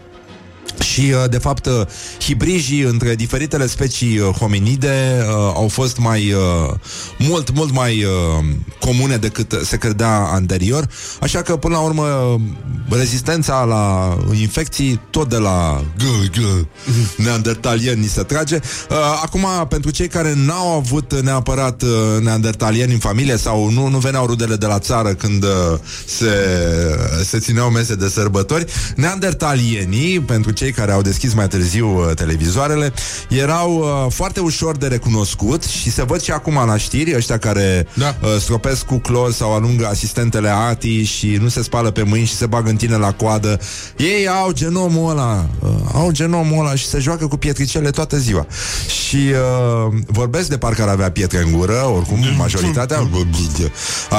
și, 1.00 1.12
uh, 1.12 1.30
de 1.30 1.38
fapt, 1.38 1.66
uh, 1.66 1.80
hibrijii 2.20 2.80
între 2.80 3.14
diferitele 3.14 3.66
specii 3.66 4.18
uh, 4.18 4.26
hominide 4.26 5.24
uh, 5.28 5.34
au 5.34 5.68
fost 5.68 5.98
mai 5.98 6.32
uh, 6.32 6.74
mult, 7.18 7.54
mult 7.54 7.72
mai 7.72 8.04
uh, 8.04 8.44
comune 8.80 9.16
decât 9.16 9.60
se 9.64 9.76
credea 9.76 10.16
anterior, 10.32 10.88
așa 11.20 11.42
că, 11.42 11.56
până 11.56 11.74
la 11.74 11.80
urmă, 11.80 12.02
uh, 12.02 12.40
rezistența 12.98 13.64
la 13.64 14.16
infecții 14.40 15.00
tot 15.10 15.28
de 15.28 15.36
la 15.36 15.84
g- 15.98 16.30
g- 16.38 16.66
neandertalieni 17.16 18.00
ni 18.00 18.06
se 18.06 18.22
trage. 18.22 18.58
Uh, 18.90 18.96
Acum, 19.22 19.46
pentru 19.68 19.90
cei 19.90 20.08
care 20.08 20.34
n-au 20.36 20.76
avut 20.76 21.20
neapărat 21.20 21.82
uh, 21.82 22.22
neandertalieni 22.22 22.92
în 22.92 22.98
familie 22.98 23.36
sau 23.36 23.70
nu, 23.70 23.86
nu 23.86 23.98
veneau 23.98 24.26
rudele 24.26 24.56
de 24.56 24.66
la 24.66 24.78
țară 24.78 25.14
când 25.14 25.44
uh, 25.44 25.50
se, 26.06 26.32
se 27.24 27.38
țineau 27.38 27.70
mese 27.70 27.94
de 27.94 28.08
sărbători, 28.08 28.64
neandertalienii, 28.96 30.20
pentru 30.20 30.50
cei 30.50 30.72
care 30.72 30.89
au 30.92 31.02
deschis 31.02 31.34
mai 31.34 31.48
târziu 31.48 31.88
uh, 31.88 32.14
televizoarele, 32.14 32.92
erau 33.28 33.78
uh, 33.78 34.12
foarte 34.12 34.40
ușor 34.40 34.76
de 34.76 34.86
recunoscut 34.86 35.64
și 35.64 35.90
se 35.90 36.02
văd 36.04 36.20
și 36.20 36.30
acum 36.30 36.54
la 36.66 36.76
știri, 36.76 37.16
ăștia 37.16 37.38
care 37.38 37.86
Da. 37.94 38.16
uh, 38.22 38.28
stropesc 38.40 38.84
cu 38.84 38.96
clos 38.98 39.36
sau 39.36 39.54
alungă 39.54 39.86
asistentele 39.86 40.48
ATI 40.48 41.02
și 41.02 41.38
nu 41.40 41.48
se 41.48 41.62
spală 41.62 41.90
pe 41.90 42.02
mâini 42.02 42.26
și 42.26 42.34
se 42.34 42.46
bagă 42.46 42.68
în 42.70 42.76
tine 42.76 42.96
la 42.96 43.12
coadă. 43.12 43.58
Ei 43.96 44.28
au 44.28 44.52
genomul 44.52 45.10
ăla, 45.10 45.46
uh, 45.62 45.68
au 45.92 46.10
genomul 46.10 46.58
ăla 46.66 46.74
și 46.74 46.86
se 46.86 46.98
joacă 46.98 47.26
cu 47.26 47.36
pietricele 47.36 47.90
toată 47.90 48.16
ziua. 48.18 48.46
Și 49.06 49.16
uh, 49.16 49.92
vorbesc 50.06 50.48
de 50.48 50.58
parcă 50.58 50.82
ar 50.82 50.88
avea 50.88 51.10
pietre 51.10 51.42
în 51.42 51.52
gură, 51.52 51.90
oricum 51.96 52.18
majoritatea 52.36 52.96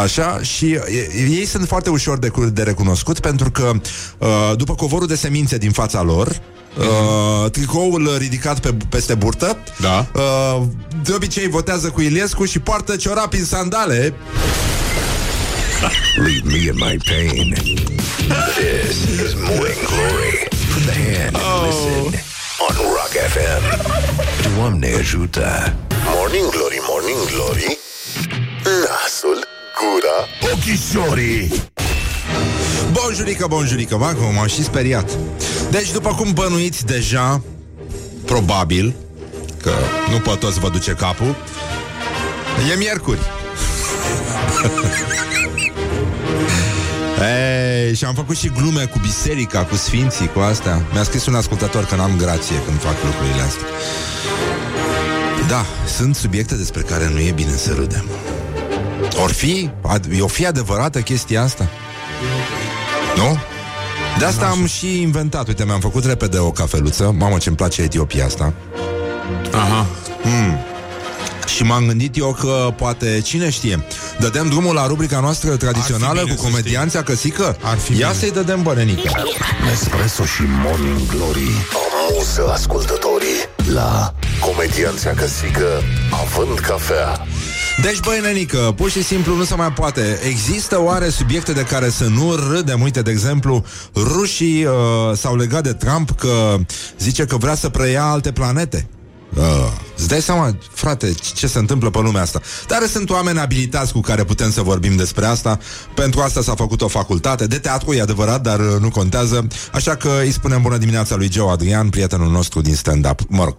așa, 0.03 0.39
și 0.41 0.65
uh, 0.65 1.29
ei 1.39 1.45
sunt 1.45 1.67
foarte 1.67 1.89
ușor 1.89 2.19
de, 2.19 2.27
cu- 2.27 2.45
de 2.45 2.63
recunoscut 2.63 3.19
pentru 3.19 3.51
că 3.51 3.71
uh, 4.17 4.27
după 4.57 4.75
covorul 4.75 5.07
de 5.07 5.15
semințe 5.15 5.57
din 5.57 5.71
fața 5.71 6.01
lor, 6.01 6.41
Uh, 6.77 7.49
tricoul 7.51 8.15
ridicat 8.17 8.59
pe, 8.59 8.73
peste 8.89 9.13
burtă 9.15 9.57
Da. 9.79 10.05
uh, 10.13 10.61
De 11.03 11.13
obicei 11.13 11.47
votează 11.49 11.89
cu 11.89 12.01
Iliescu 12.01 12.45
Și 12.45 12.59
poartă 12.59 12.95
ciorapi 12.95 13.37
în 13.37 13.45
sandale 13.45 14.13
Leave 16.15 16.41
me 16.43 16.57
in 16.57 16.73
my 16.75 16.97
pain. 17.09 17.53
This 18.55 18.97
is 19.25 19.33
Morning 19.33 19.85
Glory. 19.91 20.47
Put 20.73 20.83
the 20.85 20.93
hand 20.93 21.35
and 21.35 21.65
listen 21.65 22.19
on 22.67 22.75
Rock 22.75 23.13
FM. 23.33 23.63
Doamne 24.57 24.93
ajută! 24.99 25.73
Morning 26.15 26.49
Glory, 26.49 26.79
Morning 26.89 27.19
Glory. 27.33 27.77
Nasul, 28.63 29.47
gura, 29.79 30.17
ochișorii. 30.53 31.63
Bonjurică, 33.03 33.47
bonjurică, 33.47 33.97
mă, 33.97 34.13
cum 34.19 34.33
m-am 34.33 34.47
și 34.47 34.63
speriat. 34.63 35.09
Deci, 35.71 35.91
după 35.91 36.09
cum 36.09 36.31
bănuiți 36.33 36.85
deja 36.85 37.41
Probabil 38.25 38.95
Că 39.61 39.71
nu 40.11 40.19
pot 40.19 40.39
toți 40.39 40.59
vă 40.59 40.69
duce 40.69 40.91
capul 40.91 41.35
E 42.71 42.75
miercuri. 42.77 43.19
Ei, 47.87 47.95
și 47.95 48.05
am 48.05 48.13
făcut 48.13 48.37
și 48.37 48.47
glume 48.47 48.85
cu 48.85 48.99
biserica, 49.01 49.63
cu 49.65 49.75
sfinții, 49.75 50.27
cu 50.27 50.39
astea. 50.39 50.85
Mi-a 50.91 51.03
scris 51.03 51.25
un 51.25 51.35
ascultător 51.35 51.85
că 51.85 51.95
n-am 51.95 52.17
grație 52.17 52.55
când 52.65 52.79
fac 52.79 52.95
lucrurile 53.03 53.41
astea. 53.41 53.65
Da, 55.47 55.65
sunt 55.97 56.15
subiecte 56.15 56.55
despre 56.55 56.81
care 56.81 57.09
nu 57.13 57.19
e 57.19 57.31
bine 57.31 57.55
să 57.55 57.73
râdem. 57.73 58.05
Or 59.23 59.31
fi, 59.31 59.69
ad- 59.95 60.19
o 60.19 60.27
fi 60.27 60.45
adevărată 60.45 60.99
chestia 60.99 61.41
asta? 61.41 61.69
Nu? 63.21 63.37
De 64.19 64.25
asta 64.25 64.45
am 64.45 64.65
și 64.65 65.01
inventat. 65.01 65.47
Uite, 65.47 65.65
mi-am 65.65 65.79
făcut 65.79 66.05
repede 66.05 66.37
o 66.37 66.51
cafeluță. 66.51 67.15
Mamă, 67.17 67.37
ce-mi 67.37 67.55
place 67.55 67.81
Etiopia 67.81 68.25
asta. 68.25 68.53
Aha. 69.51 69.85
Și 71.55 71.63
m-am 71.63 71.85
gândit 71.85 72.17
eu 72.17 72.37
că 72.39 72.73
poate, 72.77 73.21
cine 73.23 73.49
știe 73.49 73.85
Dădem 74.19 74.47
drumul 74.49 74.73
la 74.75 74.87
rubrica 74.87 75.19
noastră 75.19 75.55
tradițională 75.55 76.21
bine 76.21 76.35
Cu 76.35 76.41
să 76.41 76.47
comedianța 76.47 77.03
căsică? 77.03 77.57
Ar 77.61 77.77
fi 77.77 77.91
Ia 77.91 78.07
bine. 78.07 78.19
să-i 78.19 78.31
dădem 78.31 78.61
bărănică 78.61 79.23
Nespresso 79.69 80.23
și 80.25 80.41
Morning 80.63 80.99
Glory. 81.15 81.49
Amuză 82.09 82.51
ascultătorii 82.51 83.39
la 83.73 84.13
Comedianța 84.39 85.09
Căsică 85.09 85.67
având 86.23 86.59
cafea. 86.59 87.27
Deci, 87.81 87.99
băi, 87.99 88.19
nenică, 88.21 88.73
pur 88.75 88.89
și 88.89 89.03
simplu 89.03 89.35
nu 89.35 89.43
se 89.43 89.55
mai 89.55 89.71
poate. 89.71 90.19
Există 90.23 90.81
oare 90.81 91.09
subiecte 91.09 91.51
de 91.51 91.61
care 91.61 91.89
să 91.89 92.03
nu 92.03 92.35
râdem? 92.35 92.81
Uite, 92.81 93.01
de 93.01 93.11
exemplu, 93.11 93.65
rușii 93.95 94.65
uh, 94.65 94.73
s-au 95.13 95.35
legat 95.35 95.63
de 95.63 95.73
Trump 95.73 96.11
Că 96.11 96.55
zice 96.99 97.25
că 97.25 97.37
vrea 97.37 97.55
să 97.55 97.69
preia 97.69 98.03
alte 98.03 98.31
planete. 98.31 98.87
Uh, 99.37 99.71
îți 99.97 100.07
dai 100.07 100.21
seama, 100.21 100.57
frate, 100.73 101.13
ce 101.35 101.47
se 101.47 101.59
întâmplă 101.59 101.89
pe 101.89 101.99
lumea 101.99 102.21
asta? 102.21 102.41
Dar 102.67 102.87
sunt 102.87 103.09
oameni 103.09 103.39
abilitați 103.39 103.93
cu 103.93 103.99
care 103.99 104.23
putem 104.23 104.51
să 104.51 104.61
vorbim 104.61 104.95
despre 104.95 105.25
asta. 105.25 105.59
Pentru 105.95 106.19
asta 106.19 106.41
s-a 106.41 106.55
făcut 106.55 106.81
o 106.81 106.87
facultate. 106.87 107.47
De 107.47 107.57
teatru, 107.57 107.93
e 107.93 108.01
adevărat, 108.01 108.41
dar 108.41 108.59
uh, 108.59 108.79
nu 108.79 108.89
contează. 108.89 109.47
Așa 109.73 109.95
că 109.95 110.11
îi 110.23 110.31
spunem 110.31 110.61
bună 110.61 110.77
dimineața 110.77 111.15
lui 111.15 111.31
Joe 111.31 111.51
Adrian 111.51 111.89
Prietenul 111.89 112.31
nostru 112.31 112.61
din 112.61 112.75
stand-up. 112.75 113.19
Mă 113.27 113.43
rog, 113.43 113.57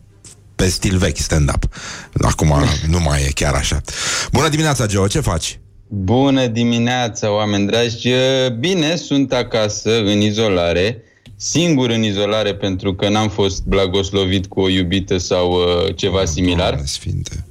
pe 0.63 0.69
stil 0.69 0.97
vechi 0.97 1.17
stand-up 1.17 1.69
Acum 2.21 2.55
nu 2.89 3.01
mai 3.01 3.23
e 3.23 3.31
chiar 3.35 3.55
așa 3.55 3.81
Bună 4.33 4.49
dimineața, 4.49 4.87
Joe, 4.87 5.07
ce 5.07 5.21
faci? 5.21 5.59
Bună 5.89 6.47
dimineața, 6.47 7.33
oameni 7.33 7.67
dragi! 7.67 8.09
Bine, 8.59 8.97
sunt 8.97 9.33
acasă, 9.33 9.99
în 9.99 10.21
izolare, 10.21 11.03
singur 11.37 11.91
în 11.91 12.03
izolare 12.03 12.55
pentru 12.55 12.95
că 12.95 13.09
n-am 13.09 13.29
fost 13.29 13.63
blagoslovit 13.65 14.47
cu 14.47 14.61
o 14.61 14.69
iubită 14.69 15.19
sau 15.19 15.53
uh, 15.53 15.97
ceva 15.97 16.25
similar. 16.25 16.69
Doamne 16.69 16.87
Sfinte. 16.87 17.45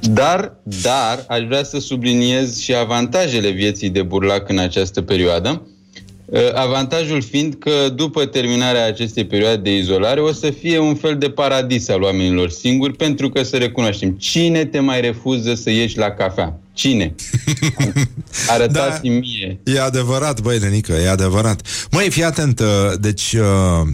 Dar, 0.00 0.60
dar, 0.82 1.24
aș 1.28 1.40
vrea 1.40 1.62
să 1.62 1.78
subliniez 1.78 2.58
și 2.58 2.74
avantajele 2.74 3.50
vieții 3.50 3.90
de 3.90 4.02
burlac 4.02 4.48
în 4.48 4.58
această 4.58 5.02
perioadă. 5.02 5.66
Uh, 6.26 6.40
Avantajul 6.54 7.22
fiind 7.22 7.54
că 7.58 7.88
după 7.94 8.26
terminarea 8.26 8.86
acestei 8.86 9.26
perioade 9.26 9.60
de 9.70 9.76
izolare 9.76 10.20
o 10.20 10.32
să 10.32 10.50
fie 10.50 10.78
un 10.78 10.94
fel 10.94 11.18
de 11.18 11.30
paradis 11.30 11.88
al 11.88 12.02
oamenilor 12.02 12.50
singuri 12.50 12.96
pentru 12.96 13.28
că 13.28 13.42
să 13.42 13.56
recunoaștem 13.56 14.10
cine 14.10 14.64
te 14.64 14.80
mai 14.80 15.00
refuză 15.00 15.54
să 15.54 15.70
ieși 15.70 15.98
la 15.98 16.10
cafea. 16.10 16.58
Cine? 16.72 17.14
Arătați-mi 18.48 19.12
da. 19.12 19.18
mie. 19.18 19.60
E 19.64 19.80
adevărat, 19.80 20.40
băi, 20.40 20.58
Nenică, 20.58 20.92
e 20.92 21.08
adevărat 21.08 21.60
Măi, 21.90 22.10
fii 22.10 22.24
atent, 22.24 22.60
uh, 22.60 22.66
deci 23.00 23.32
uh, 23.32 23.88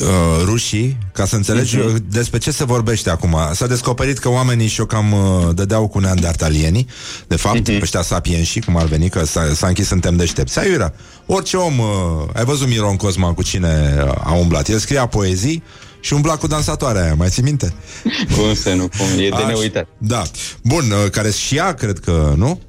uh, 0.00 0.42
rușii, 0.44 0.98
ca 1.12 1.24
să 1.24 1.36
înțelegi 1.36 1.78
uh-huh. 1.78 1.96
despre 2.08 2.38
ce 2.38 2.50
se 2.50 2.64
vorbește 2.64 3.10
acum 3.10 3.36
S-a 3.52 3.66
descoperit 3.66 4.18
că 4.18 4.28
oamenii 4.28 4.66
și-o 4.66 4.86
cam 4.86 5.12
uh, 5.12 5.54
dădeau 5.54 5.88
cu 5.88 5.98
neandertalienii 5.98 6.86
De 7.26 7.36
fapt, 7.36 7.70
uh-huh. 7.70 7.80
ăștia 7.82 8.02
sapienși, 8.02 8.60
cum 8.60 8.76
ar 8.76 8.86
veni, 8.86 9.08
că 9.08 9.24
s-a, 9.24 9.54
s-a 9.54 9.66
închis 9.66 9.86
suntem 9.86 10.16
deștepți 10.16 10.58
Aiurea, 10.58 10.94
orice 11.26 11.56
om, 11.56 11.78
uh, 11.78 11.86
ai 12.32 12.44
văzut 12.44 12.68
Miron 12.68 12.96
Cosma 12.96 13.32
cu 13.32 13.42
cine 13.42 13.94
uh, 14.04 14.12
a 14.24 14.32
umblat 14.32 14.68
El 14.68 14.78
scria 14.78 15.06
poezii 15.06 15.62
și 16.00 16.12
umbla 16.12 16.36
cu 16.36 16.46
dansatoarea 16.46 17.02
aia, 17.02 17.14
mai 17.14 17.28
ții 17.28 17.42
minte? 17.42 17.74
Cum 18.36 18.54
să 18.54 18.74
nu, 18.74 18.88
cum, 18.88 19.06
e 19.18 19.28
de 19.28 19.34
Așa. 19.34 19.46
neuitat. 19.46 19.88
Da. 19.98 20.22
Bun, 20.62 20.90
uh, 20.90 21.10
care 21.10 21.30
și 21.30 21.56
ea, 21.56 21.74
cred 21.74 21.98
că, 21.98 22.34
nu? 22.36 22.60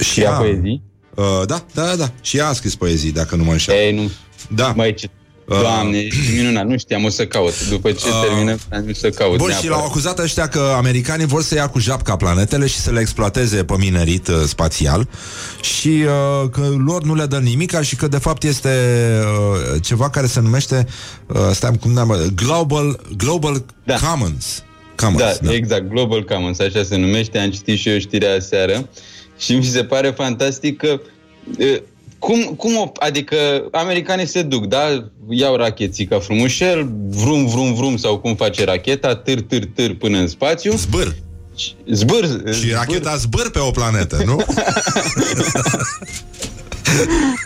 Și 0.00 0.20
ea 0.20 0.30
poezii? 0.30 0.82
Uh, 1.14 1.46
da, 1.46 1.64
da, 1.74 1.84
da, 1.84 1.96
da. 1.96 2.12
Și 2.20 2.36
ea 2.36 2.48
a 2.48 2.52
scris 2.52 2.74
poezii, 2.74 3.12
dacă 3.12 3.36
nu 3.36 3.44
mă 3.44 3.52
înșel. 3.52 3.74
Ei, 3.74 3.94
nu. 3.94 4.10
Da. 4.48 4.72
Mai 4.76 4.94
ce... 4.94 5.10
Doamne, 5.48 5.98
ești 5.98 6.36
minunat, 6.36 6.66
nu 6.66 6.78
știam, 6.78 7.04
o 7.04 7.08
să 7.08 7.26
caut. 7.26 7.68
După 7.68 7.92
ce 7.92 8.08
Uh, 8.08 8.20
terminăm, 8.28 8.58
am 8.72 8.84
zis 8.86 8.98
să 8.98 9.10
caut. 9.10 9.36
Bun, 9.36 9.46
și 9.46 9.52
neapărat. 9.52 9.76
l-au 9.76 9.86
acuzat 9.86 10.18
ăștia 10.18 10.48
că 10.48 10.72
americanii 10.76 11.26
vor 11.26 11.42
să 11.42 11.54
ia 11.54 11.68
cu 11.68 11.78
japca 11.78 12.16
planetele 12.16 12.66
și 12.66 12.76
să 12.76 12.90
le 12.90 13.00
exploateze 13.00 13.64
pe 13.64 13.74
minerit 13.78 14.28
uh, 14.28 14.34
spațial 14.46 15.08
și 15.60 15.88
uh, 15.88 16.50
că 16.50 16.74
lor 16.84 17.02
nu 17.02 17.14
le 17.14 17.26
dă 17.26 17.38
nimica 17.38 17.82
și 17.82 17.96
că 17.96 18.08
de 18.08 18.18
fapt 18.18 18.42
este 18.42 18.68
uh, 19.20 19.82
ceva 19.82 20.10
care 20.10 20.26
se 20.26 20.40
numește 20.40 20.86
uh, 21.26 21.36
stai, 21.52 21.78
cum 21.80 21.92
ne 21.92 22.02
Global, 22.34 23.00
Global 23.16 23.64
Da. 23.84 23.94
Commons. 23.94 24.64
Commons 24.96 25.22
Da, 25.22 25.32
da, 25.42 25.54
exact, 25.54 25.88
Global 25.88 26.24
Commons, 26.24 26.58
așa 26.58 26.82
se 26.82 26.96
numește, 26.96 27.38
am 27.38 27.50
citit 27.50 27.78
și 27.78 27.88
eu 27.88 27.98
știrea 27.98 28.34
aseară 28.34 28.88
și 29.38 29.54
mi 29.54 29.64
se 29.64 29.84
pare 29.84 30.10
fantastic 30.10 30.76
că 30.76 31.00
e, 31.58 31.82
cum, 32.18 32.42
cum 32.42 32.76
o, 32.76 32.92
adică 32.94 33.36
americanii 33.72 34.26
se 34.26 34.42
duc, 34.42 34.66
da, 34.66 35.10
iau 35.28 35.56
rachețica 35.56 36.18
frumușel, 36.18 36.92
vrum, 37.08 37.46
vrum, 37.46 37.74
vrum, 37.74 37.96
sau 37.96 38.18
cum 38.18 38.34
face 38.34 38.64
racheta, 38.64 39.16
târ, 39.16 39.40
târ, 39.40 39.64
târ 39.74 39.94
până 39.94 40.18
în 40.18 40.28
spațiu. 40.28 40.72
Zbâr. 40.72 41.14
Zbâr. 41.90 42.54
Și 42.54 42.70
racheta 42.70 43.16
zbâr 43.16 43.50
pe 43.50 43.58
o 43.58 43.70
planetă, 43.70 44.22
nu? 44.24 44.36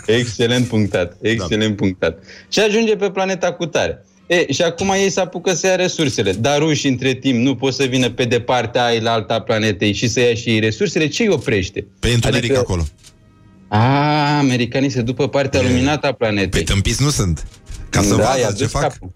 excelent 0.06 0.66
punctat, 0.66 1.16
excelent 1.20 1.76
da. 1.76 1.82
punctat. 1.84 2.18
Și 2.48 2.60
ajunge 2.60 2.96
pe 2.96 3.10
planeta 3.10 3.52
cu 3.52 3.66
tare. 3.66 4.04
E, 4.26 4.52
și 4.52 4.62
acum 4.62 4.90
ei 4.90 5.10
se 5.10 5.20
apucă 5.20 5.54
să 5.54 5.66
ia 5.66 5.76
resursele. 5.76 6.32
Dar 6.32 6.58
rușii, 6.58 6.90
între 6.90 7.14
timp, 7.14 7.44
nu 7.44 7.54
pot 7.54 7.74
să 7.74 7.84
vină 7.84 8.10
pe 8.10 8.24
departe 8.24 8.78
ai 8.78 9.00
la 9.00 9.12
alta 9.12 9.40
planetei 9.40 9.92
și 9.92 10.08
să 10.08 10.20
ia 10.20 10.34
și 10.34 10.48
ei 10.48 10.60
resursele. 10.60 11.08
Ce 11.08 11.22
îi 11.22 11.28
oprește? 11.28 11.86
Pe 11.98 12.08
întuneric 12.08 12.44
adică... 12.44 12.58
acolo. 12.58 12.86
A, 13.72 14.38
americanii 14.38 14.90
se 14.90 15.02
după 15.02 15.28
partea 15.28 15.60
e... 15.60 15.62
luminată 15.62 16.06
a 16.06 16.12
planetei. 16.12 16.62
Pe 16.62 16.72
tâmpiți 16.72 17.02
nu 17.02 17.10
sunt. 17.10 17.46
Ca 17.90 18.02
să 18.02 18.14
da, 18.14 18.22
vadă 18.22 18.54
ce 18.56 18.66
fac. 18.66 18.82
Capul. 18.82 19.12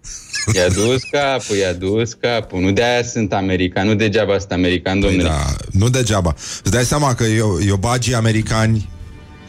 I-a 0.53 0.69
dus 0.69 1.03
capul, 1.11 1.55
i-a 1.55 1.73
dus 1.73 2.13
capul. 2.13 2.59
Nu 2.59 2.71
de-aia 2.71 3.03
sunt 3.03 3.33
american, 3.33 3.87
nu 3.87 3.95
degeaba 3.95 4.37
sunt 4.37 4.51
american, 4.51 4.99
domnule. 4.99 5.23
Păi 5.23 5.31
da, 5.31 5.55
nu 5.71 5.89
degeaba. 5.89 6.35
Îți 6.63 6.71
dai 6.71 6.83
seama 6.83 7.13
că 7.13 7.23
eu, 7.23 7.59
eu 7.67 7.75
bagii 7.75 8.13
americani, 8.13 8.89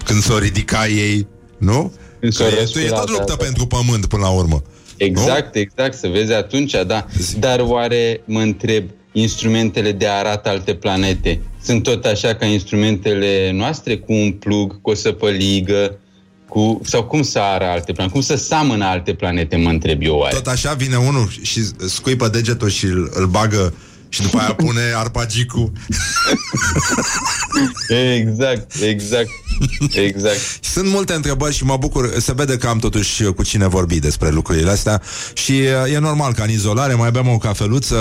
când 0.04 0.22
s-o 0.22 0.38
ridica 0.38 0.86
ei, 0.86 1.26
nu? 1.58 1.92
Când 2.20 2.34
că 2.34 2.42
e, 2.42 2.84
e 2.84 2.88
tot 2.88 3.10
luptă 3.10 3.34
da, 3.38 3.44
pentru 3.44 3.66
pământ 3.66 4.06
până 4.06 4.22
la 4.22 4.30
urmă. 4.30 4.62
Exact, 4.96 5.54
nu? 5.54 5.60
exact, 5.60 5.94
să 5.94 6.08
vezi 6.08 6.32
atunci, 6.32 6.74
da. 6.86 7.06
Dar 7.38 7.60
oare, 7.60 8.20
mă 8.24 8.40
întreb, 8.40 8.84
instrumentele 9.20 9.92
de 9.92 10.06
arat 10.06 10.46
alte 10.46 10.74
planete 10.74 11.40
sunt 11.62 11.82
tot 11.82 12.04
așa 12.04 12.34
ca 12.34 12.46
instrumentele 12.46 13.50
noastre, 13.52 13.96
cu 13.96 14.12
un 14.12 14.32
plug, 14.32 14.80
cu 14.80 14.90
o 14.90 14.94
săpăligă, 14.94 15.98
cu, 16.48 16.80
sau 16.84 17.04
cum 17.04 17.22
să 17.22 17.38
ară 17.38 17.64
alte 17.64 17.92
planete, 17.92 18.12
cum 18.14 18.22
să 18.22 18.36
seamănă 18.36 18.84
alte 18.84 19.14
planete, 19.14 19.56
mă 19.56 19.68
întreb 19.68 20.02
eu 20.02 20.16
oare. 20.16 20.34
Tot 20.34 20.46
așa 20.46 20.72
vine 20.72 20.96
unul 20.96 21.28
și 21.42 21.60
scuipă 21.86 22.28
degetul 22.28 22.68
și 22.68 22.84
îl, 22.84 23.10
îl 23.14 23.26
bagă 23.26 23.74
și 24.08 24.22
după 24.22 24.38
aia 24.38 24.54
pune 24.54 24.80
arpagicul. 24.94 25.72
exact, 27.88 28.72
exact, 28.80 29.30
exact. 29.92 30.38
Sunt 30.60 30.88
multe 30.88 31.12
întrebări 31.12 31.54
și 31.54 31.64
mă 31.64 31.76
bucur, 31.76 32.14
se 32.18 32.32
vede 32.32 32.56
că 32.56 32.66
am 32.66 32.78
totuși 32.78 33.22
cu 33.22 33.42
cine 33.42 33.68
vorbi 33.68 33.98
despre 33.98 34.30
lucrurile 34.30 34.70
astea. 34.70 35.02
Și 35.32 35.52
uh, 35.52 35.92
e 35.92 35.98
normal 35.98 36.32
că 36.32 36.42
în 36.42 36.50
izolare 36.50 36.94
mai 36.94 37.10
bem 37.10 37.28
o 37.28 37.38
cafeluță, 37.38 37.96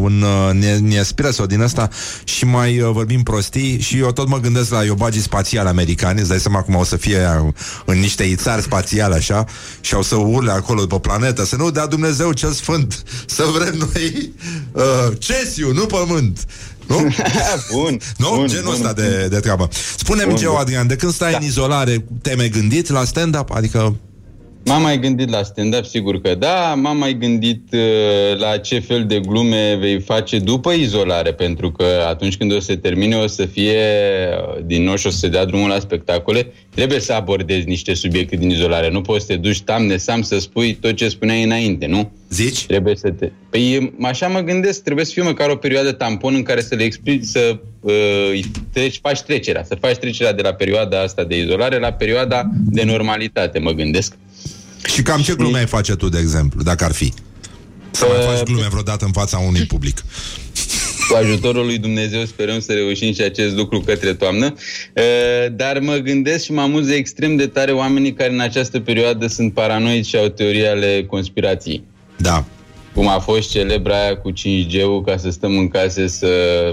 un, 0.00 0.22
uh, 0.22 0.78
un 0.80 0.90
espresso 0.90 1.46
din 1.46 1.60
asta 1.62 1.88
și 2.24 2.44
mai 2.44 2.80
uh, 2.80 2.90
vorbim 2.92 3.22
prostii. 3.22 3.80
Și 3.80 3.98
eu 3.98 4.12
tot 4.12 4.28
mă 4.28 4.40
gândesc 4.40 4.70
la 4.70 4.84
iobagii 4.84 5.20
spațiale 5.20 5.68
americani, 5.68 6.20
îți 6.20 6.28
dai 6.28 6.40
seama 6.40 6.62
cum 6.62 6.74
o 6.74 6.84
să 6.84 6.96
fie 6.96 7.52
în 7.84 7.98
niște 7.98 8.22
ițari 8.22 8.62
spațiale 8.62 9.14
așa? 9.14 9.44
Și 9.80 9.94
au 9.94 10.02
să 10.02 10.14
urle 10.14 10.50
acolo 10.50 10.86
pe 10.86 10.98
planetă, 10.98 11.44
să 11.44 11.56
nu 11.56 11.70
dea 11.70 11.86
Dumnezeu 11.86 12.32
cel 12.32 12.52
sfânt, 12.52 13.02
să 13.26 13.44
vrem 13.54 13.74
noi 13.78 14.32
uh, 14.72 15.12
ce 15.18 15.45
Celsiu, 15.46 15.72
nu 15.72 15.86
pământ. 15.86 16.44
Nu? 16.86 16.96
bun. 17.72 18.00
Nu? 18.16 18.32
Bun, 18.34 18.46
Genul 18.46 18.72
ăsta 18.72 18.92
de, 18.92 19.26
de 19.30 19.40
treabă. 19.40 19.68
Spune-mi, 19.96 20.36
Geo 20.36 20.56
Adrian, 20.56 20.86
de 20.86 20.96
când 20.96 21.12
stai 21.12 21.30
da. 21.30 21.36
în 21.36 21.44
izolare, 21.44 22.04
te 22.22 22.34
mai 22.34 22.48
gândit 22.48 22.88
la 22.90 23.04
stand-up? 23.04 23.50
Adică 23.50 23.96
M-am 24.68 24.82
mai 24.82 24.98
gândit 24.98 25.30
la 25.30 25.42
stand-up, 25.42 25.84
sigur 25.84 26.20
că 26.20 26.34
da. 26.34 26.74
M-am 26.74 26.96
mai 26.96 27.18
gândit 27.18 27.62
uh, 27.72 28.38
la 28.38 28.56
ce 28.56 28.78
fel 28.78 29.04
de 29.04 29.20
glume 29.20 29.76
vei 29.80 30.00
face 30.00 30.38
după 30.38 30.72
izolare, 30.72 31.32
pentru 31.32 31.72
că 31.72 31.84
atunci 32.08 32.36
când 32.36 32.52
o 32.52 32.58
să 32.58 32.64
se 32.64 32.76
termine, 32.76 33.16
o 33.16 33.26
să 33.26 33.44
fie 33.44 33.76
uh, 33.76 34.64
din 34.64 34.82
nou 34.82 34.96
și 34.96 35.06
o 35.06 35.10
să 35.10 35.18
se 35.18 35.28
dea 35.28 35.44
drumul 35.44 35.68
la 35.68 35.78
spectacole. 35.78 36.52
Trebuie 36.74 37.00
să 37.00 37.12
abordezi 37.12 37.66
niște 37.66 37.94
subiecte 37.94 38.36
din 38.36 38.50
izolare. 38.50 38.90
Nu 38.90 39.00
poți 39.00 39.26
să 39.26 39.32
te 39.32 39.38
duci 39.38 39.62
tam 39.62 39.86
nesam 39.86 40.22
să 40.22 40.38
spui 40.38 40.74
tot 40.74 40.94
ce 40.94 41.08
spuneai 41.08 41.42
înainte, 41.42 41.86
nu? 41.86 42.10
Zici? 42.30 42.66
Trebuie 42.66 42.96
să 42.96 43.10
te... 43.10 43.30
Păi 43.50 43.92
așa 44.02 44.26
mă 44.28 44.40
gândesc, 44.40 44.82
trebuie 44.82 45.04
să 45.04 45.12
fie 45.12 45.22
măcar 45.22 45.50
o 45.50 45.56
perioadă 45.56 45.92
tampon 45.92 46.34
în 46.34 46.42
care 46.42 46.60
să 46.60 46.74
le 46.74 46.82
explici, 46.82 47.24
să 47.24 47.58
uh, 47.80 48.40
treci, 48.72 48.98
faci 49.02 49.20
trecerea, 49.20 49.64
să 49.64 49.74
faci 49.74 49.96
trecerea 49.96 50.32
de 50.32 50.42
la 50.42 50.52
perioada 50.52 51.00
asta 51.00 51.24
de 51.24 51.38
izolare 51.38 51.78
la 51.78 51.92
perioada 51.92 52.50
de 52.70 52.84
normalitate, 52.84 53.58
mă 53.58 53.70
gândesc. 53.70 54.16
Și 54.86 55.02
cam 55.02 55.20
ce 55.20 55.34
glume 55.34 55.58
ai 55.58 55.66
face 55.66 55.94
tu, 55.94 56.08
de 56.08 56.18
exemplu, 56.18 56.62
dacă 56.62 56.84
ar 56.84 56.92
fi? 56.92 57.12
Să 57.90 58.06
mai 58.08 58.34
faci 58.34 58.42
glume 58.42 58.66
vreodată 58.70 59.04
în 59.04 59.12
fața 59.12 59.38
unui 59.38 59.64
public. 59.64 60.04
Cu 61.08 61.16
ajutorul 61.22 61.64
lui 61.64 61.78
Dumnezeu 61.78 62.24
sperăm 62.24 62.60
să 62.60 62.72
reușim 62.72 63.12
și 63.12 63.22
acest 63.22 63.54
lucru 63.54 63.80
către 63.80 64.14
toamnă. 64.14 64.54
Dar 65.52 65.78
mă 65.78 65.96
gândesc 65.96 66.44
și 66.44 66.52
mă 66.52 66.60
amuză 66.60 66.92
extrem 66.92 67.36
de 67.36 67.46
tare 67.46 67.72
oamenii 67.72 68.12
care 68.12 68.32
în 68.32 68.40
această 68.40 68.80
perioadă 68.80 69.26
sunt 69.26 69.52
paranoici 69.52 70.06
și 70.06 70.16
au 70.16 70.28
teorii 70.28 70.66
ale 70.66 71.04
conspirației. 71.08 71.82
Da 72.16 72.44
cum 72.96 73.08
a 73.08 73.18
fost 73.18 73.50
celebra 73.50 74.02
aia 74.02 74.16
cu 74.16 74.32
5G-ul 74.32 75.04
ca 75.04 75.16
să 75.16 75.30
stăm 75.30 75.58
în 75.58 75.68
case 75.68 76.08
să, 76.08 76.26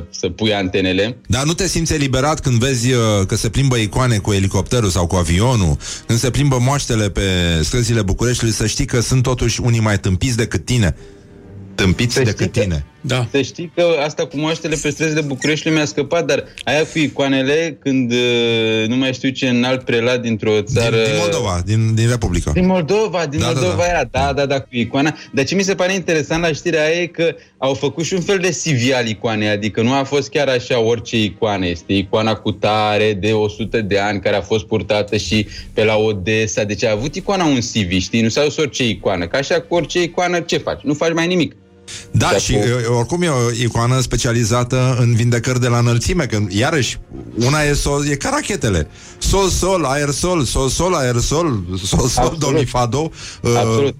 să 0.09 0.29
pui 0.29 0.53
antenele. 0.53 1.17
Dar 1.27 1.43
nu 1.43 1.53
te 1.53 1.67
simți 1.67 1.93
eliberat 1.93 2.39
când 2.39 2.59
vezi 2.59 2.91
uh, 2.91 2.99
că 3.27 3.35
se 3.35 3.49
plimbă 3.49 3.75
icoane 3.75 4.17
cu 4.17 4.33
elicopterul 4.33 4.89
sau 4.89 5.07
cu 5.07 5.15
avionul, 5.15 5.77
când 6.05 6.19
se 6.19 6.29
plimbă 6.29 6.57
moaștele 6.59 7.09
pe 7.09 7.21
străzile 7.61 8.01
Bucureștiului, 8.01 8.55
să 8.55 8.67
știi 8.67 8.85
că 8.85 8.99
sunt 8.99 9.23
totuși 9.23 9.61
unii 9.61 9.79
mai 9.79 9.99
tâmpiți 9.99 10.37
decât 10.37 10.65
tine 10.65 10.95
tâmpiți 11.75 12.13
să 12.13 12.21
decât 12.21 12.51
tine. 12.51 12.85
Că, 13.07 13.13
da. 13.13 13.27
Să 13.31 13.41
știi 13.41 13.71
că 13.75 13.85
asta 14.03 14.25
cu 14.25 14.37
moaștele 14.37 14.75
pe 14.81 14.89
străzile 14.89 15.21
Bucureștiului 15.21 15.77
mi-a 15.77 15.87
scăpat, 15.87 16.25
dar 16.25 16.43
aia 16.63 16.79
cu 16.79 16.99
icoanele, 16.99 17.77
când 17.79 18.11
uh, 18.11 18.87
nu 18.87 18.95
mai 18.95 19.13
știu 19.13 19.29
ce 19.29 19.49
înalt 19.49 19.81
prelat 19.81 20.21
dintr-o 20.21 20.61
țară... 20.61 20.95
Din, 20.95 21.05
din 21.05 21.15
Moldova, 21.19 21.61
din, 21.65 21.95
din 21.95 22.09
Republica. 22.09 22.51
Din 22.51 22.65
Moldova, 22.65 23.25
din 23.25 23.39
da, 23.39 23.45
da 23.45 23.51
Moldova 23.51 23.75
da, 23.75 23.83
da. 23.83 23.89
era, 23.89 24.03
da, 24.11 24.33
da, 24.33 24.45
da, 24.45 24.59
cu 24.59 24.67
icoana. 24.69 25.15
Dar 25.31 25.45
ce 25.45 25.55
mi 25.55 25.63
se 25.63 25.75
pare 25.75 25.93
interesant 25.93 26.41
la 26.41 26.51
știrea 26.51 26.83
aia 26.85 27.01
e 27.01 27.05
că 27.05 27.35
au 27.57 27.73
făcut 27.73 28.03
și 28.03 28.13
un 28.13 28.21
fel 28.21 28.37
de 28.37 28.49
CV 28.49 28.93
al 28.95 29.07
icoanei, 29.07 29.47
adică 29.47 29.81
nu 29.81 29.93
a 29.93 30.03
fost 30.03 30.29
chiar 30.29 30.47
așa 30.47 30.79
orice 30.79 31.23
icoană, 31.23 31.65
este 31.65 31.93
icoana 31.93 32.35
cu 32.35 32.51
tare 32.51 33.13
de 33.13 33.31
100 33.31 33.81
de 33.81 33.99
ani 33.99 34.19
care 34.19 34.35
a 34.35 34.41
fost 34.41 34.65
purtată 34.65 35.17
și 35.17 35.47
pe 35.73 35.83
la 35.83 35.95
Odessa, 35.95 36.63
deci 36.63 36.83
a 36.83 36.91
avut 36.91 37.15
icoana 37.15 37.45
un 37.45 37.59
CV, 37.59 37.99
știi, 37.99 38.21
nu 38.21 38.29
s-a 38.29 38.43
dus 38.43 38.57
orice 38.57 38.87
icoană, 38.87 39.27
că 39.27 39.37
așa 39.37 39.61
cu 39.61 39.75
orice 39.75 40.01
icoană 40.01 40.39
ce 40.39 40.57
faci? 40.57 40.81
Nu 40.81 40.93
faci 40.93 41.13
mai 41.13 41.27
nimic. 41.27 41.55
Da, 42.11 42.29
de 42.31 42.37
și 42.37 42.53
cu... 42.53 42.93
oricum 42.93 43.21
e 43.21 43.27
o 43.27 43.51
icoană 43.63 43.99
specializată 43.99 44.97
în 44.99 45.15
vindecări 45.15 45.59
de 45.59 45.67
la 45.67 45.77
înălțime, 45.77 46.25
că 46.25 46.39
iarăși 46.49 46.99
una 47.45 47.61
e 47.61 47.73
sol, 47.73 48.07
e 48.09 48.15
ca 48.15 48.29
rachetele. 48.29 48.87
Sol, 49.17 49.47
sol, 49.47 49.83
aer, 49.83 50.09
sol, 50.09 50.43
sol, 50.43 50.69
sol, 50.69 50.93
aer, 50.93 51.15
sol, 51.15 51.63
sol, 51.83 52.07
sol, 52.07 52.35
do, 52.39 52.49
mi, 52.49 52.65
fa, 52.65 52.85
do. 52.85 52.99
Uh, 53.41 53.55
Absolut. 53.57 53.95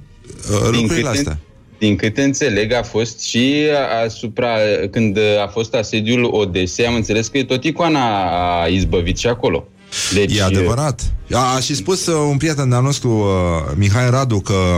Uh, 0.52 0.70
lucrurile 0.72 1.10
astea. 1.10 1.40
Din 1.80 1.96
câte 1.96 2.22
înțeleg, 2.24 2.74
a 2.74 2.84
fost 2.84 3.22
și 3.22 3.68
asupra, 4.06 4.58
când 4.92 5.18
a 5.44 5.48
fost 5.48 5.74
asediul 5.74 6.24
Odesei, 6.24 6.86
am 6.86 6.96
înțeles 6.96 7.28
că 7.28 7.44
tot 7.44 7.64
icoana 7.64 8.30
a 8.62 8.68
izbăvit 8.68 9.18
și 9.18 9.28
acolo. 9.28 9.68
Deci... 10.14 10.38
E 10.38 10.44
adevărat. 10.44 11.14
A, 11.32 11.56
a 11.56 11.60
și 11.60 11.76
spus 11.76 12.06
uh, 12.06 12.28
un 12.30 12.38
prieten 12.38 12.70
de-al 12.70 12.84
nostru, 12.84 13.10
uh, 13.10 13.74
Mihai 13.76 14.10
Radu, 14.10 14.40
că 14.40 14.78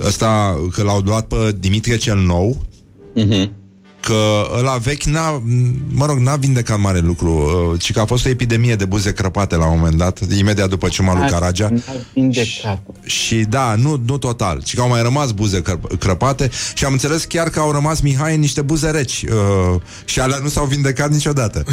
ăsta, 0.00 0.60
că 0.72 0.82
l-au 0.82 1.00
luat 1.00 1.26
pe 1.26 1.56
Dimitrie 1.58 1.96
cel 1.96 2.16
Nou, 2.16 2.66
uh-huh 3.16 3.59
că 4.00 4.48
ăla 4.58 4.76
vechi 4.76 5.02
n-a, 5.02 5.42
mă 5.92 6.06
rog, 6.06 6.18
n-a 6.18 6.36
vindecat 6.36 6.78
mare 6.78 6.98
lucru, 6.98 7.30
uh, 7.72 7.80
ci 7.80 7.92
că 7.92 8.00
a 8.00 8.04
fost 8.04 8.26
o 8.26 8.28
epidemie 8.28 8.74
de 8.74 8.84
buze 8.84 9.12
crăpate 9.12 9.56
la 9.56 9.66
un 9.66 9.78
moment 9.78 9.96
dat, 9.96 10.20
imediat 10.38 10.68
după 10.68 10.88
ce 10.88 11.02
lui 11.02 11.28
Caragea. 11.30 11.72
Și, 12.42 12.60
și 13.02 13.34
da, 13.34 13.74
nu, 13.74 14.02
nu 14.06 14.18
total, 14.18 14.62
ci 14.62 14.74
că 14.74 14.80
au 14.80 14.88
mai 14.88 15.02
rămas 15.02 15.30
buze 15.30 15.62
crăpate 15.98 16.50
și 16.74 16.84
am 16.84 16.92
înțeles 16.92 17.24
chiar 17.24 17.48
că 17.48 17.60
au 17.60 17.72
rămas 17.72 18.00
Mihai 18.00 18.34
în 18.34 18.40
niște 18.40 18.62
buze 18.62 18.90
reci 18.90 19.22
uh, 19.22 19.80
și 20.04 20.20
alea 20.20 20.38
nu 20.42 20.48
s-au 20.48 20.64
vindecat 20.64 21.10
niciodată. 21.10 21.64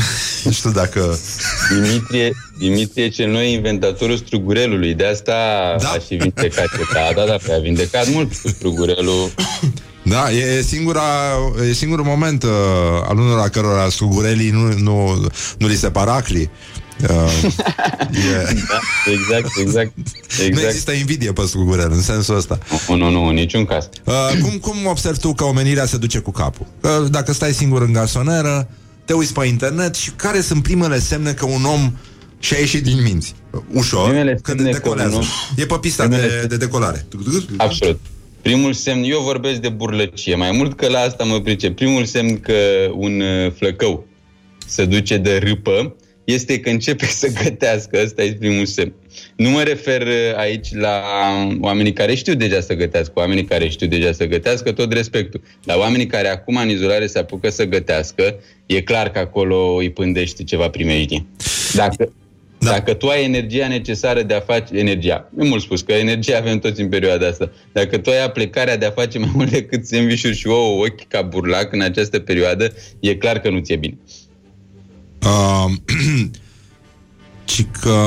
nu 0.43 0.51
știu 0.51 0.71
dacă... 0.71 1.17
Dimitrie, 1.73 2.31
Dimitrie 2.57 3.09
cel 3.09 3.31
nou 3.31 3.41
inventatorul 3.41 4.17
strugurelului, 4.17 4.93
de 4.93 5.05
asta 5.05 5.33
da? 5.79 5.89
a 5.89 5.99
și 6.07 6.15
vindecat. 6.15 6.65
Da, 6.93 7.09
da, 7.15 7.25
da, 7.25 7.53
a 7.53 7.59
vindecat 7.59 8.09
mult 8.09 8.33
strugurelul. 8.33 9.31
Da, 10.07 10.31
e, 10.31 10.61
singura, 10.61 11.01
e 11.69 11.73
singurul 11.73 12.05
moment 12.05 12.43
uh, 12.43 12.49
al 13.07 13.17
unor 13.17 13.49
cărora 13.49 13.89
sugurelii 13.89 14.49
nu, 14.49 14.73
nu, 14.77 15.27
nu 15.57 15.67
li 15.67 15.75
se 15.75 15.89
paracli. 15.89 16.49
Uh, 17.01 17.07
yeah. 18.11 18.49
da, 18.71 18.79
exact, 19.11 19.57
exact, 19.59 19.91
exact. 20.39 20.53
Nu 20.53 20.61
există 20.61 20.91
invidie 20.91 21.31
pe 21.31 21.41
Sugurel 21.41 21.91
în 21.91 22.01
sensul 22.01 22.35
ăsta. 22.35 22.59
Nu, 22.87 22.95
nu, 22.95 23.09
nu, 23.09 23.25
în 23.25 23.33
niciun 23.33 23.65
caz. 23.65 23.89
Uh, 24.03 24.13
cum, 24.41 24.51
cum 24.51 24.85
observi 24.85 25.19
tu 25.19 25.33
că 25.33 25.43
omenirea 25.43 25.85
se 25.85 25.97
duce 25.97 26.19
cu 26.19 26.31
capul? 26.31 26.65
Că 26.81 27.05
dacă 27.09 27.33
stai 27.33 27.53
singur 27.53 27.81
în 27.81 27.93
garsoneră, 27.93 28.69
te 29.05 29.13
uiți 29.13 29.33
pe 29.33 29.45
internet 29.45 29.95
și 29.95 30.09
care 30.09 30.41
sunt 30.41 30.63
primele 30.63 30.99
semne 30.99 31.31
că 31.31 31.45
un 31.45 31.63
om 31.63 31.93
și-a 32.39 32.57
ieșit 32.57 32.83
din 32.83 33.01
minți? 33.01 33.35
Ușor, 33.73 34.07
Primele 34.07 34.39
că 34.41 34.53
decolează. 34.53 35.21
E 35.55 35.65
pe 35.65 35.77
pista 35.81 36.07
de, 36.07 36.45
de 36.47 36.57
decolare. 36.57 37.05
Absolut. 37.57 37.99
Primul 38.47 38.73
semn, 38.73 39.03
eu 39.03 39.19
vorbesc 39.19 39.59
de 39.61 39.69
burlăcie, 39.69 40.35
mai 40.35 40.51
mult 40.51 40.73
că 40.73 40.87
la 40.87 40.99
asta 40.99 41.23
mă 41.23 41.41
price. 41.41 41.71
Primul 41.71 42.05
semn 42.05 42.39
că 42.39 42.53
un 42.93 43.19
uh, 43.19 43.51
flăcău 43.51 44.07
se 44.67 44.85
duce 44.85 45.17
de 45.17 45.37
râpă 45.37 45.95
este 46.23 46.59
că 46.59 46.69
începe 46.69 47.05
să 47.21 47.27
gătească. 47.43 47.99
Ăsta 48.03 48.23
e 48.23 48.33
primul 48.33 48.65
semn. 48.65 48.93
Nu 49.35 49.49
mă 49.49 49.61
refer 49.61 50.01
uh, 50.01 50.35
aici 50.35 50.73
la 50.73 51.01
oamenii 51.61 51.93
care 51.93 52.15
știu 52.15 52.33
deja 52.33 52.59
să 52.59 52.73
gătească, 52.73 53.13
oamenii 53.15 53.45
care 53.45 53.67
știu 53.67 53.87
deja 53.87 54.11
să 54.11 54.25
gătească, 54.25 54.71
tot 54.71 54.93
respectul. 54.93 55.41
Dar 55.63 55.77
oamenii 55.77 56.07
care 56.07 56.27
acum 56.27 56.55
în 56.55 56.69
izolare 56.69 57.07
se 57.07 57.19
apucă 57.19 57.49
să 57.49 57.65
gătească, 57.65 58.39
e 58.65 58.81
clar 58.81 59.09
că 59.09 59.19
acolo 59.19 59.75
îi 59.75 59.91
pândește 59.91 60.43
ceva 60.43 60.69
primejdie. 60.69 61.25
Dacă, 61.73 62.13
Da. 62.59 62.71
Dacă 62.71 62.93
tu 62.93 63.07
ai 63.07 63.23
energia 63.23 63.67
necesară 63.67 64.21
de 64.21 64.33
a 64.33 64.39
face 64.39 64.77
energia, 64.77 65.29
nu 65.35 65.45
mult 65.45 65.61
spus 65.61 65.81
că 65.81 65.91
energia 65.91 66.37
avem 66.37 66.59
toți 66.59 66.81
în 66.81 66.89
perioada 66.89 67.27
asta, 67.27 67.51
dacă 67.71 67.97
tu 67.97 68.09
ai 68.09 68.23
aplicarea 68.23 68.77
de 68.77 68.85
a 68.85 68.91
face 68.91 69.19
mai 69.19 69.31
mult 69.33 69.49
decât 69.49 69.85
sandvișuri 69.85 70.35
și 70.35 70.47
ouă 70.47 70.85
ochi 70.85 71.07
ca 71.07 71.21
burlac 71.21 71.73
în 71.73 71.81
această 71.81 72.19
perioadă, 72.19 72.73
e 72.99 73.15
clar 73.15 73.39
că 73.39 73.49
nu 73.49 73.59
ți-e 73.59 73.75
bine. 73.75 73.97
Uh, 75.27 75.71
ci 77.45 77.65
că... 77.81 77.97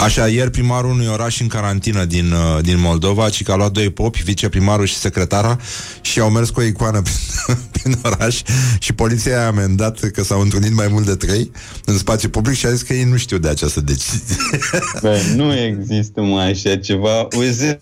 Așa, 0.00 0.28
ieri 0.28 0.50
primarul 0.50 0.90
unui 0.90 1.06
oraș 1.06 1.40
în 1.40 1.46
carantină 1.46 2.04
din, 2.04 2.32
uh, 2.32 2.62
din 2.62 2.80
Moldova, 2.80 3.28
ci 3.28 3.42
că 3.42 3.52
a 3.52 3.56
luat 3.56 3.72
doi 3.72 3.90
popi, 3.90 4.22
viceprimarul 4.22 4.86
și 4.86 4.94
secretara, 4.94 5.58
și 6.00 6.20
au 6.20 6.30
mers 6.30 6.50
cu 6.50 6.60
o 6.60 6.62
icoană 6.62 7.02
prin, 7.06 7.56
prin 7.70 7.98
oraș 8.02 8.42
și 8.78 8.92
poliția 8.92 9.42
a 9.42 9.46
amendat 9.46 9.98
că 9.98 10.22
s-au 10.22 10.40
întâlnit 10.40 10.74
mai 10.74 10.88
mult 10.88 11.06
de 11.06 11.14
trei 11.14 11.50
în 11.84 11.98
spațiu 11.98 12.28
public 12.28 12.56
și 12.56 12.66
a 12.66 12.70
zis 12.70 12.82
că 12.82 12.92
ei 12.92 13.04
nu 13.04 13.16
știu 13.16 13.38
de 13.38 13.48
această 13.48 13.80
decizie. 13.80 14.36
Bă, 15.02 15.18
nu 15.36 15.56
există 15.56 16.20
mai 16.20 16.50
așa 16.50 16.76
ceva. 16.76 17.28
Uite, 17.36 17.80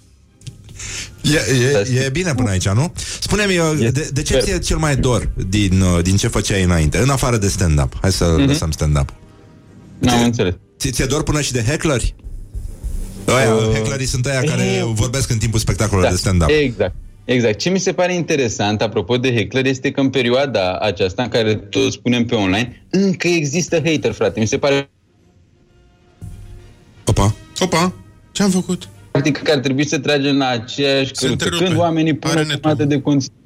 E, 1.23 1.41
e, 1.95 2.05
e 2.05 2.09
bine 2.09 2.35
până 2.35 2.51
aici, 2.51 2.69
nu? 2.69 2.93
Spune-mi, 3.21 3.59
uh, 3.59 3.91
de, 3.93 4.11
de 4.13 4.23
ce 4.23 4.39
ți-e 4.39 4.59
cel 4.59 4.77
mai 4.77 4.97
dor 4.97 5.31
din, 5.49 5.81
uh, 5.81 6.03
din 6.03 6.17
ce 6.17 6.29
făceai 6.29 6.63
înainte, 6.63 6.99
în 6.99 7.09
afară 7.09 7.37
de 7.37 7.49
stand-up? 7.49 7.93
Hai 8.01 8.13
să 8.13 8.35
mm-hmm. 8.35 8.47
lăsăm 8.47 8.71
stand-up. 8.71 9.15
N-am 9.99 10.23
înțeles. 10.23 10.55
Ți, 10.79 10.91
ți-e 10.91 11.07
dor 11.07 11.23
până 11.23 11.41
și 11.41 11.53
de 11.53 11.63
heckleri? 11.63 12.15
Aia, 13.25 13.55
uh, 13.55 13.75
hecklerii 13.75 14.07
sunt 14.07 14.27
aia 14.27 14.41
care 14.41 14.63
e... 14.63 14.85
vorbesc 14.85 15.31
în 15.31 15.39
timpul 15.39 15.59
spectacolului 15.59 16.09
da, 16.09 16.15
de 16.15 16.21
stand-up. 16.21 16.49
Exact. 16.51 16.95
Exact. 17.25 17.59
Ce 17.59 17.71
mi 17.71 17.79
se 17.79 17.93
pare 17.93 18.15
interesant, 18.15 18.83
apropo 18.83 19.17
de 19.17 19.35
heckler, 19.35 19.67
este 19.67 19.91
că 19.91 20.01
în 20.01 20.11
perioada 20.11 20.79
aceasta, 20.79 21.23
în 21.23 21.29
care 21.29 21.55
toți 21.55 21.95
spunem 21.95 22.25
pe 22.25 22.35
online, 22.35 22.87
încă 22.91 23.29
există 23.29 23.81
hater, 23.85 24.13
frate. 24.13 24.41
Mi 24.41 24.47
se 24.47 24.59
pare... 24.59 24.91
Opa. 27.05 27.35
Opa. 27.59 27.93
Ce 28.33 28.43
am 28.43 28.51
făcut? 28.51 28.89
Practic 29.11 29.43
că 29.43 29.51
ar 29.51 29.59
trebui 29.59 29.87
să 29.87 29.99
tragem 29.99 30.37
la 30.37 30.49
aceeași 30.49 31.13
căruță. 31.13 31.49
Când 31.49 31.77
oamenii 31.77 32.15
pun 32.15 32.49
o 32.63 32.85
de 32.85 33.01
conținut. 33.01 33.37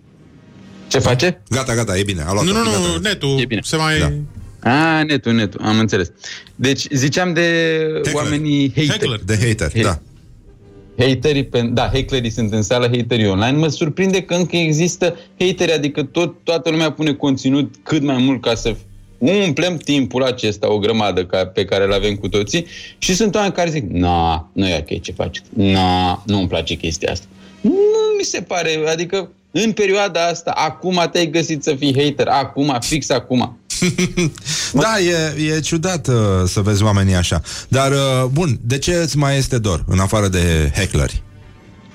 Ce 0.89 0.99
face? 0.99 1.43
Gata, 1.49 1.75
gata, 1.75 1.99
e 1.99 2.03
bine. 2.03 2.23
A 2.23 2.33
luat 2.33 2.45
nu, 2.45 2.53
nu, 2.53 2.59
nu, 2.59 2.71
gata. 2.71 2.99
netul 3.03 3.41
e 3.41 3.45
bine. 3.45 3.61
se 3.65 3.77
mai... 3.77 3.99
Da. 3.99 4.13
A, 4.63 5.03
netul, 5.03 5.33
netul, 5.33 5.61
am 5.65 5.79
înțeles. 5.79 6.11
Deci, 6.55 6.87
ziceam 6.91 7.33
de 7.33 7.41
Heckler. 7.95 8.15
oamenii 8.15 8.73
hater. 8.77 8.91
Heckler. 8.91 9.21
De 9.25 9.39
hater, 9.47 9.71
He- 9.71 9.83
da. 9.83 10.01
Haterii, 10.99 11.49
da, 11.73 11.91
haterii 11.93 12.31
sunt 12.31 12.53
în 12.53 12.63
sală, 12.63 12.91
haterii 12.97 13.27
online. 13.29 13.59
Mă 13.59 13.69
surprinde 13.69 14.23
că 14.23 14.35
încă 14.35 14.57
există 14.57 15.19
hateri, 15.39 15.73
adică 15.73 16.03
tot, 16.03 16.35
toată 16.45 16.71
lumea 16.71 16.93
pune 16.93 17.13
conținut 17.13 17.75
cât 17.83 18.03
mai 18.03 18.17
mult 18.19 18.43
ca 18.43 18.55
să 18.55 18.75
umplem 19.19 19.77
timpul 19.77 20.23
acesta, 20.23 20.73
o 20.73 20.79
grămadă 20.79 21.25
ca, 21.25 21.47
pe 21.47 21.65
care 21.65 21.85
îl 21.85 21.93
avem 21.93 22.15
cu 22.15 22.29
toții 22.29 22.67
și 22.99 23.15
sunt 23.15 23.35
oameni 23.35 23.53
care 23.53 23.71
zic, 23.71 23.91
na, 23.91 24.51
nu 24.53 24.67
e 24.67 24.87
ok 24.89 25.01
ce 25.01 25.13
faceți, 25.13 25.47
na, 25.55 26.23
nu 26.27 26.39
îmi 26.39 26.49
place 26.49 26.75
chestia 26.75 27.11
asta. 27.11 27.27
Nu 27.61 27.73
mi 28.19 28.25
se 28.25 28.41
pare, 28.41 28.85
adică 28.89 29.31
în 29.53 29.73
perioada 29.73 30.27
asta, 30.27 30.51
acum 30.51 31.09
te-ai 31.12 31.27
găsit 31.27 31.62
să 31.62 31.74
fii 31.74 31.95
hater, 32.03 32.27
acum, 32.27 32.77
fix 32.81 33.11
acum. 33.11 33.59
da, 34.73 34.99
e, 35.01 35.55
e 35.55 35.61
ciudat 35.61 36.09
uh, 36.09 36.15
să 36.47 36.61
vezi 36.61 36.83
oamenii 36.83 37.15
așa. 37.15 37.41
Dar, 37.69 37.93
uh, 37.93 38.24
bun, 38.33 38.59
de 38.62 38.79
ce 38.79 38.95
îți 38.95 39.16
mai 39.16 39.37
este 39.37 39.59
dor, 39.59 39.85
în 39.87 39.99
afară 39.99 40.29
de 40.29 40.73
heckleri? 40.74 41.23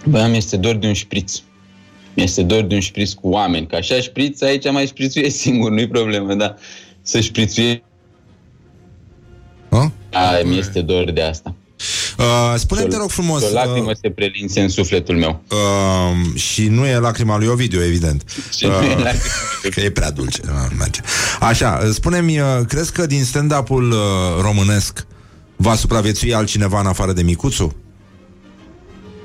Bă, 0.05 0.27
mi 0.29 0.37
este 0.37 0.57
dor 0.57 0.75
de 0.75 0.87
un 0.87 0.93
șpriț. 0.93 1.33
Mi 2.13 2.23
este 2.23 2.43
dor 2.43 2.63
de 2.63 2.75
un 2.75 2.81
șpriț 2.81 3.11
cu 3.11 3.29
oameni. 3.29 3.67
Că 3.67 3.75
așa 3.75 3.99
șpriț, 3.99 4.41
aici 4.41 4.71
mai 4.71 4.85
șprițuie 4.85 5.29
singur, 5.43 5.71
nu-i 5.71 5.87
problemă, 5.87 6.33
da 6.33 6.55
să 7.01 7.19
șprițuie. 7.19 7.83
A, 10.11 10.41
mi 10.43 10.57
este 10.57 10.81
dor 10.81 11.11
de 11.11 11.21
asta. 11.21 11.55
Uh, 12.17 12.53
spune-mi, 12.55 12.89
te 12.89 12.97
rog 12.97 13.09
frumos... 13.09 13.43
O 13.43 13.53
lacrimă 13.53 13.89
uh, 13.89 13.95
se 14.01 14.09
prelințe 14.09 14.61
în 14.61 14.69
sufletul 14.69 15.17
meu. 15.17 15.43
Uh, 15.51 16.35
și 16.39 16.67
nu 16.67 16.85
e 16.85 16.97
lacrima 16.97 17.37
lui 17.37 17.47
Ovidiu, 17.47 17.83
evident. 17.83 18.23
Uh, 18.61 19.69
că 19.69 19.79
e 19.81 19.89
prea 19.89 20.11
dulce. 20.11 20.41
Nu 20.45 20.75
merge. 20.77 21.01
Așa, 21.39 21.89
spune-mi, 21.91 22.39
uh, 22.39 22.45
crezi 22.67 22.91
că 22.91 23.05
din 23.05 23.23
stand-up-ul 23.23 23.91
uh, 23.91 23.97
românesc 24.41 25.07
va 25.55 25.75
supraviețui 25.75 26.33
altcineva 26.33 26.79
în 26.79 26.85
afară 26.85 27.13
de 27.13 27.21
Micuțu? 27.23 27.75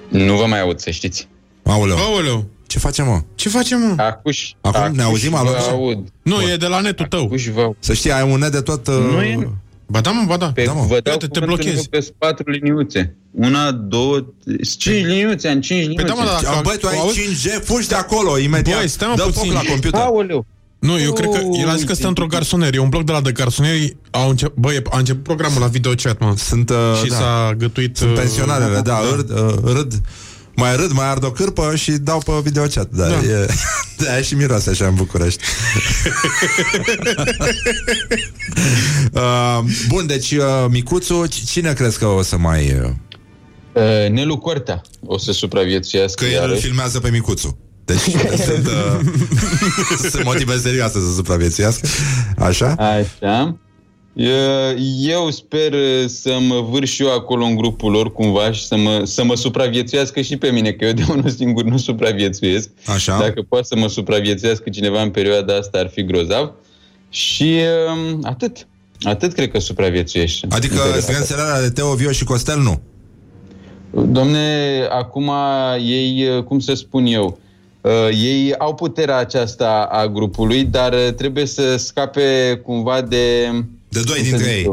Nu 0.08 0.36
vă 0.36 0.46
mai 0.46 0.60
aud, 0.60 0.80
să 0.80 0.90
știți. 0.90 1.28
Aoleu. 1.62 1.96
Aoleu. 1.96 2.48
Ce 2.66 2.78
facem, 2.78 3.06
mă? 3.06 3.22
Ce 3.34 3.48
facem, 3.48 3.80
mă? 3.80 4.02
Acuș. 4.02 4.52
Acum 4.60 4.80
acuș 4.80 4.96
ne 4.96 5.02
auzim, 5.02 5.34
alo? 5.34 5.48
aud. 5.70 6.08
Nu, 6.22 6.36
Bă. 6.36 6.42
e 6.42 6.56
de 6.56 6.66
la 6.66 6.80
netul 6.80 7.06
tău. 7.06 7.24
Acuș 7.24 7.46
vă... 7.46 7.70
Să 7.78 7.92
știi, 7.92 8.12
ai 8.12 8.32
un 8.32 8.38
net 8.38 8.52
de 8.52 8.60
tot... 8.60 8.86
Uh... 8.86 8.94
Nu 8.94 9.22
e... 9.22 9.48
Ba 9.92 10.00
da, 10.00 10.10
mă, 10.10 10.24
ba 10.26 10.36
da. 10.36 10.52
Pe, 10.52 10.64
da 10.64 10.72
mă. 10.72 10.84
Vă 10.88 11.00
dau 11.02 11.16
te, 11.16 11.26
te 11.26 11.40
blochezi. 11.40 11.88
Pe 11.88 12.08
patru 12.18 12.50
liniuțe. 12.50 13.16
Una, 13.30 13.70
două, 13.70 14.26
cinci 14.78 15.06
liniuțe, 15.06 15.48
în 15.48 15.60
cinci 15.60 15.80
liniuțe. 15.80 16.02
Păi 16.02 16.14
da, 16.14 16.22
mă, 16.22 16.40
da, 16.42 16.60
Băi, 16.62 16.76
tu 16.78 16.86
ai 16.86 16.96
5G, 16.96 17.64
fugi 17.64 17.88
de 17.88 17.94
acolo, 17.94 18.38
imediat. 18.38 18.78
Băi, 18.78 18.88
stai 18.88 19.08
mă 19.08 19.14
Dă 19.16 19.22
puțin. 19.22 19.50
foc 19.50 19.52
la 19.52 19.70
computer. 19.70 20.00
Aoleu. 20.00 20.46
Nu, 20.78 21.00
eu 21.00 21.12
cred 21.12 21.28
că 21.30 21.40
el 21.60 21.68
a 21.68 21.74
zis 21.74 21.84
că 21.84 21.94
stă 21.94 22.06
într-o 22.06 22.26
garsonerie, 22.26 22.80
un 22.80 22.88
bloc 22.88 23.04
de 23.04 23.12
la 23.12 23.20
de 23.20 23.32
garsonieri, 23.32 23.96
au 24.10 24.28
încep, 24.28 24.54
băi, 24.54 24.82
a 24.90 24.98
început 24.98 25.22
programul 25.22 25.60
la 25.60 25.66
video 25.66 25.92
chat, 25.92 26.18
mă. 26.18 26.34
Sunt, 26.36 26.70
uh, 26.70 26.76
și 27.02 27.08
da. 27.08 27.14
s-a 27.14 27.54
gătuit... 27.58 27.96
Sunt 27.96 28.14
pensionarele, 28.14 28.76
uh, 28.76 28.82
da, 28.82 29.00
da. 29.00 29.14
Râd, 29.14 29.30
uh, 29.30 29.54
râd 29.64 29.92
mai 30.62 30.76
râd, 30.76 30.92
mai 30.92 31.06
ard 31.06 31.24
o 31.24 31.30
cârpă 31.30 31.76
și 31.76 31.90
dau 31.90 32.18
pe 32.18 32.32
videochat. 32.42 32.88
Da, 32.90 33.08
da. 33.08 33.14
E, 33.14 33.46
da, 34.04 34.20
și 34.20 34.34
miroase 34.34 34.70
așa 34.70 34.86
în 34.86 34.94
București. 34.94 35.42
uh, 39.12 39.58
bun, 39.88 40.06
deci 40.06 40.30
uh, 40.30 40.44
Micuțu, 40.68 41.26
cine 41.46 41.72
crezi 41.72 41.98
că 41.98 42.06
o 42.06 42.22
să 42.22 42.36
mai... 42.36 42.80
Uh... 42.82 42.90
Uh, 43.72 44.10
Nelu 44.10 44.38
Cortea 44.38 44.80
o 45.06 45.18
să 45.18 45.32
supraviețuiască. 45.32 46.24
Că 46.24 46.30
el 46.30 46.50
îl 46.50 46.56
filmează 46.56 47.00
pe 47.00 47.10
Micuțu. 47.10 47.58
Deci 47.84 47.98
sunt, 48.46 48.66
uh, 48.66 49.00
sunt 50.10 50.24
motive 50.24 50.58
serioase 50.58 50.98
să 50.98 51.14
supraviețuiască. 51.14 51.88
Așa? 52.38 52.74
Așa. 52.78 53.58
Eu 54.14 55.30
sper 55.30 55.74
să 56.06 56.38
mă 56.48 56.60
vârș 56.60 56.90
și 56.90 57.02
eu 57.02 57.12
acolo 57.12 57.44
în 57.44 57.56
grupul 57.56 57.90
lor 57.90 58.12
cumva 58.12 58.52
și 58.52 58.66
să 58.66 58.76
mă, 58.76 59.00
să 59.04 59.24
mă 59.24 59.34
supraviețuiască 59.34 60.20
și 60.20 60.36
pe 60.36 60.50
mine, 60.50 60.70
că 60.70 60.84
eu 60.84 60.92
de 60.92 61.04
unul 61.08 61.30
singur 61.30 61.64
nu 61.64 61.76
supraviețuiesc. 61.76 62.68
Așa. 62.86 63.18
Dacă 63.18 63.42
poate 63.48 63.64
să 63.64 63.76
mă 63.76 63.88
supraviețuiască 63.88 64.70
cineva 64.70 65.02
în 65.02 65.10
perioada 65.10 65.56
asta 65.56 65.78
ar 65.78 65.88
fi 65.88 66.04
grozav. 66.04 66.52
Și 67.08 67.60
um, 67.94 68.18
atât. 68.22 68.66
Atât 69.02 69.32
cred 69.32 69.50
că 69.50 69.58
supraviețuiești. 69.58 70.46
Adică 70.48 70.76
strânselarea 71.00 71.60
de 71.60 71.70
Teo, 71.70 71.94
Vio 71.94 72.10
și 72.10 72.24
Costel 72.24 72.58
nu? 72.58 72.80
Domne, 74.04 74.38
acum 74.90 75.32
ei, 75.80 76.42
cum 76.44 76.58
să 76.58 76.74
spun 76.74 77.06
eu, 77.06 77.38
uh, 77.80 78.08
ei 78.10 78.54
au 78.58 78.74
puterea 78.74 79.16
aceasta 79.16 79.88
a 79.90 80.06
grupului, 80.06 80.64
dar 80.64 80.94
trebuie 80.94 81.46
să 81.46 81.76
scape 81.76 82.60
cumva 82.64 83.00
de 83.00 83.50
de 83.92 84.00
doi 84.00 84.22
dintre 84.22 84.50
ei. 84.50 84.70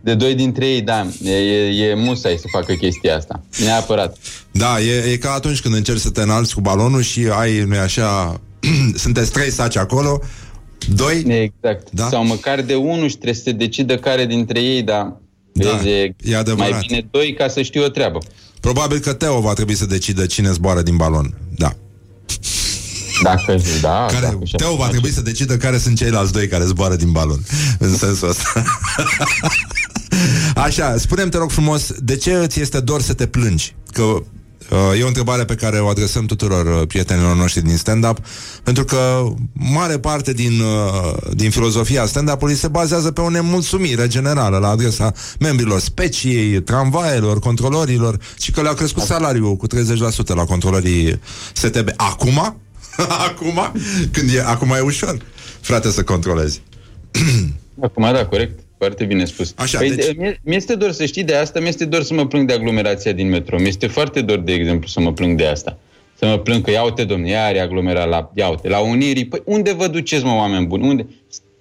De 0.00 0.14
doi 0.14 0.34
dintre 0.34 0.66
ei, 0.66 0.82
da. 0.82 1.06
E, 1.24 1.30
e, 1.30 1.88
e 1.88 1.94
musai 1.94 2.36
să 2.40 2.46
facă 2.50 2.72
chestia 2.72 3.16
asta. 3.16 3.42
Neapărat. 3.64 4.16
Da, 4.50 4.80
e, 4.80 5.12
e 5.12 5.16
ca 5.16 5.30
atunci 5.32 5.60
când 5.60 5.74
încerci 5.74 6.00
să 6.00 6.10
te 6.10 6.22
înalți 6.22 6.54
cu 6.54 6.60
balonul 6.60 7.02
și 7.02 7.28
ai, 7.32 7.60
nu 7.60 7.78
așa, 7.78 8.40
sunteți 9.04 9.32
trei 9.32 9.50
saci 9.50 9.76
acolo, 9.76 10.20
doi... 10.94 11.24
Exact. 11.26 11.88
Da? 11.90 12.08
Sau 12.08 12.26
măcar 12.26 12.62
de 12.62 12.74
unul 12.74 13.08
și 13.08 13.14
trebuie 13.14 13.34
să 13.34 13.42
se 13.42 13.52
decidă 13.52 13.96
care 13.96 14.26
dintre 14.26 14.60
ei, 14.60 14.82
da. 14.82 15.18
Da, 15.52 15.70
Vezi, 15.70 15.88
e, 15.88 16.14
e 16.24 16.36
adevărat. 16.36 16.70
mai 16.70 16.84
bine 16.86 17.06
doi 17.10 17.34
ca 17.34 17.48
să 17.48 17.62
știu 17.62 17.84
o 17.84 17.88
treabă. 17.88 18.18
Probabil 18.60 18.98
că 18.98 19.12
Teo 19.12 19.40
va 19.40 19.52
trebui 19.52 19.74
să 19.74 19.86
decidă 19.86 20.26
cine 20.26 20.50
zboară 20.50 20.82
din 20.82 20.96
balon. 20.96 21.34
Da. 21.56 21.76
Dacă, 23.22 23.56
da, 23.80 24.06
care, 24.10 24.26
dacă 24.26 24.38
Teo 24.56 24.76
va 24.76 24.88
trebui 24.88 25.12
să 25.12 25.20
decidă 25.20 25.56
care 25.56 25.78
sunt 25.78 25.96
ceilalți 25.96 26.32
doi 26.32 26.48
care 26.48 26.64
zboară 26.64 26.96
din 26.96 27.12
balon. 27.12 27.44
În 27.78 27.96
sensul 27.96 28.28
ăsta. 28.28 28.64
Așa, 30.54 30.96
spune-mi, 30.98 31.30
te 31.30 31.36
rog 31.36 31.50
frumos, 31.50 31.92
de 31.98 32.16
ce 32.16 32.32
îți 32.32 32.60
este 32.60 32.80
dor 32.80 33.02
să 33.02 33.12
te 33.12 33.26
plângi? 33.26 33.74
Că 33.92 34.02
uh, 34.02 34.98
e 34.98 35.02
o 35.02 35.06
întrebare 35.06 35.44
pe 35.44 35.54
care 35.54 35.78
o 35.78 35.88
adresăm 35.88 36.26
tuturor 36.26 36.80
uh, 36.80 36.86
prietenilor 36.86 37.36
noștri 37.36 37.62
din 37.62 37.76
stand-up, 37.76 38.18
pentru 38.62 38.84
că 38.84 39.24
mare 39.52 39.98
parte 39.98 40.32
din, 40.32 40.60
uh, 40.60 41.32
din 41.34 41.50
filozofia 41.50 42.06
stand-up-ului 42.06 42.54
se 42.54 42.68
bazează 42.68 43.10
pe 43.10 43.20
o 43.20 43.30
nemulțumire 43.30 44.06
generală 44.06 44.58
la 44.58 44.68
adresa 44.68 45.12
membrilor 45.38 45.80
speciei, 45.80 46.62
tramvaielor, 46.62 47.38
controlorilor, 47.38 48.18
și 48.38 48.50
că 48.50 48.62
le-a 48.62 48.74
crescut 48.74 49.02
salariul 49.02 49.56
cu 49.56 49.66
30% 49.66 49.70
la 50.26 50.44
controlorii 50.44 51.20
STB. 51.52 51.88
Acum, 51.96 52.56
acum, 53.28 53.72
când 54.12 54.34
e, 54.34 54.40
acum 54.46 54.70
e 54.70 54.80
ușor, 54.80 55.16
frate, 55.60 55.90
să 55.90 56.02
controlezi. 56.02 56.60
acum, 57.80 58.02
da, 58.12 58.26
corect. 58.26 58.58
Foarte 58.78 59.04
bine 59.04 59.24
spus. 59.24 59.52
Așa, 59.56 59.78
păi, 59.78 59.90
deci... 59.94 60.16
mi- 60.16 60.40
mi-este 60.42 60.74
dor 60.74 60.90
să 60.92 61.04
știi 61.04 61.24
de 61.24 61.34
asta, 61.34 61.60
mi-este 61.60 61.84
dor 61.84 62.02
să 62.02 62.14
mă 62.14 62.26
plâng 62.26 62.46
de 62.48 62.52
aglomerația 62.52 63.12
din 63.12 63.28
metro. 63.28 63.58
Mi-este 63.58 63.86
foarte 63.86 64.20
dor, 64.20 64.38
de 64.38 64.52
exemplu, 64.52 64.88
să 64.88 65.00
mă 65.00 65.12
plâng 65.12 65.38
de 65.38 65.46
asta. 65.46 65.78
Să 66.18 66.26
mă 66.26 66.38
plâng 66.38 66.64
că, 66.64 66.70
ia 66.70 66.82
uite, 66.82 67.04
domne, 67.04 67.28
ia 67.28 67.44
are 67.44 67.60
aglomerat 67.60 68.08
la, 68.08 68.30
ia 68.34 68.48
uite, 68.48 68.68
la 68.68 68.78
Unirii. 68.78 69.26
Păi 69.26 69.42
unde 69.44 69.72
vă 69.72 69.86
duceți, 69.86 70.24
mă, 70.24 70.32
oameni 70.34 70.66
buni? 70.66 70.88
Unde? 70.88 71.06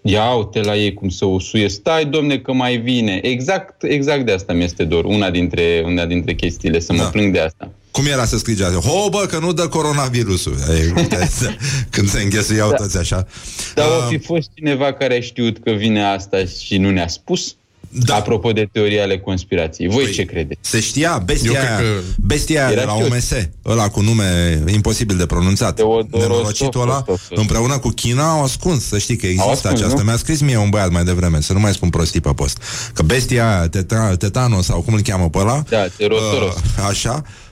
Ia 0.02 0.34
uite 0.34 0.62
la 0.62 0.76
ei 0.76 0.94
cum 0.94 1.10
să 1.10 1.26
usuie. 1.26 1.68
Stai, 1.70 2.06
domne, 2.06 2.38
că 2.38 2.54
mai 2.54 2.78
vine. 2.78 3.20
Exact, 3.24 3.84
exact 3.84 4.26
de 4.26 4.32
asta 4.32 4.54
mi-este 4.54 4.84
dor. 4.84 5.06
Una 5.06 5.30
dintre, 5.30 5.84
una 5.86 6.06
dintre 6.06 6.34
chestiile, 6.34 6.80
să 6.80 6.94
mă 6.94 7.02
Da. 7.02 7.10
plâng 7.10 7.34
de 7.34 7.40
asta. 7.40 7.72
Cum 7.94 8.06
era 8.06 8.26
să 8.26 8.38
scrie 8.38 8.66
asta? 8.66 8.78
Ho, 8.90 9.10
bă, 9.10 9.26
că 9.30 9.38
nu 9.40 9.54
dă 9.54 9.68
coronavirusul. 9.68 10.56
Ei, 10.70 10.94
uite, 10.96 11.30
când 11.90 12.10
se 12.10 12.22
înghesuiau 12.22 12.70
Da. 12.70 12.76
toți 12.76 12.98
așa. 12.98 13.28
Dar 13.76 13.88
Uh, 13.88 14.06
o 14.06 14.08
fi 14.10 14.18
fost 14.18 14.50
cineva 14.54 14.94
care 14.94 15.18
a 15.18 15.22
știut 15.22 15.58
că 15.64 15.72
vine 15.72 16.04
asta 16.06 16.38
și 16.66 16.78
nu 16.78 16.90
ne-a 16.90 17.08
spus? 17.08 17.56
Da. 17.96 18.16
Apropo 18.16 18.52
de 18.52 18.70
teoria 18.72 19.04
ale 19.04 19.20
conspirației. 19.20 19.88
Voi 19.90 20.12
ce 20.12 20.24
credeți? 20.24 20.60
Se 20.70 20.80
știa, 20.80 21.22
bestia 21.26 21.50
Eu 21.52 21.56
cred 21.58 21.68
aia, 21.70 21.78
că 21.78 22.00
bestia 22.22 22.60
aia 22.66 22.76
de 22.76 22.82
era 22.82 22.86
la 22.94 22.94
știut. 22.94 23.12
OMS, 23.12 23.32
ăla 23.66 23.90
cu 23.90 24.02
nume 24.02 24.62
imposibil 24.74 25.18
de 25.18 25.26
pronunțat. 25.26 25.82
Nenorocitul 26.12 26.82
ăla, 26.82 27.06
împreună 27.30 27.78
cu 27.78 27.90
China 27.90 28.30
au 28.32 28.44
ascuns, 28.44 28.86
să 28.88 28.98
știi 28.98 29.16
că 29.16 29.26
există 29.26 29.50
ascuns, 29.52 29.74
aceasta. 29.74 29.98
nu? 29.98 30.04
Mi-a 30.04 30.18
scris 30.18 30.42
mie 30.42 30.58
un 30.58 30.70
băiat 30.70 30.92
mai 30.92 31.04
devreme, 31.04 31.42
să 31.42 31.54
nu 31.54 31.60
mai 31.60 31.74
spun 31.74 31.90
prostii 31.90 32.22
pe 32.22 32.32
post. 32.36 32.58
Că 32.94 33.04
bestia 33.04 33.58
aia, 33.58 33.68
teta, 33.68 34.16
Tetanos, 34.16 34.66
sau 34.66 34.82
cum 34.82 34.94
îl 34.94 35.02
cheamă 35.02 35.30
pe 35.30 35.38
ăla, 35.38 35.64
Da, 35.70 35.88
Terotoros. 35.98 36.56
uh, 36.56 36.86
așa, 36.90 37.22
uh, 37.26 37.43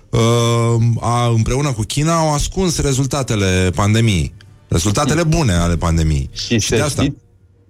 a, 1.00 1.28
împreună 1.28 1.72
cu 1.72 1.82
China 1.82 2.20
au 2.20 2.34
ascuns 2.34 2.82
rezultatele 2.82 3.72
pandemiei. 3.76 4.34
Rezultatele 4.68 5.24
bune 5.24 5.54
ale 5.54 5.78
pandemiei. 5.78 6.30
Și, 6.34 6.60
și 6.60 6.68
să, 6.68 6.88
știți, 6.90 7.18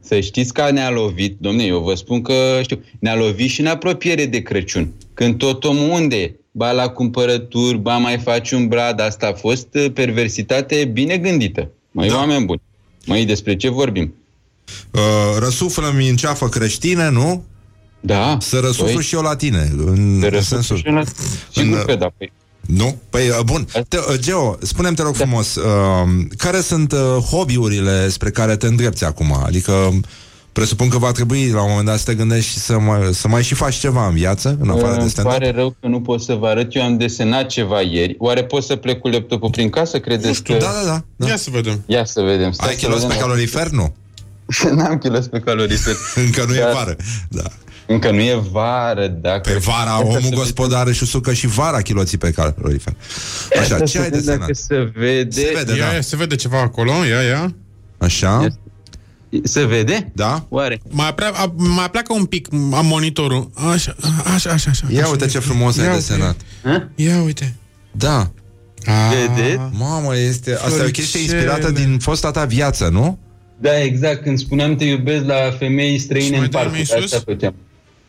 să 0.01 0.19
știți 0.19 0.53
că 0.53 0.71
ne-a 0.71 0.89
lovit, 0.89 1.37
domne, 1.39 1.63
eu 1.63 1.79
vă 1.79 1.93
spun 1.95 2.21
că 2.21 2.33
știu, 2.61 2.83
ne-a 2.99 3.15
lovit 3.15 3.49
și 3.49 3.59
în 3.59 3.67
apropiere 3.67 4.25
de 4.25 4.41
Crăciun. 4.41 4.93
Când 5.13 5.37
tot 5.37 5.63
omul 5.63 5.89
unde 5.89 6.15
e? 6.15 6.35
ba 6.51 6.71
la 6.71 6.89
cumpărături, 6.89 7.77
ba 7.77 7.97
mai 7.97 8.17
faci 8.17 8.51
un 8.51 8.67
brad, 8.67 8.99
asta 8.99 9.27
a 9.27 9.33
fost 9.33 9.67
uh, 9.73 9.91
perversitate 9.93 10.85
bine 10.93 11.17
gândită. 11.17 11.69
Măi, 11.91 12.07
da. 12.07 12.15
oameni 12.15 12.45
buni, 12.45 12.61
măi, 13.05 13.25
despre 13.25 13.55
ce 13.55 13.69
vorbim? 13.69 14.13
Uh, 14.91 15.01
răsuflă-mi 15.39 16.09
în 16.09 16.15
ceafă 16.15 16.49
creștine, 16.49 17.09
nu? 17.09 17.43
Da. 18.01 18.37
Să 18.39 18.59
răsuflu 18.59 18.99
Păi- 19.01 19.05
și 19.05 19.15
eu 19.15 19.21
la 19.21 19.35
tine. 19.35 19.71
În, 19.85 20.17
Să 20.19 20.25
în 20.25 20.31
răsuflu 20.31 20.41
sensul... 20.55 20.77
și 20.77 20.83
eu 20.87 20.93
la- 20.93 21.03
Sigur 21.51 21.85
că 21.85 21.95
da, 21.95 22.11
păi. 22.17 22.31
Nu? 22.61 22.97
Păi, 23.09 23.29
uh, 23.29 23.39
bun. 23.45 23.67
Te, 23.87 23.97
uh, 23.97 24.03
Geo, 24.19 24.57
spune-mi, 24.61 24.95
te 24.95 25.01
rog 25.01 25.17
Da. 25.17 25.23
frumos, 25.23 25.55
uh, 25.55 25.63
care 26.37 26.61
sunt 26.61 26.91
uh, 26.91 26.99
hobby-urile 27.31 28.09
spre 28.09 28.29
care 28.29 28.55
te 28.55 28.67
îndrepți 28.67 29.05
acum? 29.05 29.37
Adică, 29.45 29.99
presupun 30.51 30.89
că 30.89 30.97
va 30.97 31.11
trebui 31.11 31.49
la 31.49 31.61
un 31.61 31.67
moment 31.69 31.87
dat 31.87 31.97
să 31.97 32.03
te 32.05 32.13
gândești 32.15 32.51
și 32.51 32.57
să 32.57 32.79
mai, 32.79 33.09
să 33.13 33.27
mai 33.27 33.43
și 33.43 33.53
faci 33.53 33.75
ceva 33.75 34.07
în 34.07 34.13
viață, 34.13 34.57
în 34.61 34.69
afară 34.69 34.93
de 34.95 35.01
Îmi 35.01 35.09
stand-up? 35.09 35.33
pare 35.37 35.51
rău 35.51 35.75
că 35.79 35.87
nu 35.87 36.01
pot 36.01 36.21
să 36.21 36.33
vă 36.33 36.47
arăt. 36.47 36.75
Eu 36.75 36.83
am 36.83 36.97
desenat 36.97 37.45
ceva 37.47 37.81
ieri. 37.81 38.15
Oare 38.19 38.43
pot 38.43 38.63
să 38.63 38.75
plec 38.75 38.99
cu 38.99 39.07
laptopul 39.07 39.49
prin 39.49 39.69
casă? 39.69 39.99
Credeți 39.99 40.27
Nu 40.27 40.33
știu, 40.33 40.53
că... 40.57 40.59
da, 40.63 40.71
da, 40.85 41.03
da. 41.15 41.27
Ia 41.27 41.37
să 41.37 41.49
vedem. 41.51 41.83
Ia 41.85 42.05
să 42.05 42.21
vedem. 42.21 42.51
Stai 42.51 42.67
Ai 42.67 42.73
să 42.73 42.79
kilos 42.79 43.01
vedem. 43.01 43.09
pe 43.17 43.21
calorifer? 43.21 43.67
Nu. 43.69 43.93
N-am 44.75 44.97
kilos 44.97 45.27
pe 45.27 45.39
calorifer. 45.39 45.95
Încă 46.15 46.45
nu 46.47 46.55
e 46.55 46.59
Da. 46.59 46.71
vară. 46.73 46.95
Da. 47.29 47.43
Încă 47.87 48.11
nu 48.11 48.19
e 48.19 48.41
vară, 48.51 49.07
da. 49.07 49.39
Pe 49.39 49.53
vara, 49.53 50.03
omul 50.03 50.29
gospodar 50.33 50.87
își 50.87 51.03
usucă 51.03 51.33
și 51.33 51.47
vara 51.47 51.81
chiloții 51.81 52.17
pe 52.17 52.31
calorifer. 52.31 52.93
Așa, 53.59 53.79
ce 53.79 53.99
ai 53.99 54.09
desenat? 54.09 54.39
Dacă 54.39 54.53
se 54.53 54.91
vede... 54.95 55.41
Se 55.41 55.51
vede, 55.55 55.77
Ia, 55.77 55.85
da. 55.87 55.93
ia, 55.93 56.01
se 56.01 56.15
vede 56.15 56.35
ceva 56.35 56.59
acolo, 56.59 56.91
ia, 56.91 57.21
ia. 57.21 57.55
Așa? 57.97 58.47
Se 59.43 59.65
vede? 59.65 60.11
Da? 60.13 60.45
Oare? 60.49 60.81
Mai, 60.89 61.13
prea, 61.13 61.31
a, 61.35 61.53
mai 61.55 61.89
pleacă 61.89 62.13
un 62.13 62.25
pic 62.25 62.47
am 62.53 62.85
monitorul. 62.85 63.49
Așa, 63.53 63.95
așa, 64.35 64.49
așa. 64.49 64.69
așa 64.69 64.87
Ia 64.89 65.01
așa. 65.01 65.09
uite 65.11 65.25
ce 65.27 65.39
frumos 65.39 65.77
ai 65.77 65.85
Ia 65.85 65.93
desenat. 65.93 66.35
Ia 66.95 67.21
uite. 67.21 67.55
Da. 67.91 68.31
Vedeți? 69.09 69.59
Mamă, 69.71 70.17
este... 70.17 70.53
Asta 70.53 70.83
e 70.83 70.87
o 70.87 70.89
chestie 70.89 71.19
Floricele. 71.19 71.37
inspirată 71.37 71.71
din 71.71 71.99
fosta 71.99 72.31
ta 72.31 72.45
viață, 72.45 72.87
nu? 72.87 73.19
Da, 73.59 73.81
exact. 73.81 74.21
Când 74.23 74.39
spuneam 74.39 74.75
te 74.75 74.83
iubesc 74.85 75.25
la 75.25 75.55
femei 75.59 75.99
străine 75.99 76.37
în 76.37 76.47
parc. 76.47 76.75
Asta 77.03 77.21
făceam. 77.25 77.55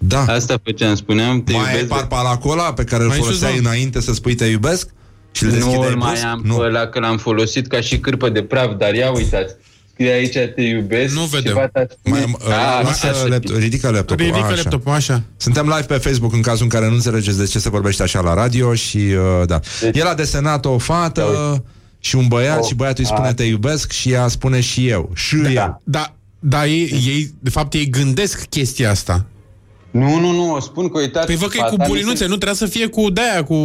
Da. 0.08 0.24
Asta 0.24 0.54
făceam. 0.64 0.94
Spuneam 0.94 1.42
te 1.42 1.52
Mai 1.52 1.64
ai 1.64 1.72
iubesc... 1.72 1.88
parpalacola 1.88 2.30
acolo 2.62 2.72
pe 2.72 2.84
care 2.84 3.02
îl 3.02 3.08
Mai 3.08 3.16
sus, 3.16 3.26
foloseai 3.26 3.52
da. 3.60 3.68
înainte 3.68 4.00
să 4.00 4.12
spui 4.12 4.34
te 4.34 4.44
iubesc? 4.44 4.88
Și 5.32 5.42
îl 5.44 5.48
nu 5.48 5.54
deschideai 5.56 5.88
îl 5.90 5.96
mai 5.96 6.08
brusc? 6.10 6.24
am 6.24 6.40
nu. 6.44 6.56
pe 6.56 6.62
ăla 6.64 6.86
că 6.86 6.98
l-am 7.00 7.18
folosit 7.18 7.66
ca 7.66 7.80
și 7.80 7.98
cârpă 7.98 8.28
de 8.28 8.42
praf, 8.42 8.76
dar 8.78 8.94
ia 8.94 9.10
uitați. 9.12 9.54
Scrie 9.92 10.12
aici 10.12 10.36
te 10.54 10.62
iubesc. 10.62 11.14
Nu 11.14 11.22
vedem. 11.24 11.52
Și 11.52 11.58
fata 11.58 11.86
spune, 11.90 12.24
Mai, 12.24 12.54
"A, 12.54 12.78
uh, 12.80 12.84
lasă 12.86 13.06
așa 13.06 13.26
laptop, 13.26 13.56
ridică 13.56 13.90
laptopul. 13.90 14.24
Ridică 14.24 14.44
A, 14.44 14.46
așa. 14.46 14.54
laptopul, 14.62 14.92
așa. 14.92 15.22
Suntem 15.36 15.64
live 15.66 15.82
pe 15.86 15.94
Facebook 15.94 16.32
în 16.32 16.40
cazul 16.42 16.62
în 16.62 16.68
care 16.68 16.88
nu 16.88 16.94
înțelegeți 16.94 17.38
de 17.38 17.44
ce 17.44 17.58
se 17.58 17.68
vorbește 17.70 18.02
așa 18.02 18.20
la 18.20 18.34
radio 18.34 18.74
și 18.74 18.96
uh, 18.98 19.46
da. 19.46 19.60
Deci- 19.80 19.96
El 19.96 20.06
a 20.06 20.14
desenat 20.14 20.64
o 20.64 20.78
fată 20.78 21.64
și 22.00 22.16
un 22.16 22.28
băiat 22.28 22.58
Oh, 22.60 22.66
și 22.66 22.74
băiatul 22.74 23.04
îi 23.04 23.10
spune 23.10 23.26
a- 23.28 23.34
te 23.34 23.42
iubesc 23.44 23.92
și 23.92 24.10
ea 24.10 24.28
spune 24.28 24.60
și 24.60 24.88
eu. 24.88 25.10
Și 25.14 25.36
eu. 25.54 25.80
Da, 25.84 26.14
da 26.38 26.66
ei, 26.66 27.02
ei, 27.06 27.34
de 27.40 27.50
fapt, 27.50 27.74
ei 27.74 27.88
gândesc 27.90 28.44
chestia 28.44 28.90
asta. 28.90 29.24
Nu, 29.92 30.18
nu, 30.20 30.32
nu, 30.32 30.52
o 30.54 30.60
spun 30.60 30.88
că 30.88 30.98
uitați... 30.98 31.26
Păi 31.26 31.36
vă 31.36 31.46
că 31.46 31.56
e 31.56 31.60
cu 31.60 31.74
fata 31.76 31.84
bulinuțe, 31.86 32.26
nu 32.26 32.36
trebuie 32.36 32.54
să 32.54 32.66
fie 32.66 32.86
cu 32.86 33.10
de-aia, 33.10 33.44
cu... 33.44 33.56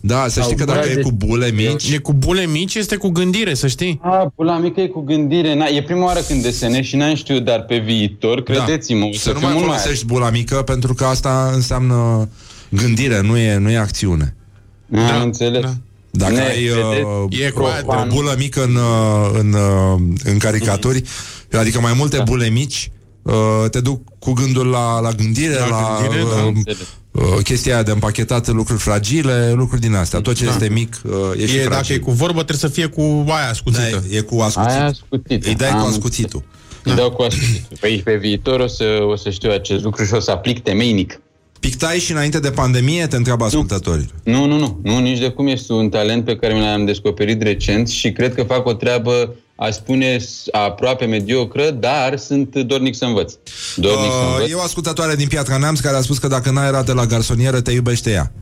Da, 0.00 0.24
să 0.28 0.40
știi 0.40 0.56
că 0.56 0.64
dacă 0.64 0.88
e 0.88 1.00
cu 1.00 1.12
bule 1.12 1.50
mici... 1.50 1.90
E 1.90 1.98
cu 1.98 2.12
bule 2.12 2.46
mici, 2.46 2.74
este 2.74 2.96
cu 2.96 3.08
gândire, 3.08 3.54
să 3.54 3.66
știi. 3.66 4.00
A, 4.02 4.32
pula 4.34 4.58
mică 4.58 4.80
e 4.80 4.86
cu 4.86 5.00
gândire. 5.00 5.54
Na, 5.54 5.66
e 5.66 5.82
prima 5.82 6.04
oară 6.04 6.20
când 6.20 6.42
desenez 6.42 6.84
și 6.84 6.96
n-am 6.96 7.14
știut, 7.14 7.44
dar 7.44 7.62
pe 7.62 7.76
viitor, 7.78 8.42
credeți-mă, 8.42 9.04
o 9.04 9.12
Să 9.12 9.18
să 9.18 9.32
nu 9.32 9.38
fiu 9.38 9.46
mai 9.46 9.56
mult 9.56 9.66
folosești 9.66 10.04
bula 10.04 10.30
mică 10.30 10.56
pentru 10.56 10.94
că 10.94 11.04
asta 11.04 11.50
înseamnă 11.54 12.28
gândire, 12.68 13.20
nu 13.20 13.36
e, 13.36 13.56
nu 13.56 13.70
e 13.70 13.76
acțiune. 13.76 14.34
mai... 14.86 15.10
Am 15.10 15.22
înțeles. 15.22 15.62
Da. 15.62 15.72
Dacă 16.10 16.32
Ne, 16.32 16.40
ai 16.40 16.68
uh, 16.68 16.76
vedeți? 17.28 17.42
E 17.42 17.52
o, 17.56 17.92
o 17.92 18.06
bulă 18.08 18.34
mică 18.38 18.64
în, 18.64 18.74
uh, 18.74 19.38
în, 19.40 19.52
uh, 19.52 20.00
în 20.24 20.38
caricaturi, 20.38 21.02
adică 21.52 21.80
mai 21.80 21.92
multe 21.96 22.16
Da. 22.16 22.22
bule 22.22 22.48
mici, 22.48 22.90
uh, 23.24 23.70
te 23.70 23.80
duc 23.80 24.00
cu 24.18 24.32
gândul 24.32 24.66
la, 24.66 25.00
la 25.00 25.10
gândire, 25.10 25.54
la, 25.58 25.66
la 25.68 25.98
gândire, 26.00 26.22
da. 26.34 26.42
uh, 26.42 26.52
Înțeles. 26.54 26.78
uh, 27.10 27.22
chestia 27.42 27.74
aia 27.74 27.82
de 27.82 27.90
împachetat 27.90 28.48
lucruri 28.48 28.80
fragile, 28.80 29.52
lucruri 29.52 29.80
din 29.80 29.94
astea. 29.94 30.20
Tot 30.20 30.34
ce 30.34 30.44
Da. 30.44 30.50
este 30.50 30.68
mic 30.68 31.00
uh, 31.04 31.12
e 31.42 31.46
și 31.46 31.56
E, 31.56 31.58
dacă 31.62 31.70
fragil. 31.74 31.94
e 31.94 31.98
cu 31.98 32.10
vorbă, 32.10 32.42
trebuie 32.42 32.56
să 32.56 32.68
fie 32.68 32.86
cu 32.86 33.24
aia 33.26 33.48
ascuțită. 33.50 34.02
Da, 34.08 34.16
e 34.16 34.20
cu 34.20 34.40
ascuțit. 34.40 34.70
Aia 34.70 34.84
ascuțită. 34.86 35.48
Îi 35.48 35.54
dai 35.54 35.70
cu 35.70 35.76
Am 35.76 35.86
ascuțitul. 35.86 36.42
Îi 36.82 36.94
dau 36.94 37.10
cu 37.10 37.22
ascuțitul. 37.22 37.76
Păi 37.80 38.00
pe 38.04 38.16
viitor 38.16 38.60
o 38.60 38.66
să, 38.66 38.84
o 39.10 39.16
să 39.16 39.30
știu 39.30 39.50
acest 39.50 39.82
lucru 39.84 40.04
și 40.04 40.14
o 40.14 40.20
să 40.20 40.30
aplic 40.30 40.62
temeinic. 40.62 41.18
Pictai 41.60 41.98
și 41.98 42.12
înainte 42.12 42.38
de 42.40 42.50
pandemie, 42.50 43.06
te 43.06 43.16
întreabă 43.16 43.44
ascultătorii. 43.44 44.10
Nu, 44.24 44.46
nu, 44.46 44.58
nu, 44.58 44.78
nu, 44.82 44.98
nici 44.98 45.18
de 45.18 45.28
cum 45.28 45.46
este 45.46 45.72
un 45.72 45.88
talent 45.88 46.24
pe 46.24 46.36
care 46.36 46.54
mi 46.54 46.60
l-am 46.60 46.84
descoperit 46.84 47.42
recent 47.42 47.88
și 47.88 48.12
cred 48.12 48.34
că 48.34 48.42
fac 48.42 48.66
o 48.66 48.72
treabă, 48.72 49.34
aș 49.56 49.74
spune, 49.74 50.18
s- 50.18 50.44
aproape 50.50 51.04
mediocră, 51.04 51.70
dar 51.70 52.18
sunt 52.18 52.56
dornic 52.56 52.94
să 52.94 53.04
învăț. 53.04 53.32
Dornic 53.76 54.10
să 54.10 54.16
Uh, 54.18 54.32
învăț. 54.34 54.50
e 54.50 54.54
o 54.54 54.60
ascultătoare 54.60 55.14
din 55.14 55.28
Piatra 55.28 55.56
Neamț 55.56 55.78
care 55.80 55.96
a 55.96 56.00
spus 56.00 56.18
că 56.18 56.28
dacă 56.28 56.50
n-ai 56.50 56.70
rate 56.70 56.92
la 56.92 57.06
garsonieră, 57.06 57.60
te 57.60 57.70
iubește 57.72 58.10
ea. 58.10 58.32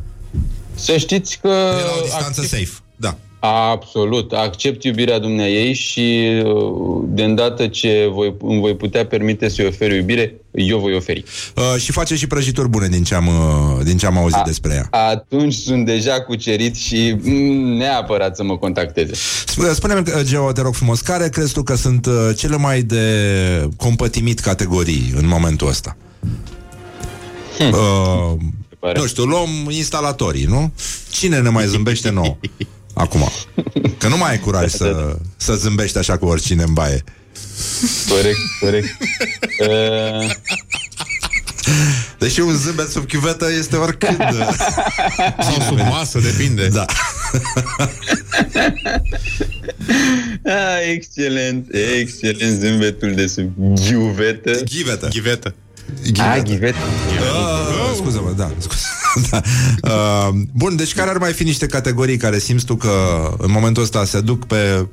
Să 0.74 0.96
știți 0.96 1.38
că... 1.42 1.48
E 1.48 1.82
la 1.84 1.94
o 1.98 2.02
distanță 2.02 2.42
safe. 2.42 2.70
Da. 2.96 3.16
Absolut. 3.44 4.32
Accept 4.32 4.84
iubirea 4.84 5.18
dumneai 5.18 5.72
și 5.74 6.28
uh, 6.44 7.02
de 7.04 7.22
îndată 7.24 7.66
ce 7.66 8.08
voi, 8.12 8.34
îmi 8.40 8.60
voi 8.60 8.76
putea 8.76 9.06
permite 9.06 9.48
să-i 9.48 9.66
ofer 9.66 9.92
iubire, 9.92 10.34
eu 10.50 10.78
voi 10.78 10.94
oferi. 10.94 11.24
Uh, 11.56 11.80
și 11.80 11.92
face 11.92 12.14
și 12.16 12.26
prăjituri 12.26 12.68
bune 12.68 12.88
din 12.88 13.02
ce 13.02 13.14
am, 13.14 13.26
uh, 13.26 13.84
din 13.84 13.96
ce 13.96 14.06
am 14.06 14.16
auzit 14.18 14.42
despre 14.44 14.72
ea. 14.74 14.88
Atunci 14.90 15.54
sunt 15.54 15.86
deja 15.86 16.20
cucerit 16.20 16.76
și 16.76 17.16
mm, 17.22 17.76
neapărat 17.76 18.36
să 18.36 18.42
mă 18.42 18.56
contacteze. 18.58 19.12
Spune- 19.46 19.72
Spune-mi, 19.72 20.00
uh, 20.00 20.22
Geo, 20.22 20.52
te 20.52 20.60
rog 20.60 20.74
frumos, 20.74 21.00
care 21.00 21.28
crezi 21.28 21.52
tu 21.52 21.62
că 21.62 21.74
sunt 21.76 22.06
uh, 22.06 22.12
cele 22.36 22.56
mai 22.56 22.82
de 22.82 23.04
compătimit 23.76 24.38
categorii 24.40 25.12
în 25.16 25.26
momentul 25.26 25.68
ăsta? 25.68 25.96
Hm. 27.58 27.72
Uh, 27.72 28.94
nu 28.94 29.06
știu, 29.06 29.24
luăm 29.24 29.48
instalatorii, 29.68 30.44
nu? 30.44 30.72
Cine 31.10 31.40
ne 31.40 31.48
mai 31.48 31.66
zâmbește 31.66 32.10
nouă? 32.10 32.36
Acum. 32.94 33.28
Că 33.98 34.08
nu 34.08 34.16
mai 34.16 34.30
ai 34.30 34.38
curaj 34.38 34.70
să, 34.70 35.16
să 35.36 35.54
zâmbești 35.54 35.98
așa 35.98 36.18
cu 36.18 36.26
oricine 36.26 36.62
în 36.62 36.72
baie. 36.72 37.04
Corect, 38.08 38.38
corect. 38.60 38.88
Uh, 39.68 40.30
Deși 42.18 42.40
un 42.40 42.54
zâmbet 42.56 42.88
sub 42.88 43.06
chiuvetă 43.06 43.52
este 43.58 43.76
oricând. 43.76 44.16
Sau 45.46 45.60
sub 45.68 45.78
masă, 45.78 46.18
depinde. 46.18 46.68
Da. 46.68 46.84
ah, 50.44 50.78
excelent, 50.92 51.74
excelent 52.00 52.60
zâmbetul 52.60 53.14
de 53.14 53.26
sub 53.26 53.50
ghiuvetă. 53.56 54.60
Ghivetă. 54.64 55.08
Ghivetă. 55.08 55.54
Ah, 56.18 56.42
ghivetă. 56.44 56.76
Uh, 57.08 57.92
scuză-mă, 57.96 58.32
da, 58.36 58.50
scuze. 58.58 58.84
da. 59.30 59.40
Uh, 59.82 60.28
bun, 60.52 60.76
deci 60.76 60.94
care 60.94 61.10
ar 61.10 61.18
mai 61.18 61.32
fi 61.32 61.44
niște 61.44 61.66
categorii 61.66 62.16
care 62.16 62.38
simți 62.38 62.64
tu 62.64 62.76
că 62.76 62.90
în 63.38 63.50
momentul 63.50 63.82
ăsta 63.82 64.04
se 64.04 64.20
duc 64.20 64.46
pe... 64.46 64.86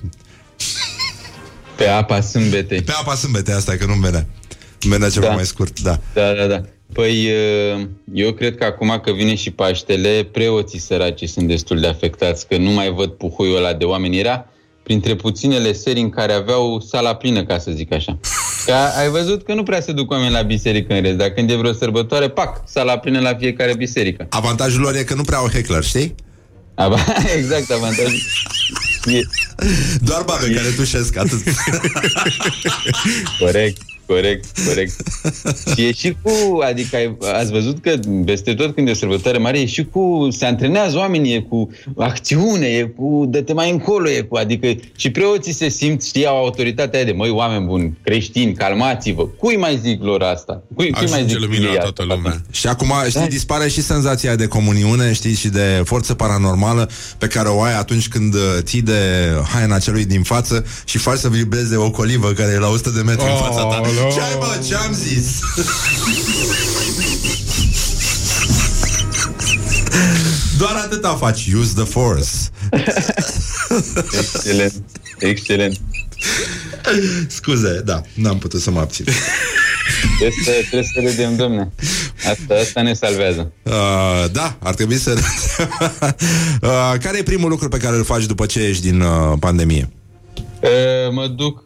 Pe 1.75 1.87
apa 1.87 2.21
sâmbetei. 2.21 2.81
Pe 2.81 2.91
apa 2.99 3.15
sâmbete, 3.15 3.51
asta 3.51 3.73
e 3.73 3.77
că 3.77 3.85
nu-mi 3.85 4.01
venea. 4.01 4.25
Îmi 4.81 4.91
venea 4.91 5.09
ceva 5.09 5.25
Da. 5.27 5.33
mai 5.33 5.45
scurt, 5.45 5.79
da. 5.79 5.99
Da, 6.13 6.33
da, 6.33 6.45
da. 6.45 6.61
Păi, 6.93 7.27
uh, 7.75 7.87
eu 8.13 8.31
cred 8.31 8.57
că 8.57 8.63
acum 8.63 8.99
că 9.03 9.11
vine 9.11 9.35
și 9.35 9.51
Paștele, 9.51 10.27
preoții 10.31 10.79
săraci 10.79 11.29
sunt 11.29 11.47
destul 11.47 11.79
de 11.79 11.87
afectați, 11.87 12.47
că 12.47 12.57
nu 12.57 12.71
mai 12.71 12.89
văd 12.91 13.09
puhuiul 13.11 13.57
ăla 13.57 13.73
de 13.73 13.85
oameni. 13.85 14.19
Era, 14.19 14.45
printre 14.89 15.15
puținele 15.15 15.73
serii 15.73 16.01
în 16.01 16.09
care 16.09 16.33
aveau 16.33 16.79
sala 16.79 17.15
plină, 17.15 17.43
ca 17.45 17.59
să 17.59 17.71
zic 17.71 17.93
așa. 17.93 18.19
Că 18.65 18.73
ai 18.99 19.09
văzut 19.09 19.43
că 19.43 19.53
nu 19.53 19.63
prea 19.63 19.81
se 19.81 19.91
duc 19.91 20.11
oameni 20.11 20.31
la 20.31 20.41
biserică 20.41 20.93
în 20.93 21.01
rest, 21.01 21.17
dar 21.17 21.29
când 21.29 21.49
e 21.49 21.55
vreo 21.55 21.73
sărbătoare, 21.73 22.29
pac, 22.29 22.63
sala 22.67 22.97
plină 22.97 23.19
la 23.19 23.35
fiecare 23.35 23.75
biserică. 23.75 24.27
Avantajul 24.29 24.81
lor 24.81 24.95
e 24.95 25.03
că 25.03 25.13
nu 25.13 25.21
prea 25.21 25.37
au 25.37 25.49
heckler, 25.49 25.83
știi? 25.83 26.15
exact, 27.37 27.71
avantajul. 27.71 28.19
E... 29.05 29.21
Doar 30.01 30.23
babe 30.23 30.45
e... 30.49 30.53
care 30.53 30.67
tușesc 30.75 31.17
atât. 31.17 31.43
corect. 33.39 33.81
Corect, 34.09 34.45
corect. 34.67 34.95
și 35.75 35.85
e 35.85 35.91
și 35.91 36.15
cu, 36.21 36.59
adică 36.63 36.95
ai, 36.95 37.17
ați 37.33 37.51
văzut 37.51 37.81
că 37.81 37.99
peste 38.25 38.53
tot 38.53 38.75
când 38.75 38.87
e 38.87 38.91
o 38.91 38.93
sărbătoare 38.93 39.37
mare, 39.37 39.59
e 39.59 39.65
și 39.65 39.85
cu, 39.85 40.27
se 40.31 40.45
antrenează 40.45 40.97
oamenii, 40.97 41.33
e 41.33 41.39
cu 41.39 41.69
acțiune, 41.97 42.67
e 42.67 42.83
cu 42.83 43.25
dă-te 43.27 43.53
mai 43.53 43.71
încolo, 43.71 44.09
e 44.09 44.21
cu, 44.21 44.35
adică 44.35 44.67
și 44.95 45.09
preoții 45.09 45.53
se 45.53 45.69
simt, 45.69 46.03
știi, 46.03 46.25
au 46.25 46.37
autoritatea 46.37 47.03
de, 47.03 47.11
măi, 47.11 47.29
oameni 47.29 47.65
buni, 47.65 47.97
creștini, 48.03 48.53
calmați-vă. 48.53 49.27
Cui 49.27 49.57
mai 49.57 49.79
zic 49.83 50.03
lor 50.03 50.21
asta? 50.21 50.63
Cui, 50.75 50.91
cui 50.91 51.07
mai 51.09 51.25
zic 51.27 51.39
lumina 51.39 51.73
toată 51.73 52.03
lumea. 52.03 52.41
Și 52.51 52.67
acum, 52.67 52.93
știi, 53.07 53.19
da. 53.19 53.27
dispare 53.27 53.67
și 53.67 53.81
senzația 53.81 54.35
de 54.35 54.47
comuniune, 54.47 55.13
știi, 55.13 55.33
și 55.33 55.47
de 55.47 55.81
forță 55.85 56.13
paranormală 56.13 56.89
pe 57.17 57.27
care 57.27 57.47
o 57.47 57.61
ai 57.61 57.77
atunci 57.77 58.07
când 58.07 58.33
uh, 58.33 58.41
ții 58.59 58.81
de 58.81 59.01
haina 59.53 59.79
celui 59.79 60.05
din 60.05 60.21
față 60.21 60.65
și 60.85 60.97
faci 60.97 61.17
să 61.17 61.29
vibreze 61.29 61.75
o 61.75 61.91
colivă 61.91 62.27
care 62.31 62.51
e 62.51 62.59
la 62.59 62.67
100 62.67 62.89
de 62.89 63.01
metri 63.01 63.25
oh, 63.25 63.31
în 63.31 63.37
fața 63.37 63.63
ta. 63.63 63.81
Ce 64.13 64.21
ai, 64.21 64.37
mă? 64.39 64.61
Ce-am 64.67 64.93
zis? 64.93 65.39
Doar 70.57 70.75
atâta 70.75 71.15
faci. 71.15 71.47
Use 71.53 71.73
the 71.75 71.83
force. 71.83 72.29
Excelent. 74.19 74.73
Excelent. 75.19 75.77
Scuze, 77.27 77.81
da, 77.85 78.01
n-am 78.13 78.37
putut 78.37 78.61
să 78.61 78.71
mă 78.71 78.79
abțin. 78.79 79.05
Trebuie 80.17 80.43
să, 80.43 80.51
trebuie 80.69 80.89
să 80.93 81.01
vedem, 81.03 81.35
domne. 81.35 81.71
Asta, 82.17 82.55
asta 82.61 82.81
ne 82.81 82.93
salvează. 82.93 83.51
Uh, 83.63 84.25
da, 84.31 84.57
ar 84.59 84.73
trebui 84.73 84.97
să... 84.97 85.17
uh, 86.61 86.93
care 87.01 87.17
e 87.17 87.23
primul 87.23 87.49
lucru 87.49 87.69
pe 87.69 87.77
care 87.77 87.95
îl 87.95 88.03
faci 88.03 88.25
după 88.25 88.45
ce 88.45 88.59
ești 88.59 88.89
din 88.89 89.01
uh, 89.01 89.37
pandemie? 89.39 89.89
Uh, 90.61 91.11
mă 91.11 91.27
duc 91.27 91.63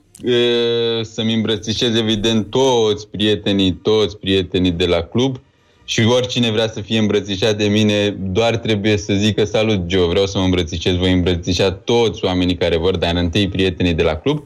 să-mi 1.01 1.33
îmbrățișez 1.33 1.95
evident 1.95 2.49
toți 2.49 3.07
prietenii, 3.07 3.71
toți 3.71 4.17
prietenii 4.17 4.71
de 4.71 4.85
la 4.85 5.01
club 5.01 5.39
și 5.85 6.05
oricine 6.05 6.51
vrea 6.51 6.67
să 6.67 6.81
fie 6.81 6.99
îmbrățișat 6.99 7.57
de 7.57 7.65
mine, 7.65 8.09
doar 8.09 8.57
trebuie 8.57 8.97
să 8.97 9.13
zică 9.13 9.43
salut 9.43 9.89
Joe, 9.89 10.07
vreau 10.07 10.25
să 10.25 10.37
mă 10.37 10.43
îmbrățișez, 10.43 10.95
voi 10.95 11.11
îmbrățișa 11.11 11.71
toți 11.71 12.25
oamenii 12.25 12.55
care 12.55 12.77
vor, 12.77 12.97
dar 12.97 13.15
întâi 13.15 13.49
prietenii 13.49 13.93
de 13.93 14.03
la 14.03 14.15
club 14.15 14.43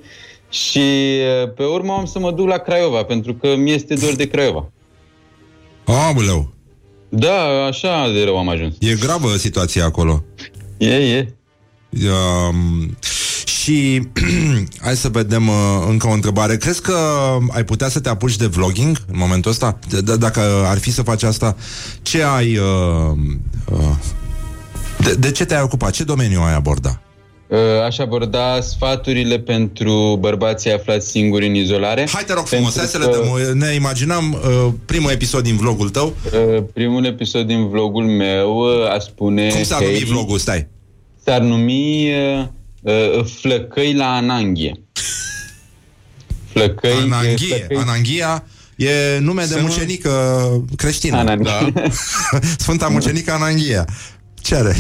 și 0.50 0.82
pe 1.56 1.64
urmă 1.64 1.94
am 1.94 2.06
să 2.06 2.20
mă 2.20 2.32
duc 2.32 2.48
la 2.48 2.58
Craiova, 2.58 3.04
pentru 3.04 3.34
că 3.34 3.56
mi 3.56 3.72
este 3.72 3.94
dor 3.94 4.16
de 4.16 4.28
Craiova. 4.28 4.72
Aoleu! 5.86 6.54
Da, 7.10 7.66
așa 7.66 8.12
de 8.14 8.24
rău 8.24 8.38
am 8.38 8.50
ajuns. 8.50 8.76
E 8.80 8.96
gravă 9.00 9.36
situația 9.36 9.86
acolo. 9.86 10.24
E, 10.78 10.96
e. 10.96 11.36
Um, 11.90 12.98
și 13.48 14.02
hai 14.86 14.96
să 14.96 15.10
vedem 15.10 15.48
uh, 15.48 15.56
încă 15.90 16.08
o 16.08 16.12
întrebare. 16.12 16.58
Crezi 16.58 16.82
că 16.82 16.98
ai 17.50 17.64
putea 17.64 17.90
să 17.90 18.00
te 18.00 18.10
apuci 18.10 18.36
de 18.36 18.46
vlogging 18.46 18.98
în 19.12 19.18
momentul 19.18 19.52
ăsta? 19.52 19.80
D- 19.88 20.02
d- 20.02 20.18
dacă 20.20 20.42
ar 20.66 20.78
fi 20.78 20.92
să 20.92 21.02
faci 21.02 21.24
asta, 21.24 21.56
ce 22.02 22.24
ai... 22.24 22.58
Uh, 22.58 23.18
uh, 23.72 23.96
de, 25.04 25.14
de 25.14 25.32
ce 25.32 25.46
te-ai 25.46 25.62
ocupat? 25.62 25.92
Ce 25.92 26.04
domeniu 26.04 26.42
ai 26.42 26.54
aborda? 26.54 27.02
Uh, 27.48 27.58
aș 27.86 27.98
aborda 27.98 28.62
sfaturile 28.62 29.40
pentru 29.40 30.18
bărbații 30.20 30.74
aflați 30.74 31.10
singuri 31.10 31.48
în 31.48 31.56
izolare. 31.56 32.08
Hai 32.12 32.24
te 32.26 32.34
rog 32.34 32.46
frumos, 32.46 32.78
hai 32.78 32.86
să 32.86 32.98
le 32.98 33.06
dăm. 33.06 33.58
Ne 33.58 33.74
imaginam 33.74 34.34
uh, 34.34 34.74
primul 34.86 35.12
episod 35.12 35.44
din 35.44 35.56
vlogul 35.58 35.90
tău. 35.90 36.14
Uh, 36.56 36.64
primul 36.74 37.06
episod 37.06 37.48
din 37.48 37.70
vlogul 37.70 38.04
meu 38.04 38.58
uh, 38.58 38.94
a 38.94 39.00
spune... 39.00 39.50
Cum 39.50 39.64
s-ar 39.64 39.82
numi 39.82 40.04
vlogul? 40.04 40.38
Stai. 40.38 40.68
S-ar 41.24 41.42
numi... 41.42 42.10
Uh, 42.40 42.46
uh, 42.88 43.26
flăcăi 43.40 43.94
la 43.94 44.16
Ananghie. 44.16 44.74
Flăcăi, 46.52 46.92
Ananghie. 46.92 47.56
Flăcăi... 47.56 47.78
Ananghia 47.78 48.46
e 48.76 49.20
nume 49.20 49.44
de 49.46 49.60
mucenică 49.62 50.12
creștină. 50.76 51.18
Ananghia. 51.18 51.70
Da. 51.74 51.82
Sfânta 52.64 52.88
mucenică 52.88 53.32
Ananghia. 53.32 53.86
Ce 54.42 54.56
are? 54.56 54.76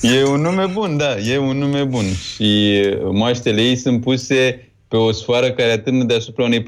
E 0.00 0.24
un 0.24 0.40
nume 0.40 0.66
bun, 0.66 0.96
da, 0.96 1.18
e 1.18 1.38
un 1.38 1.58
nume 1.58 1.84
bun. 1.84 2.04
Și 2.34 2.80
moaștele 3.12 3.62
ei 3.62 3.76
sunt 3.76 4.00
puse 4.00 4.64
pe 4.88 4.96
o 4.96 5.12
sfoară 5.12 5.50
care 5.50 5.72
atârnă 5.72 6.04
deasupra 6.04 6.44
unei 6.44 6.62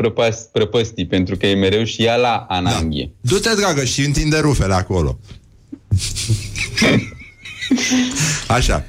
prăpăstii, 0.53 1.07
pentru 1.07 1.37
că 1.37 1.47
e 1.47 1.55
mereu 1.55 1.85
și 1.85 2.03
ea 2.03 2.17
la 2.17 2.47
Ananghie. 2.49 3.13
Da. 3.21 3.31
Du-te, 3.31 3.55
dragă, 3.55 3.85
și 3.85 4.01
întinde 4.01 4.39
rufele 4.39 4.75
acolo. 4.75 5.19
Așa. 8.57 8.87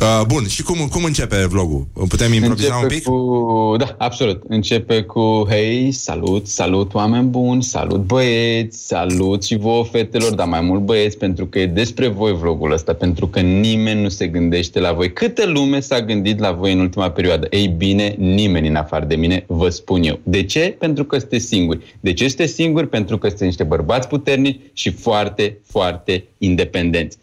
Uh, 0.00 0.20
bun, 0.26 0.46
și 0.46 0.62
cum, 0.62 0.88
cum 0.90 1.04
începe 1.04 1.46
vlogul? 1.46 1.86
Putem 2.08 2.32
improviza 2.32 2.74
începe 2.74 2.82
un 2.82 2.88
pic? 2.88 3.04
Cu... 3.04 3.74
Da, 3.78 3.94
absolut. 3.98 4.42
Începe 4.48 5.02
cu 5.02 5.46
Hei, 5.48 5.92
salut, 5.92 6.46
salut 6.46 6.94
oameni 6.94 7.28
buni, 7.28 7.62
salut 7.62 8.00
băieți, 8.00 8.86
salut 8.86 9.44
și 9.44 9.56
vouă 9.56 9.84
fetelor, 9.84 10.34
dar 10.34 10.46
mai 10.46 10.60
mult 10.60 10.80
băieți, 10.80 11.18
pentru 11.18 11.46
că 11.46 11.58
e 11.58 11.66
despre 11.66 12.08
voi 12.08 12.32
vlogul 12.32 12.72
ăsta, 12.72 12.92
pentru 12.92 13.28
că 13.28 13.40
nimeni 13.40 14.02
nu 14.02 14.08
se 14.08 14.26
gândește 14.26 14.80
la 14.80 14.92
voi. 14.92 15.12
Câtă 15.12 15.46
lume 15.46 15.80
s-a 15.80 16.00
gândit 16.00 16.38
la 16.38 16.52
voi 16.52 16.72
în 16.72 16.80
ultima 16.80 17.10
perioadă? 17.10 17.46
Ei 17.50 17.68
bine, 17.68 18.14
nimeni 18.18 18.68
în 18.68 18.76
afară 18.76 19.04
de 19.04 19.16
mine, 19.16 19.44
vă 19.46 19.68
spun 19.68 20.02
eu. 20.02 20.20
De 20.22 20.42
ce? 20.42 20.76
Pentru 20.78 21.04
că 21.04 21.18
sunteți 21.18 21.46
singuri. 21.46 21.96
De 22.00 22.12
ce 22.12 22.26
sunteți 22.28 22.52
singuri? 22.52 22.88
Pentru 22.88 23.18
că 23.18 23.26
sunteți 23.26 23.48
niște 23.48 23.64
bărbați 23.64 24.08
puternici 24.08 24.60
și 24.72 24.90
foarte, 24.90 25.58
foarte 25.66 26.24
independenți. 26.38 27.18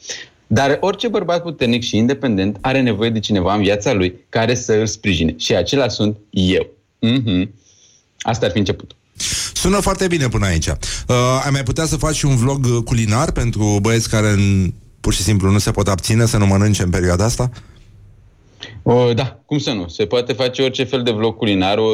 Dar 0.54 0.78
orice 0.80 1.08
bărbat 1.08 1.42
puternic 1.42 1.84
și 1.84 1.98
independent 1.98 2.58
are 2.62 2.82
nevoie 2.82 3.10
de 3.10 3.20
cineva 3.20 3.54
în 3.54 3.62
viața 3.62 3.94
lui 3.94 4.16
care 4.30 4.56
să 4.56 4.74
îl 4.74 4.86
sprijine. 4.86 5.36
Și 5.38 5.56
acela 5.56 5.88
sunt 5.88 6.18
eu. 6.30 6.68
Mm-hmm. 7.06 7.50
Asta 8.20 8.46
ar 8.46 8.52
fi 8.52 8.58
începutul. 8.58 8.98
Sună 9.54 9.80
foarte 9.80 10.08
bine 10.08 10.28
până 10.28 10.46
aici. 10.46 10.68
Uh, 10.68 11.16
ai 11.44 11.50
mai 11.52 11.64
putea 11.64 11.86
să 11.86 11.98
faci 11.98 12.22
un 12.22 12.36
vlog 12.36 12.84
culinar 12.84 13.32
pentru 13.32 13.80
băieți 13.82 14.10
care 14.10 14.36
pur 15.00 15.14
și 15.14 15.22
simplu 15.22 15.52
nu 15.52 15.58
se 15.58 15.72
pot 15.72 15.88
abține 15.88 16.26
să 16.26 16.38
nu 16.38 16.46
mănânce 16.46 16.84
în 16.84 16.90
perioada 16.90 17.24
asta? 17.24 17.50
O, 17.50 17.71
da, 19.14 19.40
cum 19.46 19.58
să 19.58 19.72
nu? 19.72 19.88
Se 19.88 20.06
poate 20.06 20.34
face 20.34 20.62
orice 20.62 20.84
fel 20.84 21.04
de 21.04 21.12
vlog 21.12 21.38
culinar, 21.38 21.78
o, 21.78 21.90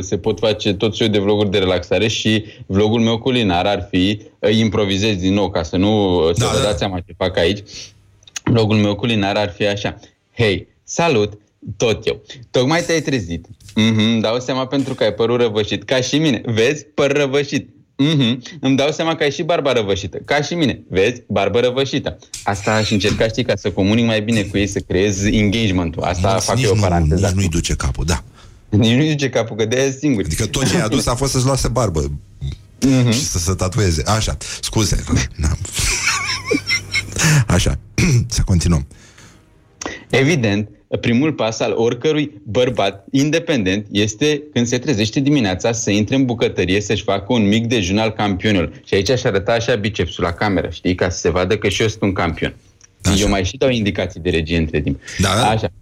se 0.00 0.18
pot 0.18 0.38
face 0.38 0.74
tot 0.74 0.94
soiul 0.94 1.12
de 1.12 1.18
vloguri 1.18 1.50
de 1.50 1.58
relaxare 1.58 2.08
și 2.08 2.44
vlogul 2.66 3.00
meu 3.00 3.18
culinar 3.18 3.66
ar 3.66 3.86
fi, 3.90 4.20
improvizez 4.58 5.16
din 5.16 5.34
nou 5.34 5.50
ca 5.50 5.62
să 5.62 5.76
nu 5.76 6.22
da, 6.26 6.32
să 6.32 6.50
vă 6.52 6.58
da. 6.58 6.64
dați 6.64 6.78
seama 6.78 7.00
ce 7.00 7.14
fac 7.16 7.36
aici, 7.36 7.62
vlogul 8.44 8.76
meu 8.76 8.94
culinar 8.94 9.36
ar 9.36 9.50
fi 9.50 9.66
așa. 9.66 9.98
Hei, 10.36 10.68
salut, 10.84 11.38
tot 11.76 12.06
eu. 12.06 12.22
Tocmai 12.50 12.82
te-ai 12.82 13.00
trezit. 13.00 13.46
Mm-hmm, 13.46 14.20
dau 14.20 14.38
seama 14.38 14.66
pentru 14.66 14.94
că 14.94 15.04
ai 15.04 15.14
părul 15.14 15.36
răvășit. 15.36 15.82
Ca 15.82 16.00
și 16.00 16.18
mine. 16.18 16.40
Vezi? 16.44 16.84
Păr 16.84 17.12
răvășit. 17.12 17.68
Mm-hmm. 17.98 18.58
Îmi 18.60 18.76
dau 18.76 18.90
seama 18.90 19.14
că 19.14 19.22
ai 19.22 19.30
și 19.30 19.42
barba 19.42 19.72
răvășită. 19.72 20.18
Ca 20.24 20.42
și 20.42 20.54
mine. 20.54 20.82
Vezi? 20.88 21.22
Barbă 21.28 21.60
răvășită. 21.60 22.18
Asta 22.42 22.72
aș 22.72 22.90
încerca, 22.90 23.28
știi, 23.28 23.44
ca 23.44 23.56
să 23.56 23.70
comunic 23.70 24.04
mai 24.04 24.22
bine 24.22 24.42
cu 24.42 24.58
ei, 24.58 24.66
să 24.66 24.80
creez 24.80 25.24
engagement-ul. 25.24 26.02
Asta 26.02 26.30
Mulți, 26.30 26.46
fac 26.46 26.60
eu 26.60 26.72
o 26.76 26.80
paranteză. 26.80 27.26
Nici 27.26 27.34
nu-i 27.34 27.48
duce 27.48 27.74
capul, 27.74 28.04
da. 28.04 28.24
Nici 28.68 28.94
nu-i 28.94 29.08
duce 29.08 29.28
capul, 29.28 29.56
că 29.56 29.64
de-aia 29.64 29.90
singur. 29.90 30.24
Adică 30.24 30.46
tot 30.46 30.68
ce 30.68 30.76
i-a 30.76 30.84
adus 30.84 31.06
a 31.06 31.14
fost 31.14 31.32
să-și 31.32 31.44
lase 31.44 31.68
barbă. 31.68 32.10
Mm-hmm. 32.86 33.12
Și 33.12 33.24
să 33.24 33.38
se 33.38 33.52
tatueze. 33.52 34.02
Așa. 34.06 34.36
Scuze. 34.60 35.04
Așa. 37.46 37.78
să 38.36 38.42
continuăm. 38.44 38.86
Evident, 40.10 40.68
primul 40.96 41.32
pas 41.32 41.60
al 41.60 41.72
oricărui 41.76 42.40
bărbat 42.42 43.06
independent 43.10 43.86
este 43.90 44.42
când 44.52 44.66
se 44.66 44.78
trezește 44.78 45.20
dimineața 45.20 45.72
să 45.72 45.90
intre 45.90 46.14
în 46.14 46.24
bucătărie 46.24 46.80
să-și 46.80 47.02
facă 47.02 47.32
un 47.32 47.48
mic 47.48 47.66
dejun 47.66 47.98
al 47.98 48.10
campionului. 48.10 48.72
Și 48.84 48.94
aici 48.94 49.10
aș 49.10 49.22
arăta 49.22 49.52
așa 49.52 49.74
bicepsul 49.74 50.24
la 50.24 50.32
cameră, 50.32 50.68
știi, 50.70 50.94
ca 50.94 51.08
să 51.08 51.18
se 51.18 51.30
vadă 51.30 51.56
că 51.56 51.68
și 51.68 51.82
eu 51.82 51.88
sunt 51.88 52.02
un 52.02 52.12
campion. 52.12 52.54
Așa. 53.04 53.20
Eu 53.20 53.28
mai 53.28 53.44
și 53.44 53.56
dau 53.56 53.68
indicații 53.68 54.20
de 54.20 54.30
regie 54.30 54.56
între 54.56 54.80
timp. 54.80 55.00
Da, 55.18 55.28
da. 55.34 55.48
Așa. 55.48 55.72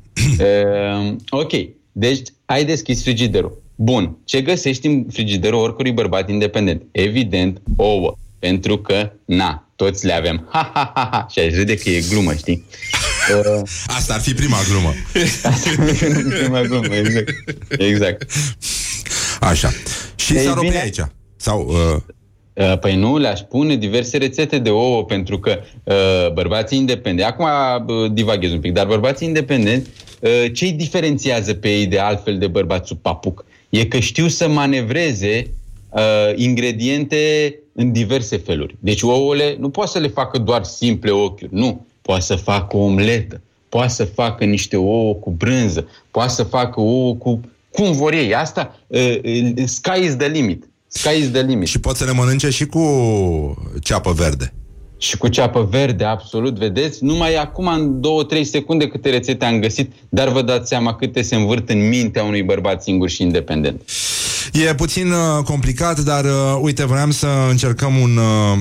Uh, 0.40 1.14
ok. 1.42 1.52
Deci, 1.92 2.28
ai 2.44 2.64
deschis 2.64 3.02
frigiderul. 3.02 3.62
Bun. 3.74 4.16
Ce 4.24 4.42
găsești 4.42 4.86
în 4.86 5.04
frigiderul 5.12 5.58
oricărui 5.58 5.92
bărbat 5.92 6.30
independent? 6.30 6.82
Evident, 6.90 7.60
ouă. 7.76 8.16
Pentru 8.38 8.78
că, 8.78 9.12
na, 9.24 9.68
toți 9.76 10.06
le 10.06 10.12
avem. 10.12 10.48
Ha, 10.50 10.70
ha, 10.74 10.92
ha, 10.94 11.08
ha. 11.12 11.26
Și 11.30 11.38
aș 11.38 11.54
râde 11.54 11.76
că 11.76 11.90
e 11.90 12.02
glumă, 12.10 12.34
știi? 12.34 12.64
Uh, 13.34 13.62
Asta 13.98 14.14
ar 14.14 14.20
fi 14.20 14.34
prima 14.34 14.56
glumă. 14.68 14.94
Asta 15.42 15.48
ar 15.48 15.54
fi 15.54 16.04
prima 16.40 16.62
glumă, 16.62 16.94
exact. 16.94 17.30
exact. 17.78 18.32
Așa. 19.40 19.70
Și 20.16 20.38
s-ar 20.38 20.56
opri 20.56 20.76
aici. 20.76 21.00
Sau... 21.36 21.66
Uh... 21.68 22.02
Uh, 22.52 22.78
păi 22.78 22.96
nu, 22.96 23.18
le-aș 23.18 23.40
pune 23.40 23.76
diverse 23.76 24.16
rețete 24.16 24.58
de 24.58 24.70
ouă, 24.70 25.04
pentru 25.04 25.38
că 25.38 25.58
uh, 25.84 26.32
bărbații 26.32 26.78
independenți, 26.78 27.32
acum 27.32 27.46
uh, 27.86 28.12
divaghez 28.12 28.52
un 28.52 28.60
pic, 28.60 28.72
dar 28.72 28.86
bărbații 28.86 29.26
independenți 29.26 29.90
uh, 30.20 30.30
ce 30.52 30.64
îi 30.64 30.72
diferențiază 30.72 31.54
pe 31.54 31.68
ei 31.68 31.86
de 31.86 31.98
altfel 31.98 32.38
de 32.38 32.46
bărbați 32.46 32.88
sub 32.88 32.98
papuc? 32.98 33.44
E 33.68 33.84
că 33.84 33.98
știu 33.98 34.28
să 34.28 34.48
manevreze 34.48 35.50
uh, 35.90 36.32
ingrediente 36.34 37.54
în 37.72 37.92
diverse 37.92 38.36
feluri. 38.36 38.76
Deci 38.78 39.02
ouăle 39.02 39.56
nu 39.58 39.70
poate 39.70 39.90
să 39.90 39.98
le 39.98 40.08
facă 40.08 40.38
doar 40.38 40.64
simple 40.64 41.10
ochiuri, 41.10 41.54
nu. 41.54 41.86
Poate 42.10 42.24
să 42.24 42.34
facă 42.34 42.76
o 42.76 42.80
omletă, 42.80 43.40
poate 43.68 43.92
să 43.92 44.04
facă 44.04 44.44
niște 44.44 44.76
ouă 44.76 45.14
cu 45.14 45.30
brânză, 45.30 45.88
poate 46.10 46.32
să 46.32 46.42
facă 46.42 46.80
ouă 46.80 47.14
cu 47.14 47.40
cum 47.72 47.92
vor 47.92 48.12
ei. 48.12 48.34
Asta, 48.34 48.78
uh, 48.86 49.18
uh, 49.24 49.52
sky 49.64 50.04
is 50.04 50.16
the 50.16 50.26
limit. 50.26 50.68
Sky 50.86 51.18
is 51.18 51.30
the 51.30 51.42
limit. 51.42 51.68
Și 51.68 51.80
pot 51.80 51.96
să 51.96 52.04
le 52.04 52.12
mănânce 52.12 52.50
și 52.50 52.66
cu 52.66 52.82
ceapă 53.82 54.12
verde. 54.12 54.52
Și 54.98 55.16
cu 55.16 55.28
ceapă 55.28 55.68
verde, 55.70 56.04
absolut, 56.04 56.58
vedeți? 56.58 57.04
Numai 57.04 57.34
acum, 57.34 57.66
în 57.66 58.00
2-3 58.40 58.42
secunde, 58.42 58.86
câte 58.86 59.10
rețete 59.10 59.44
am 59.44 59.60
găsit, 59.60 59.92
dar 60.08 60.28
vă 60.28 60.42
dați 60.42 60.68
seama 60.68 60.94
câte 60.94 61.22
se 61.22 61.34
învârt 61.34 61.68
în 61.68 61.88
mintea 61.88 62.22
unui 62.22 62.42
bărbat 62.42 62.82
singur 62.82 63.08
și 63.08 63.22
independent. 63.22 63.82
E 64.52 64.74
puțin 64.74 65.10
uh, 65.10 65.44
complicat, 65.44 66.00
dar 66.00 66.24
uh, 66.24 66.58
uite, 66.60 66.84
vreau 66.84 67.10
să 67.10 67.26
încercăm 67.50 67.96
un, 67.98 68.16
uh, 68.16 68.58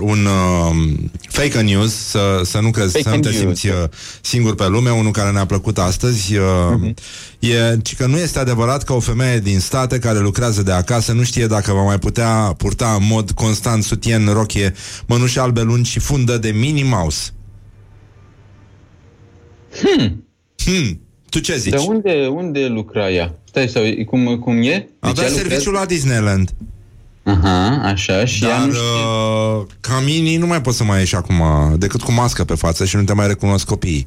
un 0.12 0.26
uh, 0.26 0.94
fake 1.28 1.60
news, 1.60 1.94
să, 1.94 2.40
să 2.44 2.58
nu 2.60 2.70
crezi, 2.70 3.00
să 3.02 3.08
nu 3.08 3.20
te 3.20 3.32
simți 3.32 3.68
uh, 3.68 3.74
singur 4.20 4.54
pe 4.54 4.68
lume, 4.68 4.90
unul 4.90 5.12
care 5.12 5.30
ne-a 5.30 5.46
plăcut 5.46 5.78
astăzi. 5.78 6.36
Uh, 6.36 6.44
uh-huh. 6.44 6.94
E 7.38 7.78
ci 7.82 7.96
că 7.96 8.06
nu 8.06 8.16
este 8.16 8.38
adevărat 8.38 8.84
că 8.84 8.92
o 8.92 9.00
femeie 9.00 9.38
din 9.38 9.60
state 9.60 9.98
care 9.98 10.18
lucrează 10.18 10.62
de 10.62 10.72
acasă 10.72 11.12
nu 11.12 11.22
știe 11.22 11.46
dacă 11.46 11.72
va 11.72 11.82
mai 11.82 11.98
putea 11.98 12.54
purta 12.56 12.96
în 13.00 13.06
mod 13.06 13.30
constant 13.30 13.82
sutien, 13.82 14.28
rochie, 14.32 14.74
mănuși 15.06 15.38
albe 15.38 15.60
lungi 15.60 15.90
și 15.90 15.98
fundă 15.98 16.38
de 16.38 16.50
Minnie 16.50 16.84
Mouse. 16.84 17.30
Hmm. 19.82 20.24
Hmm. 20.64 21.07
Tu 21.30 21.38
ce 21.40 21.56
zici? 21.56 21.72
Dar 21.72 21.84
unde, 21.86 22.26
unde 22.26 22.66
lucra 22.66 23.10
ea? 23.10 23.34
Stai 23.44 23.68
sau 23.68 23.82
cum, 24.06 24.38
cum 24.38 24.56
e? 24.56 24.62
Deci 24.62 24.88
Avea 25.00 25.24
ea 25.24 25.30
serviciul 25.30 25.72
la 25.72 25.84
Disneyland. 25.84 26.50
Aha, 27.22 27.80
așa, 27.84 28.24
și 28.24 28.44
ea 28.44 28.58
Dar 28.58 28.66
nu 28.66 28.72
știe. 28.72 28.84
uh, 28.84 29.66
ca 29.80 30.02
Minnie 30.04 30.38
nu 30.38 30.46
mai 30.46 30.60
poți 30.60 30.76
să 30.76 30.84
mai 30.84 30.98
ieși 30.98 31.14
acum 31.14 31.42
decât 31.76 32.02
cu 32.02 32.12
mască 32.12 32.44
pe 32.44 32.54
față 32.54 32.84
și 32.84 32.96
nu 32.96 33.02
te 33.02 33.12
mai 33.12 33.26
recunosc 33.26 33.66
copiii. 33.66 34.06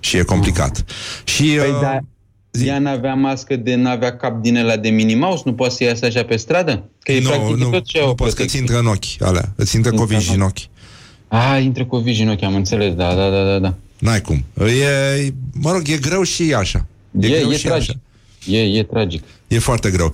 Și 0.00 0.16
e 0.16 0.22
complicat. 0.22 0.84
Și 1.24 1.42
Păi 1.42 1.68
uh, 1.70 1.78
da, 1.80 1.98
ea 2.64 2.78
n-avea 2.78 3.14
mască 3.14 3.56
de 3.56 3.74
n-avea 3.74 4.16
cap 4.16 4.42
din 4.42 4.56
ăla 4.56 4.76
de 4.76 4.88
Minnie 4.88 5.16
Mouse, 5.16 5.42
nu 5.44 5.52
poate 5.54 5.74
să 5.74 5.84
iasă 5.84 6.06
așa 6.06 6.22
pe 6.24 6.36
stradă? 6.36 6.88
Că 7.02 7.12
e 7.12 7.20
nu, 7.20 7.28
practic 7.28 7.56
nu, 7.56 7.68
tot 7.70 7.84
ce 7.84 7.98
au 7.98 8.06
nu 8.06 8.14
poți 8.14 8.36
că 8.36 8.44
ți 8.44 8.56
intră 8.56 8.78
în 8.78 8.86
ochi 8.86 9.04
alea. 9.20 9.52
Îți 9.56 9.76
intră 9.76 9.90
Intră 9.90 10.06
covigi 10.06 10.28
în 10.28 10.34
în 10.34 10.40
ochi. 10.42 10.50
ochi. 11.28 11.42
A, 11.42 11.58
intră 11.58 11.84
cu 11.84 11.96
vigi 11.96 12.22
în 12.22 12.28
ochi, 12.28 12.42
am 12.42 12.54
înțeles, 12.54 12.94
da, 12.94 13.14
da, 13.14 13.30
da, 13.30 13.44
da, 13.44 13.58
da. 13.58 13.74
N-ai 13.98 14.20
cum. 14.20 14.44
E, 14.66 15.32
mă 15.52 15.72
rog, 15.72 15.88
e 15.88 15.96
greu 15.96 16.22
și 16.22 16.54
așa. 16.54 16.86
E, 17.20 17.28
greu 17.28 17.50
e 17.50 17.56
și 17.56 17.64
tragic. 17.66 17.90
așa. 17.90 17.98
E, 18.56 18.58
e 18.78 18.82
tragic. 18.82 19.22
E 19.48 19.58
foarte 19.58 19.90
greu. 19.90 20.12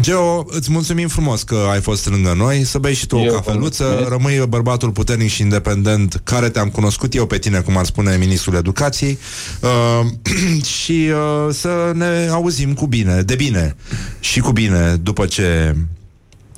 Geo, 0.00 0.46
îți 0.48 0.70
mulțumim 0.70 1.08
frumos 1.08 1.42
că 1.42 1.66
ai 1.70 1.80
fost 1.80 2.08
lângă 2.08 2.32
noi 2.36 2.64
Să 2.64 2.78
bei 2.78 2.94
și 2.94 3.06
tu 3.06 3.16
Eu 3.16 3.24
o 3.24 3.28
vă 3.30 3.34
cafeluță 3.34 3.82
mulțumesc. 3.84 4.08
Rămâi 4.10 4.46
bărbatul 4.48 4.90
puternic 4.90 5.28
și 5.30 5.42
independent 5.42 6.20
Care 6.24 6.48
te-am 6.48 6.68
cunoscut 6.68 7.14
eu 7.14 7.26
pe 7.26 7.38
tine 7.38 7.60
Cum 7.60 7.76
ar 7.76 7.84
spune 7.84 8.16
ministrul 8.16 8.54
educației 8.54 9.18
uh, 9.62 10.00
Și 10.80 11.08
uh, 11.10 11.54
să 11.54 11.92
ne 11.94 12.28
auzim 12.30 12.74
cu 12.74 12.86
bine 12.86 13.22
De 13.22 13.34
bine 13.34 13.76
Și 14.20 14.40
cu 14.40 14.52
bine 14.52 14.96
după 15.02 15.26
ce 15.26 15.76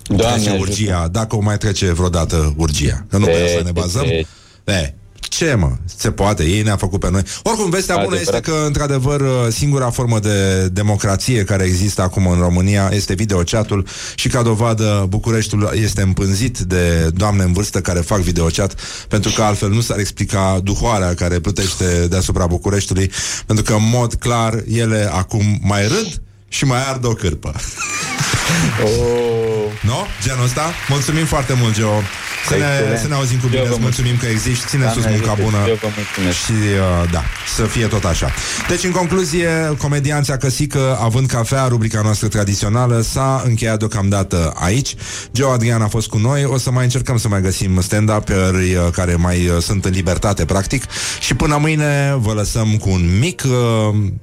Doamne 0.07 0.35
trece 0.35 0.51
ajută. 0.51 0.71
urgia 0.71 1.09
Dacă 1.09 1.37
o 1.37 1.41
mai 1.41 1.59
trece 1.59 1.93
vreodată 1.93 2.55
urgia 2.57 3.07
Că 3.11 3.17
nu 3.19 3.25
pe 3.25 3.31
Pe- 3.31 3.45
asta 3.45 3.57
ne 3.65 3.73
pe- 3.73 3.81
bazăm 3.81 4.05
pe- 4.05 4.27
E, 4.65 4.95
ce 5.21 5.55
mă, 5.55 5.73
se 5.97 6.11
poate, 6.11 6.45
ei 6.45 6.63
ne-a 6.63 6.77
făcut 6.77 7.01
pe 7.01 7.11
noi 7.11 7.23
Oricum, 7.43 7.71
vestea 7.71 7.97
bună 7.97 8.17
este 8.21 8.37
Adevărat. 8.37 8.61
că, 8.61 8.67
într-adevăr, 8.67 9.51
singura 9.51 9.91
formă 9.91 10.19
de 10.19 10.69
democrație 10.69 11.45
care 11.45 11.65
există 11.65 12.03
acum 12.03 12.27
în 12.27 12.39
România 12.39 12.91
este 12.93 13.15
videochatul 13.15 13.87
și 14.15 14.29
ca 14.29 14.43
dovadă 14.43 15.07
Bucureștiul 15.09 15.71
este 15.75 16.03
împânzit 16.03 16.59
de 16.59 17.11
doamne 17.15 17.43
în 17.43 17.53
vârstă 17.53 17.81
care 17.81 18.01
fac 18.01 18.19
videochat 18.19 18.75
pentru 19.09 19.31
că 19.31 19.43
altfel 19.43 19.71
nu 19.71 19.81
s-ar 19.81 19.99
explica 19.99 20.61
duhoarea 20.63 21.15
care 21.15 21.39
plutește 21.39 22.07
deasupra 22.09 22.47
Bucureștiului 22.47 23.11
pentru 23.47 23.65
că, 23.65 23.73
în 23.73 23.89
mod 23.93 24.15
clar, 24.15 24.63
ele 24.69 25.11
acum 25.13 25.59
mai 25.63 25.83
râd 25.89 26.23
și 26.49 26.65
mai 26.65 26.89
ard 26.89 27.05
o 27.05 27.13
cârpă. 27.13 27.55
Oh. 28.85 29.50
Nu? 29.81 30.07
Genul 30.23 30.45
ăsta? 30.45 30.63
Mulțumim 30.89 31.25
foarte 31.25 31.55
mult, 31.61 31.75
Geo. 31.75 32.03
Să 32.49 32.57
ne, 32.57 32.65
Excelent. 32.65 32.99
să 33.01 33.09
ne 33.09 33.15
auzim 33.15 33.39
cu 33.39 33.45
Eu 33.45 33.51
bine, 33.51 33.63
vă 33.63 33.71
îți 33.71 33.81
mulțumim 33.81 34.17
că 34.17 34.27
existi, 34.27 34.67
ține 34.67 34.85
sus 34.85 35.03
Doamne 35.03 35.11
munca 35.11 35.33
ajută, 35.33 35.51
bună 35.51 35.65
eu 35.69 35.79
vă 35.83 35.89
mulțumesc. 35.97 36.39
și 36.45 36.53
uh, 36.53 37.11
da, 37.11 37.23
să 37.57 37.63
fie 37.63 37.87
tot 37.87 38.05
așa. 38.05 38.29
Deci, 38.69 38.85
în 38.85 38.91
concluzie, 38.91 39.49
comedianța 39.79 40.37
Căsică, 40.37 40.99
având 41.03 41.27
cafea, 41.27 41.67
rubrica 41.69 42.01
noastră 42.03 42.29
tradițională, 42.29 43.01
s-a 43.01 43.43
încheiat 43.47 43.79
deocamdată 43.79 44.53
aici. 44.57 44.95
Geo 45.33 45.51
Adrian 45.51 45.83
a 45.83 45.89
fost 45.89 46.09
cu 46.09 46.19
noi, 46.19 46.45
o 46.45 46.59
să 46.59 46.71
mai 46.71 46.85
încercăm 46.85 47.17
să 47.19 47.29
mai 47.29 47.41
găsim 47.41 47.81
stand-up-uri 47.81 48.75
uh, 48.75 48.89
care 48.93 49.15
mai 49.15 49.49
uh, 49.49 49.63
sunt 49.63 49.85
în 49.85 49.93
libertate, 49.93 50.45
practic, 50.45 50.85
și 51.21 51.35
până 51.35 51.57
mâine 51.61 52.17
vă 52.19 52.33
lăsăm 52.33 52.77
cu 52.77 52.89
un 52.91 53.19
mic 53.19 53.43
uh, 53.45 53.53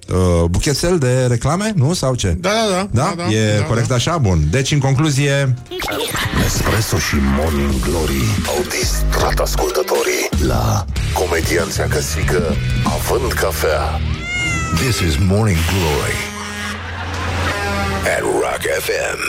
uh, 0.08 0.44
buchețel 0.50 0.98
de 0.98 1.26
reclame, 1.30 1.72
nu? 1.76 1.94
Sau 1.94 2.16
ce? 2.16 2.38
Da, 2.40 2.50
da, 2.50 2.76
da. 2.76 2.88
Da? 2.92 3.14
da, 3.18 3.24
da 3.24 3.34
e 3.34 3.58
da, 3.58 3.64
corect 3.64 3.88
da. 3.88 3.96
așa? 3.96 4.18
Bun. 4.18 4.40
Deci, 4.50 4.72
în 4.72 4.80
concluzie, 4.80 5.47
Espresso 6.46 6.98
și 6.98 7.16
Morning 7.20 7.80
Glory 7.90 8.22
au 8.48 8.64
distrat 8.70 9.40
ascultătorii 9.40 10.30
la 10.48 10.86
Comedianța 11.14 11.84
Căsică 11.84 12.56
având 12.84 13.32
cafea. 13.32 14.00
This 14.76 15.00
is 15.00 15.16
Morning 15.18 15.58
Glory 15.74 16.18
at 18.16 18.22
Rock 18.22 18.62
FM. 18.86 19.20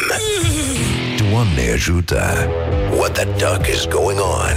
Doamne 1.30 1.70
ajută! 1.72 2.48
What 2.96 3.12
the 3.12 3.24
duck 3.24 3.66
is 3.66 3.86
going 3.86 4.18
on? 4.20 4.56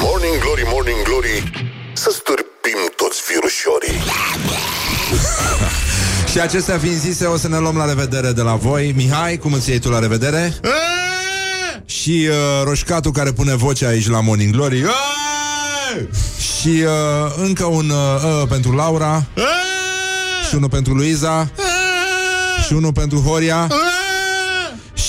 Morning 0.00 0.38
Glory, 0.40 0.64
Morning 0.66 1.02
Glory, 1.02 1.42
să 1.92 2.10
stârpim 2.10 2.78
toți 2.96 3.22
virușorii. 3.28 4.02
Și 6.34 6.40
acestea 6.40 6.78
fiind 6.78 6.96
zise, 6.96 7.26
o 7.26 7.36
să 7.36 7.48
ne 7.48 7.58
luăm 7.58 7.76
la 7.76 7.84
revedere 7.84 8.32
de 8.32 8.42
la 8.42 8.54
voi. 8.54 8.92
Mihai, 8.96 9.36
cum 9.36 9.52
îți 9.52 9.70
iei 9.70 9.78
tu 9.78 9.90
la 9.90 9.98
revedere? 9.98 10.54
Și 11.86 12.28
uh, 12.28 12.64
roșcatul 12.64 13.10
care 13.12 13.32
pune 13.32 13.54
voce 13.54 13.86
aici 13.86 14.08
la 14.08 14.20
Morning 14.20 14.54
Glory. 14.54 14.78
Eee! 14.78 16.08
Și 16.60 16.68
uh, 16.68 17.34
încă 17.36 17.64
un 17.64 17.90
uh, 17.90 18.40
uh, 18.40 18.48
pentru 18.48 18.72
Laura. 18.72 19.24
Și 20.48 20.54
unul 20.54 20.68
pentru 20.68 20.94
Luiza. 20.94 21.50
Și 22.66 22.72
unul 22.72 22.92
pentru 22.92 23.18
Horia. 23.18 23.68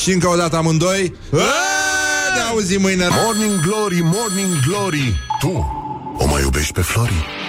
Și 0.02 0.12
încă 0.12 0.28
o 0.28 0.36
dată 0.36 0.56
amândoi. 0.56 1.16
Ne 2.36 2.42
auzim 2.52 2.82
mâine. 2.82 3.08
Morning 3.24 3.62
Glory, 3.62 4.02
Morning 4.02 4.60
Glory, 4.68 5.22
tu 5.40 5.66
o 6.18 6.26
mai 6.26 6.42
iubești 6.42 6.74
pe 6.74 6.82
Flori? 6.82 7.45